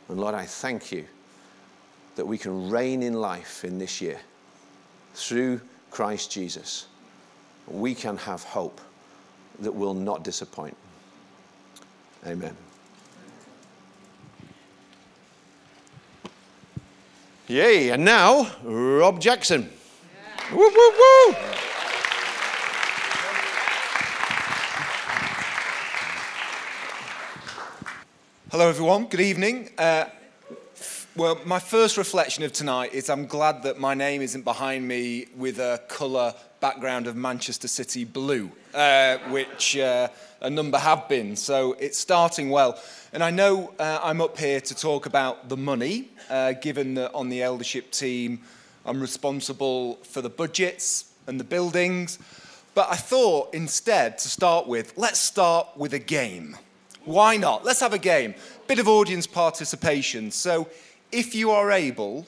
And 0.08 0.20
Lord, 0.20 0.34
I 0.34 0.44
thank 0.44 0.92
you 0.92 1.06
that 2.16 2.26
we 2.26 2.36
can 2.36 2.68
reign 2.70 3.02
in 3.02 3.14
life 3.14 3.64
in 3.64 3.78
this 3.78 4.00
year 4.00 4.18
through 5.14 5.60
Christ 5.90 6.30
Jesus. 6.30 6.86
We 7.66 7.94
can 7.94 8.16
have 8.18 8.42
hope 8.42 8.80
that 9.60 9.72
will 9.72 9.94
not 9.94 10.24
disappoint. 10.24 10.76
Amen. 12.26 12.56
Yay, 17.48 17.88
and 17.90 18.04
now, 18.04 18.50
Rob 18.62 19.20
Jackson. 19.20 19.70
Woo, 20.52 20.58
woo, 20.58 20.68
woo. 20.68 21.36
Hello, 28.50 28.68
everyone. 28.68 29.06
Good 29.06 29.20
evening. 29.20 29.70
Uh, 29.78 30.06
well, 31.14 31.38
my 31.44 31.60
first 31.60 31.96
reflection 31.96 32.42
of 32.42 32.52
tonight 32.52 32.92
is 32.92 33.08
I'm 33.08 33.26
glad 33.26 33.62
that 33.62 33.78
my 33.78 33.94
name 33.94 34.22
isn't 34.22 34.42
behind 34.42 34.88
me 34.88 35.26
with 35.36 35.60
a 35.60 35.80
colour 35.86 36.34
background 36.58 37.06
of 37.06 37.14
Manchester 37.14 37.68
City 37.68 38.04
blue, 38.04 38.50
uh, 38.74 39.18
which 39.28 39.76
uh, 39.76 40.08
a 40.40 40.50
number 40.50 40.78
have 40.78 41.08
been. 41.08 41.36
So 41.36 41.74
it's 41.74 41.96
starting 41.96 42.50
well. 42.50 42.76
And 43.12 43.22
I 43.22 43.30
know 43.30 43.72
uh, 43.78 44.00
I'm 44.02 44.20
up 44.20 44.36
here 44.36 44.60
to 44.60 44.74
talk 44.74 45.06
about 45.06 45.48
the 45.48 45.56
money, 45.56 46.08
uh, 46.28 46.54
given 46.54 46.94
that 46.94 47.12
on 47.14 47.28
the 47.28 47.40
eldership 47.40 47.92
team 47.92 48.40
I'm 48.84 49.00
responsible 49.00 49.96
for 49.96 50.22
the 50.22 50.30
budgets 50.30 51.12
and 51.26 51.38
the 51.38 51.44
buildings. 51.44 52.18
But 52.74 52.88
I 52.90 52.96
thought 52.96 53.52
instead, 53.52 54.18
to 54.18 54.28
start 54.28 54.66
with, 54.66 54.94
let's 54.96 55.18
start 55.18 55.68
with 55.76 55.92
a 55.92 55.98
game. 55.98 56.56
Why 57.04 57.36
not? 57.36 57.64
Let's 57.64 57.80
have 57.80 57.92
a 57.92 57.98
game. 57.98 58.34
Bit 58.66 58.78
of 58.78 58.88
audience 58.88 59.26
participation. 59.26 60.30
So, 60.30 60.68
if 61.10 61.34
you 61.34 61.50
are 61.50 61.72
able, 61.72 62.26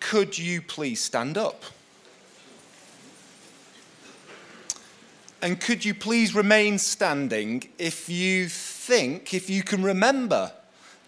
could 0.00 0.36
you 0.36 0.60
please 0.60 1.00
stand 1.00 1.38
up? 1.38 1.62
And 5.40 5.60
could 5.60 5.84
you 5.84 5.94
please 5.94 6.34
remain 6.34 6.78
standing 6.78 7.68
if 7.78 8.08
you 8.08 8.48
think, 8.48 9.34
if 9.34 9.48
you 9.48 9.62
can 9.62 9.82
remember 9.82 10.52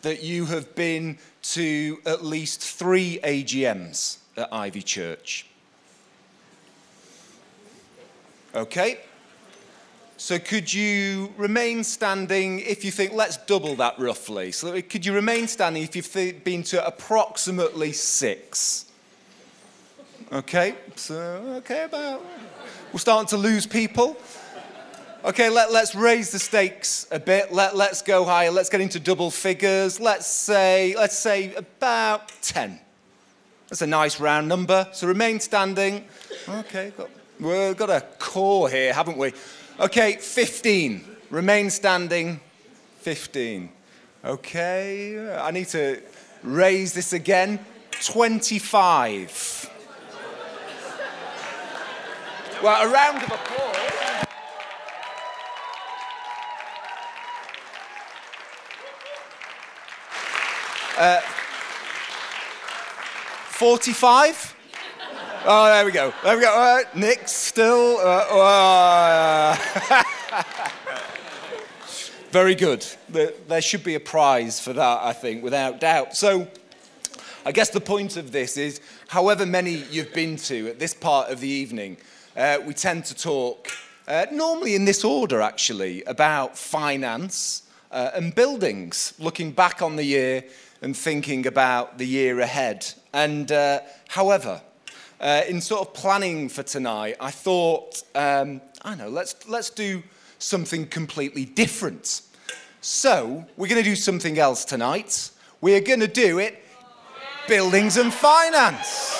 that 0.03 0.22
you 0.22 0.44
have 0.47 0.74
been 0.74 1.18
to 1.42 1.99
at 2.07 2.24
least 2.24 2.61
three 2.61 3.18
AGMs 3.24 4.18
at 4.37 4.53
Ivy 4.53 4.82
Church? 4.82 5.47
Okay, 8.55 9.01
so 10.16 10.39
could 10.39 10.72
you 10.72 11.32
remain 11.37 11.84
standing 11.84 12.61
if 12.61 12.84
you 12.84 12.91
think, 12.91 13.12
let's 13.12 13.37
double 13.37 13.74
that 13.76 13.99
roughly. 13.99 14.51
So 14.51 14.80
could 14.80 15.05
you 15.05 15.12
remain 15.12 15.47
standing 15.47 15.82
if 15.82 15.95
you've 15.95 16.43
been 16.43 16.62
to 16.64 16.87
approximately 16.87 17.93
six? 17.93 18.87
Okay, 20.32 20.74
so, 20.97 21.14
okay, 21.59 21.84
about. 21.84 22.24
We're 22.93 22.99
starting 22.99 23.28
to 23.28 23.37
lose 23.37 23.66
people. 23.66 24.16
Okay, 25.24 25.51
let, 25.51 25.70
let's 25.70 25.95
raise 25.95 26.30
the 26.30 26.39
stakes 26.39 27.07
a 27.11 27.20
bit. 27.20 27.53
Let, 27.53 27.76
let's 27.76 28.01
go 28.01 28.24
higher. 28.24 28.51
Let's 28.51 28.70
get 28.70 28.80
into 28.80 28.99
double 28.99 29.30
figures. 29.30 30.01
Let's 30.01 30.26
say, 30.26 30.95
let's 30.97 31.18
say 31.18 31.55
about 31.55 32.32
10. 32.43 32.80
That's 33.68 33.82
a 33.82 33.86
nice 33.86 34.20
round 34.20 34.48
number. 34.48 34.86
So 34.92 35.08
remain 35.08 35.40
standing. 35.40 36.04
Okay, 36.48 36.92
got, 36.96 37.10
we've 37.40 37.76
got 37.76 37.90
a 37.90 38.00
core 38.18 38.68
here, 38.68 38.92
haven't 38.92 39.18
we? 39.18 39.32
Okay, 39.80 40.16
15. 40.16 41.04
Remain 41.30 41.70
standing. 41.70 42.40
15. 43.00 43.68
Okay, 44.24 45.36
I 45.36 45.50
need 45.50 45.66
to 45.68 46.00
raise 46.44 46.92
this 46.92 47.12
again. 47.12 47.58
25. 48.04 49.70
well, 52.62 52.88
a 52.88 52.92
round 52.92 53.16
of 53.18 53.32
applause. 53.32 53.76
Uh, 60.98 61.20
45? 63.57 64.54
Oh, 65.46 65.64
there 65.64 65.86
we 65.86 65.90
go. 65.90 66.12
There 66.22 66.36
we 66.36 66.42
go. 66.42 66.54
Right, 66.54 66.94
Nick 66.94 67.26
still. 67.26 67.96
Uh, 67.96 69.57
uh, 69.57 70.02
very 72.30 72.54
good. 72.54 72.84
There, 73.09 73.32
there 73.48 73.62
should 73.62 73.82
be 73.82 73.94
a 73.94 74.00
prize 74.00 74.61
for 74.61 74.74
that, 74.74 74.98
I 75.02 75.14
think, 75.14 75.42
without 75.42 75.80
doubt. 75.80 76.14
So, 76.14 76.48
I 77.46 77.52
guess 77.52 77.70
the 77.70 77.80
point 77.80 78.18
of 78.18 78.30
this 78.30 78.59
is 78.59 78.82
however 79.09 79.46
many 79.46 79.84
you've 79.90 80.12
been 80.12 80.36
to 80.36 80.68
at 80.68 80.78
this 80.78 80.92
part 80.92 81.30
of 81.30 81.40
the 81.40 81.48
evening, 81.48 81.96
uh, 82.36 82.59
we 82.62 82.74
tend 82.74 83.07
to 83.07 83.14
talk, 83.14 83.70
uh, 84.07 84.26
normally 84.30 84.74
in 84.74 84.84
this 84.84 85.02
order 85.02 85.40
actually, 85.40 86.04
about 86.04 86.59
finance 86.59 87.62
uh, 87.90 88.11
and 88.12 88.34
buildings, 88.34 89.14
looking 89.18 89.50
back 89.50 89.80
on 89.80 89.96
the 89.96 90.04
year 90.04 90.44
and 90.82 90.94
thinking 90.94 91.46
about 91.46 91.96
the 91.96 92.07
year 92.07 92.40
ahead. 92.40 92.86
And 93.16 93.50
uh, 93.50 93.80
however, 94.08 94.60
uh, 95.22 95.40
in 95.48 95.62
sort 95.62 95.80
of 95.80 95.94
planning 95.94 96.50
for 96.50 96.62
tonight, 96.62 97.16
I 97.18 97.30
thought, 97.30 98.02
um, 98.14 98.60
I 98.82 98.94
know, 98.94 99.08
let's, 99.08 99.48
let's 99.48 99.70
do 99.70 100.02
something 100.38 100.86
completely 100.86 101.46
different. 101.46 102.20
So, 102.82 103.46
we're 103.56 103.68
going 103.68 103.82
to 103.82 103.88
do 103.88 103.96
something 103.96 104.38
else 104.38 104.66
tonight. 104.66 105.30
We're 105.62 105.80
going 105.80 106.00
to 106.00 106.06
do 106.08 106.38
it 106.40 106.62
buildings 107.48 107.96
and 107.96 108.12
finance. 108.12 109.18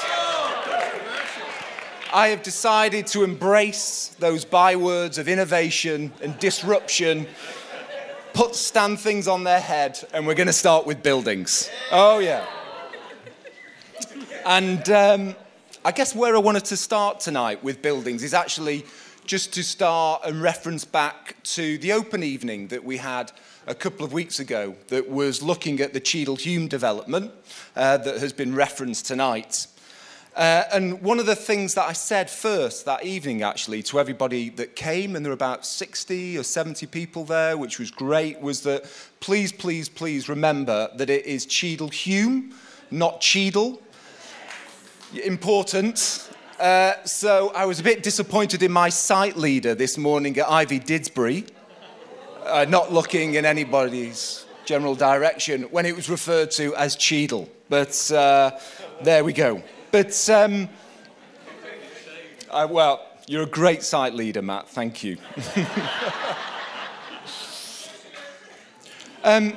I 2.13 2.29
have 2.29 2.43
decided 2.43 3.07
to 3.09 3.25
embrace 3.25 4.15
those 4.19 4.45
bywords 4.45 5.17
of 5.17 5.27
innovation 5.27 6.13
and 6.21 6.39
disruption, 6.39 7.27
put 8.35 8.57
stand 8.57 9.01
things 9.01 9.27
on 9.27 9.45
their 9.45 9.61
head, 9.61 10.07
and 10.13 10.27
we're 10.27 10.35
going 10.35 10.49
to 10.49 10.53
start 10.53 10.87
with 10.87 11.03
buildings. 11.03 11.71
Oh, 11.91 12.19
yeah. 12.19 12.45
And 14.49 14.89
um, 14.91 15.35
I 15.85 15.91
guess 15.91 16.15
where 16.15 16.37
I 16.37 16.39
wanted 16.39 16.67
to 16.67 16.77
start 16.77 17.19
tonight 17.19 17.65
with 17.65 17.83
buildings 17.83 18.23
is 18.23 18.33
actually 18.33 18.87
just 19.25 19.53
to 19.55 19.65
start 19.65 20.23
and 20.25 20.41
reference 20.41 20.85
back 20.85 21.35
to 21.43 21.79
the 21.79 21.93
open 21.93 22.23
evening 22.23 22.69
that 22.69 22.85
we 22.85 22.99
had 22.99 23.33
a 23.67 23.75
couple 23.75 24.05
of 24.05 24.13
weeks 24.13 24.39
ago 24.39 24.77
that 24.87 25.11
was 25.11 25.43
looking 25.43 25.81
at 25.81 25.95
the 25.95 25.99
Cheadle 25.99 26.37
Hulme 26.37 26.69
development 26.69 27.33
uh, 27.75 27.97
that 27.97 28.21
has 28.21 28.33
been 28.33 28.55
referenced 28.55 29.07
tonight. 29.07 29.67
Uh, 30.37 30.63
and 30.73 31.03
one 31.03 31.19
of 31.19 31.27
the 31.27 31.35
things 31.35 31.75
that 31.75 31.89
I 31.89 31.93
said 31.93 32.31
first 32.31 32.85
that 32.85 33.05
evening, 33.05 33.43
actually, 33.43 33.83
to 33.85 33.99
everybody 33.99 34.51
that 34.51 34.77
came, 34.77 35.17
and 35.17 35.25
there 35.25 35.31
were 35.31 35.35
about 35.35 35.67
60 35.67 36.39
or 36.39 36.45
70 36.45 36.87
people 36.87 37.25
there, 37.25 37.57
which 37.59 37.81
was 37.81 37.91
great, 37.91 38.41
was 38.41 38.61
that 38.61 38.85
please, 39.19 39.51
please, 39.51 39.89
please 39.89 40.29
remember 40.29 40.89
that 40.95 41.11
it 41.11 41.27
is 41.27 41.47
Cheadle 41.47 41.91
Hulme, 41.91 42.53
not 42.93 43.21
Cheadle. 43.21 43.83
Important. 45.15 46.29
Uh, 46.59 46.95
so 47.05 47.53
I 47.55 47.65
was 47.65 47.79
a 47.79 47.83
bit 47.83 48.03
disappointed 48.03 48.65
in 48.65 48.73
my 48.73 48.89
site 48.89 49.37
leader 49.37 49.73
this 49.73 49.97
morning 49.97 50.37
at 50.37 50.51
Ivy 50.51 50.81
Didsbury, 50.81 51.47
uh, 52.45 52.67
not 52.69 52.93
looking 52.93 53.35
in 53.35 53.45
anybody's 53.45 54.47
general 54.65 54.97
direction 54.97 55.63
when 55.65 55.87
it 55.87 55.95
was 55.95 56.11
referred 56.11 56.51
to 56.53 56.75
as 56.75 56.97
Cheadle. 56.97 57.49
But 57.69 58.11
uh, 58.11 58.59
there 59.01 59.23
we 59.23 59.33
go. 59.33 59.63
But, 59.93 60.29
um, 60.29 60.69
I, 62.53 62.65
well, 62.65 63.07
you're 63.29 63.45
a 63.45 63.47
great 63.47 63.85
site 63.85 64.13
leader, 64.13 64.43
Matt. 64.43 64.69
Thank 64.69 65.05
you. 65.05 65.19
um, 69.23 69.57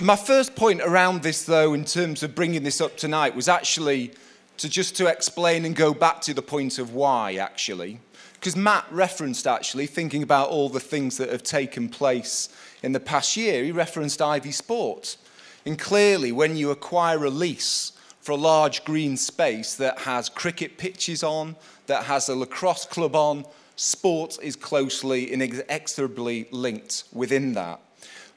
my 0.00 0.16
first 0.16 0.54
point 0.54 0.80
around 0.80 1.22
this, 1.22 1.42
though, 1.44 1.74
in 1.74 1.84
terms 1.84 2.22
of 2.22 2.36
bringing 2.36 2.62
this 2.62 2.80
up 2.80 2.96
tonight, 2.96 3.34
was 3.34 3.48
actually 3.48 4.12
to 4.60 4.68
just 4.68 4.94
to 4.94 5.06
explain 5.06 5.64
and 5.64 5.74
go 5.74 5.94
back 5.94 6.20
to 6.20 6.34
the 6.34 6.42
point 6.42 6.78
of 6.78 6.92
why, 6.92 7.36
actually. 7.36 7.98
Because 8.34 8.56
Matt 8.56 8.84
referenced, 8.90 9.46
actually, 9.46 9.86
thinking 9.86 10.22
about 10.22 10.50
all 10.50 10.68
the 10.68 10.78
things 10.78 11.16
that 11.16 11.30
have 11.30 11.42
taken 11.42 11.88
place 11.88 12.50
in 12.82 12.92
the 12.92 13.00
past 13.00 13.38
year, 13.38 13.64
he 13.64 13.72
referenced 13.72 14.20
Ivy 14.20 14.52
Sport. 14.52 15.16
And 15.64 15.78
clearly, 15.78 16.30
when 16.30 16.56
you 16.58 16.70
acquire 16.70 17.24
a 17.24 17.30
lease 17.30 17.92
for 18.20 18.32
a 18.32 18.36
large 18.36 18.84
green 18.84 19.16
space 19.16 19.76
that 19.76 20.00
has 20.00 20.28
cricket 20.28 20.76
pitches 20.76 21.22
on, 21.22 21.56
that 21.86 22.04
has 22.04 22.28
a 22.28 22.34
lacrosse 22.34 22.84
club 22.84 23.16
on, 23.16 23.46
sport 23.76 24.38
is 24.42 24.56
closely 24.56 25.32
inexorably 25.32 26.48
linked 26.50 27.04
within 27.14 27.54
that. 27.54 27.80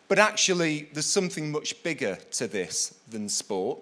But 0.07 0.19
actually, 0.19 0.87
there's 0.93 1.05
something 1.05 1.51
much 1.51 1.83
bigger 1.83 2.17
to 2.31 2.47
this 2.47 2.95
than 3.09 3.27
sport, 3.27 3.79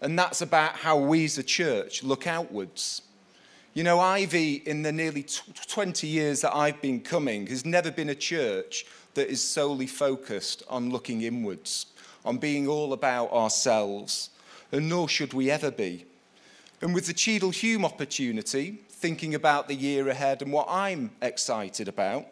and 0.00 0.18
that's 0.18 0.42
about 0.42 0.76
how 0.76 0.96
we 0.96 1.24
as 1.24 1.38
a 1.38 1.42
church 1.42 2.02
look 2.02 2.26
outwards. 2.26 3.02
You 3.74 3.84
know, 3.84 4.00
Ivy, 4.00 4.62
in 4.64 4.82
the 4.82 4.92
nearly 4.92 5.26
20 5.68 6.06
years 6.06 6.40
that 6.40 6.54
I've 6.54 6.80
been 6.80 7.00
coming, 7.00 7.46
has 7.48 7.66
never 7.66 7.90
been 7.90 8.08
a 8.08 8.14
church 8.14 8.86
that 9.14 9.28
is 9.28 9.42
solely 9.42 9.86
focused 9.86 10.62
on 10.68 10.90
looking 10.90 11.22
inwards, 11.22 11.86
on 12.24 12.38
being 12.38 12.68
all 12.68 12.92
about 12.92 13.32
ourselves, 13.32 14.30
and 14.72 14.88
nor 14.88 15.08
should 15.08 15.34
we 15.34 15.50
ever 15.50 15.70
be. 15.70 16.06
And 16.80 16.94
with 16.94 17.06
the 17.06 17.12
Cheadle 17.12 17.50
Hulme 17.50 17.84
opportunity, 17.84 18.80
thinking 18.88 19.34
about 19.34 19.68
the 19.68 19.74
year 19.74 20.08
ahead 20.08 20.42
and 20.42 20.52
what 20.52 20.66
I'm 20.70 21.10
excited 21.20 21.88
about, 21.88 22.26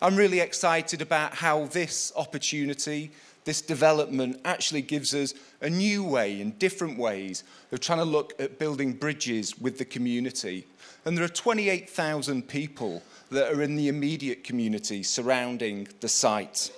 I'm 0.00 0.16
really 0.16 0.40
excited 0.40 1.00
about 1.00 1.34
how 1.34 1.66
this 1.66 2.12
opportunity, 2.16 3.12
this 3.44 3.60
development 3.60 4.40
actually 4.44 4.82
gives 4.82 5.14
us 5.14 5.34
a 5.60 5.68
new 5.68 6.04
way 6.04 6.40
in 6.40 6.52
different 6.52 6.98
ways 6.98 7.44
of 7.72 7.80
trying 7.80 7.98
to 7.98 8.04
look 8.04 8.34
at 8.40 8.58
building 8.58 8.92
bridges 8.92 9.58
with 9.58 9.78
the 9.78 9.84
community. 9.84 10.66
And 11.04 11.16
there 11.16 11.24
are 11.24 11.28
28,000 11.28 12.46
people 12.46 13.02
that 13.30 13.52
are 13.52 13.62
in 13.62 13.76
the 13.76 13.88
immediate 13.88 14.44
community 14.44 15.02
surrounding 15.02 15.88
the 16.00 16.08
site. 16.08 16.70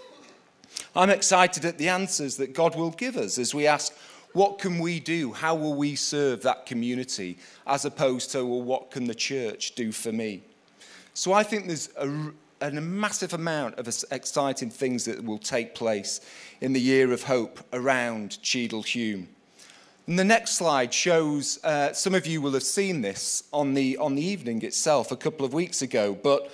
I'm 0.97 1.11
excited 1.11 1.65
at 1.65 1.79
the 1.79 1.89
answers 1.89 2.37
that 2.39 2.55
God 2.55 2.75
will 2.77 2.91
give 2.91 3.17
us 3.17 3.39
as 3.39 3.55
we 3.55 3.67
ask, 3.67 3.93
what 4.33 4.59
can 4.59 4.81
we 4.81 4.99
do? 4.99 5.33
How 5.33 5.55
will 5.55 5.75
we 5.75 5.95
serve 5.95 6.43
that 6.43 6.67
community? 6.67 7.39
As 7.67 7.85
opposed 7.85 8.33
to, 8.33 8.45
well, 8.45 8.63
what 8.63 8.91
can 8.91 9.05
the 9.05 9.15
church 9.15 9.77
do 9.77 9.93
for 9.93 10.11
me? 10.11 10.43
So 11.13 11.33
I 11.33 11.45
think 11.45 11.69
there's 11.69 11.91
a, 11.97 12.33
a 12.73 12.81
massive 12.81 13.35
amount 13.35 13.79
of 13.79 13.87
exciting 14.11 14.71
things 14.71 15.05
that 15.05 15.23
will 15.23 15.39
take 15.39 15.75
place 15.75 16.21
in 16.61 16.73
the 16.73 16.81
year 16.81 17.13
of 17.13 17.25
hope 17.25 17.61
around 17.73 18.41
Cheadle 18.43 18.83
Hulme. 18.83 19.27
And 20.07 20.19
the 20.19 20.25
next 20.25 20.57
slide 20.57 20.93
shows, 20.93 21.63
uh, 21.65 21.93
some 21.93 22.15
of 22.15 22.27
you 22.27 22.41
will 22.41 22.53
have 22.53 22.63
seen 22.63 23.01
this 23.01 23.45
on 23.53 23.75
the, 23.75 23.97
on 23.99 24.15
the 24.15 24.25
evening 24.25 24.63
itself 24.63 25.13
a 25.13 25.17
couple 25.17 25.47
of 25.47 25.55
weeks 25.55 25.83
ago, 25.83 26.19
but 26.23 26.51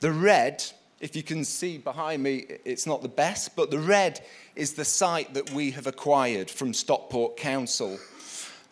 the 0.00 0.12
red, 0.12 0.64
if 1.00 1.14
you 1.16 1.22
can 1.22 1.44
see 1.44 1.78
behind 1.78 2.22
me, 2.22 2.46
it's 2.64 2.86
not 2.86 3.02
the 3.02 3.08
best, 3.08 3.56
but 3.56 3.70
the 3.70 3.78
red 3.78 4.20
is 4.54 4.74
the 4.74 4.84
site 4.84 5.34
that 5.34 5.50
we 5.52 5.72
have 5.72 5.86
acquired 5.86 6.50
from 6.50 6.72
Stockport 6.72 7.36
Council. 7.36 7.98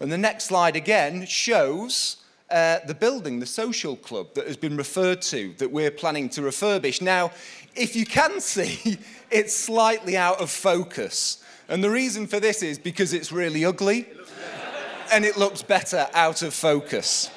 And 0.01 0.11
the 0.11 0.19
next 0.19 0.45
slide 0.45 0.77
again 0.77 1.27
shows 1.27 2.17
uh, 2.51 2.79
the 2.87 2.95
building, 2.95 3.41
the 3.41 3.47
social 3.47 3.97
club 3.97 4.35
that 4.35 4.47
has 4.47 4.57
been 4.57 4.77
referred 4.77 5.23
to, 5.23 5.55
that 5.59 5.71
we're 5.71 5.91
planning 5.91 6.29
to 6.31 6.41
refurbish. 6.41 7.01
Now, 7.01 7.33
if 7.75 7.95
you 7.95 8.05
can 8.05 8.41
see, 8.41 8.99
it's 9.31 9.57
slightly 9.57 10.17
out 10.17 10.41
of 10.41 10.51
focus. 10.51 11.43
And 11.69 11.85
the 11.85 11.91
reason 11.91 12.27
for 12.27 12.41
this 12.41 12.63
is 12.63 12.79
because 12.79 13.13
it's 13.13 13.31
really 13.31 13.65
ugly 13.65 14.09
and 15.13 15.25
it 15.25 15.37
looks 15.37 15.63
better 15.63 16.09
out 16.15 16.43
of 16.43 16.55
focus. 16.55 17.31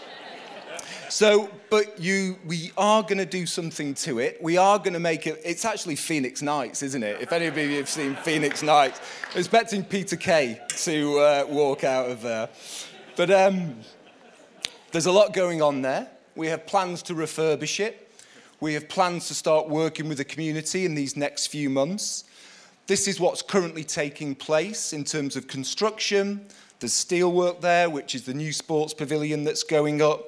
So, 1.09 1.47
but 1.69 1.99
you, 1.99 2.37
we 2.43 2.71
are 2.75 3.03
going 3.03 3.19
to 3.19 3.25
do 3.25 3.45
something 3.45 3.93
to 3.95 4.17
it. 4.17 4.39
We 4.41 4.57
are 4.57 4.79
going 4.79 4.93
to 4.93 4.99
make 4.99 5.27
it. 5.27 5.39
It's 5.45 5.63
actually 5.63 5.95
Phoenix 5.95 6.41
Nights, 6.41 6.81
isn't 6.81 7.03
it? 7.03 7.21
If 7.21 7.31
any 7.31 7.45
of 7.45 7.55
you 7.55 7.77
have 7.77 7.87
seen 7.87 8.15
Phoenix 8.15 8.63
Nights, 8.63 8.99
expecting 9.35 9.83
Peter 9.83 10.15
Kay 10.15 10.59
to 10.69 11.19
uh, 11.19 11.45
walk 11.47 11.83
out 11.83 12.09
of 12.09 12.23
there. 12.23 12.49
But 13.15 13.29
um, 13.29 13.75
There's 14.93 15.07
a 15.07 15.11
lot 15.11 15.33
going 15.33 15.59
on 15.59 15.81
there. 15.81 16.07
We 16.35 16.45
have 16.49 16.67
plans 16.67 17.01
to 17.03 17.15
refurbish 17.15 17.79
it. 17.79 18.11
We 18.59 18.75
have 18.75 18.87
plans 18.87 19.27
to 19.29 19.33
start 19.33 19.67
working 19.67 20.07
with 20.07 20.19
the 20.19 20.23
community 20.23 20.85
in 20.85 20.93
these 20.93 21.17
next 21.17 21.47
few 21.47 21.67
months. 21.67 22.25
This 22.85 23.07
is 23.07 23.19
what's 23.19 23.41
currently 23.41 23.83
taking 23.83 24.35
place 24.35 24.93
in 24.93 25.03
terms 25.03 25.35
of 25.35 25.47
construction. 25.47 26.45
There's 26.79 26.93
steelwork 26.93 27.59
there, 27.59 27.89
which 27.89 28.13
is 28.13 28.21
the 28.21 28.35
new 28.35 28.53
sports 28.53 28.93
pavilion 28.93 29.43
that's 29.43 29.63
going 29.63 29.99
up. 29.99 30.25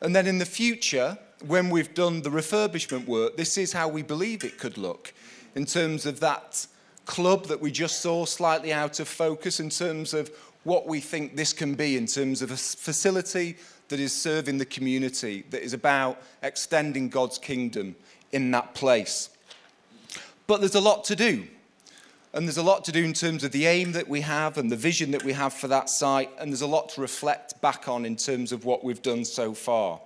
And 0.00 0.16
then 0.16 0.26
in 0.26 0.38
the 0.38 0.44
future, 0.44 1.16
when 1.46 1.70
we've 1.70 1.94
done 1.94 2.22
the 2.22 2.30
refurbishment 2.30 3.06
work, 3.06 3.36
this 3.36 3.56
is 3.56 3.72
how 3.72 3.86
we 3.86 4.02
believe 4.02 4.42
it 4.42 4.58
could 4.58 4.78
look 4.78 5.14
in 5.54 5.64
terms 5.64 6.06
of 6.06 6.18
that 6.18 6.66
club 7.04 7.46
that 7.46 7.60
we 7.60 7.70
just 7.70 8.00
saw 8.00 8.24
slightly 8.24 8.72
out 8.72 8.98
of 8.98 9.06
focus, 9.06 9.60
in 9.60 9.70
terms 9.70 10.12
of 10.12 10.28
what 10.64 10.88
we 10.88 10.98
think 10.98 11.36
this 11.36 11.52
can 11.52 11.74
be, 11.74 11.96
in 11.96 12.06
terms 12.06 12.42
of 12.42 12.50
a 12.50 12.56
facility 12.56 13.56
that 13.88 14.00
is 14.00 14.12
serving 14.12 14.58
the 14.58 14.66
community, 14.66 15.44
that 15.50 15.62
is 15.62 15.72
about 15.72 16.22
extending 16.42 17.08
God's 17.08 17.38
kingdom 17.38 17.96
in 18.32 18.50
that 18.50 18.74
place. 18.74 19.30
But 20.46 20.60
there's 20.60 20.74
a 20.74 20.80
lot 20.80 21.04
to 21.04 21.16
do. 21.16 21.46
And 22.34 22.46
there's 22.46 22.58
a 22.58 22.62
lot 22.62 22.84
to 22.84 22.92
do 22.92 23.02
in 23.02 23.14
terms 23.14 23.42
of 23.42 23.52
the 23.52 23.66
aim 23.66 23.92
that 23.92 24.06
we 24.06 24.20
have 24.20 24.58
and 24.58 24.70
the 24.70 24.76
vision 24.76 25.12
that 25.12 25.24
we 25.24 25.32
have 25.32 25.54
for 25.54 25.66
that 25.68 25.88
site. 25.88 26.30
And 26.38 26.50
there's 26.50 26.60
a 26.60 26.66
lot 26.66 26.90
to 26.90 27.00
reflect 27.00 27.60
back 27.62 27.88
on 27.88 28.04
in 28.04 28.16
terms 28.16 28.52
of 28.52 28.64
what 28.66 28.84
we've 28.84 29.00
done 29.00 29.24
so 29.24 29.54
far. 29.54 30.00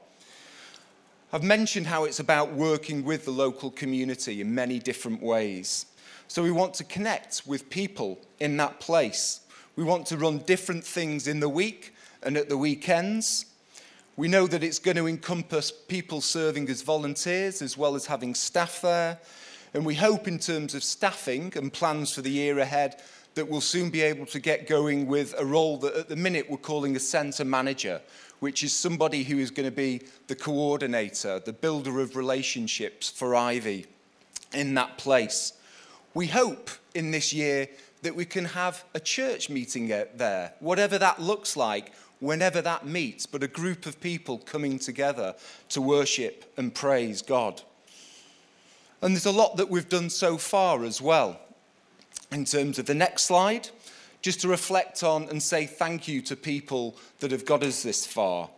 I've 1.32 1.42
mentioned 1.42 1.86
how 1.86 2.04
it's 2.04 2.20
about 2.20 2.52
working 2.52 3.04
with 3.04 3.24
the 3.24 3.32
local 3.32 3.70
community 3.70 4.40
in 4.40 4.54
many 4.54 4.78
different 4.78 5.22
ways. 5.22 5.86
So 6.28 6.42
we 6.42 6.50
want 6.50 6.74
to 6.74 6.84
connect 6.84 7.42
with 7.44 7.68
people 7.70 8.20
in 8.38 8.56
that 8.58 8.80
place. 8.80 9.40
We 9.74 9.82
want 9.82 10.06
to 10.06 10.16
run 10.16 10.38
different 10.38 10.84
things 10.84 11.26
in 11.26 11.40
the 11.40 11.48
week 11.48 11.94
and 12.22 12.36
at 12.36 12.48
the 12.48 12.56
weekends. 12.56 13.46
We 14.22 14.28
know 14.28 14.46
that 14.46 14.62
it's 14.62 14.78
going 14.78 14.98
to 14.98 15.08
encompass 15.08 15.72
people 15.72 16.20
serving 16.20 16.68
as 16.68 16.82
volunteers 16.82 17.60
as 17.60 17.76
well 17.76 17.96
as 17.96 18.06
having 18.06 18.36
staff 18.36 18.80
there. 18.80 19.18
And 19.74 19.84
we 19.84 19.96
hope, 19.96 20.28
in 20.28 20.38
terms 20.38 20.76
of 20.76 20.84
staffing 20.84 21.52
and 21.56 21.72
plans 21.72 22.14
for 22.14 22.22
the 22.22 22.30
year 22.30 22.60
ahead, 22.60 23.02
that 23.34 23.48
we'll 23.48 23.60
soon 23.60 23.90
be 23.90 24.00
able 24.00 24.26
to 24.26 24.38
get 24.38 24.68
going 24.68 25.08
with 25.08 25.34
a 25.38 25.44
role 25.44 25.76
that 25.78 25.96
at 25.96 26.08
the 26.08 26.14
minute 26.14 26.48
we're 26.48 26.56
calling 26.56 26.94
a 26.94 27.00
centre 27.00 27.44
manager, 27.44 28.00
which 28.38 28.62
is 28.62 28.72
somebody 28.72 29.24
who 29.24 29.38
is 29.38 29.50
going 29.50 29.68
to 29.68 29.74
be 29.74 30.02
the 30.28 30.36
coordinator, 30.36 31.40
the 31.40 31.52
builder 31.52 31.98
of 31.98 32.14
relationships 32.14 33.10
for 33.10 33.34
Ivy 33.34 33.86
in 34.54 34.74
that 34.74 34.98
place. 34.98 35.54
We 36.14 36.28
hope 36.28 36.70
in 36.94 37.10
this 37.10 37.32
year 37.32 37.66
that 38.02 38.14
we 38.14 38.24
can 38.24 38.44
have 38.44 38.84
a 38.94 39.00
church 39.00 39.50
meeting 39.50 39.88
there, 39.88 40.52
whatever 40.60 40.96
that 40.98 41.20
looks 41.20 41.56
like, 41.56 41.92
whenever 42.22 42.62
that 42.62 42.86
meets, 42.86 43.26
but 43.26 43.42
a 43.42 43.48
group 43.48 43.84
of 43.84 44.00
people 44.00 44.38
coming 44.38 44.78
together 44.78 45.34
to 45.68 45.82
worship 45.82 46.50
and 46.56 46.72
praise 46.72 47.20
God. 47.20 47.60
And 49.02 49.12
there's 49.12 49.26
a 49.26 49.32
lot 49.32 49.56
that 49.56 49.68
we've 49.68 49.88
done 49.88 50.08
so 50.08 50.38
far 50.38 50.84
as 50.84 51.02
well. 51.02 51.40
In 52.30 52.44
terms 52.44 52.78
of 52.78 52.86
the 52.86 52.94
next 52.94 53.24
slide, 53.24 53.68
just 54.22 54.40
to 54.42 54.48
reflect 54.48 55.02
on 55.02 55.28
and 55.30 55.42
say 55.42 55.66
thank 55.66 56.06
you 56.06 56.22
to 56.22 56.36
people 56.36 56.96
that 57.18 57.32
have 57.32 57.44
got 57.44 57.64
us 57.64 57.82
this 57.82 58.06
far. 58.06 58.48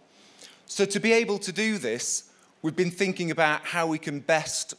So, 0.67 0.85
to 0.85 1.01
be 1.01 1.13
able 1.13 1.39
to 1.39 1.51
do 1.51 1.79
this, 1.79 2.31
we've 2.61 2.77
been 2.77 2.91
thinking 2.91 3.31
about 3.31 3.65
how 3.65 3.87
we 3.87 3.99
can 3.99 4.21
best 4.21 4.75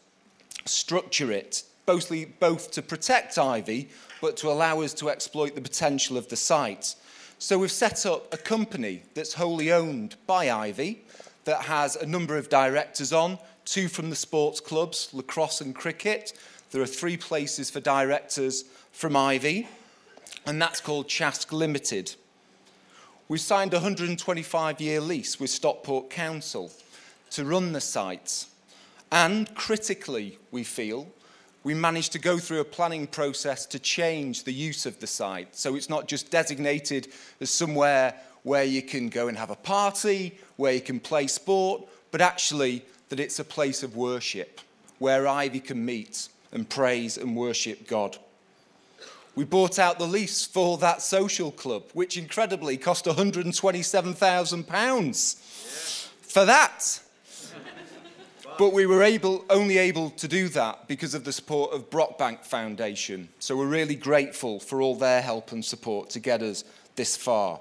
structure 0.66 1.32
it, 1.32 1.64
mostly 1.88 2.26
both 2.26 2.70
to 2.72 2.84
protect 2.84 3.40
Ivy, 3.40 3.90
but 4.22 4.38
to 4.38 4.50
allow 4.50 4.82
us 4.82 4.94
to 4.96 5.10
exploit 5.10 5.56
the 5.56 5.62
potential 5.62 6.18
of 6.18 6.28
the 6.28 6.36
site. 6.36 6.96
So, 7.38 7.60
we've 7.60 7.72
set 7.72 8.06
up 8.06 8.34
a 8.34 8.38
company 8.38 9.04
that's 9.14 9.34
wholly 9.34 9.72
owned 9.72 10.16
by 10.26 10.50
Ivy 10.50 11.04
that 11.44 11.64
has 11.64 11.96
a 11.96 12.06
number 12.06 12.38
of 12.38 12.50
directors 12.50 13.12
on 13.12 13.38
two 13.66 13.88
from 13.88 14.10
the 14.10 14.16
sports 14.16 14.60
clubs, 14.60 15.10
lacrosse 15.12 15.60
and 15.62 15.76
cricket. 15.76 16.34
There 16.72 16.82
are 16.82 16.88
three 16.88 17.18
places 17.18 17.70
for 17.70 17.80
directors 17.80 18.64
from 18.92 19.16
Ivy, 19.16 19.68
and 20.46 20.62
that's 20.62 20.80
called 20.80 21.08
Chask 21.08 21.52
Limited. 21.52 22.16
We've 23.28 23.42
signed 23.42 23.74
a 23.74 23.78
125 23.78 24.80
year 24.80 25.02
lease 25.02 25.40
with 25.40 25.50
Stockport 25.50 26.10
Council 26.10 26.72
to 27.32 27.44
run 27.44 27.74
the 27.74 27.82
site. 27.82 28.46
And 29.12 29.54
critically, 29.56 30.38
we 30.52 30.64
feel, 30.64 31.08
we 31.66 31.74
managed 31.74 32.14
to 32.14 32.20
go 32.20 32.38
through 32.38 32.62
a 32.62 32.64
planning 32.64 33.08
process 33.08 33.66
to 33.66 33.80
change 33.80 34.44
the 34.44 34.54
use 34.54 34.86
of 34.86 35.00
the 35.00 35.08
site. 35.08 35.56
So 35.56 35.74
it's 35.74 35.90
not 35.90 36.08
just 36.08 36.30
designated 36.30 37.08
as 37.42 37.50
somewhere 37.50 38.14
where 38.44 38.66
you 38.66 38.84
can 38.84 39.10
go 39.10 39.28
and 39.28 39.36
have 39.36 39.50
a 39.50 39.56
party, 39.56 40.38
where 40.58 40.74
you 40.74 40.82
can 40.82 41.00
play 41.00 41.26
sport, 41.26 41.88
but 42.12 42.22
actually 42.22 42.86
that 43.10 43.20
it's 43.20 43.40
a 43.40 43.44
place 43.44 43.82
of 43.82 43.96
worship 43.96 44.62
where 45.00 45.28
Ivy 45.28 45.60
can 45.60 45.84
meet 45.84 46.30
and 46.52 46.70
praise 46.70 47.18
and 47.18 47.36
worship 47.36 47.88
God. 47.88 48.20
We 49.34 49.44
bought 49.44 49.80
out 49.80 49.98
the 49.98 50.06
lease 50.06 50.46
for 50.46 50.78
that 50.78 51.02
social 51.02 51.52
club, 51.52 51.86
which 51.94 52.16
incredibly 52.16 52.78
cost 52.78 53.06
£127,000 53.06 55.36
for 56.22 56.46
that. 56.46 57.02
But 58.58 58.72
we 58.72 58.86
were 58.86 59.04
able, 59.04 59.44
only 59.50 59.78
able 59.78 60.12
to 60.12 60.28
do 60.28 60.48
that 60.50 60.88
because 60.88 61.14
of 61.14 61.26
the 61.26 61.34
support 61.34 61.74
of 61.74 61.90
Brockbank 61.90 62.46
Foundation. 62.46 63.28
So 63.40 63.58
we're 63.58 63.68
really 63.68 63.96
grateful 63.96 64.62
for 64.62 64.82
all 64.82 64.96
their 64.96 65.22
help 65.22 65.52
and 65.52 65.64
support 65.64 66.10
to 66.12 66.20
get 66.20 66.42
us 66.42 66.64
this 66.96 67.18
far. 67.18 67.60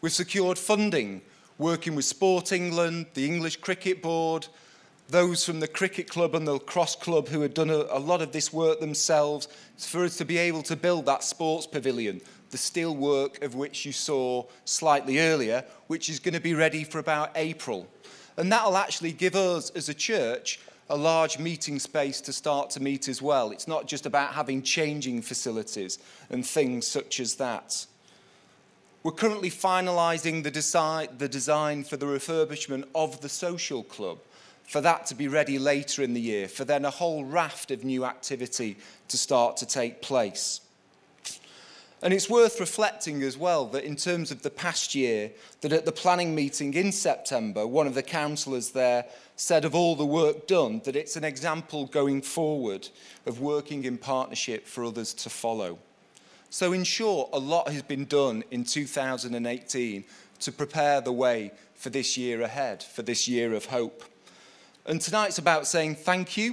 We've 0.00 0.12
secured 0.12 0.58
funding 0.58 1.22
working 1.58 1.94
with 1.94 2.04
Sport 2.04 2.52
England, 2.52 3.06
the 3.14 3.26
English 3.26 3.56
Cricket 3.56 4.02
Board, 4.02 4.46
those 5.08 5.44
from 5.44 5.60
the 5.60 5.68
cricket 5.68 6.08
club 6.08 6.34
and 6.34 6.46
the 6.46 6.58
cross 6.58 6.96
club 6.96 7.28
who 7.28 7.40
had 7.40 7.54
done 7.54 7.70
a, 7.70 7.86
a, 7.90 7.98
lot 7.98 8.22
of 8.22 8.32
this 8.32 8.52
work 8.52 8.80
themselves, 8.80 9.48
for 9.76 10.04
us 10.04 10.16
to 10.16 10.24
be 10.24 10.38
able 10.38 10.62
to 10.62 10.76
build 10.76 11.06
that 11.06 11.22
sports 11.22 11.66
pavilion, 11.66 12.20
the 12.50 12.58
steel 12.58 12.96
work 12.96 13.42
of 13.42 13.54
which 13.54 13.84
you 13.84 13.92
saw 13.92 14.44
slightly 14.64 15.18
earlier, 15.18 15.64
which 15.88 16.08
is 16.08 16.18
going 16.18 16.34
to 16.34 16.40
be 16.40 16.54
ready 16.54 16.84
for 16.84 16.98
about 16.98 17.30
April. 17.34 17.86
And 18.36 18.50
that'll 18.50 18.76
actually 18.76 19.12
give 19.12 19.36
us 19.36 19.70
as 19.70 19.88
a 19.88 19.94
church 19.94 20.60
a 20.90 20.96
large 20.96 21.38
meeting 21.38 21.78
space 21.78 22.20
to 22.20 22.32
start 22.32 22.70
to 22.70 22.82
meet 22.82 23.08
as 23.08 23.22
well. 23.22 23.50
It's 23.50 23.68
not 23.68 23.86
just 23.86 24.06
about 24.06 24.34
having 24.34 24.62
changing 24.62 25.22
facilities 25.22 25.98
and 26.30 26.44
things 26.44 26.86
such 26.86 27.20
as 27.20 27.36
that. 27.36 27.86
We're 29.02 29.12
currently 29.12 29.50
finalising 29.50 30.42
the, 30.42 30.50
desi- 30.50 31.18
the 31.18 31.28
design 31.28 31.84
for 31.84 31.96
the 31.96 32.06
refurbishment 32.06 32.84
of 32.94 33.20
the 33.20 33.28
social 33.28 33.82
club, 33.82 34.18
for 34.66 34.80
that 34.80 35.06
to 35.06 35.14
be 35.14 35.28
ready 35.28 35.58
later 35.58 36.02
in 36.02 36.14
the 36.14 36.20
year, 36.20 36.48
for 36.48 36.64
then 36.64 36.84
a 36.84 36.90
whole 36.90 37.24
raft 37.24 37.70
of 37.70 37.84
new 37.84 38.04
activity 38.04 38.76
to 39.08 39.18
start 39.18 39.58
to 39.58 39.66
take 39.66 40.00
place. 40.00 40.60
And 42.04 42.12
it's 42.12 42.28
worth 42.28 42.60
reflecting 42.60 43.22
as 43.22 43.38
well 43.38 43.64
that 43.68 43.82
in 43.82 43.96
terms 43.96 44.30
of 44.30 44.42
the 44.42 44.50
past 44.50 44.94
year, 44.94 45.30
that 45.62 45.72
at 45.72 45.86
the 45.86 45.90
planning 45.90 46.34
meeting 46.34 46.74
in 46.74 46.92
September, 46.92 47.66
one 47.66 47.86
of 47.86 47.94
the 47.94 48.02
councillors 48.02 48.72
there 48.72 49.06
said 49.36 49.64
of 49.64 49.74
all 49.74 49.96
the 49.96 50.04
work 50.04 50.46
done 50.46 50.82
that 50.84 50.96
it's 50.96 51.16
an 51.16 51.24
example 51.24 51.86
going 51.86 52.20
forward 52.20 52.90
of 53.24 53.40
working 53.40 53.84
in 53.84 53.96
partnership 53.96 54.66
for 54.66 54.84
others 54.84 55.14
to 55.14 55.30
follow. 55.30 55.78
So, 56.50 56.74
in 56.74 56.84
short, 56.84 57.30
a 57.32 57.38
lot 57.38 57.70
has 57.70 57.82
been 57.82 58.04
done 58.04 58.44
in 58.50 58.64
2018 58.64 60.04
to 60.40 60.52
prepare 60.52 61.00
the 61.00 61.10
way 61.10 61.52
for 61.72 61.88
this 61.88 62.18
year 62.18 62.42
ahead, 62.42 62.82
for 62.82 63.00
this 63.00 63.26
year 63.26 63.54
of 63.54 63.64
hope. 63.64 64.04
And 64.84 65.00
tonight's 65.00 65.38
about 65.38 65.66
saying 65.66 65.94
thank 65.94 66.36
you. 66.36 66.52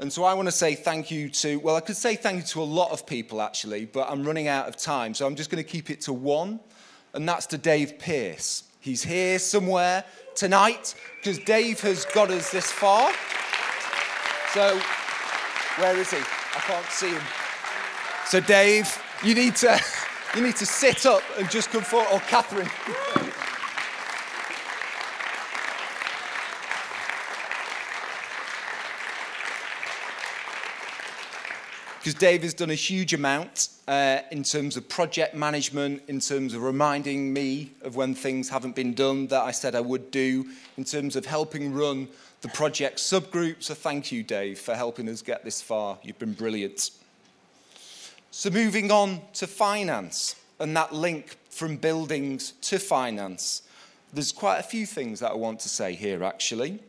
And 0.00 0.12
so 0.12 0.24
I 0.24 0.34
want 0.34 0.48
to 0.48 0.52
say 0.52 0.74
thank 0.74 1.10
you 1.10 1.28
to, 1.30 1.56
well, 1.58 1.76
I 1.76 1.80
could 1.80 1.96
say 1.96 2.16
thank 2.16 2.38
you 2.38 2.42
to 2.48 2.62
a 2.62 2.64
lot 2.64 2.90
of 2.90 3.06
people 3.06 3.40
actually, 3.40 3.84
but 3.86 4.10
I'm 4.10 4.24
running 4.24 4.48
out 4.48 4.66
of 4.68 4.76
time. 4.76 5.14
So 5.14 5.26
I'm 5.26 5.36
just 5.36 5.50
going 5.50 5.62
to 5.62 5.68
keep 5.68 5.88
it 5.88 6.00
to 6.02 6.12
one, 6.12 6.58
and 7.12 7.28
that's 7.28 7.46
to 7.46 7.58
Dave 7.58 7.98
Pierce. 7.98 8.64
He's 8.80 9.04
here 9.04 9.38
somewhere 9.38 10.04
tonight 10.34 10.94
because 11.16 11.38
Dave 11.38 11.80
has 11.82 12.04
got 12.06 12.30
us 12.30 12.50
this 12.50 12.70
far. 12.70 13.12
So, 14.52 14.78
where 15.78 15.96
is 15.96 16.10
he? 16.10 16.18
I 16.18 16.60
can't 16.60 16.86
see 16.86 17.10
him. 17.10 17.22
So, 18.26 18.40
Dave, 18.40 19.00
you 19.22 19.34
need 19.34 19.56
to, 19.56 19.80
you 20.36 20.42
need 20.42 20.56
to 20.56 20.66
sit 20.66 21.06
up 21.06 21.22
and 21.38 21.48
just 21.50 21.70
come 21.70 21.82
forward, 21.82 22.08
or 22.12 22.20
Catherine. 22.20 22.68
Because 32.04 32.20
Dave 32.20 32.42
has 32.42 32.52
done 32.52 32.68
a 32.68 32.74
huge 32.74 33.14
amount 33.14 33.68
uh, 33.88 34.18
in 34.30 34.42
terms 34.42 34.76
of 34.76 34.86
project 34.90 35.34
management, 35.34 36.02
in 36.06 36.20
terms 36.20 36.52
of 36.52 36.62
reminding 36.62 37.32
me 37.32 37.70
of 37.80 37.96
when 37.96 38.14
things 38.14 38.50
haven't 38.50 38.76
been 38.76 38.92
done 38.92 39.26
that 39.28 39.40
I 39.40 39.52
said 39.52 39.74
I 39.74 39.80
would 39.80 40.10
do, 40.10 40.44
in 40.76 40.84
terms 40.84 41.16
of 41.16 41.24
helping 41.24 41.72
run 41.72 42.08
the 42.42 42.48
project 42.48 42.98
subgroup. 42.98 43.62
So 43.62 43.72
thank 43.72 44.12
you, 44.12 44.22
Dave, 44.22 44.58
for 44.58 44.74
helping 44.74 45.08
us 45.08 45.22
get 45.22 45.44
this 45.44 45.62
far. 45.62 45.96
You've 46.02 46.18
been 46.18 46.34
brilliant. 46.34 46.90
So, 48.30 48.50
moving 48.50 48.90
on 48.90 49.22
to 49.34 49.46
finance 49.46 50.36
and 50.60 50.76
that 50.76 50.92
link 50.92 51.38
from 51.48 51.78
buildings 51.78 52.52
to 52.62 52.78
finance. 52.78 53.62
there's 54.12 54.30
quite 54.30 54.58
a 54.58 54.62
few 54.62 54.84
things 54.84 55.20
that 55.20 55.30
I 55.30 55.36
want 55.36 55.58
to 55.60 55.70
say 55.70 55.94
here, 55.94 56.22
actually. 56.22 56.80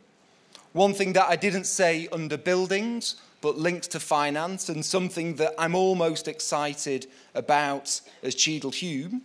One 0.73 0.93
thing 0.93 1.13
that 1.13 1.29
I 1.29 1.37
didn't 1.37 1.67
say 1.67 2.09
under 2.11 2.35
buildings, 2.35 3.15
but 3.41 3.57
linked 3.57 3.91
to 3.91 3.99
finance, 3.99 4.69
and 4.69 4.83
something 4.83 5.35
that 5.35 5.53
I'm 5.57 5.75
almost 5.75 6.27
excited 6.27 7.07
about 7.33 8.01
as 8.23 8.35
Cheadle 8.35 8.71
Hulme, 8.71 9.21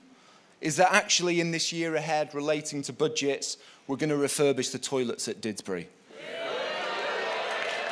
is 0.61 0.77
that 0.77 0.93
actually 0.93 1.41
in 1.41 1.53
this 1.53 1.73
year 1.73 1.95
ahead, 1.95 2.35
relating 2.35 2.83
to 2.83 2.93
budgets, 2.93 3.57
we're 3.87 3.97
going 3.97 4.11
to 4.11 4.17
refurbish 4.17 4.73
the 4.73 4.79
toilets 4.79 5.27
at 5.29 5.41
Didsbury. 5.41 5.87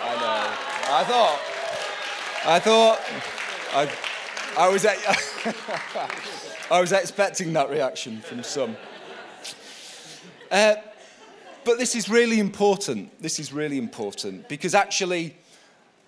I 0.01 0.21
know. 0.21 0.69
I 0.91 1.05
thought. 1.05 1.41
I 2.47 2.59
thought. 2.59 3.01
I, 3.75 3.91
I 4.57 4.69
was. 4.69 4.87
I 6.71 6.81
was 6.81 6.93
expecting 6.93 7.53
that 7.55 7.71
reaction 7.71 8.21
from 8.21 8.43
some. 8.43 8.77
Uh, 10.51 10.75
but 11.65 11.79
this 11.79 11.95
is 11.95 12.09
really 12.09 12.41
important. 12.41 13.21
This 13.21 13.39
is 13.39 13.53
really 13.53 13.79
important 13.79 14.49
because 14.49 14.75
actually, 14.75 15.37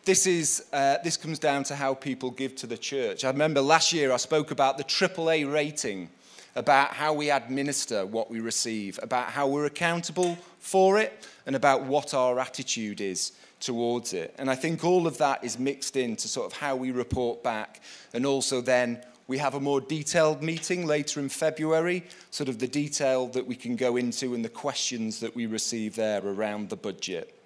this, 0.05 0.27
is, 0.27 0.65
uh, 0.73 0.99
this 1.05 1.17
comes 1.17 1.39
down 1.39 1.65
to 1.65 1.77
how 1.77 1.95
people 1.95 2.31
give 2.31 2.55
to 2.57 2.67
the 2.67 2.79
church. 2.79 3.25
I 3.25 3.31
remember 3.31 3.61
last 3.61 3.93
year 3.93 4.13
I 4.13 4.17
spoke 4.17 4.51
about 4.51 4.79
the 4.79 4.85
AAA 4.85 5.51
rating, 5.53 6.09
about 6.57 6.95
how 6.95 7.13
we 7.13 7.31
administer 7.31 8.07
what 8.07 8.31
we 8.31 8.41
receive, 8.41 8.99
about 9.03 9.29
how 9.29 9.47
we're 9.47 9.67
accountable 9.67 10.37
for 10.59 10.99
it, 10.99 11.27
and 11.47 11.55
about 11.55 11.85
what 11.85 12.15
our 12.15 12.39
attitude 12.39 13.01
is 13.01 13.33
towards 13.61 14.13
it. 14.13 14.35
And 14.39 14.51
I 14.51 14.55
think 14.55 14.85
all 14.85 15.07
of 15.07 15.19
that 15.19 15.45
is 15.45 15.59
mixed 15.59 15.97
into 15.97 16.29
sort 16.29 16.47
of 16.47 16.59
how 16.59 16.77
we 16.77 16.91
report 16.91 17.43
back, 17.43 17.81
and 18.15 18.25
also 18.25 18.61
then 18.61 19.03
we 19.27 19.39
have 19.39 19.55
a 19.55 19.61
more 19.61 19.81
detailed 19.81 20.43
meeting 20.43 20.87
later 20.87 21.21
in 21.21 21.29
February, 21.29 22.05
sort 22.31 22.49
of 22.49 22.59
the 22.59 22.67
detail 22.67 23.29
that 23.29 23.47
we 23.47 23.55
can 23.55 23.77
go 23.77 23.97
into 23.97 24.35
and 24.35 24.45
the 24.45 24.49
questions 24.49 25.21
that 25.21 25.37
we 25.37 25.47
receive 25.47 25.95
there 25.95 26.21
around 26.25 26.69
the 26.69 26.77
budget. 26.77 27.40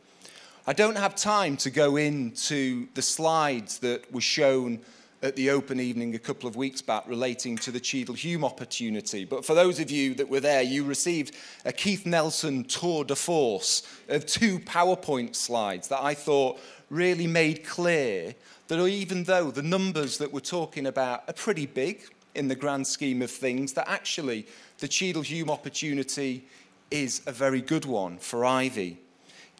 I 0.67 0.73
don't 0.73 0.97
have 0.97 1.15
time 1.15 1.59
to 1.59 1.71
go 1.71 1.97
into 1.97 2.89
the 2.95 3.03
slides 3.03 3.81
that 3.81 4.11
were 4.11 4.23
shown 4.23 4.81
at 5.23 5.37
the 5.37 5.51
open 5.51 5.79
evening 5.79 6.15
a 6.15 6.19
couple 6.19 6.49
of 6.49 6.57
weeks 6.57 6.81
back 6.81 7.07
relating 7.07 7.59
to 7.59 7.71
the 7.71 7.79
Cheadle 7.79 8.15
Hulme 8.15 8.45
opportunity. 8.45 9.27
But 9.27 9.45
for 9.45 9.55
those 9.55 9.79
of 9.79 9.91
you 9.91 10.15
that 10.15 10.27
were 10.27 10.41
there, 10.41 10.63
you 10.63 10.83
received 10.83 11.37
a 11.67 11.73
Keith 11.73 12.07
Nelson 12.07 12.65
tour 12.65 13.05
de 13.05 13.15
force 13.15 13.83
of 14.09 14.25
two 14.25 14.59
PowerPoint 14.59 15.35
slides 15.35 15.89
that 15.89 16.03
I 16.03 16.15
thought 16.15 16.59
really 16.89 17.27
made 17.27 17.67
clear 17.67 18.35
that 18.69 18.83
even 18.87 19.25
though 19.25 19.51
the 19.51 19.63
numbers 19.63 20.17
that 20.17 20.33
we're 20.33 20.41
talking 20.41 20.87
about 20.87 21.29
are 21.29 21.35
pretty 21.35 21.67
big 21.67 22.05
in 22.35 22.49
the 22.49 22.57
grand 22.57 22.87
scheme 22.87 23.21
of 23.21 23.31
things, 23.31 23.75
that 23.75 23.87
actually 23.87 24.47
the 24.79 24.89
Cheadle 24.89 25.25
Hulme 25.25 25.51
opportunity 25.51 26.47
is 26.91 27.21
a 27.27 27.33
very 27.33 27.61
good 27.61 27.85
one 27.85 28.17
for 28.17 28.47
Ivy. 28.47 29.04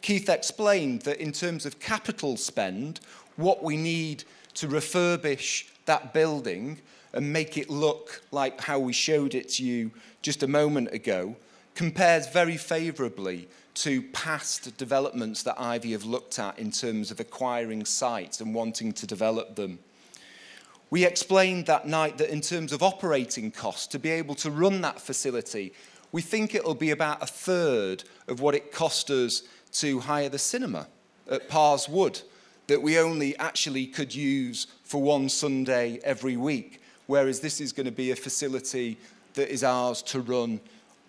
Keith 0.05 0.29
explained 0.29 1.01
that 1.01 1.19
in 1.19 1.31
terms 1.31 1.65
of 1.65 1.79
capital 1.79 2.37
spend, 2.37 2.99
what 3.37 3.63
we 3.63 3.75
need 3.75 4.23
to 4.53 4.67
refurbish 4.67 5.67
that 5.85 6.13
building 6.13 6.79
and 7.13 7.33
make 7.33 7.57
it 7.57 7.71
look 7.71 8.21
like 8.29 8.61
how 8.61 8.77
we 8.77 8.93
showed 8.93 9.33
it 9.33 9.49
to 9.49 9.63
you 9.63 9.89
just 10.21 10.43
a 10.43 10.47
moment 10.47 10.93
ago 10.93 11.35
compares 11.73 12.27
very 12.27 12.55
favourably 12.55 13.47
to 13.73 14.03
past 14.13 14.77
developments 14.77 15.41
that 15.41 15.59
Ivy 15.59 15.93
have 15.93 16.05
looked 16.05 16.37
at 16.37 16.59
in 16.59 16.69
terms 16.69 17.09
of 17.09 17.19
acquiring 17.19 17.83
sites 17.83 18.39
and 18.41 18.53
wanting 18.53 18.93
to 18.93 19.07
develop 19.07 19.55
them. 19.55 19.79
We 20.91 21.03
explained 21.03 21.65
that 21.65 21.87
night 21.87 22.19
that 22.19 22.29
in 22.29 22.41
terms 22.41 22.73
of 22.73 22.83
operating 22.83 23.49
costs, 23.49 23.87
to 23.87 23.97
be 23.97 24.11
able 24.11 24.35
to 24.35 24.51
run 24.51 24.81
that 24.81 25.01
facility, 25.01 25.73
we 26.11 26.21
think 26.21 26.53
it'll 26.53 26.75
be 26.75 26.91
about 26.91 27.23
a 27.23 27.25
third 27.25 28.03
of 28.27 28.39
what 28.39 28.53
it 28.53 28.71
cost 28.71 29.09
us 29.09 29.41
to 29.79 29.99
hire 29.99 30.29
the 30.29 30.39
cinema 30.39 30.87
at 31.29 31.49
Parrs 31.49 31.87
Wood, 31.89 32.21
that 32.67 32.81
we 32.81 32.97
only 32.97 33.37
actually 33.37 33.85
could 33.87 34.13
use 34.13 34.67
for 34.83 35.01
one 35.01 35.29
Sunday 35.29 35.99
every 36.03 36.37
week, 36.37 36.81
whereas 37.07 37.39
this 37.39 37.61
is 37.61 37.71
going 37.71 37.85
to 37.85 37.91
be 37.91 38.11
a 38.11 38.15
facility 38.15 38.97
that 39.33 39.51
is 39.51 39.63
ours 39.63 40.01
to 40.01 40.21
run 40.21 40.59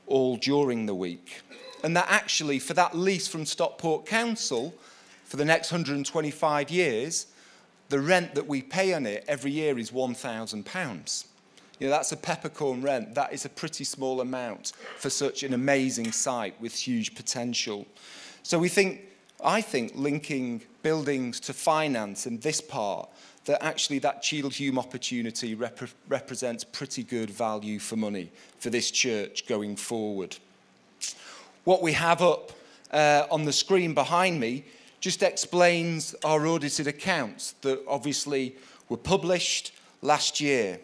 all 0.06 0.36
during 0.36 0.86
the 0.86 0.94
week 0.94 1.42
and 1.86 1.96
that 1.96 2.06
actually, 2.08 2.58
for 2.58 2.74
that 2.74 2.96
lease 2.96 3.28
from 3.28 3.46
Stockport 3.46 4.06
Council 4.06 4.74
for 5.24 5.36
the 5.36 5.44
next 5.44 5.70
125 5.70 6.68
years, 6.68 7.28
the 7.90 8.00
rent 8.00 8.34
that 8.34 8.46
we 8.46 8.62
pay 8.62 8.92
on 8.92 9.06
it 9.06 9.24
every 9.28 9.52
year 9.52 9.78
is 9.78 9.92
£1,000. 9.92 11.24
You 11.78 11.86
know, 11.86 11.92
that's 11.92 12.10
a 12.10 12.16
peppercorn 12.16 12.82
rent. 12.82 13.14
That 13.14 13.32
is 13.32 13.44
a 13.44 13.48
pretty 13.48 13.84
small 13.84 14.20
amount 14.20 14.72
for 14.96 15.10
such 15.10 15.42
an 15.42 15.54
amazing 15.54 16.10
site 16.10 16.60
with 16.60 16.74
huge 16.74 17.14
potential. 17.14 17.86
So 18.46 18.60
we 18.60 18.68
think, 18.68 19.00
I 19.42 19.60
think, 19.60 19.90
linking 19.96 20.62
buildings 20.84 21.40
to 21.40 21.52
finance 21.52 22.28
in 22.28 22.38
this 22.38 22.60
part, 22.60 23.08
that 23.46 23.60
actually 23.60 23.98
that 23.98 24.22
Cheadle 24.22 24.50
Hulme 24.50 24.78
opportunity 24.78 25.56
rep- 25.56 25.80
represents 26.06 26.62
pretty 26.62 27.02
good 27.02 27.28
value 27.28 27.80
for 27.80 27.96
money 27.96 28.30
for 28.60 28.70
this 28.70 28.92
church 28.92 29.48
going 29.48 29.74
forward. 29.74 30.36
What 31.64 31.82
we 31.82 31.92
have 31.94 32.22
up 32.22 32.52
uh, 32.92 33.26
on 33.32 33.46
the 33.46 33.52
screen 33.52 33.94
behind 33.94 34.38
me 34.38 34.64
just 35.00 35.24
explains 35.24 36.14
our 36.24 36.46
audited 36.46 36.86
accounts 36.86 37.56
that 37.62 37.82
obviously 37.88 38.54
were 38.88 38.96
published 38.96 39.72
last 40.02 40.40
year. 40.40 40.78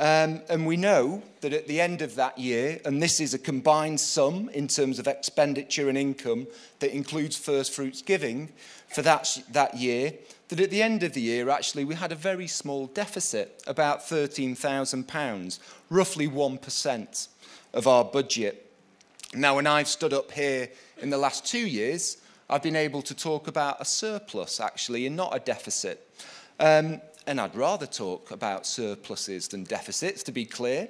Um, 0.00 0.40
and 0.48 0.66
we 0.66 0.78
know 0.78 1.22
that 1.42 1.52
at 1.52 1.68
the 1.68 1.78
end 1.78 2.00
of 2.00 2.14
that 2.14 2.38
year, 2.38 2.80
and 2.86 3.02
this 3.02 3.20
is 3.20 3.34
a 3.34 3.38
combined 3.38 4.00
sum 4.00 4.48
in 4.54 4.66
terms 4.66 4.98
of 4.98 5.06
expenditure 5.06 5.90
and 5.90 5.98
income 5.98 6.46
that 6.78 6.96
includes 6.96 7.36
first 7.36 7.70
fruits 7.74 8.00
giving 8.00 8.48
for 8.88 9.02
that, 9.02 9.42
that 9.52 9.76
year, 9.76 10.14
that 10.48 10.58
at 10.58 10.70
the 10.70 10.80
end 10.80 11.02
of 11.02 11.12
the 11.12 11.20
year, 11.20 11.50
actually, 11.50 11.84
we 11.84 11.94
had 11.94 12.12
a 12.12 12.14
very 12.14 12.46
small 12.46 12.86
deficit, 12.86 13.62
about 13.66 14.00
£13,000, 14.00 15.58
roughly 15.90 16.26
1% 16.26 17.28
of 17.74 17.86
our 17.86 18.02
budget. 18.02 18.72
Now, 19.34 19.56
when 19.56 19.66
I've 19.66 19.86
stood 19.86 20.14
up 20.14 20.32
here 20.32 20.70
in 21.02 21.10
the 21.10 21.18
last 21.18 21.44
two 21.44 21.66
years, 21.66 22.16
I've 22.48 22.62
been 22.62 22.74
able 22.74 23.02
to 23.02 23.14
talk 23.14 23.48
about 23.48 23.82
a 23.82 23.84
surplus, 23.84 24.60
actually, 24.60 25.06
and 25.06 25.14
not 25.14 25.36
a 25.36 25.40
deficit. 25.40 26.08
Um, 26.58 27.02
and 27.26 27.40
I'd 27.40 27.54
rather 27.54 27.86
talk 27.86 28.30
about 28.30 28.66
surpluses 28.66 29.48
than 29.48 29.64
deficits, 29.64 30.22
to 30.24 30.32
be 30.32 30.44
clear. 30.44 30.88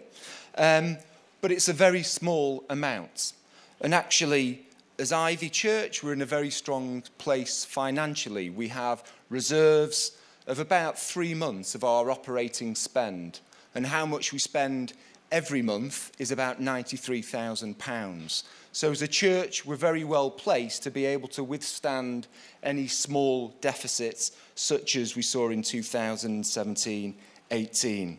Um, 0.57 0.99
but 1.41 1.53
it's 1.53 1.69
a 1.69 1.73
very 1.73 2.03
small 2.03 2.65
amount. 2.69 3.33
And 3.81 3.95
actually, 3.95 4.67
as 4.99 5.13
Ivy 5.13 5.49
Church, 5.49 6.03
we're 6.03 6.13
in 6.13 6.23
a 6.23 6.27
very 6.27 6.51
strong 6.51 7.03
place 7.19 7.65
financially. 7.65 8.51
We 8.51 8.69
have 8.69 9.03
reserves 9.31 10.13
of 10.47 10.59
about 10.59 10.99
three 10.99 11.35
months 11.35 11.75
of 11.75 11.85
our 11.85 12.11
operating 12.11 12.75
spend. 12.75 13.41
And 13.75 13.87
how 13.87 14.05
much 14.05 14.33
we 14.33 14.39
spend 14.39 14.93
every 15.31 15.63
month 15.63 16.13
is 16.19 16.31
about 16.31 16.61
£93,000. 16.61 18.43
So, 18.73 18.91
as 18.91 19.03
a 19.03 19.09
church, 19.09 19.65
we're 19.65 19.77
very 19.77 20.05
well 20.05 20.31
placed 20.31 20.83
to 20.85 20.91
be 20.91 21.05
able 21.05 21.29
to 21.29 21.43
withstand 21.43 22.27
any 22.63 22.87
small 22.87 23.55
deficits, 23.61 24.33
such 24.61 24.95
as 24.95 25.17
we 25.17 25.23
saw 25.23 25.49
in 25.49 25.63
2017 25.63 27.15
18. 27.51 28.19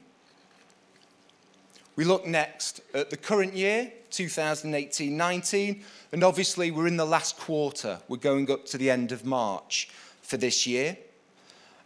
We 1.96 2.04
look 2.04 2.26
next 2.26 2.82
at 2.96 3.12
the 3.12 3.18
current 3.18 3.54
year, 3.54 3.94
2018 4.10 5.16
19, 5.16 5.84
and 6.12 6.24
obviously 6.24 6.72
we're 6.72 6.88
in 6.88 6.98
the 6.98 7.06
last 7.06 7.38
quarter. 7.38 8.00
We're 8.08 8.18
going 8.18 8.50
up 8.50 8.66
to 8.68 8.80
the 8.80 8.90
end 8.90 9.12
of 9.12 9.24
March 9.24 9.90
for 10.24 10.38
this 10.38 10.66
year. 10.66 10.98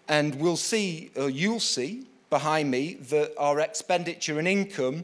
And 0.08 0.36
we'll 0.36 0.56
see, 0.56 1.12
or 1.18 1.30
you'll 1.30 1.60
see, 1.60 2.06
behind 2.30 2.72
me 2.72 2.94
that 3.10 3.34
our 3.38 3.60
expenditure 3.60 4.40
and 4.40 4.48
income, 4.48 5.04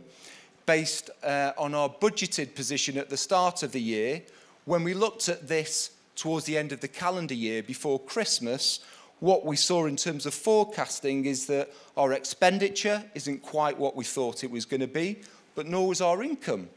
based 0.66 1.10
uh, 1.24 1.52
on 1.58 1.76
our 1.76 1.90
budgeted 1.90 2.56
position 2.56 2.98
at 2.98 3.10
the 3.10 3.18
start 3.18 3.64
of 3.64 3.74
the 3.74 3.82
year, 3.82 4.22
when 4.64 4.84
we 4.84 4.94
looked 4.94 5.28
at 5.28 5.50
this 5.50 5.92
towards 6.16 6.46
the 6.46 6.58
end 6.58 6.72
of 6.72 6.80
the 6.80 6.88
calendar 6.88 7.34
year 7.34 7.62
before 7.64 8.00
Christmas, 8.00 8.80
what 9.22 9.46
we 9.46 9.56
saw 9.56 9.86
in 9.86 9.96
terms 9.96 10.26
of 10.26 10.34
forecasting 10.34 11.26
is 11.26 11.46
that 11.46 11.72
our 11.96 12.12
expenditure 12.12 13.04
isn't 13.14 13.44
quite 13.44 13.78
what 13.78 13.96
we 13.96 14.04
thought 14.04 14.44
it 14.44 14.50
was 14.50 14.66
going 14.66 14.82
to 14.82 14.88
be, 14.88 15.20
but 15.54 15.68
nor 15.68 15.88
was 15.88 16.02
our 16.02 16.24
income. 16.24 16.68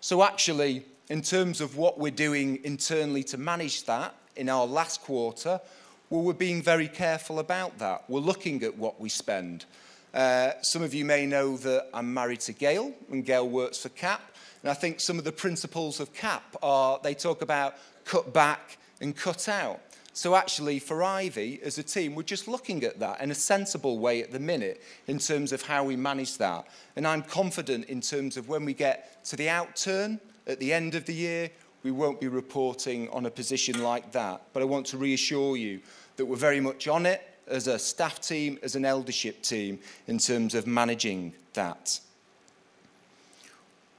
So, 0.00 0.22
actually, 0.22 0.84
in 1.10 1.20
terms 1.20 1.60
of 1.60 1.76
what 1.76 1.98
we're 1.98 2.10
doing 2.10 2.58
internally 2.64 3.22
to 3.24 3.36
manage 3.36 3.84
that 3.84 4.14
in 4.34 4.48
our 4.48 4.66
last 4.66 5.02
quarter, 5.02 5.60
well, 6.08 6.22
we're 6.22 6.32
being 6.32 6.62
very 6.62 6.88
careful 6.88 7.38
about 7.38 7.78
that. 7.80 8.04
We're 8.08 8.20
looking 8.20 8.62
at 8.62 8.78
what 8.78 8.98
we 8.98 9.10
spend. 9.10 9.66
Uh, 10.14 10.52
some 10.62 10.82
of 10.82 10.94
you 10.94 11.04
may 11.04 11.26
know 11.26 11.58
that 11.58 11.88
I'm 11.92 12.14
married 12.14 12.40
to 12.40 12.54
Gail, 12.54 12.94
and 13.10 13.26
Gail 13.26 13.46
works 13.46 13.82
for 13.82 13.90
CAP. 13.90 14.22
And 14.62 14.70
I 14.70 14.74
think 14.74 15.00
some 15.00 15.18
of 15.18 15.24
the 15.24 15.32
principles 15.32 16.00
of 16.00 16.14
CAP 16.14 16.56
are 16.62 16.98
they 17.02 17.12
talk 17.12 17.42
about 17.42 17.74
cut 18.06 18.32
back 18.32 18.78
and 19.02 19.14
cut 19.14 19.50
out. 19.50 19.80
So, 20.18 20.34
actually, 20.34 20.80
for 20.80 21.04
Ivy 21.04 21.60
as 21.62 21.78
a 21.78 21.82
team, 21.84 22.16
we're 22.16 22.24
just 22.24 22.48
looking 22.48 22.82
at 22.82 22.98
that 22.98 23.20
in 23.20 23.30
a 23.30 23.36
sensible 23.36 24.00
way 24.00 24.20
at 24.20 24.32
the 24.32 24.40
minute 24.40 24.82
in 25.06 25.20
terms 25.20 25.52
of 25.52 25.62
how 25.62 25.84
we 25.84 25.94
manage 25.94 26.38
that. 26.38 26.66
And 26.96 27.06
I'm 27.06 27.22
confident 27.22 27.84
in 27.84 28.00
terms 28.00 28.36
of 28.36 28.48
when 28.48 28.64
we 28.64 28.74
get 28.74 29.24
to 29.26 29.36
the 29.36 29.46
outturn 29.46 30.18
at 30.48 30.58
the 30.58 30.72
end 30.72 30.96
of 30.96 31.04
the 31.04 31.14
year, 31.14 31.50
we 31.84 31.92
won't 31.92 32.20
be 32.20 32.26
reporting 32.26 33.08
on 33.10 33.26
a 33.26 33.30
position 33.30 33.80
like 33.80 34.10
that. 34.10 34.42
But 34.52 34.62
I 34.62 34.64
want 34.64 34.86
to 34.86 34.98
reassure 34.98 35.56
you 35.56 35.78
that 36.16 36.26
we're 36.26 36.34
very 36.34 36.58
much 36.58 36.88
on 36.88 37.06
it 37.06 37.22
as 37.46 37.68
a 37.68 37.78
staff 37.78 38.20
team, 38.20 38.58
as 38.64 38.74
an 38.74 38.84
eldership 38.84 39.40
team, 39.42 39.78
in 40.08 40.18
terms 40.18 40.56
of 40.56 40.66
managing 40.66 41.32
that. 41.52 42.00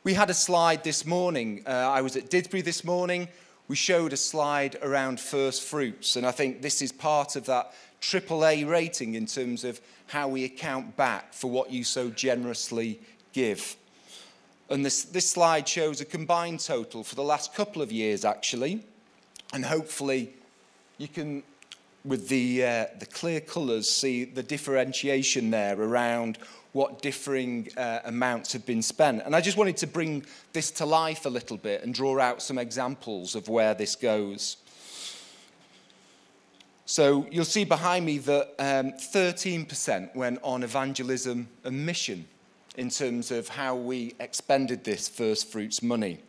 We 0.03 0.15
had 0.15 0.29
a 0.29 0.33
slide 0.33 0.83
this 0.83 1.05
morning. 1.05 1.63
Uh, 1.65 1.69
I 1.69 2.01
was 2.01 2.17
at 2.17 2.29
Didsbury 2.29 2.61
this 2.61 2.83
morning. 2.83 3.29
We 3.69 3.75
showed 3.75 4.13
a 4.13 4.17
slide 4.17 4.77
around 4.81 5.19
first 5.19 5.61
fruits, 5.61 6.15
and 6.15 6.25
I 6.25 6.31
think 6.31 6.61
this 6.63 6.81
is 6.81 6.91
part 6.91 7.35
of 7.35 7.45
that 7.45 7.71
AAA 8.01 8.67
rating 8.67 9.13
in 9.13 9.27
terms 9.27 9.63
of 9.63 9.79
how 10.07 10.27
we 10.27 10.43
account 10.43 10.97
back 10.97 11.33
for 11.35 11.51
what 11.51 11.71
you 11.71 11.83
so 11.83 12.09
generously 12.09 12.99
give. 13.31 13.77
And 14.71 14.83
this, 14.83 15.03
this 15.03 15.29
slide 15.29 15.67
shows 15.67 16.01
a 16.01 16.05
combined 16.05 16.61
total 16.61 17.03
for 17.03 17.13
the 17.13 17.23
last 17.23 17.53
couple 17.53 17.83
of 17.83 17.91
years, 17.91 18.25
actually. 18.25 18.83
And 19.53 19.63
hopefully, 19.63 20.33
you 20.97 21.07
can, 21.07 21.43
with 22.03 22.27
the, 22.27 22.65
uh, 22.65 22.85
the 22.97 23.05
clear 23.05 23.39
colours, 23.39 23.87
see 23.87 24.25
the 24.25 24.43
differentiation 24.43 25.51
there 25.51 25.79
around 25.79 26.39
what 26.71 27.01
differing 27.01 27.69
uh, 27.77 27.99
amounts 28.05 28.53
have 28.53 28.65
been 28.65 28.81
spent. 28.81 29.23
And 29.25 29.35
I 29.35 29.41
just 29.41 29.57
wanted 29.57 29.77
to 29.77 29.87
bring 29.87 30.23
this 30.53 30.71
to 30.71 30.85
life 30.85 31.25
a 31.25 31.29
little 31.29 31.57
bit 31.57 31.83
and 31.83 31.93
draw 31.93 32.19
out 32.19 32.41
some 32.41 32.57
examples 32.57 33.35
of 33.35 33.49
where 33.49 33.73
this 33.73 33.95
goes. 33.95 34.57
So 36.85 37.27
you'll 37.31 37.45
see 37.45 37.65
behind 37.65 38.05
me 38.05 38.17
that 38.19 38.49
um, 38.57 38.93
13% 38.93 40.15
went 40.15 40.39
on 40.43 40.63
evangelism 40.63 41.47
and 41.63 41.85
mission 41.85 42.27
in 42.77 42.89
terms 42.89 43.29
of 43.29 43.47
how 43.47 43.75
we 43.75 44.15
expended 44.19 44.83
this 44.83 45.07
first 45.07 45.51
fruits 45.51 45.83
money. 45.83 46.19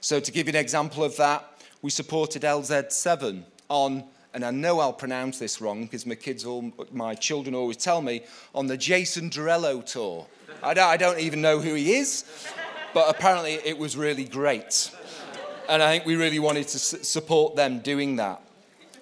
So 0.00 0.20
to 0.20 0.30
give 0.30 0.46
you 0.46 0.50
an 0.50 0.60
example 0.60 1.02
of 1.02 1.16
that, 1.16 1.44
we 1.82 1.90
supported 1.90 2.42
LZ7 2.42 3.42
on, 3.68 4.04
and 4.34 4.44
I 4.44 4.50
know 4.50 4.80
I'll 4.80 4.92
pronounce 4.92 5.38
this 5.38 5.60
wrong 5.60 5.84
because 5.84 6.04
my 6.04 6.14
kids, 6.14 6.44
all, 6.44 6.72
my 6.92 7.14
children 7.14 7.54
always 7.54 7.76
tell 7.78 8.02
me, 8.02 8.24
on 8.54 8.66
the 8.66 8.76
Jason 8.76 9.30
Dorello 9.30 9.84
tour. 9.84 10.26
I 10.62 10.74
don't, 10.74 10.88
I 10.88 10.96
don't 10.96 11.20
even 11.20 11.40
know 11.40 11.60
who 11.60 11.74
he 11.74 11.94
is, 11.94 12.24
but 12.92 13.08
apparently 13.08 13.54
it 13.64 13.78
was 13.78 13.96
really 13.96 14.24
great. 14.24 14.90
And 15.68 15.82
I 15.82 15.92
think 15.92 16.04
we 16.04 16.16
really 16.16 16.38
wanted 16.38 16.68
to 16.68 16.78
support 16.78 17.56
them 17.56 17.78
doing 17.78 18.16
that 18.16 18.42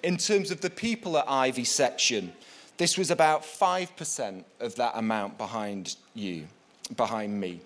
in 0.03 0.17
terms 0.17 0.51
of 0.51 0.61
the 0.61 0.69
people 0.69 1.17
at 1.17 1.25
Ivy 1.27 1.63
section, 1.63 2.33
this 2.77 2.97
was 2.97 3.09
about 3.09 3.43
5% 3.43 4.43
of 4.59 4.75
that 4.75 4.91
amount 4.95 5.37
behind 5.37 5.95
you, 6.13 6.45
behind 6.95 7.39
me. 7.39 7.61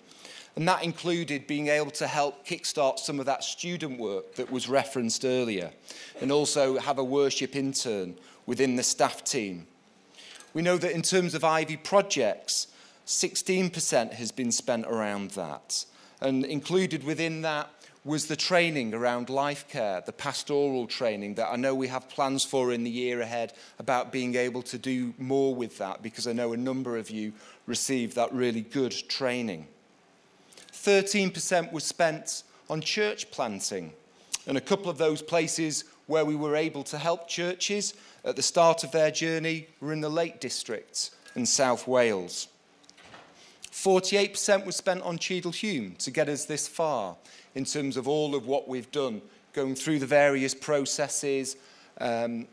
And 0.58 0.66
that 0.66 0.82
included 0.82 1.46
being 1.46 1.68
able 1.68 1.92
to 1.92 2.08
help 2.08 2.44
kickstart 2.44 2.98
some 2.98 3.20
of 3.20 3.26
that 3.26 3.44
student 3.44 4.00
work 4.00 4.34
that 4.34 4.50
was 4.50 4.68
referenced 4.68 5.24
earlier, 5.24 5.70
and 6.20 6.32
also 6.32 6.78
have 6.78 6.98
a 6.98 7.04
worship 7.04 7.54
intern 7.54 8.16
within 8.44 8.74
the 8.74 8.82
staff 8.82 9.22
team. 9.22 9.68
We 10.54 10.62
know 10.62 10.76
that 10.76 10.90
in 10.90 11.02
terms 11.02 11.34
of 11.34 11.44
Ivy 11.44 11.76
projects, 11.76 12.66
16% 13.06 14.14
has 14.14 14.32
been 14.32 14.50
spent 14.50 14.86
around 14.86 15.30
that. 15.30 15.84
And 16.20 16.44
included 16.44 17.04
within 17.04 17.42
that 17.42 17.70
was 18.04 18.26
the 18.26 18.34
training 18.34 18.94
around 18.94 19.30
life 19.30 19.68
care, 19.68 20.02
the 20.04 20.12
pastoral 20.12 20.88
training 20.88 21.34
that 21.34 21.52
I 21.52 21.54
know 21.54 21.72
we 21.72 21.86
have 21.86 22.08
plans 22.08 22.44
for 22.44 22.72
in 22.72 22.82
the 22.82 22.90
year 22.90 23.20
ahead 23.20 23.52
about 23.78 24.10
being 24.10 24.34
able 24.34 24.62
to 24.62 24.76
do 24.76 25.14
more 25.18 25.54
with 25.54 25.78
that 25.78 26.02
because 26.02 26.26
I 26.26 26.32
know 26.32 26.52
a 26.52 26.56
number 26.56 26.96
of 26.96 27.10
you 27.10 27.32
received 27.66 28.16
that 28.16 28.32
really 28.32 28.62
good 28.62 28.90
training. 29.08 29.68
13% 30.78 31.72
was 31.72 31.84
spent 31.84 32.44
on 32.70 32.80
church 32.80 33.30
planting, 33.30 33.92
and 34.46 34.56
a 34.56 34.60
couple 34.60 34.90
of 34.90 34.98
those 34.98 35.22
places 35.22 35.84
where 36.06 36.24
we 36.24 36.36
were 36.36 36.56
able 36.56 36.82
to 36.84 36.98
help 36.98 37.28
churches 37.28 37.94
at 38.24 38.36
the 38.36 38.42
start 38.42 38.84
of 38.84 38.92
their 38.92 39.10
journey 39.10 39.66
were 39.80 39.92
in 39.92 40.00
the 40.00 40.08
Lake 40.08 40.40
District 40.40 41.10
in 41.34 41.44
South 41.44 41.86
Wales. 41.86 42.48
48% 43.70 44.64
was 44.64 44.76
spent 44.76 45.02
on 45.02 45.18
Cheadle 45.18 45.52
Hulme 45.52 45.96
to 45.98 46.10
get 46.10 46.28
us 46.28 46.44
this 46.46 46.66
far 46.66 47.16
in 47.54 47.64
terms 47.64 47.96
of 47.96 48.08
all 48.08 48.34
of 48.34 48.46
what 48.46 48.68
we've 48.68 48.90
done, 48.90 49.20
going 49.52 49.74
through 49.74 49.98
the 49.98 50.06
various 50.06 50.54
processes, 50.54 51.56
um, 52.00 52.46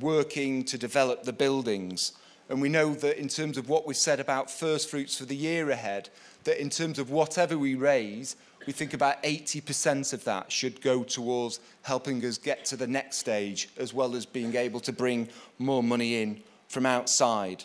working 0.00 0.64
to 0.64 0.78
develop 0.78 1.24
the 1.24 1.32
buildings. 1.32 2.12
And 2.48 2.60
we 2.60 2.68
know 2.68 2.94
that 2.94 3.18
in 3.18 3.28
terms 3.28 3.58
of 3.58 3.68
what 3.68 3.86
we've 3.86 3.96
said 3.96 4.20
about 4.20 4.50
first 4.50 4.90
fruits 4.90 5.16
for 5.16 5.24
the 5.24 5.36
year 5.36 5.70
ahead, 5.70 6.10
that 6.44 6.60
in 6.60 6.70
terms 6.70 6.98
of 6.98 7.10
whatever 7.10 7.56
we 7.56 7.74
raise, 7.74 8.36
we 8.66 8.72
think 8.72 8.94
about 8.94 9.22
80% 9.22 10.12
of 10.12 10.24
that 10.24 10.52
should 10.52 10.80
go 10.80 11.02
towards 11.02 11.60
helping 11.82 12.24
us 12.24 12.38
get 12.38 12.64
to 12.66 12.76
the 12.76 12.86
next 12.86 13.16
stage, 13.16 13.68
as 13.76 13.92
well 13.92 14.14
as 14.14 14.24
being 14.24 14.54
able 14.54 14.80
to 14.80 14.92
bring 14.92 15.28
more 15.58 15.82
money 15.82 16.22
in 16.22 16.42
from 16.68 16.86
outside. 16.86 17.64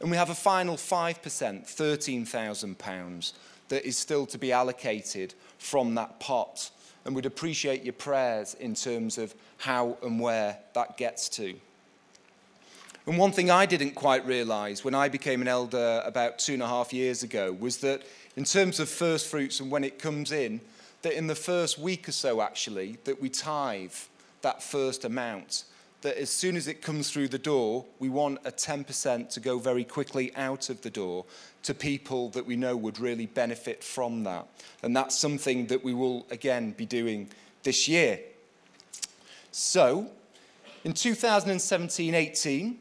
And 0.00 0.10
we 0.10 0.16
have 0.16 0.30
a 0.30 0.34
final 0.34 0.76
5%, 0.76 1.20
£13,000, 1.20 3.32
that 3.68 3.86
is 3.86 3.96
still 3.96 4.26
to 4.26 4.38
be 4.38 4.52
allocated 4.52 5.34
from 5.58 5.94
that 5.94 6.20
pot. 6.20 6.70
And 7.04 7.14
we'd 7.14 7.26
appreciate 7.26 7.84
your 7.84 7.94
prayers 7.94 8.54
in 8.54 8.74
terms 8.74 9.16
of 9.16 9.34
how 9.58 9.96
and 10.02 10.20
where 10.20 10.58
that 10.74 10.96
gets 10.96 11.28
to. 11.30 11.54
And 13.06 13.18
one 13.18 13.32
thing 13.32 13.50
I 13.50 13.66
didn't 13.66 13.94
quite 13.94 14.24
realise 14.26 14.84
when 14.84 14.94
I 14.94 15.08
became 15.08 15.42
an 15.42 15.48
elder 15.48 16.02
about 16.04 16.38
two 16.38 16.54
and 16.54 16.62
a 16.62 16.68
half 16.68 16.92
years 16.92 17.22
ago 17.22 17.52
was 17.52 17.78
that 17.78 18.02
in 18.36 18.44
terms 18.44 18.78
of 18.78 18.88
first 18.88 19.28
fruits 19.28 19.58
and 19.58 19.70
when 19.70 19.82
it 19.82 19.98
comes 19.98 20.30
in, 20.30 20.60
that 21.02 21.14
in 21.14 21.26
the 21.26 21.34
first 21.34 21.78
week 21.78 22.08
or 22.08 22.12
so 22.12 22.40
actually, 22.40 22.98
that 23.04 23.20
we 23.20 23.28
tithe 23.28 23.92
that 24.42 24.62
first 24.62 25.04
amount 25.04 25.64
that 26.02 26.18
as 26.18 26.30
soon 26.30 26.56
as 26.56 26.66
it 26.66 26.82
comes 26.82 27.10
through 27.10 27.28
the 27.28 27.38
door, 27.38 27.84
we 27.98 28.08
want 28.08 28.38
a 28.44 28.50
10% 28.50 29.30
to 29.30 29.40
go 29.40 29.58
very 29.58 29.84
quickly 29.84 30.34
out 30.36 30.68
of 30.68 30.82
the 30.82 30.90
door 30.90 31.24
to 31.62 31.72
people 31.72 32.28
that 32.30 32.44
we 32.44 32.56
know 32.56 32.76
would 32.76 32.98
really 32.98 33.26
benefit 33.26 33.82
from 33.82 34.24
that. 34.24 34.46
And 34.82 34.96
that's 34.96 35.16
something 35.16 35.66
that 35.68 35.82
we 35.82 35.94
will 35.94 36.26
again 36.30 36.72
be 36.72 36.86
doing 36.86 37.30
this 37.62 37.88
year. 37.88 38.18
So, 39.52 40.10
in 40.84 40.92
2017 40.92 42.14
18, 42.14 42.78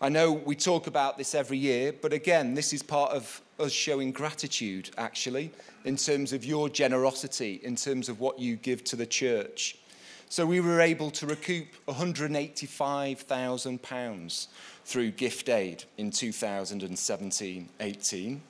I 0.00 0.08
know 0.08 0.32
we 0.32 0.56
talk 0.56 0.86
about 0.86 1.18
this 1.18 1.34
every 1.34 1.58
year, 1.58 1.92
but 1.92 2.12
again, 2.12 2.54
this 2.54 2.72
is 2.72 2.82
part 2.82 3.12
of 3.12 3.42
us 3.58 3.72
showing 3.72 4.12
gratitude, 4.12 4.90
actually, 4.96 5.50
in 5.84 5.96
terms 5.96 6.32
of 6.32 6.44
your 6.44 6.68
generosity, 6.68 7.60
in 7.62 7.74
terms 7.76 8.08
of 8.08 8.20
what 8.20 8.38
you 8.38 8.54
give 8.56 8.84
to 8.84 8.94
the 8.96 9.06
church. 9.06 9.78
So 10.28 10.44
we 10.44 10.60
were 10.60 10.80
able 10.80 11.12
to 11.12 11.24
recoup 11.26 11.68
£185,000 11.86 14.46
through 14.84 15.10
gift 15.12 15.48
aid 15.48 15.84
in 15.98 16.10
2017 16.10 17.68
18. 17.80 18.42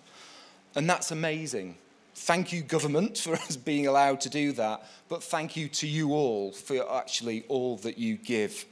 And 0.75 0.89
that's 0.89 1.11
amazing. 1.11 1.77
Thank 2.15 2.51
you, 2.53 2.63
government, 2.63 3.19
for 3.25 3.35
us 3.35 3.57
being 3.57 3.87
allowed 3.87 4.23
to 4.23 4.31
do 4.31 4.53
that, 4.53 4.89
but 5.09 5.23
thank 5.23 5.57
you 5.57 5.69
to 5.69 5.87
you 5.87 6.13
all 6.13 6.51
for 6.53 6.91
actually 6.93 7.45
all 7.49 7.77
that 7.79 7.99
you 7.99 8.17
give. 8.17 8.65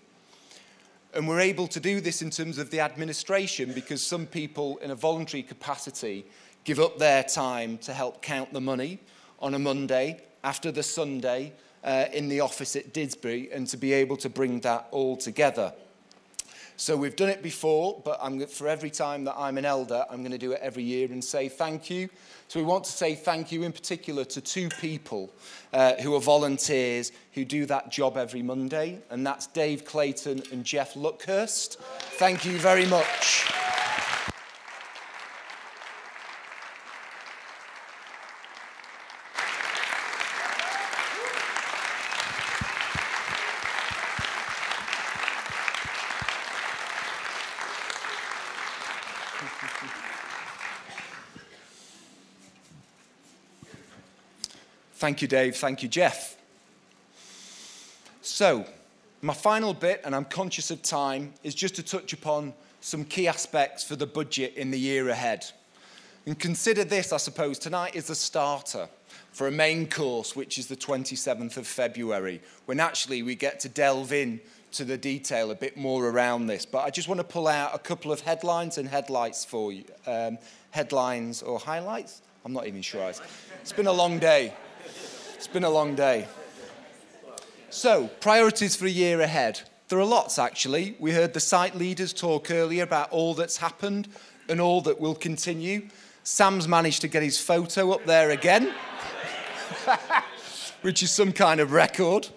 And 1.15 1.29
we're 1.29 1.41
able 1.41 1.69
to 1.69 1.79
do 1.79 2.01
this 2.01 2.23
in 2.23 2.31
terms 2.31 2.59
of 2.59 2.71
the 2.71 2.81
administration 2.81 3.73
because 3.73 4.05
some 4.05 4.27
people 4.27 4.79
in 4.79 4.91
a 4.91 4.97
voluntary 4.97 5.45
capacity 5.45 6.27
give 6.65 6.81
up 6.81 6.99
their 6.99 7.23
time 7.23 7.79
to 7.79 7.93
help 7.93 8.21
count 8.21 8.53
the 8.53 8.61
money 8.61 8.99
on 9.39 9.55
a 9.55 9.59
Monday 9.59 10.21
after 10.43 10.73
the 10.73 10.83
Sunday 10.83 11.53
uh, 11.85 12.07
in 12.13 12.29
the 12.29 12.41
office 12.41 12.75
at 12.75 12.93
Didsbury 12.93 13.55
and 13.55 13.65
to 13.69 13.77
be 13.77 13.93
able 13.93 14.17
to 14.17 14.29
bring 14.29 14.59
that 14.61 14.89
all 14.91 15.17
together. 15.17 15.73
So 16.77 16.97
we've 16.97 17.15
done 17.15 17.29
it 17.29 17.43
before, 17.43 18.01
but 18.05 18.19
I'm, 18.21 18.45
for 18.47 18.69
every 18.69 18.91
time 18.91 19.25
that 19.25 19.37
I'm 19.39 19.59
an 19.59 19.65
elder, 19.65 20.05
I'm 20.11 20.21
going 20.21 20.33
to 20.33 20.39
do 20.39 20.53
it 20.53 20.61
every 20.61 20.83
year 20.83 21.09
and 21.11 21.23
say 21.23 21.49
thank 21.49 21.89
you. 21.89 22.09
So 22.49 22.59
we 22.59 22.67
want 22.67 22.85
to 22.85 22.93
say 22.93 23.15
thank 23.15 23.53
you 23.53 23.63
in 23.63 23.73
particular 23.73 24.25
to 24.25 24.41
two 24.41 24.69
people 24.81 25.33
uh, 25.73 25.95
who 25.95 26.15
are 26.15 26.21
volunteers 26.21 27.13
who 27.33 27.45
do 27.45 27.65
that 27.67 27.91
job 27.91 28.17
every 28.17 28.43
Monday, 28.43 28.99
and 29.11 29.27
that's 29.27 29.47
Dave 29.47 29.85
Clayton 29.85 30.43
and 30.53 30.65
Jeff 30.65 30.95
Luckhurst. 30.95 31.77
Thank 32.19 32.45
you 32.45 32.59
very 32.59 32.87
much. 32.87 33.51
Thank 55.05 55.21
you, 55.21 55.29
Dave. 55.29 55.55
Thank 55.57 55.83
you, 55.83 55.89
Jeff. 55.91 56.39
So, 58.23 58.65
my 59.21 59.35
final 59.35 59.75
bit, 59.75 60.01
and 60.03 60.17
I'm 60.17 60.25
conscious 60.25 60.71
of 60.71 60.81
time, 60.81 61.35
is 61.43 61.55
just 61.55 61.75
to 61.75 61.83
touch 61.83 62.15
upon 62.15 62.55
some 62.81 63.05
key 63.05 63.29
aspects 63.29 63.85
for 63.85 63.97
the 63.97 64.07
budget 64.07 64.55
in 64.57 64.71
the 64.71 64.79
year 64.79 65.11
ahead. 65.11 65.45
And 66.25 66.39
consider 66.39 66.85
this, 66.85 67.13
I 67.13 67.19
suppose, 67.19 67.59
tonight 67.59 67.95
is 67.95 68.07
the 68.07 68.15
starter. 68.15 68.89
for 69.33 69.47
a 69.47 69.51
main 69.51 69.91
course, 69.91 70.35
which 70.35 70.57
is 70.57 70.69
the 70.69 70.77
27th 70.77 71.59
of 71.59 71.67
February, 71.67 72.41
when 72.65 72.81
actually 72.81 73.23
we 73.23 73.35
get 73.35 73.61
to 73.61 73.69
delve 73.69 74.11
in 74.11 74.41
to 74.73 74.87
the 74.87 74.97
detail 74.97 75.51
a 75.51 75.55
bit 75.55 75.77
more 75.77 76.09
around 76.09 76.47
this. 76.47 76.65
But 76.65 76.85
I 76.85 76.89
just 76.89 77.09
want 77.09 77.21
to 77.21 77.25
pull 77.25 77.47
out 77.47 77.75
a 77.75 77.79
couple 77.79 78.11
of 78.11 78.21
headlines 78.21 78.79
and 78.79 78.89
headlights 78.89 79.45
for 79.45 79.71
you. 79.71 79.85
Um, 80.07 80.39
headlines 80.71 81.43
or 81.43 81.59
highlights? 81.59 82.23
I'm 82.43 82.55
not 82.55 82.67
even 82.67 82.81
sure. 82.81 83.13
It's 83.61 83.73
been 83.73 83.87
a 83.87 83.93
long 83.93 84.19
day. 84.19 84.55
It's 85.35 85.49
been 85.49 85.65
a 85.65 85.71
long 85.71 85.97
day. 85.97 86.29
So, 87.69 88.09
priorities 88.21 88.77
for 88.77 88.87
a 88.87 88.91
year 88.91 89.21
ahead. 89.21 89.61
There 89.89 89.99
are 89.99 90.05
lots, 90.05 90.39
actually. 90.39 90.97
We 91.01 91.11
heard 91.11 91.35
the 91.35 91.41
site 91.41 91.75
leaders 91.75 92.13
talk 92.13 92.53
earlier 92.53 92.85
about 92.85 93.11
all 93.11 93.35
that's 93.35 93.57
happened 93.57 94.09
and 94.49 94.61
all 94.61 94.81
that 94.83 95.01
will 95.01 95.17
continue. 95.17 95.89
Sam's 96.23 96.69
managed 96.69 97.01
to 97.01 97.09
get 97.09 97.25
his 97.25 97.39
photo 97.39 97.91
up 97.91 98.07
there 98.07 98.31
again, 98.31 98.73
which 100.83 101.03
is 101.03 101.11
some 101.11 101.33
kind 101.33 101.61
of 101.61 101.73
record. 101.73 102.29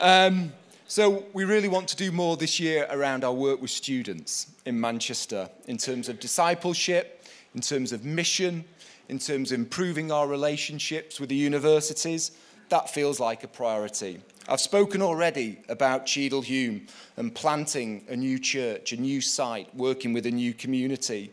Um, 0.00 0.52
so, 0.86 1.26
we 1.32 1.44
really 1.44 1.68
want 1.68 1.88
to 1.88 1.96
do 1.96 2.12
more 2.12 2.36
this 2.36 2.60
year 2.60 2.86
around 2.88 3.24
our 3.24 3.34
work 3.34 3.60
with 3.60 3.70
students 3.72 4.46
in 4.64 4.80
Manchester 4.80 5.50
in 5.66 5.76
terms 5.76 6.08
of 6.08 6.20
discipleship, 6.20 7.24
in 7.54 7.60
terms 7.60 7.92
of 7.92 8.04
mission, 8.04 8.64
in 9.08 9.18
terms 9.18 9.52
of 9.52 9.58
improving 9.58 10.12
our 10.12 10.26
relationships 10.26 11.18
with 11.18 11.28
the 11.28 11.34
universities. 11.34 12.32
That 12.68 12.90
feels 12.90 13.18
like 13.18 13.44
a 13.44 13.48
priority. 13.48 14.20
I've 14.48 14.60
spoken 14.60 15.02
already 15.02 15.58
about 15.68 16.06
Cheadle 16.06 16.42
Hulme 16.42 16.88
and 17.16 17.34
planting 17.34 18.04
a 18.08 18.16
new 18.16 18.38
church, 18.38 18.92
a 18.92 18.96
new 18.96 19.20
site, 19.20 19.74
working 19.74 20.12
with 20.12 20.26
a 20.26 20.30
new 20.30 20.54
community. 20.54 21.30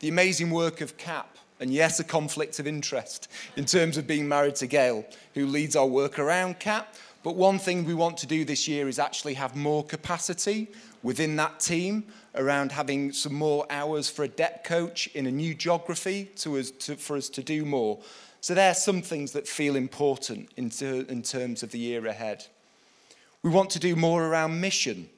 The 0.00 0.08
amazing 0.08 0.50
work 0.50 0.80
of 0.80 0.96
CAP, 0.96 1.36
and 1.60 1.72
yes, 1.72 2.00
a 2.00 2.04
conflict 2.04 2.58
of 2.58 2.66
interest 2.66 3.28
in 3.56 3.64
terms 3.64 3.96
of 3.96 4.06
being 4.06 4.28
married 4.28 4.56
to 4.56 4.66
Gail, 4.66 5.04
who 5.34 5.46
leads 5.46 5.76
our 5.76 5.86
work 5.86 6.18
around 6.18 6.58
CAP. 6.58 6.94
But 7.22 7.36
one 7.36 7.58
thing 7.58 7.84
we 7.84 7.94
want 7.94 8.18
to 8.18 8.26
do 8.26 8.44
this 8.44 8.68
year 8.68 8.88
is 8.88 8.98
actually 8.98 9.34
have 9.34 9.56
more 9.56 9.84
capacity 9.84 10.68
within 11.02 11.36
that 11.36 11.58
team 11.58 12.04
around 12.34 12.72
having 12.72 13.12
some 13.12 13.34
more 13.34 13.66
hours 13.70 14.08
for 14.08 14.24
a 14.24 14.28
debt 14.28 14.64
coach 14.64 15.06
in 15.08 15.26
a 15.26 15.30
new 15.30 15.54
geography 15.54 16.30
to 16.36 16.58
us, 16.58 16.70
to, 16.70 16.96
for 16.96 17.16
us 17.16 17.28
to 17.30 17.42
do 17.42 17.64
more. 17.64 17.98
So 18.40 18.54
there 18.54 18.70
are 18.70 18.74
some 18.74 19.02
things 19.02 19.32
that 19.32 19.48
feel 19.48 19.76
important 19.76 20.50
in, 20.56 20.70
ter- 20.70 21.06
in 21.08 21.22
terms 21.22 21.62
of 21.62 21.70
the 21.70 21.78
year 21.78 22.06
ahead. 22.06 22.46
We 23.42 23.50
want 23.50 23.70
to 23.70 23.78
do 23.78 23.96
more 23.96 24.24
around 24.24 24.60
mission. 24.60 25.08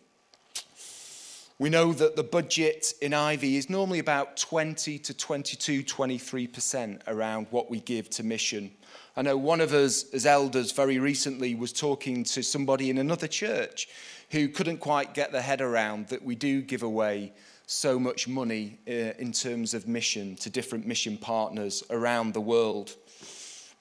We 1.59 1.71
know 1.71 1.95
that 1.95 2.17
the 2.17 2.23
budget 2.23 2.93
in 3.01 3.15
Ivy 3.15 3.57
is 3.57 3.71
normally 3.71 3.99
about 3.99 4.37
20 4.37 4.99
to 4.99 5.15
22, 5.15 5.85
23% 5.85 7.01
around 7.07 7.47
what 7.51 7.71
we 7.71 7.81
give 7.81 8.11
to 8.11 8.23
mission. 8.23 8.73
I 9.17 9.23
know 9.23 9.39
one 9.39 9.63
of 9.63 9.73
us, 9.73 10.05
as 10.13 10.27
elders, 10.27 10.73
very 10.73 10.99
recently 10.99 11.55
was 11.55 11.73
talking 11.73 12.25
to 12.25 12.43
somebody 12.43 12.91
in 12.91 12.99
another 12.99 13.27
church 13.27 13.89
who 14.31 14.49
couldn't 14.49 14.79
quite 14.79 15.15
get 15.15 15.33
their 15.33 15.43
head 15.43 15.61
around 15.61 16.09
that 16.09 16.23
we 16.23 16.35
do 16.35 16.63
give 16.63 16.83
away 16.83 17.33
so 17.67 17.99
much 17.99 18.29
money 18.29 18.79
uh, 18.89 19.13
in 19.19 19.33
terms 19.33 19.75
of 19.75 19.89
mission 19.89 20.37
to 20.37 20.51
different 20.51 20.87
mission 20.87 21.17
partners 21.17 21.83
around 21.91 22.33
the 22.33 22.41
world. 22.41 22.95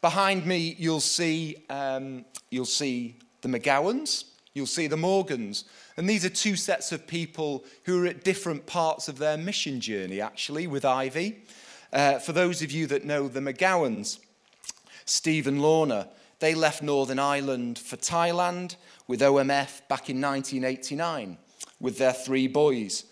Behind 0.01 0.45
me, 0.45 0.75
you'll 0.77 0.99
see, 0.99 1.63
um, 1.69 2.25
you'll 2.49 2.65
see 2.65 3.15
the 3.41 3.47
McGowans, 3.47 4.25
you'll 4.53 4.65
see 4.65 4.87
the 4.87 4.97
Morgans. 4.97 5.65
And 5.97 6.09
these 6.09 6.25
are 6.25 6.29
two 6.29 6.55
sets 6.55 6.91
of 6.91 7.07
people 7.07 7.63
who 7.83 8.03
are 8.03 8.07
at 8.07 8.23
different 8.23 8.65
parts 8.65 9.07
of 9.07 9.17
their 9.17 9.37
mission 9.37 9.79
journey, 9.79 10.19
actually, 10.19 10.67
with 10.67 10.83
Ivy. 10.83 11.43
Uh, 11.93 12.19
for 12.19 12.33
those 12.33 12.61
of 12.61 12.71
you 12.71 12.87
that 12.87 13.05
know 13.05 13.27
the 13.27 13.39
McGowans, 13.39 14.19
Steve 15.05 15.47
and 15.47 15.61
Lorna, 15.61 16.09
they 16.39 16.53
left 16.53 16.81
Northern 16.81 17.19
Ireland 17.19 17.79
for 17.79 17.97
Thailand 17.97 18.75
with 19.07 19.21
OMF 19.21 19.87
back 19.87 20.09
in 20.09 20.21
1989 20.21 21.37
with 21.79 21.97
their 21.97 22.13
three 22.13 22.47
boys. 22.47 23.05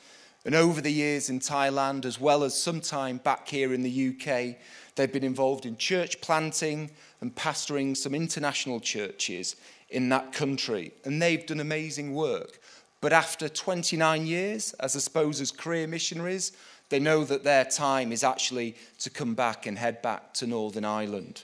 And 0.45 0.55
over 0.55 0.81
the 0.81 0.91
years 0.91 1.29
in 1.29 1.39
Thailand, 1.39 2.05
as 2.05 2.19
well 2.19 2.43
as 2.43 2.59
some 2.59 2.81
time 2.81 3.17
back 3.17 3.47
here 3.47 3.73
in 3.73 3.81
the 3.81 4.09
UK, 4.09 4.57
They've 4.95 5.11
been 5.11 5.23
involved 5.23 5.65
in 5.65 5.77
church 5.77 6.21
planting 6.21 6.91
and 7.21 7.35
pastoring 7.35 7.97
some 7.97 8.13
international 8.13 8.79
churches 8.79 9.55
in 9.89 10.09
that 10.09 10.33
country. 10.33 10.91
And 11.03 11.21
they've 11.21 11.45
done 11.45 11.59
amazing 11.59 12.13
work. 12.13 12.59
But 13.01 13.13
after 13.13 13.49
29 13.49 14.27
years, 14.27 14.73
as 14.73 14.95
I 14.95 14.99
suppose 14.99 15.41
as 15.41 15.51
career 15.51 15.87
missionaries, 15.87 16.51
they 16.89 16.99
know 16.99 17.23
that 17.25 17.43
their 17.43 17.65
time 17.65 18.11
is 18.11 18.23
actually 18.23 18.75
to 18.99 19.09
come 19.09 19.33
back 19.33 19.65
and 19.65 19.77
head 19.77 20.01
back 20.01 20.33
to 20.35 20.47
Northern 20.47 20.85
Ireland. 20.85 21.43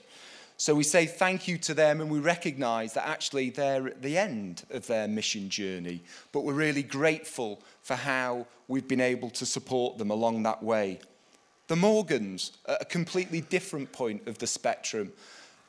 So 0.60 0.74
we 0.74 0.84
say 0.84 1.06
thank 1.06 1.48
you 1.48 1.56
to 1.56 1.72
them 1.72 2.02
and 2.02 2.10
we 2.10 2.18
recognize 2.18 2.92
that 2.92 3.08
actually 3.08 3.48
they're 3.48 3.86
at 3.86 4.02
the 4.02 4.18
end 4.18 4.64
of 4.68 4.86
their 4.88 5.08
mission 5.08 5.48
journey. 5.48 6.02
But 6.32 6.44
we're 6.44 6.52
really 6.52 6.82
grateful 6.82 7.62
for 7.80 7.94
how 7.94 8.46
we've 8.68 8.86
been 8.86 9.00
able 9.00 9.30
to 9.30 9.46
support 9.46 9.96
them 9.96 10.10
along 10.10 10.42
that 10.42 10.62
way. 10.62 11.00
The 11.68 11.76
Morgans, 11.76 12.52
at 12.68 12.82
a 12.82 12.84
completely 12.84 13.40
different 13.40 13.90
point 13.92 14.28
of 14.28 14.36
the 14.36 14.46
spectrum 14.46 15.14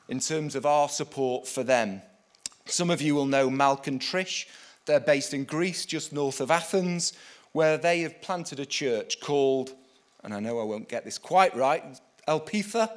in 0.09 0.19
terms 0.19 0.55
of 0.55 0.65
our 0.65 0.89
support 0.89 1.47
for 1.47 1.63
them. 1.63 2.01
Some 2.65 2.89
of 2.89 3.01
you 3.01 3.15
will 3.15 3.27
know 3.27 3.49
Malk 3.49 3.87
and 3.87 4.01
Trish. 4.01 4.45
They're 4.87 4.99
based 4.99 5.33
in 5.33 5.45
Greece, 5.45 5.85
just 5.85 6.11
north 6.11 6.41
of 6.41 6.51
Athens, 6.51 7.13
where 7.53 7.77
they 7.77 8.01
have 8.01 8.21
planted 8.21 8.59
a 8.59 8.65
church 8.65 9.21
called, 9.21 9.71
and 10.21 10.33
I 10.33 10.41
know 10.41 10.59
I 10.59 10.65
won't 10.65 10.89
get 10.89 11.05
this 11.05 11.17
quite 11.17 11.55
right, 11.55 11.97
Elpitha? 12.27 12.89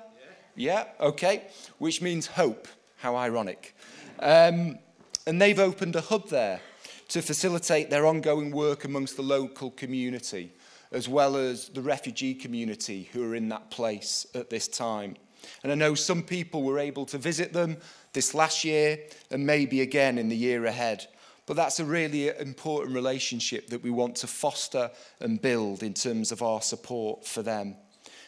Yeah, 0.56 0.85
okay, 1.01 1.44
which 1.78 2.01
means 2.01 2.26
hope. 2.26 2.68
How 2.98 3.16
ironic. 3.16 3.74
Um, 4.20 4.78
and 5.26 5.40
they've 5.40 5.59
opened 5.59 5.97
a 5.97 6.01
hub 6.01 6.28
there 6.28 6.60
to 7.09 7.22
facilitate 7.22 7.90
their 7.90 8.06
ongoing 8.06 8.51
work 8.51 8.85
amongst 8.85 9.16
the 9.16 9.22
local 9.22 9.70
community 9.70 10.52
as 10.94 11.09
well 11.09 11.36
as 11.36 11.68
the 11.70 11.82
refugee 11.82 12.35
community 12.35 13.10
who 13.12 13.28
are 13.28 13.35
in 13.35 13.48
that 13.48 13.68
place 13.70 14.26
at 14.35 14.48
this 14.48 14.68
time. 14.68 15.16
And 15.62 15.72
I 15.72 15.74
know 15.74 15.94
some 15.94 16.22
people 16.22 16.62
were 16.62 16.78
able 16.78 17.05
to 17.06 17.18
visit 17.18 17.52
them 17.52 17.76
this 18.12 18.32
last 18.32 18.64
year 18.64 19.01
and 19.31 19.44
maybe 19.44 19.81
again 19.81 20.16
in 20.18 20.28
the 20.28 20.36
year 20.36 20.64
ahead. 20.64 21.06
But 21.47 21.56
that's 21.56 21.81
a 21.81 21.85
really 21.85 22.28
important 22.28 22.94
relationship 22.94 23.66
that 23.66 23.82
we 23.82 23.90
want 23.90 24.16
to 24.16 24.26
foster 24.26 24.90
and 25.20 25.43
build 25.43 25.82
in 25.82 25.93
terms 25.93 26.32
of 26.32 26.43
our 26.43 26.62
support 26.62 27.26
for 27.26 27.43
them. 27.43 27.76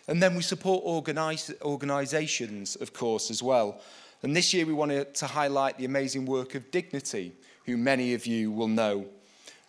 And 0.08 0.22
then 0.22 0.34
we 0.34 0.42
support 0.42 0.82
organize, 0.84 1.52
organisations, 1.62 2.76
of 2.76 2.92
course, 2.92 3.30
as 3.30 3.42
well. 3.42 3.80
And 4.22 4.34
this 4.34 4.54
year 4.54 4.66
we 4.66 4.72
wanted 4.72 5.14
to 5.16 5.26
highlight 5.26 5.78
the 5.78 5.84
amazing 5.84 6.26
work 6.26 6.54
of 6.54 6.70
Dignity, 6.70 7.32
who 7.64 7.76
many 7.76 8.14
of 8.14 8.26
you 8.26 8.50
will 8.50 8.68
know. 8.68 9.06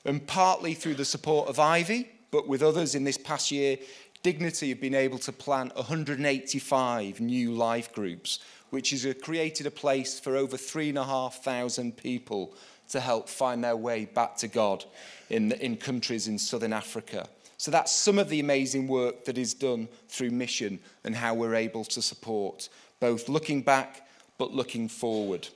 And 0.05 0.25
partly 0.25 0.73
through 0.73 0.95
the 0.95 1.05
support 1.05 1.49
of 1.49 1.59
Ivy, 1.59 2.09
but 2.31 2.47
with 2.47 2.61
others 2.61 2.95
in 2.95 3.03
this 3.03 3.17
past 3.17 3.51
year, 3.51 3.77
Dignity 4.23 4.69
have 4.69 4.81
been 4.81 4.95
able 4.95 5.19
to 5.19 5.31
plant 5.31 5.75
185 5.75 7.19
new 7.19 7.51
life 7.53 7.93
groups, 7.93 8.39
which 8.69 8.89
has 8.91 9.05
uh, 9.05 9.13
created 9.21 9.65
a 9.65 9.71
place 9.71 10.19
for 10.19 10.35
over 10.35 10.57
3,500 10.57 11.95
people 11.97 12.53
to 12.89 12.99
help 12.99 13.29
find 13.29 13.63
their 13.63 13.75
way 13.75 14.05
back 14.05 14.35
to 14.37 14.47
God 14.47 14.85
in, 15.29 15.51
in 15.53 15.77
countries 15.77 16.27
in 16.27 16.37
southern 16.37 16.73
Africa. 16.73 17.27
So 17.57 17.71
that's 17.71 17.91
some 17.91 18.19
of 18.19 18.29
the 18.29 18.39
amazing 18.39 18.87
work 18.87 19.25
that 19.25 19.37
is 19.37 19.53
done 19.53 19.87
through 20.07 20.29
mission 20.29 20.79
and 21.03 21.15
how 21.15 21.33
we're 21.33 21.55
able 21.55 21.83
to 21.85 22.01
support, 22.01 22.69
both 22.99 23.27
looking 23.29 23.61
back 23.61 24.07
but 24.37 24.53
looking 24.53 24.87
forward. 24.87 25.47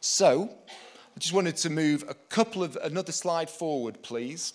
So, 0.00 0.50
I 1.14 1.18
just 1.18 1.34
wanted 1.34 1.56
to 1.56 1.70
move 1.70 2.04
a 2.08 2.14
couple 2.14 2.64
of 2.64 2.78
another 2.82 3.12
slide 3.12 3.50
forward, 3.50 4.02
please 4.02 4.54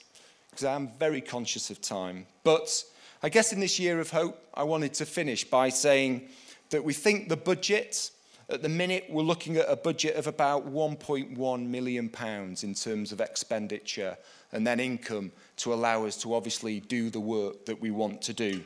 because 0.56 0.66
I 0.66 0.74
am 0.74 0.92
very 0.98 1.20
conscious 1.20 1.70
of 1.70 1.82
time. 1.82 2.26
But 2.46 2.82
I 3.22 3.28
guess 3.28 3.52
in 3.52 3.60
this 3.60 3.78
year 3.78 4.00
of 4.00 4.10
hope, 4.10 4.42
I 4.54 4.64
wanted 4.64 4.94
to 4.96 5.06
finish 5.06 5.44
by 5.44 5.68
saying 5.68 6.30
that 6.70 6.82
we 6.82 6.94
think 6.94 7.28
the 7.28 7.36
budget, 7.36 8.10
at 8.50 8.62
the 8.62 8.70
minute, 8.70 9.04
we're 9.10 9.24
looking 9.24 9.58
at 9.58 9.66
a 9.68 9.76
budget 9.76 10.16
of 10.16 10.28
about 10.28 10.66
1.1 10.66 11.68
million 11.68 12.08
pounds 12.08 12.64
in 12.64 12.74
terms 12.74 13.12
of 13.12 13.20
expenditure 13.20 14.16
and 14.56 14.66
then 14.66 14.80
income 14.80 15.34
to 15.58 15.74
allow 15.74 16.06
us 16.06 16.16
to 16.16 16.34
obviously 16.34 16.80
do 16.80 17.10
the 17.10 17.20
work 17.20 17.66
that 17.66 17.82
we 17.82 17.92
want 17.92 18.22
to 18.22 18.34
do. 18.34 18.64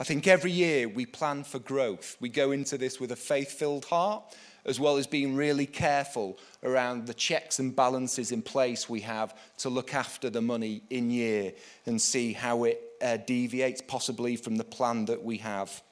I 0.00 0.04
think 0.04 0.26
every 0.26 0.50
year 0.50 0.88
we 0.88 1.04
plan 1.04 1.44
for 1.44 1.58
growth. 1.58 2.16
We 2.18 2.30
go 2.30 2.52
into 2.52 2.78
this 2.78 2.98
with 2.98 3.12
a 3.12 3.16
faith 3.16 3.52
filled 3.52 3.84
heart 3.84 4.22
as 4.64 4.80
well 4.80 4.96
as 4.96 5.06
being 5.06 5.36
really 5.36 5.66
careful 5.66 6.38
around 6.62 7.06
the 7.06 7.14
checks 7.14 7.58
and 7.58 7.76
balances 7.76 8.32
in 8.32 8.40
place 8.40 8.88
we 8.88 9.00
have 9.00 9.34
to 9.58 9.68
look 9.68 9.94
after 9.94 10.30
the 10.30 10.40
money 10.42 10.82
in 10.88 11.10
year 11.10 11.52
and 11.84 12.00
see 12.00 12.32
how 12.32 12.64
it 12.64 12.80
uh, 13.02 13.18
deviates 13.18 13.82
possibly 13.82 14.34
from 14.34 14.56
the 14.56 14.64
plan 14.64 15.04
that 15.04 15.22
we 15.22 15.36
have. 15.36 15.82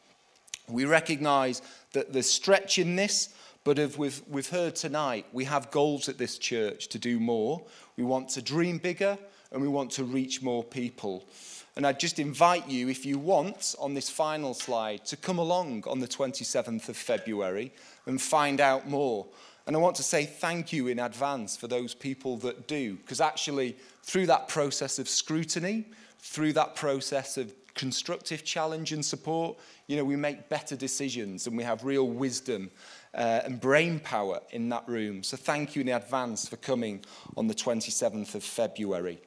We 0.69 0.87
recognize 0.87 1.61
that 1.93 2.13
there's 2.13 2.31
stretch 2.31 2.79
in 2.79 2.97
this, 2.97 3.35
but 3.67 3.81
as 3.81 3.99
we've, 3.99 4.23
we've 4.29 4.49
heard 4.49 4.77
tonight, 4.77 5.27
we 5.33 5.43
have 5.43 5.73
goals 5.73 6.09
at 6.09 6.19
this 6.19 6.39
church 6.39 6.87
to 6.87 7.01
do 7.01 7.19
more. 7.19 7.61
We 7.97 8.05
want 8.05 8.29
to 8.31 8.41
dream 8.41 8.79
bigger 8.79 9.19
and 9.51 9.61
we 9.61 9.67
want 9.67 9.91
to 9.93 10.05
reach 10.05 10.41
more 10.41 10.63
people. 10.63 11.29
And 11.75 11.85
I'd 11.85 11.99
just 11.99 12.21
invite 12.21 12.69
you, 12.69 12.89
if 12.89 13.05
you 13.05 13.19
want, 13.19 13.75
on 13.81 13.93
this 13.93 14.09
final 14.09 14.55
slide, 14.55 15.05
to 15.07 15.17
come 15.17 15.39
along 15.39 15.83
on 15.89 15.99
the 15.99 16.07
27th 16.07 16.89
of 16.89 16.97
February 16.97 17.73
and 18.07 18.23
find 18.23 18.61
out 18.61 18.89
more. 18.89 19.27
And 19.67 19.75
I 19.75 19.81
want 19.81 19.97
to 19.97 20.05
say 20.05 20.27
thank 20.27 20.73
you 20.73 20.87
in 20.87 21.01
advance 21.01 21.57
for 21.57 21.67
those 21.67 21.93
people 21.93 22.37
that 22.37 22.69
do, 22.69 22.95
because 22.95 23.21
actually, 23.21 23.77
through 24.05 24.27
that 24.27 24.47
process 24.47 25.01
of 25.01 25.09
scrutiny, 25.09 25.87
through 26.21 26.53
that 26.53 26.77
process 26.77 27.37
of 27.37 27.53
constructive 27.77 28.45
challenge 28.45 28.93
and 28.93 29.05
support, 29.05 29.59
you 29.87 29.97
know, 29.97 30.05
we 30.05 30.17
make 30.17 30.49
better 30.49 30.75
decisions 30.75 31.47
and 31.47 31.57
we 31.57 31.63
have 31.63 31.85
real 31.85 32.09
wisdom 32.09 32.71
uh, 33.15 33.41
and 33.45 33.61
brain 33.61 34.01
power 34.01 34.41
in 34.51 34.69
that 34.69 34.85
room. 34.87 35.23
So 35.23 35.37
thank 35.37 35.75
you 35.75 35.83
in 35.83 35.89
advance 35.89 36.49
for 36.49 36.57
coming 36.57 37.05
on 37.37 37.47
the 37.47 37.55
27th 37.55 38.35
of 38.35 38.45
February. 38.45 39.21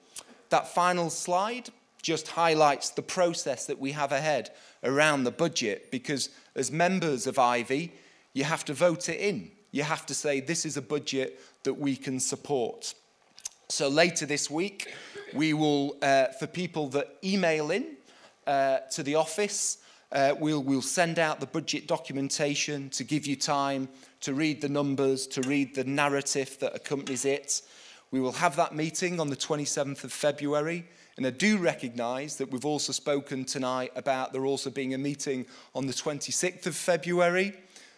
That 0.49 0.67
final 0.67 1.09
slide 1.09 1.69
just 2.01 2.29
highlights 2.29 2.91
the 2.91 3.01
process 3.01 3.65
that 3.65 3.79
we 3.79 3.91
have 3.91 4.11
ahead 4.11 4.51
around 4.83 5.23
the 5.23 5.31
budget 5.31 5.91
because 5.91 6.29
as 6.55 6.71
members 6.71 7.27
of 7.27 7.37
Ivy, 7.37 7.93
you 8.33 8.43
have 8.43 8.63
to 8.65 8.73
vote 8.73 9.09
it 9.09 9.19
in. 9.19 9.51
You 9.71 9.83
have 9.83 10.05
to 10.07 10.13
say, 10.13 10.39
this 10.39 10.65
is 10.65 10.77
a 10.77 10.81
budget 10.81 11.39
that 11.63 11.73
we 11.73 11.95
can 11.95 12.19
support. 12.19 12.93
So 13.69 13.87
later 13.87 14.25
this 14.25 14.49
week, 14.49 14.93
we 15.33 15.53
will, 15.53 15.97
uh, 16.01 16.27
for 16.39 16.47
people 16.47 16.87
that 16.89 17.17
email 17.23 17.69
in 17.69 17.97
uh, 18.47 18.79
to 18.91 19.03
the 19.03 19.15
office, 19.15 19.77
uh, 20.11 20.33
we'll, 20.39 20.63
we'll 20.63 20.81
send 20.81 21.19
out 21.19 21.39
the 21.39 21.45
budget 21.45 21.87
documentation 21.87 22.89
to 22.89 23.03
give 23.03 23.27
you 23.27 23.35
time 23.35 23.87
to 24.21 24.33
read 24.33 24.61
the 24.61 24.69
numbers, 24.69 25.27
to 25.27 25.41
read 25.41 25.75
the 25.75 25.83
narrative 25.83 26.57
that 26.59 26.75
accompanies 26.75 27.25
it. 27.25 27.61
We 28.11 28.19
will 28.19 28.31
have 28.31 28.55
that 28.55 28.73
meeting 28.73 29.19
on 29.19 29.29
the 29.29 29.35
27th 29.35 30.03
of 30.03 30.11
February. 30.11 30.85
And 31.15 31.27
I 31.27 31.31
do 31.31 31.57
recognise 31.57 32.37
that 32.37 32.49
we've 32.51 32.65
also 32.65 32.91
spoken 32.91 33.45
tonight 33.45 33.91
about 33.95 34.33
there 34.33 34.45
also 34.45 34.69
being 34.69 34.93
a 34.93 34.97
meeting 34.97 35.45
on 35.75 35.85
the 35.85 35.93
26th 35.93 36.65
of 36.65 36.75
February. 36.75 37.53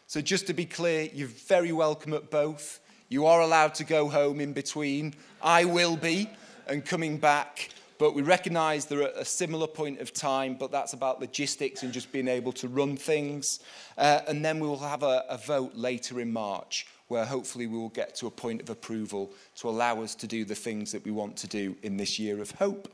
So, 0.08 0.20
just 0.22 0.48
to 0.48 0.54
be 0.54 0.66
clear, 0.66 1.08
you're 1.14 1.28
very 1.28 1.72
welcome 1.72 2.14
at 2.14 2.30
both. 2.30 2.80
You 3.08 3.28
are 3.28 3.40
allowed 3.40 3.76
to 3.76 3.84
go 3.84 4.10
home 4.10 4.42
in 4.42 4.54
between. 4.54 5.14
I 5.42 5.66
will 5.66 5.96
be, 5.96 6.30
and 6.68 6.84
coming 6.84 7.18
back. 7.18 7.70
But 8.02 8.16
we 8.16 8.24
recognise 8.24 8.86
they're 8.86 9.04
at 9.04 9.16
a 9.16 9.24
similar 9.24 9.68
point 9.68 10.00
of 10.00 10.12
time, 10.12 10.56
but 10.56 10.72
that's 10.72 10.94
about 10.94 11.22
logistics 11.22 11.84
and 11.84 11.94
just 11.94 12.12
being 12.12 12.28
able 12.28 12.52
to 12.54 12.68
run 12.68 12.98
things. 12.98 13.60
Uh, 13.96 14.22
and 14.28 14.44
then 14.44 14.60
we 14.60 14.68
will 14.68 14.80
have 14.80 15.04
a, 15.04 15.24
a 15.30 15.38
vote 15.38 15.76
later 15.76 16.20
in 16.20 16.34
March 16.34 16.88
where 17.10 17.26
hopefully 17.26 17.68
we 17.68 17.78
will 17.78 17.90
get 17.90 18.16
to 18.16 18.26
a 18.26 18.32
point 18.32 18.60
of 18.60 18.72
approval 18.72 19.32
to 19.58 19.70
allow 19.70 20.02
us 20.02 20.16
to 20.16 20.26
do 20.26 20.44
the 20.44 20.56
things 20.56 20.92
that 20.94 21.06
we 21.06 21.12
want 21.12 21.38
to 21.38 21.48
do 21.48 21.76
in 21.84 21.96
this 21.96 22.18
year 22.18 22.42
of 22.42 22.50
hope. 22.50 22.92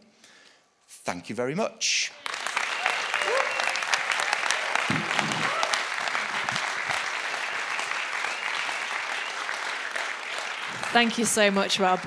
Thank 0.90 1.30
you 1.30 1.36
very 1.36 1.56
much. 1.56 2.12
Thank 10.92 11.18
you 11.18 11.24
so 11.24 11.50
much, 11.50 11.80
Rob. 11.80 12.02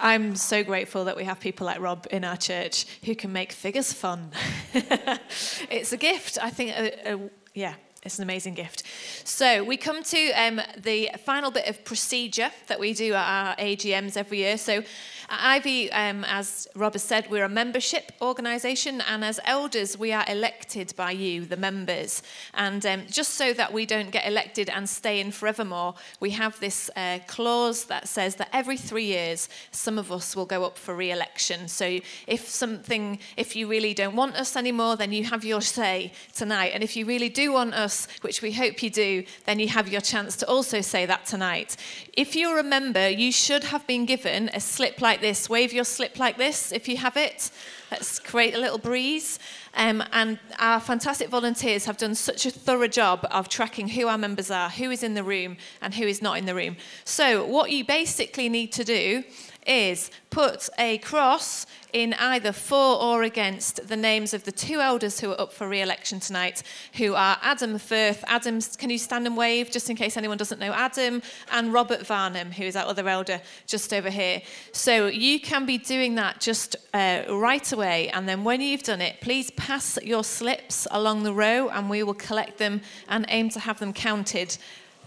I'm 0.00 0.36
so 0.36 0.62
grateful 0.62 1.04
that 1.06 1.16
we 1.16 1.24
have 1.24 1.40
people 1.40 1.66
like 1.66 1.80
Rob 1.80 2.06
in 2.10 2.24
our 2.24 2.36
church 2.36 2.86
who 3.04 3.14
can 3.14 3.32
make 3.32 3.52
figures 3.52 3.92
fun. 3.92 4.30
it's 4.74 5.92
a 5.92 5.96
gift. 5.96 6.38
I 6.40 6.50
think, 6.50 6.76
uh, 6.76 7.08
uh, 7.08 7.18
yeah, 7.54 7.74
it's 8.02 8.18
an 8.18 8.22
amazing 8.22 8.54
gift. 8.54 8.82
So 9.24 9.64
we 9.64 9.76
come 9.76 10.02
to 10.02 10.30
um, 10.32 10.60
the 10.76 11.10
final 11.24 11.50
bit 11.50 11.66
of 11.68 11.84
procedure 11.84 12.50
that 12.68 12.78
we 12.78 12.92
do 12.92 13.14
at 13.14 13.26
our 13.26 13.56
AGMs 13.56 14.16
every 14.16 14.38
year. 14.38 14.58
So 14.58 14.82
Ivy, 15.28 15.90
um, 15.92 16.24
as 16.24 16.68
Rob 16.74 16.92
has 16.92 17.02
said, 17.02 17.28
we're 17.30 17.44
a 17.44 17.48
membership 17.48 18.12
organisation, 18.22 19.00
and 19.00 19.24
as 19.24 19.40
elders, 19.44 19.98
we 19.98 20.12
are 20.12 20.24
elected 20.28 20.94
by 20.96 21.10
you, 21.10 21.44
the 21.44 21.56
members. 21.56 22.22
And 22.54 22.84
um, 22.86 23.02
just 23.10 23.34
so 23.34 23.52
that 23.54 23.72
we 23.72 23.86
don't 23.86 24.10
get 24.10 24.26
elected 24.26 24.70
and 24.70 24.88
stay 24.88 25.20
in 25.20 25.32
forevermore, 25.32 25.94
we 26.20 26.30
have 26.30 26.58
this 26.60 26.90
uh, 26.96 27.18
clause 27.26 27.84
that 27.86 28.08
says 28.08 28.36
that 28.36 28.48
every 28.52 28.76
three 28.76 29.06
years, 29.06 29.48
some 29.72 29.98
of 29.98 30.12
us 30.12 30.36
will 30.36 30.46
go 30.46 30.64
up 30.64 30.78
for 30.78 30.94
re 30.94 31.10
election. 31.10 31.68
So 31.68 31.98
if 32.26 32.48
something, 32.48 33.18
if 33.36 33.56
you 33.56 33.66
really 33.66 33.94
don't 33.94 34.16
want 34.16 34.36
us 34.36 34.56
anymore, 34.56 34.96
then 34.96 35.12
you 35.12 35.24
have 35.24 35.44
your 35.44 35.60
say 35.60 36.12
tonight. 36.34 36.72
And 36.74 36.84
if 36.84 36.96
you 36.96 37.04
really 37.04 37.28
do 37.28 37.52
want 37.52 37.74
us, 37.74 38.06
which 38.20 38.42
we 38.42 38.52
hope 38.52 38.82
you 38.82 38.90
do, 38.90 39.24
then 39.44 39.58
you 39.58 39.68
have 39.68 39.88
your 39.88 40.00
chance 40.00 40.36
to 40.36 40.48
also 40.48 40.80
say 40.80 41.06
that 41.06 41.26
tonight. 41.26 41.76
If 42.12 42.36
you're 42.36 42.58
a 42.58 42.64
member, 42.64 43.08
you 43.08 43.32
should 43.32 43.64
have 43.64 43.86
been 43.86 44.06
given 44.06 44.50
a 44.54 44.60
slip 44.60 45.00
like 45.00 45.15
like 45.16 45.22
this. 45.22 45.48
Wave 45.48 45.72
your 45.72 45.84
slip 45.84 46.18
like 46.18 46.36
this 46.36 46.72
if 46.72 46.88
you 46.88 46.98
have 46.98 47.16
it. 47.16 47.50
Let's 47.90 48.18
create 48.18 48.54
a 48.54 48.58
little 48.58 48.76
breeze. 48.76 49.38
Um, 49.72 50.04
and 50.12 50.38
our 50.58 50.78
fantastic 50.78 51.30
volunteers 51.30 51.86
have 51.86 51.96
done 51.96 52.14
such 52.14 52.44
a 52.44 52.50
thorough 52.50 52.86
job 52.86 53.26
of 53.30 53.48
tracking 53.48 53.88
who 53.88 54.08
our 54.08 54.18
members 54.18 54.50
are, 54.50 54.68
who 54.68 54.90
is 54.90 55.02
in 55.02 55.14
the 55.14 55.22
room, 55.22 55.56
and 55.80 55.94
who 55.94 56.04
is 56.04 56.20
not 56.20 56.36
in 56.36 56.44
the 56.44 56.54
room. 56.54 56.76
So, 57.04 57.46
what 57.46 57.70
you 57.70 57.82
basically 57.82 58.50
need 58.50 58.72
to 58.72 58.84
do 58.84 59.24
is 59.66 60.10
put 60.30 60.68
a 60.78 60.98
cross 60.98 61.66
in 61.92 62.12
either 62.14 62.52
for 62.52 63.00
or 63.00 63.22
against 63.22 63.88
the 63.88 63.96
names 63.96 64.34
of 64.34 64.44
the 64.44 64.52
two 64.52 64.80
elders 64.80 65.20
who 65.20 65.30
are 65.30 65.40
up 65.40 65.52
for 65.52 65.66
re-election 65.68 66.20
tonight, 66.20 66.62
who 66.94 67.14
are 67.14 67.38
Adam 67.40 67.78
Firth. 67.78 68.22
Adam, 68.26 68.60
can 68.76 68.90
you 68.90 68.98
stand 68.98 69.26
and 69.26 69.36
wave 69.36 69.70
just 69.70 69.88
in 69.88 69.96
case 69.96 70.16
anyone 70.16 70.36
doesn't 70.36 70.58
know 70.58 70.72
Adam, 70.72 71.22
and 71.52 71.72
Robert 71.72 72.06
Varnum, 72.06 72.52
who 72.52 72.64
is 72.64 72.76
our 72.76 72.86
other 72.86 73.08
elder 73.08 73.40
just 73.66 73.92
over 73.94 74.10
here. 74.10 74.42
So 74.72 75.06
you 75.06 75.40
can 75.40 75.64
be 75.64 75.78
doing 75.78 76.16
that 76.16 76.40
just 76.40 76.76
uh, 76.92 77.22
right 77.30 77.72
away, 77.72 78.10
and 78.10 78.28
then 78.28 78.44
when 78.44 78.60
you've 78.60 78.82
done 78.82 79.00
it, 79.00 79.20
please 79.20 79.50
pass 79.52 79.98
your 80.02 80.24
slips 80.24 80.86
along 80.90 81.22
the 81.22 81.32
row, 81.32 81.68
and 81.68 81.88
we 81.88 82.02
will 82.02 82.14
collect 82.14 82.58
them 82.58 82.82
and 83.08 83.24
aim 83.28 83.48
to 83.50 83.60
have 83.60 83.78
them 83.78 83.92
counted 83.92 84.58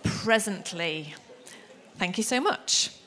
presently. 0.03 1.13
Thank 1.97 2.17
you 2.17 2.23
so 2.23 2.39
much. 2.39 2.98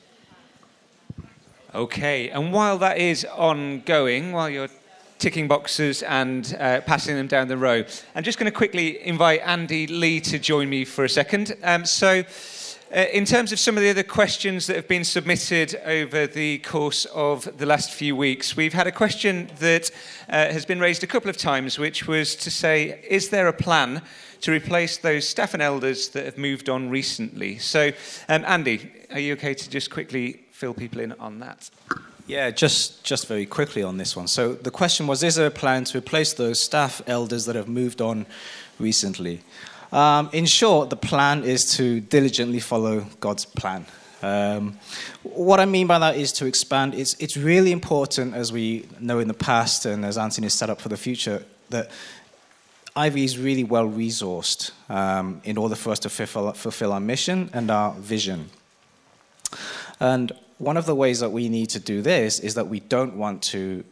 Okay, 1.75 2.29
and 2.29 2.53
while 2.53 2.77
that 2.77 2.99
is 2.99 3.25
ongoing, 3.25 4.31
while 4.31 4.47
you're 4.47 4.69
ticking 5.17 5.47
boxes 5.47 6.03
and 6.03 6.55
uh, 6.59 6.81
passing 6.81 7.15
them 7.15 7.25
down 7.25 7.47
the 7.47 7.57
row, 7.57 7.83
I'm 8.13 8.21
just 8.21 8.37
going 8.37 8.45
to 8.45 8.55
quickly 8.55 9.03
invite 9.03 9.41
Andy 9.43 9.87
Lee 9.87 10.19
to 10.21 10.37
join 10.37 10.69
me 10.69 10.85
for 10.85 11.03
a 11.03 11.09
second. 11.09 11.57
Um, 11.63 11.83
so, 11.83 12.23
uh, 12.95 13.05
in 13.11 13.25
terms 13.25 13.51
of 13.51 13.57
some 13.57 13.75
of 13.75 13.81
the 13.81 13.89
other 13.89 14.03
questions 14.03 14.67
that 14.67 14.75
have 14.75 14.87
been 14.87 15.03
submitted 15.03 15.73
over 15.83 16.27
the 16.27 16.59
course 16.59 17.05
of 17.05 17.57
the 17.57 17.65
last 17.65 17.91
few 17.91 18.15
weeks, 18.15 18.55
we've 18.55 18.73
had 18.73 18.85
a 18.85 18.91
question 18.91 19.49
that 19.57 19.89
uh, 20.29 20.49
has 20.53 20.67
been 20.67 20.79
raised 20.79 21.03
a 21.03 21.07
couple 21.07 21.27
of 21.27 21.37
times, 21.37 21.79
which 21.79 22.07
was 22.07 22.35
to 22.35 22.51
say, 22.51 23.03
is 23.09 23.29
there 23.29 23.47
a 23.47 23.53
plan 23.53 24.03
to 24.41 24.51
replace 24.51 24.97
those 24.97 25.27
staff 25.27 25.55
and 25.55 25.63
elders 25.63 26.09
that 26.09 26.25
have 26.25 26.37
moved 26.37 26.69
on 26.69 26.91
recently? 26.91 27.57
So, 27.57 27.93
um, 28.29 28.45
Andy, 28.45 28.91
are 29.09 29.19
you 29.19 29.33
okay 29.33 29.55
to 29.55 29.69
just 29.71 29.89
quickly 29.89 30.42
fill 30.53 30.73
people 30.73 31.01
in 31.01 31.11
on 31.13 31.39
that? 31.39 31.69
Yeah, 32.25 32.51
just 32.51 33.03
just 33.03 33.27
very 33.27 33.45
quickly 33.45 33.83
on 33.83 33.97
this 33.97 34.15
one. 34.15 34.27
So 34.27 34.53
the 34.53 34.71
question 34.71 35.07
was: 35.07 35.23
Is 35.23 35.35
there 35.35 35.47
a 35.47 35.51
plan 35.51 35.83
to 35.85 35.97
replace 35.97 36.33
those 36.33 36.61
staff 36.61 37.01
elders 37.05 37.45
that 37.45 37.55
have 37.55 37.67
moved 37.67 38.01
on 38.01 38.25
recently? 38.79 39.41
Um, 39.91 40.29
in 40.31 40.45
short, 40.45 40.89
the 40.89 40.95
plan 40.95 41.43
is 41.43 41.75
to 41.77 41.99
diligently 41.99 42.59
follow 42.59 43.05
God's 43.19 43.45
plan. 43.45 43.85
Um, 44.21 44.79
what 45.23 45.59
I 45.59 45.65
mean 45.65 45.85
by 45.87 45.99
that 45.99 46.15
is 46.15 46.31
to 46.33 46.45
expand. 46.45 46.95
It's 46.95 47.13
it's 47.19 47.35
really 47.35 47.71
important, 47.73 48.33
as 48.33 48.53
we 48.53 48.85
know 48.99 49.19
in 49.19 49.27
the 49.27 49.33
past, 49.33 49.85
and 49.85 50.05
as 50.05 50.17
Anthony 50.17 50.49
set 50.49 50.69
up 50.69 50.79
for 50.79 50.89
the 50.89 50.97
future, 50.97 51.43
that 51.71 51.91
Ivy 52.95 53.23
is 53.25 53.37
really 53.37 53.63
well 53.63 53.89
resourced 53.89 54.71
um, 54.89 55.41
in 55.43 55.57
order 55.57 55.75
for 55.75 55.91
us 55.91 55.99
to 55.99 56.09
fulfill, 56.09 56.53
fulfill 56.53 56.93
our 56.93 56.99
mission 56.99 57.49
and 57.51 57.69
our 57.71 57.91
vision. 57.93 58.49
And 59.99 60.31
one 60.63 60.77
of 60.77 60.85
the 60.85 60.95
ways 60.95 61.19
that 61.19 61.31
we 61.31 61.49
need 61.49 61.69
to 61.69 61.79
do 61.79 62.01
this 62.01 62.39
is 62.39 62.55
that 62.55 62.67
we 62.67 62.79
don't 62.79 63.15
want 63.15 63.41
to 63.41 63.83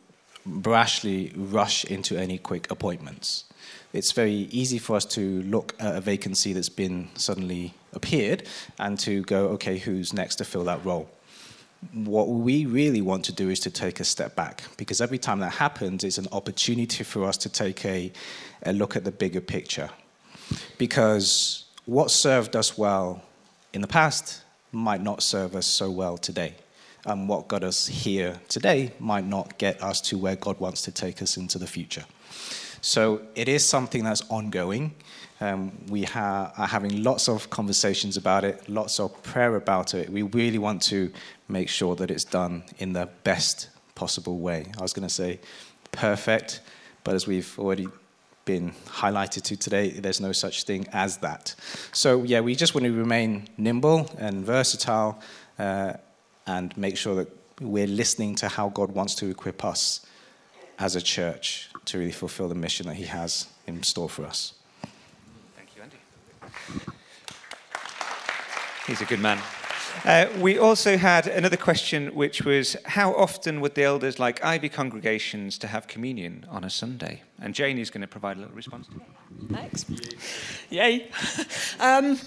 brashly 0.47 1.33
rush 1.35 1.83
into 1.85 2.17
any 2.17 2.37
quick 2.37 2.71
appointments. 2.71 3.45
It's 3.93 4.11
very 4.13 4.47
easy 4.51 4.77
for 4.77 4.95
us 4.95 5.05
to 5.05 5.41
look 5.43 5.75
at 5.79 5.95
a 5.95 6.01
vacancy 6.01 6.53
that's 6.53 6.69
been 6.69 7.09
suddenly 7.15 7.73
appeared 7.93 8.47
and 8.79 8.97
to 8.99 9.21
go, 9.23 9.47
okay, 9.49 9.77
who's 9.77 10.13
next 10.13 10.37
to 10.37 10.45
fill 10.45 10.63
that 10.63 10.83
role? 10.85 11.09
What 11.93 12.29
we 12.29 12.65
really 12.65 13.01
want 13.01 13.25
to 13.25 13.33
do 13.33 13.49
is 13.49 13.59
to 13.61 13.71
take 13.71 13.99
a 13.99 14.03
step 14.03 14.35
back 14.35 14.63
because 14.77 15.01
every 15.01 15.17
time 15.17 15.39
that 15.39 15.53
happens, 15.53 16.03
it's 16.03 16.17
an 16.17 16.27
opportunity 16.31 17.03
for 17.03 17.25
us 17.25 17.37
to 17.37 17.49
take 17.49 17.83
a, 17.85 18.11
a 18.63 18.71
look 18.71 18.95
at 18.95 19.03
the 19.03 19.11
bigger 19.11 19.41
picture. 19.41 19.89
Because 20.77 21.65
what 21.85 22.11
served 22.11 22.55
us 22.55 22.77
well 22.77 23.23
in 23.73 23.81
the 23.81 23.87
past 23.87 24.43
might 24.71 25.01
not 25.01 25.21
serve 25.21 25.55
us 25.55 25.67
so 25.67 25.91
well 25.91 26.17
today. 26.17 26.55
And 27.05 27.27
what 27.27 27.47
got 27.47 27.63
us 27.63 27.87
here 27.87 28.39
today 28.47 28.93
might 28.99 29.25
not 29.25 29.57
get 29.57 29.81
us 29.81 30.01
to 30.01 30.17
where 30.17 30.35
God 30.35 30.59
wants 30.59 30.81
to 30.83 30.91
take 30.91 31.21
us 31.21 31.37
into 31.37 31.57
the 31.57 31.67
future. 31.67 32.05
So 32.81 33.21
it 33.35 33.47
is 33.47 33.65
something 33.65 34.03
that's 34.03 34.23
ongoing. 34.29 34.93
Um, 35.39 35.71
we 35.87 36.03
ha- 36.03 36.53
are 36.57 36.67
having 36.67 37.03
lots 37.03 37.27
of 37.27 37.49
conversations 37.49 38.17
about 38.17 38.43
it, 38.43 38.69
lots 38.69 38.99
of 38.99 39.21
prayer 39.23 39.55
about 39.55 39.93
it. 39.93 40.09
We 40.09 40.21
really 40.21 40.59
want 40.59 40.81
to 40.83 41.11
make 41.47 41.69
sure 41.69 41.95
that 41.95 42.11
it's 42.11 42.23
done 42.23 42.63
in 42.77 42.93
the 42.93 43.09
best 43.23 43.69
possible 43.95 44.39
way. 44.39 44.71
I 44.77 44.81
was 44.81 44.93
going 44.93 45.07
to 45.07 45.13
say 45.13 45.39
perfect, 45.91 46.61
but 47.03 47.15
as 47.15 47.27
we've 47.27 47.57
already 47.57 47.87
been 48.45 48.71
highlighted 48.87 49.43
to 49.43 49.57
today, 49.57 49.89
there's 49.89 50.21
no 50.21 50.31
such 50.31 50.63
thing 50.63 50.87
as 50.91 51.17
that. 51.17 51.55
So, 51.91 52.23
yeah, 52.23 52.41
we 52.41 52.55
just 52.55 52.73
want 52.75 52.85
to 52.85 52.93
remain 52.93 53.47
nimble 53.57 54.09
and 54.17 54.43
versatile 54.43 55.19
uh, 55.57 55.93
and 56.47 56.75
make 56.77 56.97
sure 56.97 57.15
that 57.15 57.29
we're 57.59 57.87
listening 57.87 58.35
to 58.35 58.47
how 58.47 58.69
God 58.69 58.91
wants 58.91 59.15
to 59.15 59.29
equip 59.29 59.63
us 59.63 60.05
as 60.79 60.95
a 60.95 61.01
church 61.01 61.69
to 61.85 61.99
really 61.99 62.11
fulfill 62.11 62.47
the 62.49 62.55
mission 62.55 62.87
that 62.87 62.95
He 62.95 63.05
has 63.05 63.47
in 63.67 63.83
store 63.83 64.09
for 64.09 64.25
us. 64.25 64.53
Thank 65.55 65.69
you, 65.75 65.83
Andy. 65.83 65.97
He's 68.87 69.01
a 69.01 69.05
good 69.05 69.19
man. 69.19 69.39
Uh, 70.05 70.27
we 70.39 70.57
also 70.57 70.97
had 70.97 71.27
another 71.27 71.57
question, 71.57 72.07
which 72.15 72.43
was 72.43 72.75
how 72.85 73.13
often 73.13 73.61
would 73.61 73.75
the 73.75 73.83
elders 73.83 74.19
like 74.19 74.43
Ivy 74.43 74.69
congregations 74.69 75.59
to 75.59 75.67
have 75.67 75.87
communion 75.87 76.45
on 76.49 76.63
a 76.63 76.69
Sunday? 76.69 77.21
And 77.39 77.53
Jane 77.53 77.77
is 77.77 77.91
going 77.91 78.01
to 78.01 78.07
provide 78.07 78.37
a 78.37 78.39
little 78.39 78.55
response 78.55 78.87
to 78.87 78.93
that. 78.95 79.71
Thanks. 79.71 79.85
Yay. 80.69 81.07
um, 81.79 82.17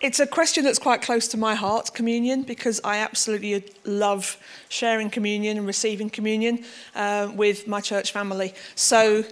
it's 0.00 0.20
a 0.20 0.26
question 0.26 0.64
that's 0.64 0.78
quite 0.78 1.00
close 1.00 1.26
to 1.28 1.36
my 1.36 1.54
heart, 1.54 1.94
communion, 1.94 2.42
because 2.42 2.80
I 2.84 2.98
absolutely 2.98 3.64
love 3.84 4.36
sharing 4.68 5.08
communion 5.08 5.56
and 5.56 5.66
receiving 5.66 6.10
communion 6.10 6.64
uh, 6.94 7.30
with 7.34 7.66
my 7.66 7.80
church 7.80 8.12
family. 8.12 8.54
So 8.74 9.24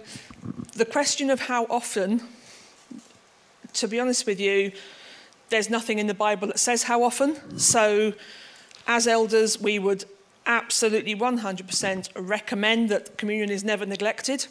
the 0.75 0.85
question 0.85 1.29
of 1.29 1.41
how 1.41 1.65
often, 1.69 2.21
to 3.73 3.87
be 3.87 3.99
honest 3.99 4.25
with 4.25 4.39
you, 4.39 4.71
there's 5.49 5.69
nothing 5.69 5.99
in 5.99 6.07
the 6.07 6.13
Bible 6.13 6.47
that 6.47 6.59
says 6.59 6.83
how 6.83 7.03
often. 7.03 7.59
So, 7.59 8.13
as 8.87 9.07
elders, 9.07 9.59
we 9.59 9.79
would 9.79 10.05
absolutely 10.45 11.15
100% 11.15 12.09
recommend 12.15 12.89
that 12.89 13.17
communion 13.17 13.49
is 13.49 13.63
never 13.63 13.85
neglected. 13.85 14.47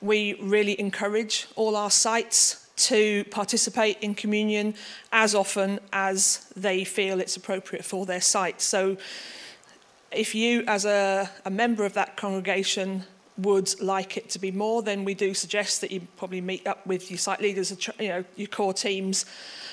We 0.00 0.34
really 0.40 0.78
encourage 0.80 1.46
all 1.56 1.76
our 1.76 1.90
sites 1.90 2.59
to 2.80 3.24
participate 3.24 3.98
in 4.00 4.14
communion 4.14 4.74
as 5.12 5.34
often 5.34 5.80
as 5.92 6.50
they 6.56 6.84
feel 6.84 7.20
it's 7.20 7.36
appropriate 7.36 7.84
for 7.84 8.06
their 8.06 8.20
site. 8.20 8.60
So, 8.60 8.96
if 10.10 10.34
you, 10.34 10.64
as 10.66 10.84
a, 10.84 11.30
a 11.44 11.50
member 11.50 11.84
of 11.84 11.92
that 11.92 12.16
congregation, 12.16 13.04
would 13.38 13.80
like 13.80 14.16
it 14.16 14.28
to 14.30 14.38
be 14.38 14.50
more, 14.50 14.82
then 14.82 15.04
we 15.04 15.14
do 15.14 15.34
suggest 15.34 15.80
that 15.80 15.90
you 15.90 16.06
probably 16.16 16.40
meet 16.40 16.66
up 16.66 16.86
with 16.86 17.10
your 17.10 17.18
site 17.18 17.40
leaders, 17.40 17.70
you 17.98 18.08
know, 18.08 18.24
your 18.36 18.48
core 18.48 18.74
teams, 18.74 19.24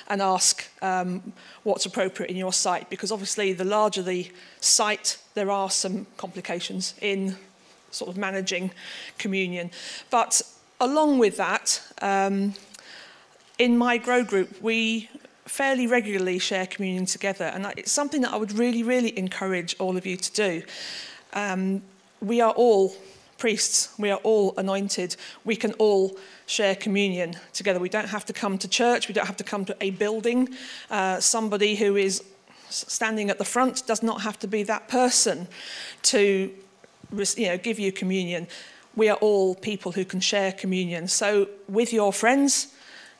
and 0.10 0.22
ask 0.22 0.68
um, 0.82 1.34
what's 1.64 1.86
appropriate 1.86 2.30
in 2.30 2.38
your 2.38 2.54
site. 2.54 2.90
Because 2.90 3.12
obviously, 3.12 3.54
the 3.54 3.66
larger 3.66 4.02
the 4.02 4.32
site, 4.62 5.18
there 5.34 5.52
are 5.52 5.70
some 5.70 6.08
complications 6.18 6.94
in 7.02 7.36
sort 7.92 8.10
of 8.10 8.18
managing 8.18 8.72
communion. 9.18 9.72
But 10.10 10.42
along 10.80 11.20
with 11.20 11.38
that, 11.38 11.82
um, 12.02 12.54
in 13.58 13.78
my 13.78 13.98
grow 13.98 14.24
group, 14.24 14.62
we 14.62 15.10
fairly 15.46 15.88
regularly 15.88 16.40
share 16.40 16.68
communion 16.68 17.06
together, 17.06 17.46
and 17.46 17.66
it's 17.78 17.92
something 17.92 18.22
that 18.22 18.34
I 18.34 18.38
would 18.38 18.52
really, 18.52 18.84
really 18.84 19.18
encourage 19.18 19.76
all 19.80 19.98
of 19.98 20.06
you 20.06 20.18
to 20.18 20.32
do. 20.34 20.64
Um, 21.34 21.82
we 22.22 22.42
are 22.42 22.52
all 22.52 22.96
priests, 23.38 23.94
we 23.98 24.10
are 24.10 24.20
all 24.24 24.54
anointed. 24.58 25.16
We 25.46 25.56
can 25.56 25.74
all 25.74 26.18
share 26.48 26.76
communion 26.76 27.36
together. 27.54 27.80
We 27.80 27.90
don't 27.90 28.10
have 28.10 28.26
to 28.26 28.34
come 28.34 28.58
to 28.58 28.68
church, 28.68 29.08
we 29.08 29.14
don't 29.14 29.28
have 29.28 29.38
to 29.38 29.44
come 29.44 29.66
to 29.66 29.78
a 29.82 29.92
building. 29.92 30.50
Uh, 30.90 31.20
somebody 31.20 31.76
who 31.76 31.96
is 31.96 32.24
standing 32.70 33.30
at 33.30 33.38
the 33.38 33.46
front 33.46 33.86
does 33.88 34.04
not 34.04 34.22
have 34.22 34.38
to 34.40 34.48
be 34.48 34.64
that 34.64 34.88
person 34.88 35.48
to 36.02 36.52
you 37.12 37.48
know, 37.48 37.58
give 37.58 37.80
you 37.80 37.92
communion. 37.92 38.48
We 38.96 39.10
are 39.10 39.18
all 39.18 39.56
people 39.56 39.92
who 39.92 40.04
can 40.04 40.20
share 40.20 40.52
communion. 40.52 41.08
So, 41.08 41.48
with 41.70 41.94
your 41.94 42.12
friends 42.12 42.74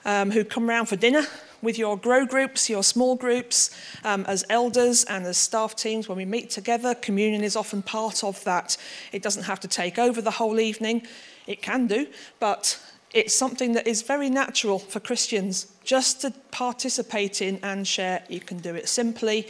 um, 0.08 0.32
who 0.32 0.44
come 0.44 0.68
round 0.68 0.90
for 0.90 0.96
dinner, 0.96 1.28
with 1.62 1.78
your 1.78 1.98
grow 1.98 2.26
groups, 2.26 2.70
your 2.70 2.84
small 2.84 3.16
groups, 3.16 3.72
um, 4.04 4.26
as 4.26 4.46
elders 4.50 5.04
and 5.04 5.26
as 5.26 5.38
staff 5.38 5.76
teams, 5.76 6.08
when 6.08 6.18
we 6.18 6.26
meet 6.26 6.50
together, 6.50 6.96
communion 6.96 7.44
is 7.44 7.56
often 7.56 7.82
part 7.82 8.24
of 8.24 8.44
that. 8.44 8.78
It 9.12 9.22
doesn't 9.22 9.44
have 9.44 9.60
to 9.62 9.68
take 9.68 10.00
over 10.00 10.22
the 10.22 10.32
whole 10.32 10.60
evening, 10.60 11.06
it 11.46 11.62
can 11.62 11.88
do, 11.88 12.08
but 12.40 12.80
it's 13.14 13.36
something 13.36 13.74
that 13.74 13.88
is 13.88 14.02
very 14.02 14.30
natural 14.30 14.80
for 14.80 15.00
Christians 15.00 15.68
just 15.84 16.22
to 16.22 16.32
participate 16.52 17.42
in 17.42 17.60
and 17.64 17.88
share. 17.88 18.24
You 18.30 18.40
can 18.40 18.60
do 18.60 18.76
it 18.76 18.88
simply, 18.88 19.48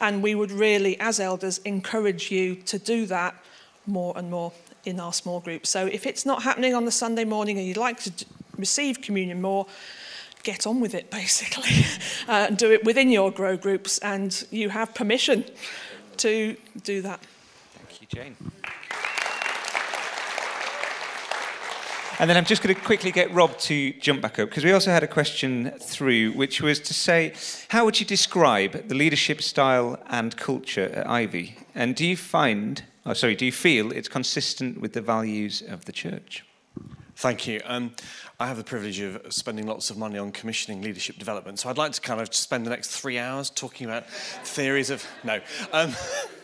and 0.00 0.22
we 0.22 0.34
would 0.34 0.50
really, 0.50 0.98
as 1.00 1.20
elders, 1.20 1.58
encourage 1.58 2.30
you 2.30 2.56
to 2.56 2.78
do 2.78 3.06
that 3.06 3.34
more 3.86 4.14
and 4.16 4.30
more 4.30 4.52
in 4.84 4.98
our 4.98 5.12
small 5.12 5.40
groups. 5.40 5.70
So 5.70 5.86
if 5.86 6.06
it's 6.06 6.26
not 6.26 6.42
happening 6.42 6.74
on 6.74 6.84
the 6.84 6.90
Sunday 6.90 7.24
morning 7.24 7.58
and 7.58 7.66
you'd 7.66 7.76
like 7.76 8.00
to 8.00 8.12
receive 8.56 9.00
communion 9.00 9.40
more, 9.40 9.66
get 10.42 10.66
on 10.66 10.80
with 10.80 10.94
it, 10.94 11.10
basically. 11.22 11.84
uh, 12.28 12.48
do 12.50 12.70
it 12.72 12.84
within 12.84 13.10
your 13.10 13.30
grow 13.30 13.56
groups, 13.56 13.98
and 13.98 14.46
you 14.50 14.68
have 14.68 14.94
permission 14.94 15.44
to 16.18 16.56
do 16.82 17.02
that. 17.02 17.20
Thank 17.74 18.00
you, 18.00 18.06
Jane. 18.08 18.36
And 22.20 22.30
then 22.30 22.36
I'm 22.36 22.44
just 22.44 22.62
going 22.62 22.72
to 22.72 22.80
quickly 22.80 23.10
get 23.10 23.32
Rob 23.34 23.58
to 23.58 23.92
jump 23.94 24.22
back 24.22 24.38
up 24.38 24.48
because 24.48 24.62
we 24.62 24.70
also 24.70 24.92
had 24.92 25.02
a 25.02 25.08
question 25.08 25.72
through, 25.80 26.30
which 26.32 26.62
was 26.62 26.78
to 26.80 26.94
say, 26.94 27.34
how 27.70 27.84
would 27.84 27.98
you 27.98 28.06
describe 28.06 28.88
the 28.88 28.94
leadership 28.94 29.42
style 29.42 30.00
and 30.08 30.36
culture 30.36 30.90
at 30.94 31.10
Ivy? 31.10 31.56
And 31.74 31.96
do 31.96 32.06
you 32.06 32.16
find, 32.16 32.84
oh, 33.04 33.14
sorry, 33.14 33.34
do 33.34 33.44
you 33.44 33.50
feel 33.50 33.90
it's 33.90 34.08
consistent 34.08 34.80
with 34.80 34.92
the 34.92 35.00
values 35.00 35.60
of 35.60 35.86
the 35.86 35.92
church? 35.92 36.44
Thank 37.16 37.48
you. 37.48 37.60
Um, 37.64 37.92
I 38.44 38.48
have 38.48 38.58
the 38.58 38.62
privilege 38.62 39.00
of 39.00 39.22
spending 39.30 39.66
lots 39.66 39.88
of 39.88 39.96
money 39.96 40.18
on 40.18 40.30
commissioning 40.30 40.82
leadership 40.82 41.16
development, 41.16 41.58
so 41.58 41.70
I'd 41.70 41.78
like 41.78 41.92
to 41.92 42.00
kind 42.02 42.20
of 42.20 42.34
spend 42.34 42.66
the 42.66 42.70
next 42.70 42.90
three 42.90 43.18
hours 43.18 43.48
talking 43.48 43.86
about 43.86 44.06
theories 44.06 44.90
of 44.90 45.02
no. 45.24 45.40
Um, 45.72 45.94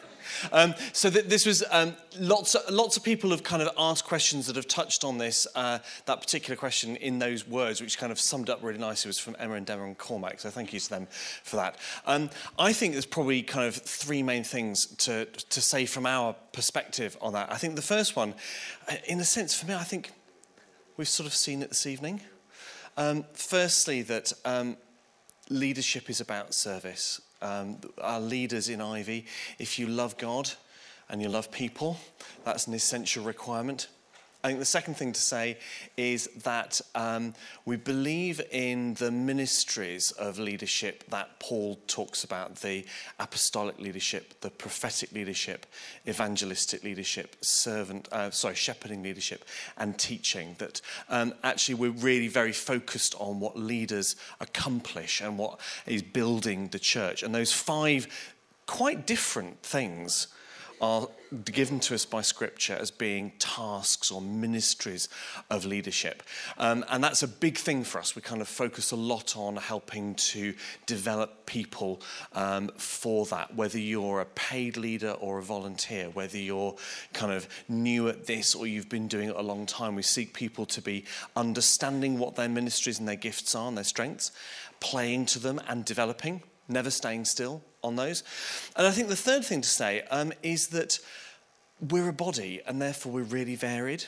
um, 0.52 0.74
so 0.94 1.10
th- 1.10 1.27
this 1.27 1.44
was 1.44 1.62
um, 1.70 1.94
lots. 2.18 2.55
Of, 2.55 2.72
lots 2.72 2.97
of 2.97 3.05
people 3.05 3.28
have 3.32 3.43
kind 3.43 3.60
of 3.60 3.68
asked 3.77 4.06
questions 4.06 4.47
that 4.47 4.56
have 4.56 4.66
touched 4.66 5.05
on 5.05 5.18
this. 5.18 5.47
Uh, 5.55 5.81
that 6.06 6.22
particular 6.22 6.56
question 6.56 6.97
in 6.97 7.18
those 7.18 7.47
words, 7.47 7.82
which 7.82 7.98
kind 7.98 8.10
of 8.10 8.18
summed 8.18 8.48
up 8.48 8.62
really 8.62 8.78
nicely, 8.78 9.10
was 9.10 9.18
from 9.18 9.36
Emma 9.39 9.56
and 9.56 9.66
Deborah 9.66 9.86
and 9.86 9.98
Cormac. 9.98 10.40
So 10.40 10.48
thank 10.48 10.72
you 10.72 10.81
to 10.81 10.89
them 10.89 11.06
for 11.44 11.56
that. 11.56 11.77
Um, 12.06 12.31
I 12.59 12.72
think 12.72 12.94
there's 12.94 13.05
probably 13.05 13.43
kind 13.43 13.68
of 13.68 13.74
three 13.74 14.22
main 14.22 14.43
things 14.43 14.86
to 14.86 15.27
to 15.27 15.60
say 15.60 15.85
from 15.85 16.06
our 16.06 16.35
perspective 16.55 17.18
on 17.20 17.35
that. 17.35 17.52
I 17.52 17.56
think 17.56 17.77
the 17.77 17.82
first 17.82 18.16
one, 18.16 18.32
uh, 18.89 18.94
in 19.06 19.20
a 19.20 19.24
sense, 19.24 19.55
for 19.55 19.66
me, 19.66 19.74
I 19.74 19.85
think 19.85 20.12
we've 21.01 21.09
sort 21.09 21.27
of 21.27 21.35
seen 21.35 21.62
it 21.62 21.70
this 21.70 21.86
evening. 21.86 22.20
Um, 22.98 23.24
firstly, 23.32 24.02
that 24.02 24.35
um, 24.44 24.77
leadership 25.48 26.10
is 26.10 26.20
about 26.20 26.52
service. 26.52 27.22
Um, 27.40 27.78
our 28.02 28.20
leaders 28.20 28.68
in 28.68 28.82
Ivy, 28.82 29.24
if 29.59 29.78
you 29.78 29.86
love 29.86 30.18
God 30.18 30.51
and 31.09 31.22
you 31.22 31.31
love 31.31 31.51
people, 31.51 31.97
that's 32.44 32.66
an 32.66 32.74
essential 32.74 33.24
requirement. 33.24 33.89
I 34.43 34.49
think 34.49 34.59
the 34.59 34.65
second 34.65 34.95
thing 34.95 35.12
to 35.12 35.21
say 35.21 35.59
is 35.99 36.29
that 36.45 36.81
um, 36.95 37.35
we 37.67 37.77
believe 37.77 38.41
in 38.51 38.95
the 38.95 39.11
ministries 39.11 40.12
of 40.12 40.39
leadership 40.39 41.05
that 41.11 41.39
Paul 41.41 41.79
talks 41.87 42.25
about 42.25 42.57
the 42.57 42.87
apostolic 43.19 43.79
leadership, 43.79 44.41
the 44.41 44.49
prophetic 44.49 45.12
leadership, 45.12 45.67
evangelistic 46.09 46.83
leadership, 46.83 47.37
servant, 47.45 48.09
uh, 48.12 48.31
sorry, 48.31 48.55
shepherding 48.55 49.03
leadership, 49.03 49.45
and 49.77 49.99
teaching. 49.99 50.57
That 50.57 50.81
um, 51.11 51.35
actually 51.43 51.75
we're 51.75 51.91
really 51.91 52.29
very 52.29 52.53
focused 52.53 53.15
on 53.19 53.41
what 53.41 53.59
leaders 53.59 54.17
accomplish 54.41 55.21
and 55.21 55.37
what 55.37 55.61
is 55.85 56.03
building 56.03 56.69
the 56.69 56.79
church. 56.79 57.23
And 57.23 57.35
those 57.35 57.53
five 57.53 58.09
quite 58.67 59.07
different 59.07 59.62
things 59.62 60.29
are 60.81 61.09
given 61.44 61.78
to 61.78 61.94
us 61.94 62.05
by 62.05 62.23
Scripture 62.23 62.77
as 62.81 62.90
being 62.90 63.32
tasks 63.39 64.11
or 64.11 64.20
ministries 64.20 65.09
of 65.51 65.65
leadership. 65.65 66.23
Um, 66.59 66.85
and 66.89 67.05
that's 67.05 67.23
a 67.23 67.28
big 67.28 67.57
thing 67.57 67.85
for 67.85 67.98
us. 67.98 68.16
We 68.16 68.23
kind 68.23 68.40
of 68.40 68.48
focus 68.48 68.90
a 68.90 68.97
lot 68.97 69.36
on 69.36 69.57
helping 69.57 70.15
to 70.16 70.55
develop 70.86 71.47
people 71.47 72.01
um, 72.32 72.70
for 72.77 73.27
that, 73.27 73.55
whether 73.55 73.78
you're 73.78 74.20
a 74.20 74.27
paid 74.27 74.77
leader 74.77 75.12
or 75.12 75.39
a 75.39 75.43
volunteer, 75.43 76.09
whether 76.11 76.39
you're 76.39 76.74
kind 77.12 77.32
of 77.32 77.48
new 77.69 78.09
at 78.09 78.27
this 78.27 78.55
or 78.55 78.66
you've 78.66 78.89
been 78.89 79.09
doing 79.09 79.28
it 79.28 79.36
a 79.36 79.43
long 79.43 79.66
time. 79.66 79.94
We 79.94 80.02
seek 80.02 80.35
people 80.35 80.66
to 80.66 80.82
be 80.82 81.05
understanding 81.36 82.19
what 82.19 82.36
their 82.36 82.48
ministries 82.48 82.98
and 82.98 83.07
their 83.07 83.16
gifts 83.16 83.55
are 83.55 83.69
and 83.69 83.77
their 83.77 83.85
strengths, 83.85 84.32
playing 84.81 85.27
to 85.27 85.39
them 85.39 85.61
and 85.69 85.85
developing 85.85 86.43
never 86.70 86.90
staying 86.90 87.24
still 87.24 87.62
on 87.82 87.97
those. 87.97 88.23
And 88.77 88.86
I 88.86 88.90
think 88.90 89.09
the 89.09 89.16
third 89.16 89.44
thing 89.44 89.61
to 89.61 89.69
say 89.69 90.02
um, 90.11 90.32
is 90.43 90.69
that 90.69 90.98
we're 91.81 92.09
a 92.09 92.12
body 92.12 92.61
and 92.66 92.81
therefore 92.81 93.12
we're 93.12 93.23
really 93.23 93.57
varied. 93.57 94.05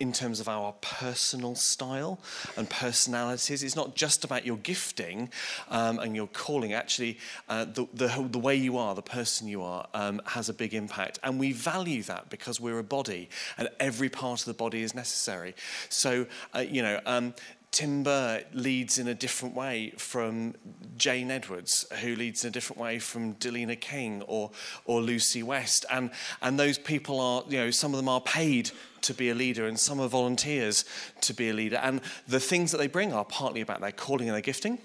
in 0.00 0.12
terms 0.12 0.38
of 0.38 0.48
our 0.48 0.72
personal 0.80 1.56
style 1.56 2.20
and 2.56 2.70
personalities. 2.70 3.64
It's 3.64 3.74
not 3.74 3.96
just 3.96 4.24
about 4.24 4.46
your 4.46 4.56
gifting 4.58 5.30
um, 5.70 5.98
and 5.98 6.14
your 6.14 6.28
calling. 6.28 6.72
Actually, 6.72 7.18
uh, 7.48 7.64
the, 7.64 7.86
the, 7.92 8.28
the 8.30 8.38
way 8.38 8.54
you 8.54 8.78
are, 8.78 8.94
the 8.94 9.02
person 9.02 9.48
you 9.48 9.62
are, 9.62 9.88
um, 9.94 10.20
has 10.24 10.48
a 10.48 10.54
big 10.54 10.72
impact. 10.72 11.18
And 11.24 11.40
we 11.40 11.52
value 11.52 12.04
that 12.04 12.30
because 12.30 12.60
we're 12.60 12.78
a 12.78 12.84
body 12.84 13.28
and 13.56 13.68
every 13.80 14.08
part 14.08 14.40
of 14.40 14.46
the 14.46 14.54
body 14.54 14.82
is 14.82 14.94
necessary. 14.94 15.54
So, 15.88 16.26
uh, 16.54 16.60
you 16.60 16.82
know, 16.82 17.00
um, 17.04 17.34
Tim 17.70 18.02
Burr 18.02 18.42
leads 18.54 18.98
in 18.98 19.08
a 19.08 19.14
different 19.14 19.54
way 19.54 19.92
from 19.96 20.54
Jane 20.96 21.30
Edwards, 21.30 21.86
who 22.00 22.16
leads 22.16 22.44
in 22.44 22.48
a 22.48 22.50
different 22.50 22.80
way 22.80 22.98
from 22.98 23.34
Delina 23.34 23.78
King 23.78 24.22
or, 24.22 24.50
or 24.84 25.00
Lucy 25.00 25.42
West. 25.42 25.84
And, 25.90 26.10
and 26.40 26.58
those 26.58 26.78
people 26.78 27.20
are, 27.20 27.44
you 27.48 27.58
know, 27.58 27.70
some 27.70 27.92
of 27.92 27.98
them 27.98 28.08
are 28.08 28.20
paid 28.20 28.70
to 29.02 29.14
be 29.14 29.30
a 29.30 29.34
leader 29.34 29.66
and 29.66 29.78
some 29.78 30.00
are 30.00 30.08
volunteers 30.08 30.84
to 31.20 31.34
be 31.34 31.50
a 31.50 31.52
leader. 31.52 31.76
And 31.76 32.00
the 32.26 32.40
things 32.40 32.72
that 32.72 32.78
they 32.78 32.86
bring 32.86 33.12
are 33.12 33.24
partly 33.24 33.60
about 33.60 33.80
their 33.80 33.92
calling 33.92 34.28
and 34.28 34.34
their 34.34 34.42
gifting, 34.42 34.78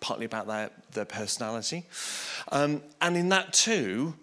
partly 0.00 0.24
about 0.24 0.46
their, 0.46 0.70
their 0.92 1.04
personality. 1.04 1.86
Um, 2.50 2.82
and 3.00 3.16
in 3.16 3.30
that 3.30 3.52
too, 3.52 4.14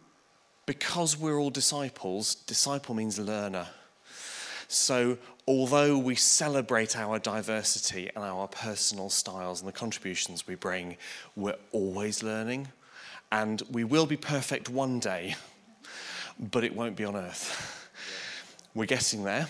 because 0.65 1.17
we're 1.17 1.39
all 1.39 1.49
disciples, 1.49 2.35
disciple 2.35 2.95
means 2.95 3.19
learner. 3.19 3.67
So, 4.67 5.17
although 5.49 5.97
we 5.97 6.13
celebrate 6.13 6.95
our 6.95 7.17
diversity 7.17 8.07
and 8.15 8.23
our 8.23 8.47
personal 8.47 9.09
styles 9.09 9.61
and 9.61 9.67
the 9.67 9.73
contributions 9.73 10.45
we 10.45 10.53
bring, 10.53 10.95
we're 11.35 11.55
always 11.71 12.21
learning. 12.21 12.67
And 13.31 13.59
we 13.71 13.83
will 13.83 14.05
be 14.05 14.15
perfect 14.15 14.69
one 14.69 14.99
day, 14.99 15.35
but 16.39 16.63
it 16.63 16.75
won't 16.75 16.95
be 16.95 17.03
on 17.03 17.15
earth. 17.15 17.89
We're 18.75 18.85
getting 18.85 19.23
there. 19.23 19.47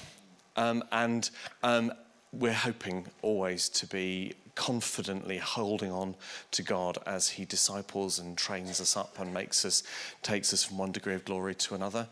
Um, 0.55 0.85
and 0.93 1.29
um, 1.63 1.91
we're 2.31 2.53
hoping 2.53 3.05
always 3.21 3.67
to 3.67 3.85
be 3.85 4.35
confidently 4.55 5.37
holding 5.37 5.91
on 5.91 6.15
to 6.51 6.63
God 6.63 6.97
as 7.05 7.27
He 7.27 7.43
disciples 7.43 8.19
and 8.19 8.37
trains 8.37 8.79
us 8.79 8.95
up 8.95 9.19
and 9.19 9.33
makes 9.33 9.65
us, 9.65 9.83
takes 10.21 10.53
us 10.53 10.63
from 10.63 10.77
one 10.77 10.93
degree 10.93 11.15
of 11.15 11.25
glory 11.25 11.55
to 11.55 11.75
another. 11.75 12.07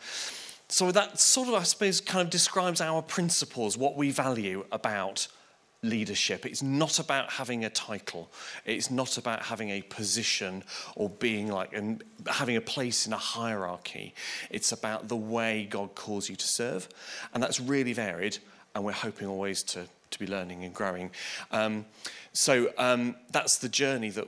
So 0.69 0.91
that 0.91 1.19
sort 1.19 1.47
of, 1.47 1.53
I 1.53 1.63
suppose, 1.63 2.01
kind 2.01 2.21
of 2.21 2.29
describes 2.29 2.81
our 2.81 3.01
principles, 3.01 3.77
what 3.77 3.95
we 3.95 4.11
value 4.11 4.65
about 4.71 5.27
leadership. 5.83 6.45
It's 6.45 6.61
not 6.63 6.99
about 6.99 7.31
having 7.31 7.63
a 7.63 7.69
title. 7.69 8.31
It's 8.65 8.91
not 8.91 9.17
about 9.17 9.43
having 9.43 9.69
a 9.69 9.81
position 9.81 10.63
or 10.95 11.09
being 11.09 11.49
like 11.49 11.73
and 11.73 12.03
having 12.25 12.57
a 12.57 12.61
place 12.61 13.07
in 13.07 13.13
a 13.13 13.17
hierarchy. 13.17 14.13
It's 14.49 14.71
about 14.71 15.07
the 15.07 15.15
way 15.15 15.67
God 15.69 15.95
calls 15.95 16.29
you 16.29 16.35
to 16.35 16.47
serve, 16.47 16.89
and 17.33 17.41
that's 17.41 17.59
really 17.59 17.93
varied. 17.93 18.39
And 18.75 18.83
we're 18.83 18.91
hoping 18.91 19.27
always 19.27 19.63
to 19.63 19.87
to 20.09 20.19
be 20.19 20.27
learning 20.27 20.63
and 20.63 20.73
growing. 20.73 21.11
Um, 21.51 21.85
so 22.33 22.71
um, 22.77 23.15
that's 23.31 23.57
the 23.57 23.69
journey 23.69 24.09
that 24.11 24.27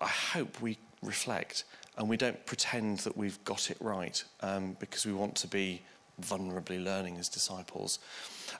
I 0.00 0.08
hope 0.08 0.60
we 0.60 0.78
reflect 1.02 1.64
and 2.00 2.08
we 2.08 2.16
don't 2.16 2.46
pretend 2.46 3.00
that 3.00 3.14
we've 3.14 3.42
got 3.44 3.70
it 3.70 3.76
right 3.78 4.24
um, 4.40 4.74
because 4.80 5.04
we 5.04 5.12
want 5.12 5.34
to 5.34 5.46
be 5.46 5.82
vulnerably 6.18 6.82
learning 6.82 7.18
as 7.18 7.28
disciples. 7.28 7.98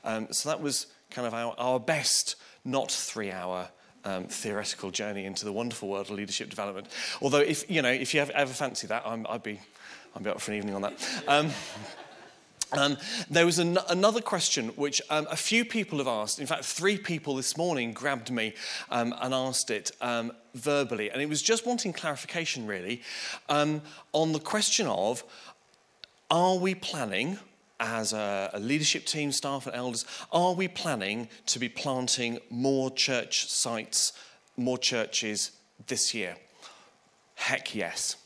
Um, 0.05 0.29
so 0.31 0.51
that 0.51 0.61
was 0.61 0.89
kind 1.11 1.27
of 1.27 1.33
our, 1.33 1.55
our 1.57 1.81
best, 1.81 2.37
not 2.65 2.93
three 2.93 3.33
hour. 3.33 3.69
Um, 4.03 4.29
theoretical 4.29 4.91
journey 4.91 5.27
into 5.27 5.45
the 5.45 5.53
wonderful 5.53 5.91
world 5.91 6.07
of 6.07 6.17
leadership 6.17 6.49
development. 6.49 6.87
Although, 7.21 7.41
if 7.41 7.71
you 7.71 7.83
know, 7.83 7.91
if 7.91 8.15
you 8.15 8.23
ever, 8.23 8.33
ever 8.33 8.51
fancy 8.51 8.87
that, 8.87 9.03
i 9.05 9.15
would 9.15 9.43
be, 9.43 9.61
I'd 10.17 10.23
be 10.23 10.31
up 10.31 10.41
for 10.41 10.53
an 10.53 10.57
evening 10.57 10.75
on 10.75 10.81
that. 10.81 10.95
Um, 12.73 12.97
there 13.29 13.47
was 13.47 13.59
an, 13.59 13.79
another 13.89 14.21
question 14.21 14.69
which 14.69 15.03
um, 15.11 15.27
a 15.31 15.37
few 15.37 15.65
people 15.65 15.99
have 15.99 16.07
asked. 16.07 16.39
In 16.39 16.47
fact, 16.47 16.65
three 16.65 16.97
people 16.97 17.35
this 17.37 17.57
morning 17.57 17.93
grabbed 17.93 18.31
me 18.31 18.55
um, 18.91 19.15
and 19.21 19.35
asked 19.35 19.71
it 19.71 19.91
um, 20.01 20.33
verbally. 20.55 21.11
And 21.11 21.21
it 21.21 21.29
was 21.29 21.43
just 21.43 21.67
wanting 21.67 21.93
clarification, 21.93 22.67
really, 22.67 23.03
um, 23.49 23.83
on 24.13 24.33
the 24.33 24.41
question 24.41 24.87
of 24.87 25.25
are 26.31 26.57
we 26.57 26.75
planning, 26.75 27.39
as 27.81 28.13
a, 28.13 28.51
a 28.53 28.61
leadership 28.61 29.07
team, 29.07 29.33
staff, 29.33 29.67
and 29.67 29.75
elders, 29.75 30.05
are 30.31 30.53
we 30.53 30.69
planning 30.69 31.29
to 31.47 31.59
be 31.59 31.69
planting 31.69 32.39
more 32.51 32.91
church 32.91 33.49
sites, 33.49 34.13
more 34.57 34.79
churches 34.79 35.53
this 35.87 36.15
year? 36.15 36.37
Heck 37.35 37.75
yes. 37.75 38.17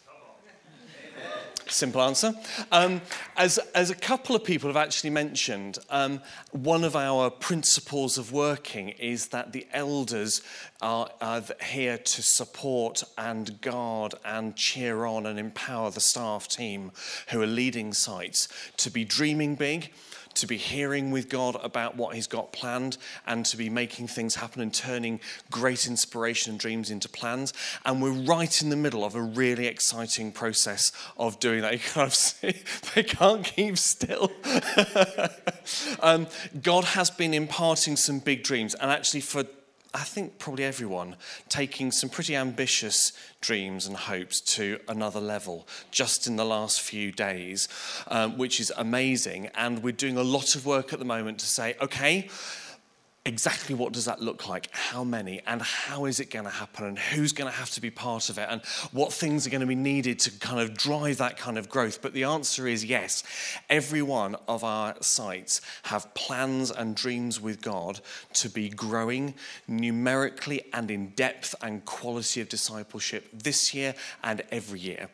Simple 1.66 2.02
answer. 2.02 2.34
Um, 2.70 3.00
as, 3.36 3.58
as 3.74 3.90
a 3.90 3.94
couple 3.94 4.36
of 4.36 4.44
people 4.44 4.68
have 4.68 4.76
actually 4.76 5.10
mentioned, 5.10 5.78
um, 5.88 6.20
one 6.52 6.84
of 6.84 6.94
our 6.94 7.30
principles 7.30 8.18
of 8.18 8.32
working 8.32 8.90
is 8.90 9.28
that 9.28 9.52
the 9.52 9.66
elders 9.72 10.42
are, 10.82 11.08
are 11.20 11.42
here 11.64 11.96
to 11.96 12.22
support 12.22 13.02
and 13.16 13.60
guard 13.60 14.14
and 14.24 14.56
cheer 14.56 15.04
on 15.04 15.26
and 15.26 15.38
empower 15.38 15.90
the 15.90 16.00
staff 16.00 16.48
team 16.48 16.92
who 17.30 17.40
are 17.40 17.46
leading 17.46 17.92
sites 17.92 18.48
to 18.76 18.90
be 18.90 19.04
dreaming 19.04 19.54
big 19.54 19.90
to 20.36 20.46
be 20.46 20.56
hearing 20.56 21.10
with 21.10 21.28
God 21.28 21.56
about 21.62 21.96
what 21.96 22.14
He's 22.14 22.26
got 22.26 22.52
planned 22.52 22.96
and 23.26 23.44
to 23.46 23.56
be 23.56 23.68
making 23.68 24.08
things 24.08 24.36
happen 24.36 24.60
and 24.60 24.72
turning 24.72 25.20
great 25.50 25.86
inspiration 25.86 26.52
and 26.52 26.60
dreams 26.60 26.90
into 26.90 27.08
plans. 27.08 27.52
And 27.84 28.02
we're 28.02 28.10
right 28.10 28.62
in 28.62 28.70
the 28.70 28.76
middle 28.76 29.04
of 29.04 29.14
a 29.14 29.22
really 29.22 29.66
exciting 29.66 30.32
process 30.32 30.92
of 31.16 31.38
doing 31.40 31.62
that. 31.62 31.74
You 31.74 31.80
kind 31.80 32.06
of 32.06 32.14
see, 32.14 32.62
they 32.94 33.02
can't 33.02 33.44
keep 33.44 33.76
still. 33.78 34.30
um, 36.00 36.28
God 36.62 36.84
has 36.84 37.10
been 37.10 37.34
imparting 37.34 37.96
some 37.96 38.20
big 38.20 38.42
dreams, 38.42 38.74
and 38.74 38.90
actually, 38.90 39.20
for 39.22 39.44
I 39.94 40.02
think 40.02 40.38
probably 40.40 40.64
everyone 40.64 41.14
taking 41.48 41.92
some 41.92 42.10
pretty 42.10 42.34
ambitious 42.34 43.12
dreams 43.40 43.86
and 43.86 43.96
hopes 43.96 44.40
to 44.56 44.80
another 44.88 45.20
level 45.20 45.68
just 45.92 46.26
in 46.26 46.34
the 46.34 46.44
last 46.44 46.80
few 46.80 47.12
days, 47.12 47.68
um, 48.08 48.36
which 48.36 48.58
is 48.58 48.72
amazing. 48.76 49.50
And 49.54 49.84
we're 49.84 49.92
doing 49.92 50.16
a 50.16 50.24
lot 50.24 50.56
of 50.56 50.66
work 50.66 50.92
at 50.92 50.98
the 50.98 51.04
moment 51.04 51.38
to 51.38 51.46
say, 51.46 51.76
okay, 51.80 52.28
exactly 53.26 53.74
what 53.74 53.92
does 53.92 54.04
that 54.04 54.20
look 54.20 54.48
like? 54.48 54.68
How 54.70 55.02
many? 55.02 55.40
And 55.46 55.62
how 55.62 56.04
is 56.04 56.20
it 56.20 56.30
going 56.30 56.44
to 56.44 56.50
happen? 56.50 56.84
And 56.84 56.98
who's 56.98 57.32
going 57.32 57.50
to 57.50 57.56
have 57.56 57.70
to 57.70 57.80
be 57.80 57.90
part 57.90 58.28
of 58.28 58.38
it? 58.38 58.46
And 58.50 58.60
what 58.92 59.12
things 59.12 59.46
are 59.46 59.50
going 59.50 59.62
to 59.62 59.66
be 59.66 59.74
needed 59.74 60.18
to 60.20 60.30
kind 60.30 60.60
of 60.60 60.76
drive 60.76 61.18
that 61.18 61.38
kind 61.38 61.56
of 61.56 61.70
growth? 61.70 62.02
But 62.02 62.12
the 62.12 62.24
answer 62.24 62.66
is 62.66 62.84
yes. 62.84 63.22
Every 63.70 64.02
one 64.02 64.36
of 64.46 64.62
our 64.62 64.94
sites 65.00 65.62
have 65.84 66.12
plans 66.14 66.70
and 66.70 66.94
dreams 66.94 67.40
with 67.40 67.62
God 67.62 68.00
to 68.34 68.50
be 68.50 68.68
growing 68.68 69.34
numerically 69.66 70.62
and 70.74 70.90
in 70.90 71.10
depth 71.10 71.54
and 71.62 71.84
quality 71.84 72.42
of 72.42 72.48
discipleship 72.50 73.28
this 73.32 73.72
year 73.72 73.94
and 74.22 74.42
every 74.50 74.80
year. 74.80 75.08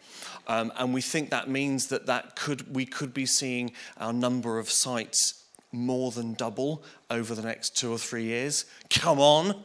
Um, 0.48 0.72
and 0.76 0.92
we 0.92 1.00
think 1.00 1.30
that 1.30 1.48
means 1.48 1.86
that, 1.88 2.06
that 2.06 2.34
could, 2.34 2.74
we 2.74 2.86
could 2.86 3.14
be 3.14 3.26
seeing 3.26 3.70
our 3.98 4.12
number 4.12 4.58
of 4.58 4.68
sites 4.68 5.39
more 5.72 6.10
than 6.10 6.34
double 6.34 6.82
over 7.10 7.34
the 7.34 7.42
next 7.42 7.76
two 7.76 7.92
or 7.92 7.98
three 7.98 8.24
years. 8.24 8.64
Come 8.90 9.20
on. 9.20 9.62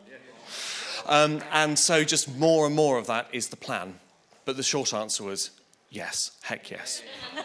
Um, 1.07 1.41
and 1.51 1.77
so 1.77 2.03
just 2.03 2.35
more 2.37 2.65
and 2.65 2.75
more 2.75 2.97
of 2.97 3.07
that 3.07 3.27
is 3.31 3.49
the 3.49 3.55
plan. 3.55 3.99
But 4.45 4.57
the 4.57 4.63
short 4.63 4.93
answer 4.93 5.23
was 5.23 5.51
yes, 5.89 6.31
heck 6.43 6.69
yes. 6.69 7.01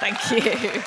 Thank 0.00 0.30
you. 0.30 0.82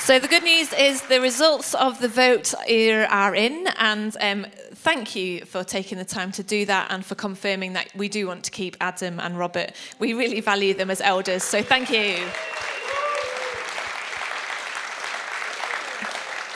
So 0.00 0.18
the 0.18 0.26
good 0.26 0.42
news 0.42 0.72
is 0.72 1.02
the 1.02 1.20
results 1.20 1.74
of 1.74 2.00
the 2.00 2.08
vote 2.08 2.52
are 2.54 3.34
in, 3.34 3.68
and 3.78 4.16
um, 4.20 4.46
thank 4.74 5.14
you 5.14 5.44
for 5.44 5.62
taking 5.62 5.98
the 5.98 6.04
time 6.04 6.32
to 6.32 6.42
do 6.42 6.64
that 6.66 6.88
and 6.90 7.04
for 7.04 7.14
confirming 7.14 7.74
that 7.74 7.94
we 7.94 8.08
do 8.08 8.26
want 8.26 8.42
to 8.44 8.50
keep 8.50 8.76
Adam 8.80 9.20
and 9.20 9.38
Robert. 9.38 9.72
We 9.98 10.14
really 10.14 10.40
value 10.40 10.74
them 10.74 10.90
as 10.90 11.00
elders, 11.00 11.44
so 11.44 11.62
thank 11.62 11.90
you. 11.90 12.26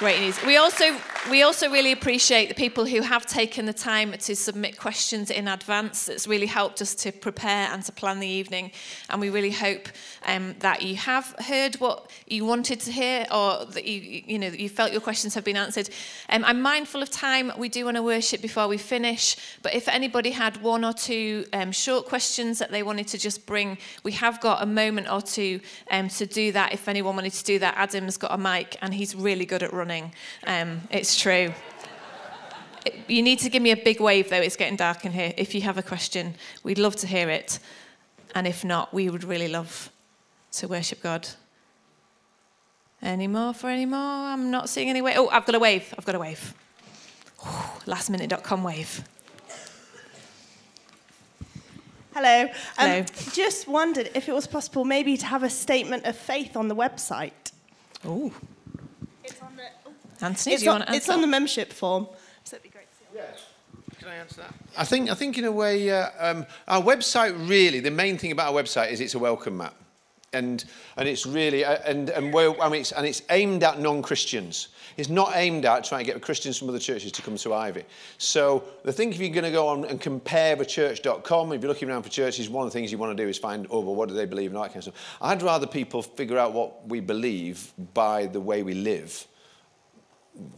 Great 0.05 0.20
news. 0.20 0.43
We 0.44 0.59
also 0.59 0.98
we 1.30 1.42
also 1.42 1.70
really 1.70 1.92
appreciate 1.92 2.48
the 2.48 2.55
people 2.55 2.84
who 2.84 3.01
have 3.01 3.24
taken 3.24 3.64
the 3.64 3.72
time 3.72 4.12
to 4.12 4.36
submit 4.36 4.78
questions 4.78 5.30
in 5.30 5.48
advance. 5.48 6.09
It's 6.09 6.26
really 6.26 6.46
helped 6.46 6.82
us 6.82 6.94
to 6.96 7.12
prepare 7.12 7.68
and 7.72 7.82
to 7.84 7.92
plan 7.92 8.20
the 8.20 8.28
evening. 8.28 8.72
And 9.09 9.20
we 9.20 9.30
really 9.30 9.51
hope 9.51 9.88
um, 10.26 10.55
that 10.59 10.82
you 10.82 10.96
have 10.96 11.34
heard 11.38 11.76
what 11.76 12.10
you 12.26 12.44
wanted 12.44 12.80
to 12.80 12.92
hear 12.92 13.26
or 13.30 13.64
that 13.64 13.86
you, 13.86 14.22
you 14.26 14.38
know, 14.38 14.51
that 14.51 14.60
you 14.60 14.68
felt 14.68 14.92
your 14.92 15.01
questions 15.01 15.34
have 15.34 15.44
been 15.44 15.56
answered. 15.56 15.88
Um, 16.28 16.44
I'm 16.44 16.60
mindful 16.60 17.02
of 17.02 17.10
time. 17.10 17.52
We 17.56 17.70
do 17.70 17.86
want 17.86 17.96
to 17.96 18.02
worship 18.02 18.42
before 18.42 18.68
we 18.68 18.76
finish. 18.76 19.36
But 19.62 19.74
if 19.74 19.88
anybody 19.88 20.30
had 20.30 20.59
one 20.59 20.84
or 20.84 20.92
two 20.92 21.46
um, 21.55 21.72
short 21.72 22.05
questions 22.05 22.59
that 22.59 22.70
they 22.70 22.82
wanted 22.82 23.09
to 23.09 23.18
just 23.18 23.46
bring, 23.46 23.78
we 24.02 24.12
have 24.12 24.40
got 24.40 24.62
a 24.62 24.66
moment 24.66 25.10
or 25.10 25.22
two 25.22 25.60
um, 25.90 26.09
to 26.10 26.26
do 26.26 26.52
that. 26.52 26.74
If 26.74 26.86
anyone 26.86 27.16
wanted 27.16 27.32
to 27.32 27.44
do 27.44 27.59
that, 27.60 27.76
Adam's 27.78 28.18
got 28.18 28.32
a 28.32 28.38
mic 28.38 28.76
and 28.82 28.92
he's 28.92 29.14
really 29.14 29.46
good 29.46 29.62
at 29.62 29.72
running. 29.72 30.12
Um, 30.46 30.82
it's 31.14 31.22
true. 31.22 31.54
You 33.06 33.22
need 33.22 33.38
to 33.38 33.48
give 33.48 33.62
me 33.62 33.70
a 33.70 33.76
big 33.76 34.00
wave, 34.00 34.30
though. 34.30 34.40
It's 34.40 34.56
getting 34.56 34.74
dark 34.74 35.04
in 35.04 35.12
here. 35.12 35.32
If 35.36 35.54
you 35.54 35.60
have 35.62 35.78
a 35.78 35.82
question, 35.82 36.34
we'd 36.64 36.78
love 36.78 36.96
to 36.96 37.06
hear 37.06 37.30
it. 37.30 37.60
And 38.34 38.48
if 38.48 38.64
not, 38.64 38.92
we 38.92 39.08
would 39.08 39.22
really 39.22 39.46
love 39.46 39.92
to 40.54 40.66
worship 40.66 41.02
God. 41.02 41.28
Any 43.00 43.28
more 43.28 43.54
for 43.54 43.68
any 43.70 43.86
more? 43.86 44.00
I'm 44.00 44.50
not 44.50 44.68
seeing 44.68 44.90
any 44.90 45.02
wave. 45.02 45.14
Oh, 45.16 45.28
I've 45.28 45.46
got 45.46 45.54
a 45.54 45.60
wave. 45.60 45.94
I've 45.96 46.04
got 46.04 46.16
a 46.16 46.18
wave. 46.18 46.52
Lastminute.com 47.86 48.64
wave. 48.64 49.04
Hello. 52.12 52.42
Um, 52.42 52.48
Hello. 52.76 53.04
Just 53.32 53.68
wondered 53.68 54.10
if 54.16 54.28
it 54.28 54.32
was 54.32 54.48
possible 54.48 54.84
maybe 54.84 55.16
to 55.16 55.26
have 55.26 55.44
a 55.44 55.50
statement 55.50 56.06
of 56.06 56.16
faith 56.16 56.56
on 56.56 56.66
the 56.66 56.74
website. 56.74 57.52
Oh. 58.04 58.32
Anthony, 60.24 60.55
It's 60.55 60.62
do 60.62 60.64
you 60.64 60.72
on, 60.72 60.80
want 60.80 60.88
to 60.88 60.96
it's 60.96 61.09
on 61.10 61.20
the 61.20 61.26
membership 61.26 61.72
form. 61.72 62.09
So 62.44 62.56
it'd 62.56 62.62
be 62.62 62.70
great 62.70 62.86
to 62.90 62.96
see. 62.96 63.44
Can 63.98 64.09
I 64.09 64.14
answer 64.16 64.40
that? 64.40 64.55
I 64.76 64.84
think, 64.84 65.10
I 65.10 65.14
think 65.14 65.36
in 65.38 65.44
a 65.44 65.52
way, 65.52 65.90
uh, 65.90 66.09
um, 66.18 66.46
our 66.66 66.82
website 66.82 67.48
really, 67.48 67.80
the 67.80 67.90
main 67.90 68.16
thing 68.16 68.32
about 68.32 68.55
our 68.55 68.62
website 68.62 68.90
is 68.90 69.01
it's 69.01 69.14
a 69.14 69.18
welcome 69.18 69.59
mat. 69.59 69.74
And, 70.32 70.64
and 70.96 71.09
it's 71.09 71.26
really, 71.26 71.64
uh, 71.64 71.78
and, 71.86 72.10
and, 72.10 72.32
where, 72.32 72.60
I 72.60 72.68
mean, 72.68 72.80
it's, 72.80 72.92
and 72.92 73.06
it's 73.06 73.22
aimed 73.30 73.62
at 73.62 73.78
non-Christians. 73.78 74.68
It's 74.96 75.09
not 75.09 75.32
aimed 75.36 75.64
at 75.64 75.84
trying 75.84 76.05
to 76.05 76.12
get 76.12 76.20
Christians 76.22 76.59
from 76.59 76.68
other 76.70 76.78
churches 76.78 77.12
to 77.12 77.22
come 77.22 77.36
to 77.36 77.55
Ivy. 77.55 77.84
So 78.18 78.64
the 78.82 78.92
thing, 78.92 79.12
if 79.12 79.20
you're 79.20 79.28
going 79.28 79.44
to 79.44 79.52
go 79.52 79.68
on 79.68 79.84
and 79.84 80.01
compare 80.01 80.56
the 80.56 80.66
church.com, 80.66 81.52
if 81.52 81.62
you're 81.62 81.68
looking 81.68 81.88
around 81.88 82.02
for 82.02 82.09
churches, 82.09 82.48
one 82.48 82.66
of 82.66 82.72
the 82.72 82.78
things 82.78 82.90
you 82.90 82.98
want 82.98 83.16
to 83.16 83.22
do 83.22 83.28
is 83.28 83.38
find, 83.38 83.66
oh, 83.70 83.80
well, 83.80 83.94
what 83.94 84.09
do 84.09 84.14
they 84.14 84.26
believe 84.26 84.51
and 84.51 84.56
all 84.56 84.64
that 84.64 84.70
kind 84.70 84.86
of 84.86 84.94
stuff. 84.94 85.18
I'd 85.20 85.42
rather 85.42 85.66
people 85.66 86.02
figure 86.02 86.38
out 86.38 86.52
what 86.52 86.88
we 86.88 87.01
believe 87.01 87.72
by 87.92 88.26
the 88.26 88.40
way 88.40 88.62
we 88.62 88.74
live 88.74 89.26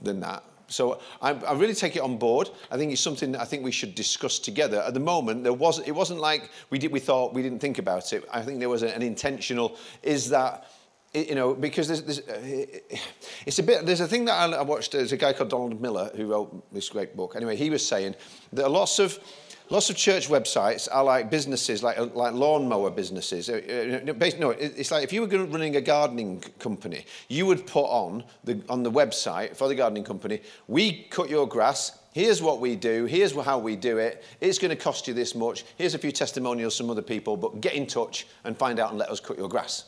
than 0.03 0.21
that. 0.21 0.43
So 0.69 1.01
I, 1.23 1.31
I 1.31 1.53
really 1.53 1.75
take 1.75 1.97
it 1.97 2.03
on 2.03 2.17
board. 2.17 2.51
I 2.71 2.77
think 2.77 2.93
it's 2.93 3.01
something 3.01 3.33
that 3.33 3.41
I 3.41 3.45
think 3.45 3.63
we 3.63 3.71
should 3.71 3.95
discuss 3.95 4.39
together. 4.39 4.83
At 4.83 4.95
the 4.95 5.01
moment, 5.01 5.45
there 5.45 5.53
was 5.53 5.79
it 5.81 5.93
wasn't 5.93 6.21
like 6.21 6.51
we 6.71 6.79
did 6.79 6.91
we 6.91 7.01
thought 7.01 7.35
we 7.35 7.43
didn't 7.43 7.61
think 7.61 7.79
about 7.79 8.13
it. 8.13 8.25
I 8.33 8.43
think 8.43 8.59
there 8.59 8.69
was 8.69 8.83
an 8.83 9.03
intentional. 9.03 9.77
Is 10.03 10.31
that 10.31 10.69
you 11.15 11.35
know 11.35 11.55
because 11.55 11.87
there's, 11.87 12.03
there's 12.03 12.21
uh, 12.21 13.01
it's 13.47 13.59
a 13.59 13.63
bit 13.63 13.87
there's 13.87 14.01
a 14.01 14.09
thing 14.09 14.25
that 14.25 14.35
I, 14.35 14.57
I 14.57 14.63
watched. 14.63 14.93
There's 14.93 15.13
a 15.13 15.17
guy 15.17 15.33
called 15.33 15.51
Donald 15.51 15.81
Miller 15.81 16.11
who 16.17 16.27
wrote 16.27 16.73
this 16.73 16.89
great 16.89 17.17
book. 17.17 17.35
Anyway, 17.37 17.57
he 17.57 17.71
was 17.71 17.87
saying 17.87 18.17
that 18.53 18.71
lots 18.71 18.99
of 18.99 19.19
Lots 19.69 19.91
of 19.91 19.97
church 19.97 20.29
websites 20.29 20.89
are 20.93 21.03
like 21.03 21.29
businesses, 21.29 21.83
like 21.83 21.99
like 22.15 22.35
lawnmower 22.35 22.91
businesses. 22.91 23.51
Uh, 23.51 24.01
uh, 24.09 24.29
No, 24.39 24.51
it's 24.51 24.93
like 24.93 25.03
if 25.03 25.13
you 25.13 25.23
were 25.23 25.27
running 25.27 25.75
a 25.75 25.81
gardening 25.81 26.41
company, 26.61 27.05
you 27.29 27.47
would 27.47 27.67
put 27.67 27.85
on 27.85 28.23
the 28.45 28.63
on 28.69 28.85
the 28.85 28.91
website 28.91 29.57
for 29.57 29.67
the 29.67 29.75
gardening 29.75 30.05
company. 30.05 30.41
We 30.69 31.09
cut 31.11 31.29
your 31.29 31.49
grass. 31.49 31.99
Here's 32.13 32.41
what 32.41 32.61
we 32.61 32.77
do. 32.77 33.07
Here's 33.07 33.35
how 33.35 33.59
we 33.59 33.75
do 33.75 33.99
it. 33.99 34.25
It's 34.41 34.59
going 34.59 34.71
to 34.71 34.83
cost 34.83 35.09
you 35.09 35.15
this 35.15 35.35
much. 35.35 35.65
Here's 35.77 35.95
a 35.95 35.99
few 35.99 36.13
testimonials 36.13 36.77
from 36.79 36.89
other 36.89 37.03
people. 37.03 37.37
But 37.37 37.61
get 37.61 37.75
in 37.75 37.87
touch 37.87 38.27
and 38.45 38.57
find 38.57 38.79
out 38.79 38.91
and 38.91 38.99
let 38.99 39.11
us 39.11 39.21
cut 39.21 39.37
your 39.37 39.49
grass. 39.49 39.85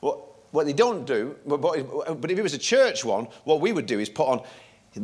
What, 0.00 0.18
what 0.50 0.64
they 0.64 0.72
don't 0.72 1.06
do, 1.06 1.36
but 1.46 1.58
but 1.58 2.30
if 2.30 2.38
it 2.38 2.42
was 2.42 2.54
a 2.54 2.58
church 2.58 3.04
one, 3.04 3.28
what 3.44 3.60
we 3.60 3.72
would 3.72 3.86
do 3.86 3.98
is 3.98 4.08
put 4.08 4.28
on, 4.28 4.42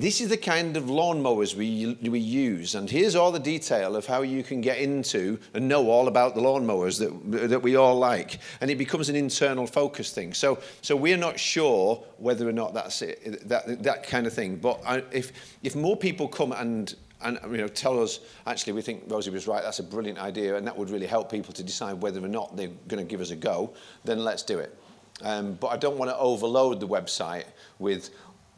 this 0.00 0.20
is 0.20 0.28
the 0.28 0.36
kind 0.36 0.76
of 0.76 0.84
lawnmowers 0.84 1.54
we, 1.54 1.96
we 2.08 2.18
use, 2.18 2.74
and 2.74 2.90
here's 2.90 3.14
all 3.14 3.30
the 3.30 3.38
detail 3.38 3.96
of 3.96 4.06
how 4.06 4.22
you 4.22 4.42
can 4.42 4.60
get 4.60 4.78
into 4.78 5.38
and 5.52 5.68
know 5.68 5.90
all 5.90 6.08
about 6.08 6.34
the 6.34 6.40
lawnmowers 6.40 6.98
that, 6.98 7.48
that 7.48 7.62
we 7.62 7.76
all 7.76 7.96
like. 7.96 8.40
And 8.60 8.70
it 8.70 8.76
becomes 8.76 9.08
an 9.08 9.16
internal 9.16 9.66
focus 9.66 10.12
thing. 10.12 10.34
So, 10.34 10.58
so 10.82 10.96
we're 10.96 11.16
not 11.16 11.38
sure 11.38 12.02
whether 12.18 12.48
or 12.48 12.52
not 12.52 12.74
that's 12.74 13.02
it, 13.02 13.48
that, 13.48 13.82
that 13.82 14.06
kind 14.06 14.26
of 14.26 14.32
thing. 14.32 14.56
But 14.56 14.80
I, 14.86 15.02
if, 15.12 15.32
if 15.62 15.76
more 15.76 15.96
people 15.96 16.28
come 16.28 16.52
and 16.52 16.94
and 17.22 17.38
you 17.50 17.56
know, 17.56 17.68
tell 17.68 18.02
us, 18.02 18.20
actually, 18.46 18.74
we 18.74 18.82
think 18.82 19.04
Rosie 19.08 19.30
was 19.30 19.46
right, 19.46 19.62
that's 19.62 19.78
a 19.78 19.82
brilliant 19.82 20.18
idea, 20.18 20.56
and 20.56 20.66
that 20.66 20.76
would 20.76 20.90
really 20.90 21.06
help 21.06 21.30
people 21.30 21.54
to 21.54 21.62
decide 21.62 21.94
whether 22.02 22.22
or 22.22 22.28
not 22.28 22.54
they're 22.54 22.68
going 22.86 23.02
to 23.02 23.08
give 23.08 23.22
us 23.22 23.30
a 23.30 23.36
go, 23.36 23.72
then 24.04 24.22
let's 24.22 24.42
do 24.42 24.58
it. 24.58 24.76
Um, 25.22 25.54
but 25.54 25.68
I 25.68 25.76
don't 25.76 25.96
want 25.96 26.10
to 26.10 26.18
overload 26.18 26.80
the 26.80 26.88
website 26.88 27.44
with 27.78 28.10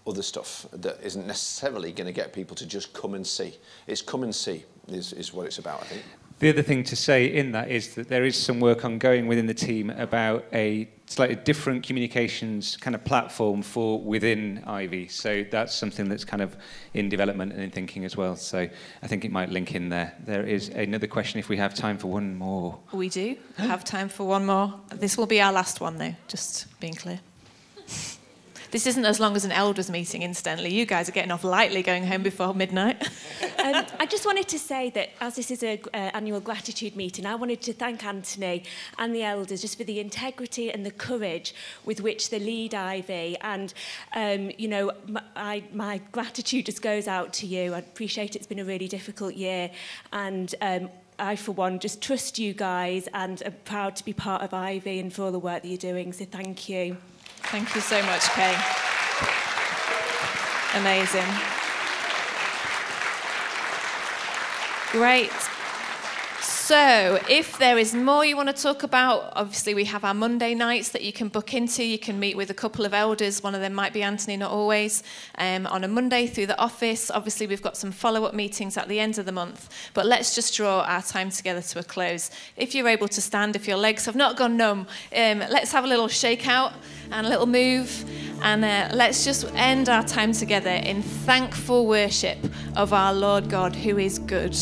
other 0.07 0.23
stuff 0.23 0.67
that 0.73 0.99
isn't 1.03 1.27
necessarily 1.27 1.93
going 1.93 2.07
to 2.07 2.13
get 2.13 2.33
people 2.33 2.55
to 2.57 2.67
just 2.67 2.93
come 2.93 3.15
and 3.15 3.27
see. 3.27 3.57
It's 3.87 4.03
come 4.03 4.23
and 4.23 4.35
see 4.35 4.65
is, 4.89 5.13
is 5.13 5.33
what 5.33 5.47
it's 5.47 5.59
about, 5.59 5.83
I 5.83 5.87
think. 5.87 6.03
The 6.39 6.51
other 6.51 6.63
thing 6.63 6.85
to 6.85 6.97
say 6.97 7.25
in 7.27 7.53
that 7.53 7.71
is 7.71 7.95
that 7.95 8.09
there 8.09 8.25
is 8.25 8.37
some 8.37 8.61
work 8.61 8.85
ongoing 8.85 9.27
within 9.27 9.47
the 9.47 9.55
team 9.55 9.89
about 9.89 10.45
a 10.53 10.87
slightly 11.07 11.37
different 11.37 11.83
communications 11.83 12.77
kind 12.77 12.95
of 12.95 13.03
platform 13.05 13.63
for 13.63 14.03
within 14.03 14.63
Ivy. 14.67 15.09
So 15.09 15.47
that's 15.51 15.75
something 15.75 16.11
that's 16.11 16.27
kind 16.27 16.43
of 16.43 16.55
in 16.93 17.09
development 17.09 17.53
and 17.53 17.63
in 17.63 17.71
thinking 17.71 18.05
as 18.05 18.19
well. 18.19 18.37
So 18.37 18.69
I 19.03 19.07
think 19.07 19.25
it 19.25 19.33
might 19.33 19.49
link 19.49 19.75
in 19.75 19.89
there. 19.89 20.15
There 20.27 20.45
is 20.45 20.69
another 20.69 21.07
question 21.07 21.39
if 21.39 21.49
we 21.49 21.57
have 21.57 21.75
time 21.75 21.97
for 21.97 22.09
one 22.09 22.37
more. 22.37 22.79
We 22.93 23.09
do 23.09 23.37
have 23.57 23.83
time 23.83 24.11
for 24.11 24.25
one 24.25 24.45
more. 24.45 24.79
This 24.91 25.17
will 25.17 25.27
be 25.27 25.41
our 25.41 25.53
last 25.53 25.81
one, 25.81 25.97
though, 25.97 26.17
just 26.29 26.79
being 26.81 26.95
clear. 26.95 27.21
This 28.71 28.87
isn't 28.87 29.05
as 29.05 29.21
long 29.21 29.37
as 29.37 29.45
an 29.45 29.53
elders 29.53 29.91
meeting, 29.91 30.23
incidentally. 30.23 30.73
You 30.73 30.87
guys 30.87 31.09
are 31.09 31.13
getting 31.13 31.31
off 31.31 31.45
lightly 31.45 31.83
going 31.83 32.07
home 32.07 32.23
before 32.23 32.55
midnight. 32.55 33.03
um, 33.65 33.87
I 34.01 34.07
just 34.07 34.27
wanted 34.27 34.49
to 34.49 34.59
say 34.59 34.91
that 34.91 35.11
as 35.21 35.37
this 35.37 35.51
is 35.51 35.63
an 35.63 35.79
uh, 35.95 36.11
annual 36.15 36.41
gratitude 36.41 36.97
meeting, 36.97 37.27
I 37.27 37.35
wanted 37.35 37.61
to 37.63 37.73
thank 37.73 38.05
Anthony 38.05 38.65
and 38.99 39.15
the 39.15 39.23
elders 39.23 39.63
just 39.63 39.79
for 39.79 39.85
the 39.85 40.01
integrity 40.01 40.73
and 40.73 40.85
the 40.85 40.91
courage 40.91 41.55
with 41.85 42.01
which 42.01 42.31
they 42.31 42.39
lead 42.39 42.75
Ivy. 42.75 43.37
And, 43.41 43.73
um, 44.15 44.51
you 44.59 44.69
know, 44.69 44.93
my, 45.07 45.23
I, 45.35 45.65
my 45.73 46.01
gratitude 46.13 46.67
just 46.67 46.83
goes 46.83 47.09
out 47.09 47.33
to 47.35 47.47
you. 47.47 47.75
I 47.75 47.79
appreciate 47.79 48.37
it's 48.37 48.47
been 48.47 48.59
a 48.59 48.65
really 48.65 48.89
difficult 48.89 49.35
year. 49.35 49.71
And 50.13 50.55
um, 50.61 50.91
I, 51.19 51.37
for 51.37 51.53
one, 51.53 51.79
just 51.79 52.03
trust 52.03 52.39
you 52.39 52.53
guys 52.53 53.09
and 53.15 53.43
am 53.43 53.55
proud 53.65 53.97
to 53.97 54.05
be 54.05 54.13
part 54.13 54.43
of 54.43 54.53
Ivy 54.53 54.99
and 54.99 55.13
for 55.13 55.23
all 55.23 55.33
the 55.33 55.39
work 55.39 55.63
that 55.63 55.69
you're 55.69 55.79
doing. 55.79 56.13
So 56.13 56.25
thank 56.25 56.69
you. 56.69 56.97
Thank 57.49 57.75
you 57.75 57.81
so 57.81 58.03
much, 58.03 58.23
Kay. 58.35 58.55
Amazing. 60.75 61.25
Great. 64.93 65.56
So, 66.67 67.21
if 67.29 67.59
there 67.59 67.79
is 67.79 67.95
more 67.95 68.25
you 68.25 68.37
want 68.37 68.49
to 68.49 68.63
talk 68.63 68.83
about, 68.83 69.33
obviously 69.37 69.73
we 69.73 69.85
have 69.85 70.03
our 70.03 70.13
Monday 70.13 70.53
nights 70.53 70.89
that 70.89 71.05
you 71.05 71.13
can 71.13 71.29
book 71.29 71.55
into. 71.55 71.85
You 71.85 71.97
can 71.97 72.19
meet 72.19 72.37
with 72.37 72.51
a 72.51 72.55
couple 72.55 72.85
of 72.85 72.93
elders. 72.93 73.41
One 73.41 73.55
of 73.55 73.61
them 73.61 73.73
might 73.73 73.93
be 73.93 74.03
Anthony, 74.03 74.37
not 74.37 74.51
always, 74.51 75.05
um, 75.39 75.69
on 75.69 75.85
a 75.85 75.89
Monday 75.89 76.27
through 76.27 76.47
the 76.47 76.59
office. 76.59 77.09
Obviously, 77.09 77.47
we've 77.47 77.63
got 77.63 77.77
some 77.77 77.93
follow 77.93 78.25
up 78.25 78.35
meetings 78.35 78.77
at 78.77 78.89
the 78.89 78.99
end 78.99 79.17
of 79.17 79.27
the 79.27 79.31
month. 79.31 79.73
But 79.95 80.07
let's 80.07 80.35
just 80.35 80.57
draw 80.57 80.81
our 80.81 81.03
time 81.03 81.31
together 81.31 81.63
to 81.63 81.79
a 81.79 81.85
close. 81.85 82.33
If 82.57 82.75
you're 82.75 82.89
able 82.89 83.07
to 83.07 83.21
stand, 83.21 83.55
if 83.55 83.69
your 83.69 83.77
legs 83.77 84.05
have 84.07 84.17
not 84.17 84.37
gone 84.37 84.57
numb, 84.57 84.89
um, 85.17 85.39
let's 85.39 85.71
have 85.71 85.85
a 85.85 85.87
little 85.87 86.09
shakeout 86.09 86.73
and 87.13 87.29
a 87.29 87.31
little 87.31 87.47
move. 87.47 88.05
And 88.43 88.65
uh, 88.65 88.89
let's 88.93 89.25
just 89.25 89.47
end 89.55 89.89
our 89.89 90.03
time 90.03 90.33
together 90.33 90.71
in 90.71 91.03
thankful 91.03 91.87
worship 91.87 92.39
of 92.75 92.93
our 92.93 93.15
Lord 93.15 93.49
God, 93.49 93.77
who 93.77 93.99
is 93.99 94.19
good. 94.19 94.59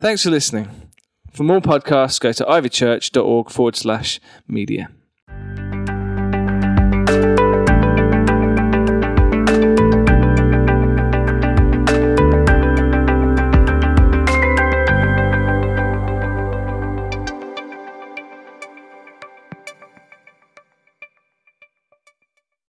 Thanks 0.00 0.22
for 0.22 0.30
listening. 0.30 0.70
For 1.34 1.42
more 1.42 1.60
podcasts, 1.60 2.20
go 2.20 2.30
to 2.30 2.44
ivychurch.org 2.44 3.50
forward 3.50 3.74
slash 3.74 4.20
media. 4.46 4.88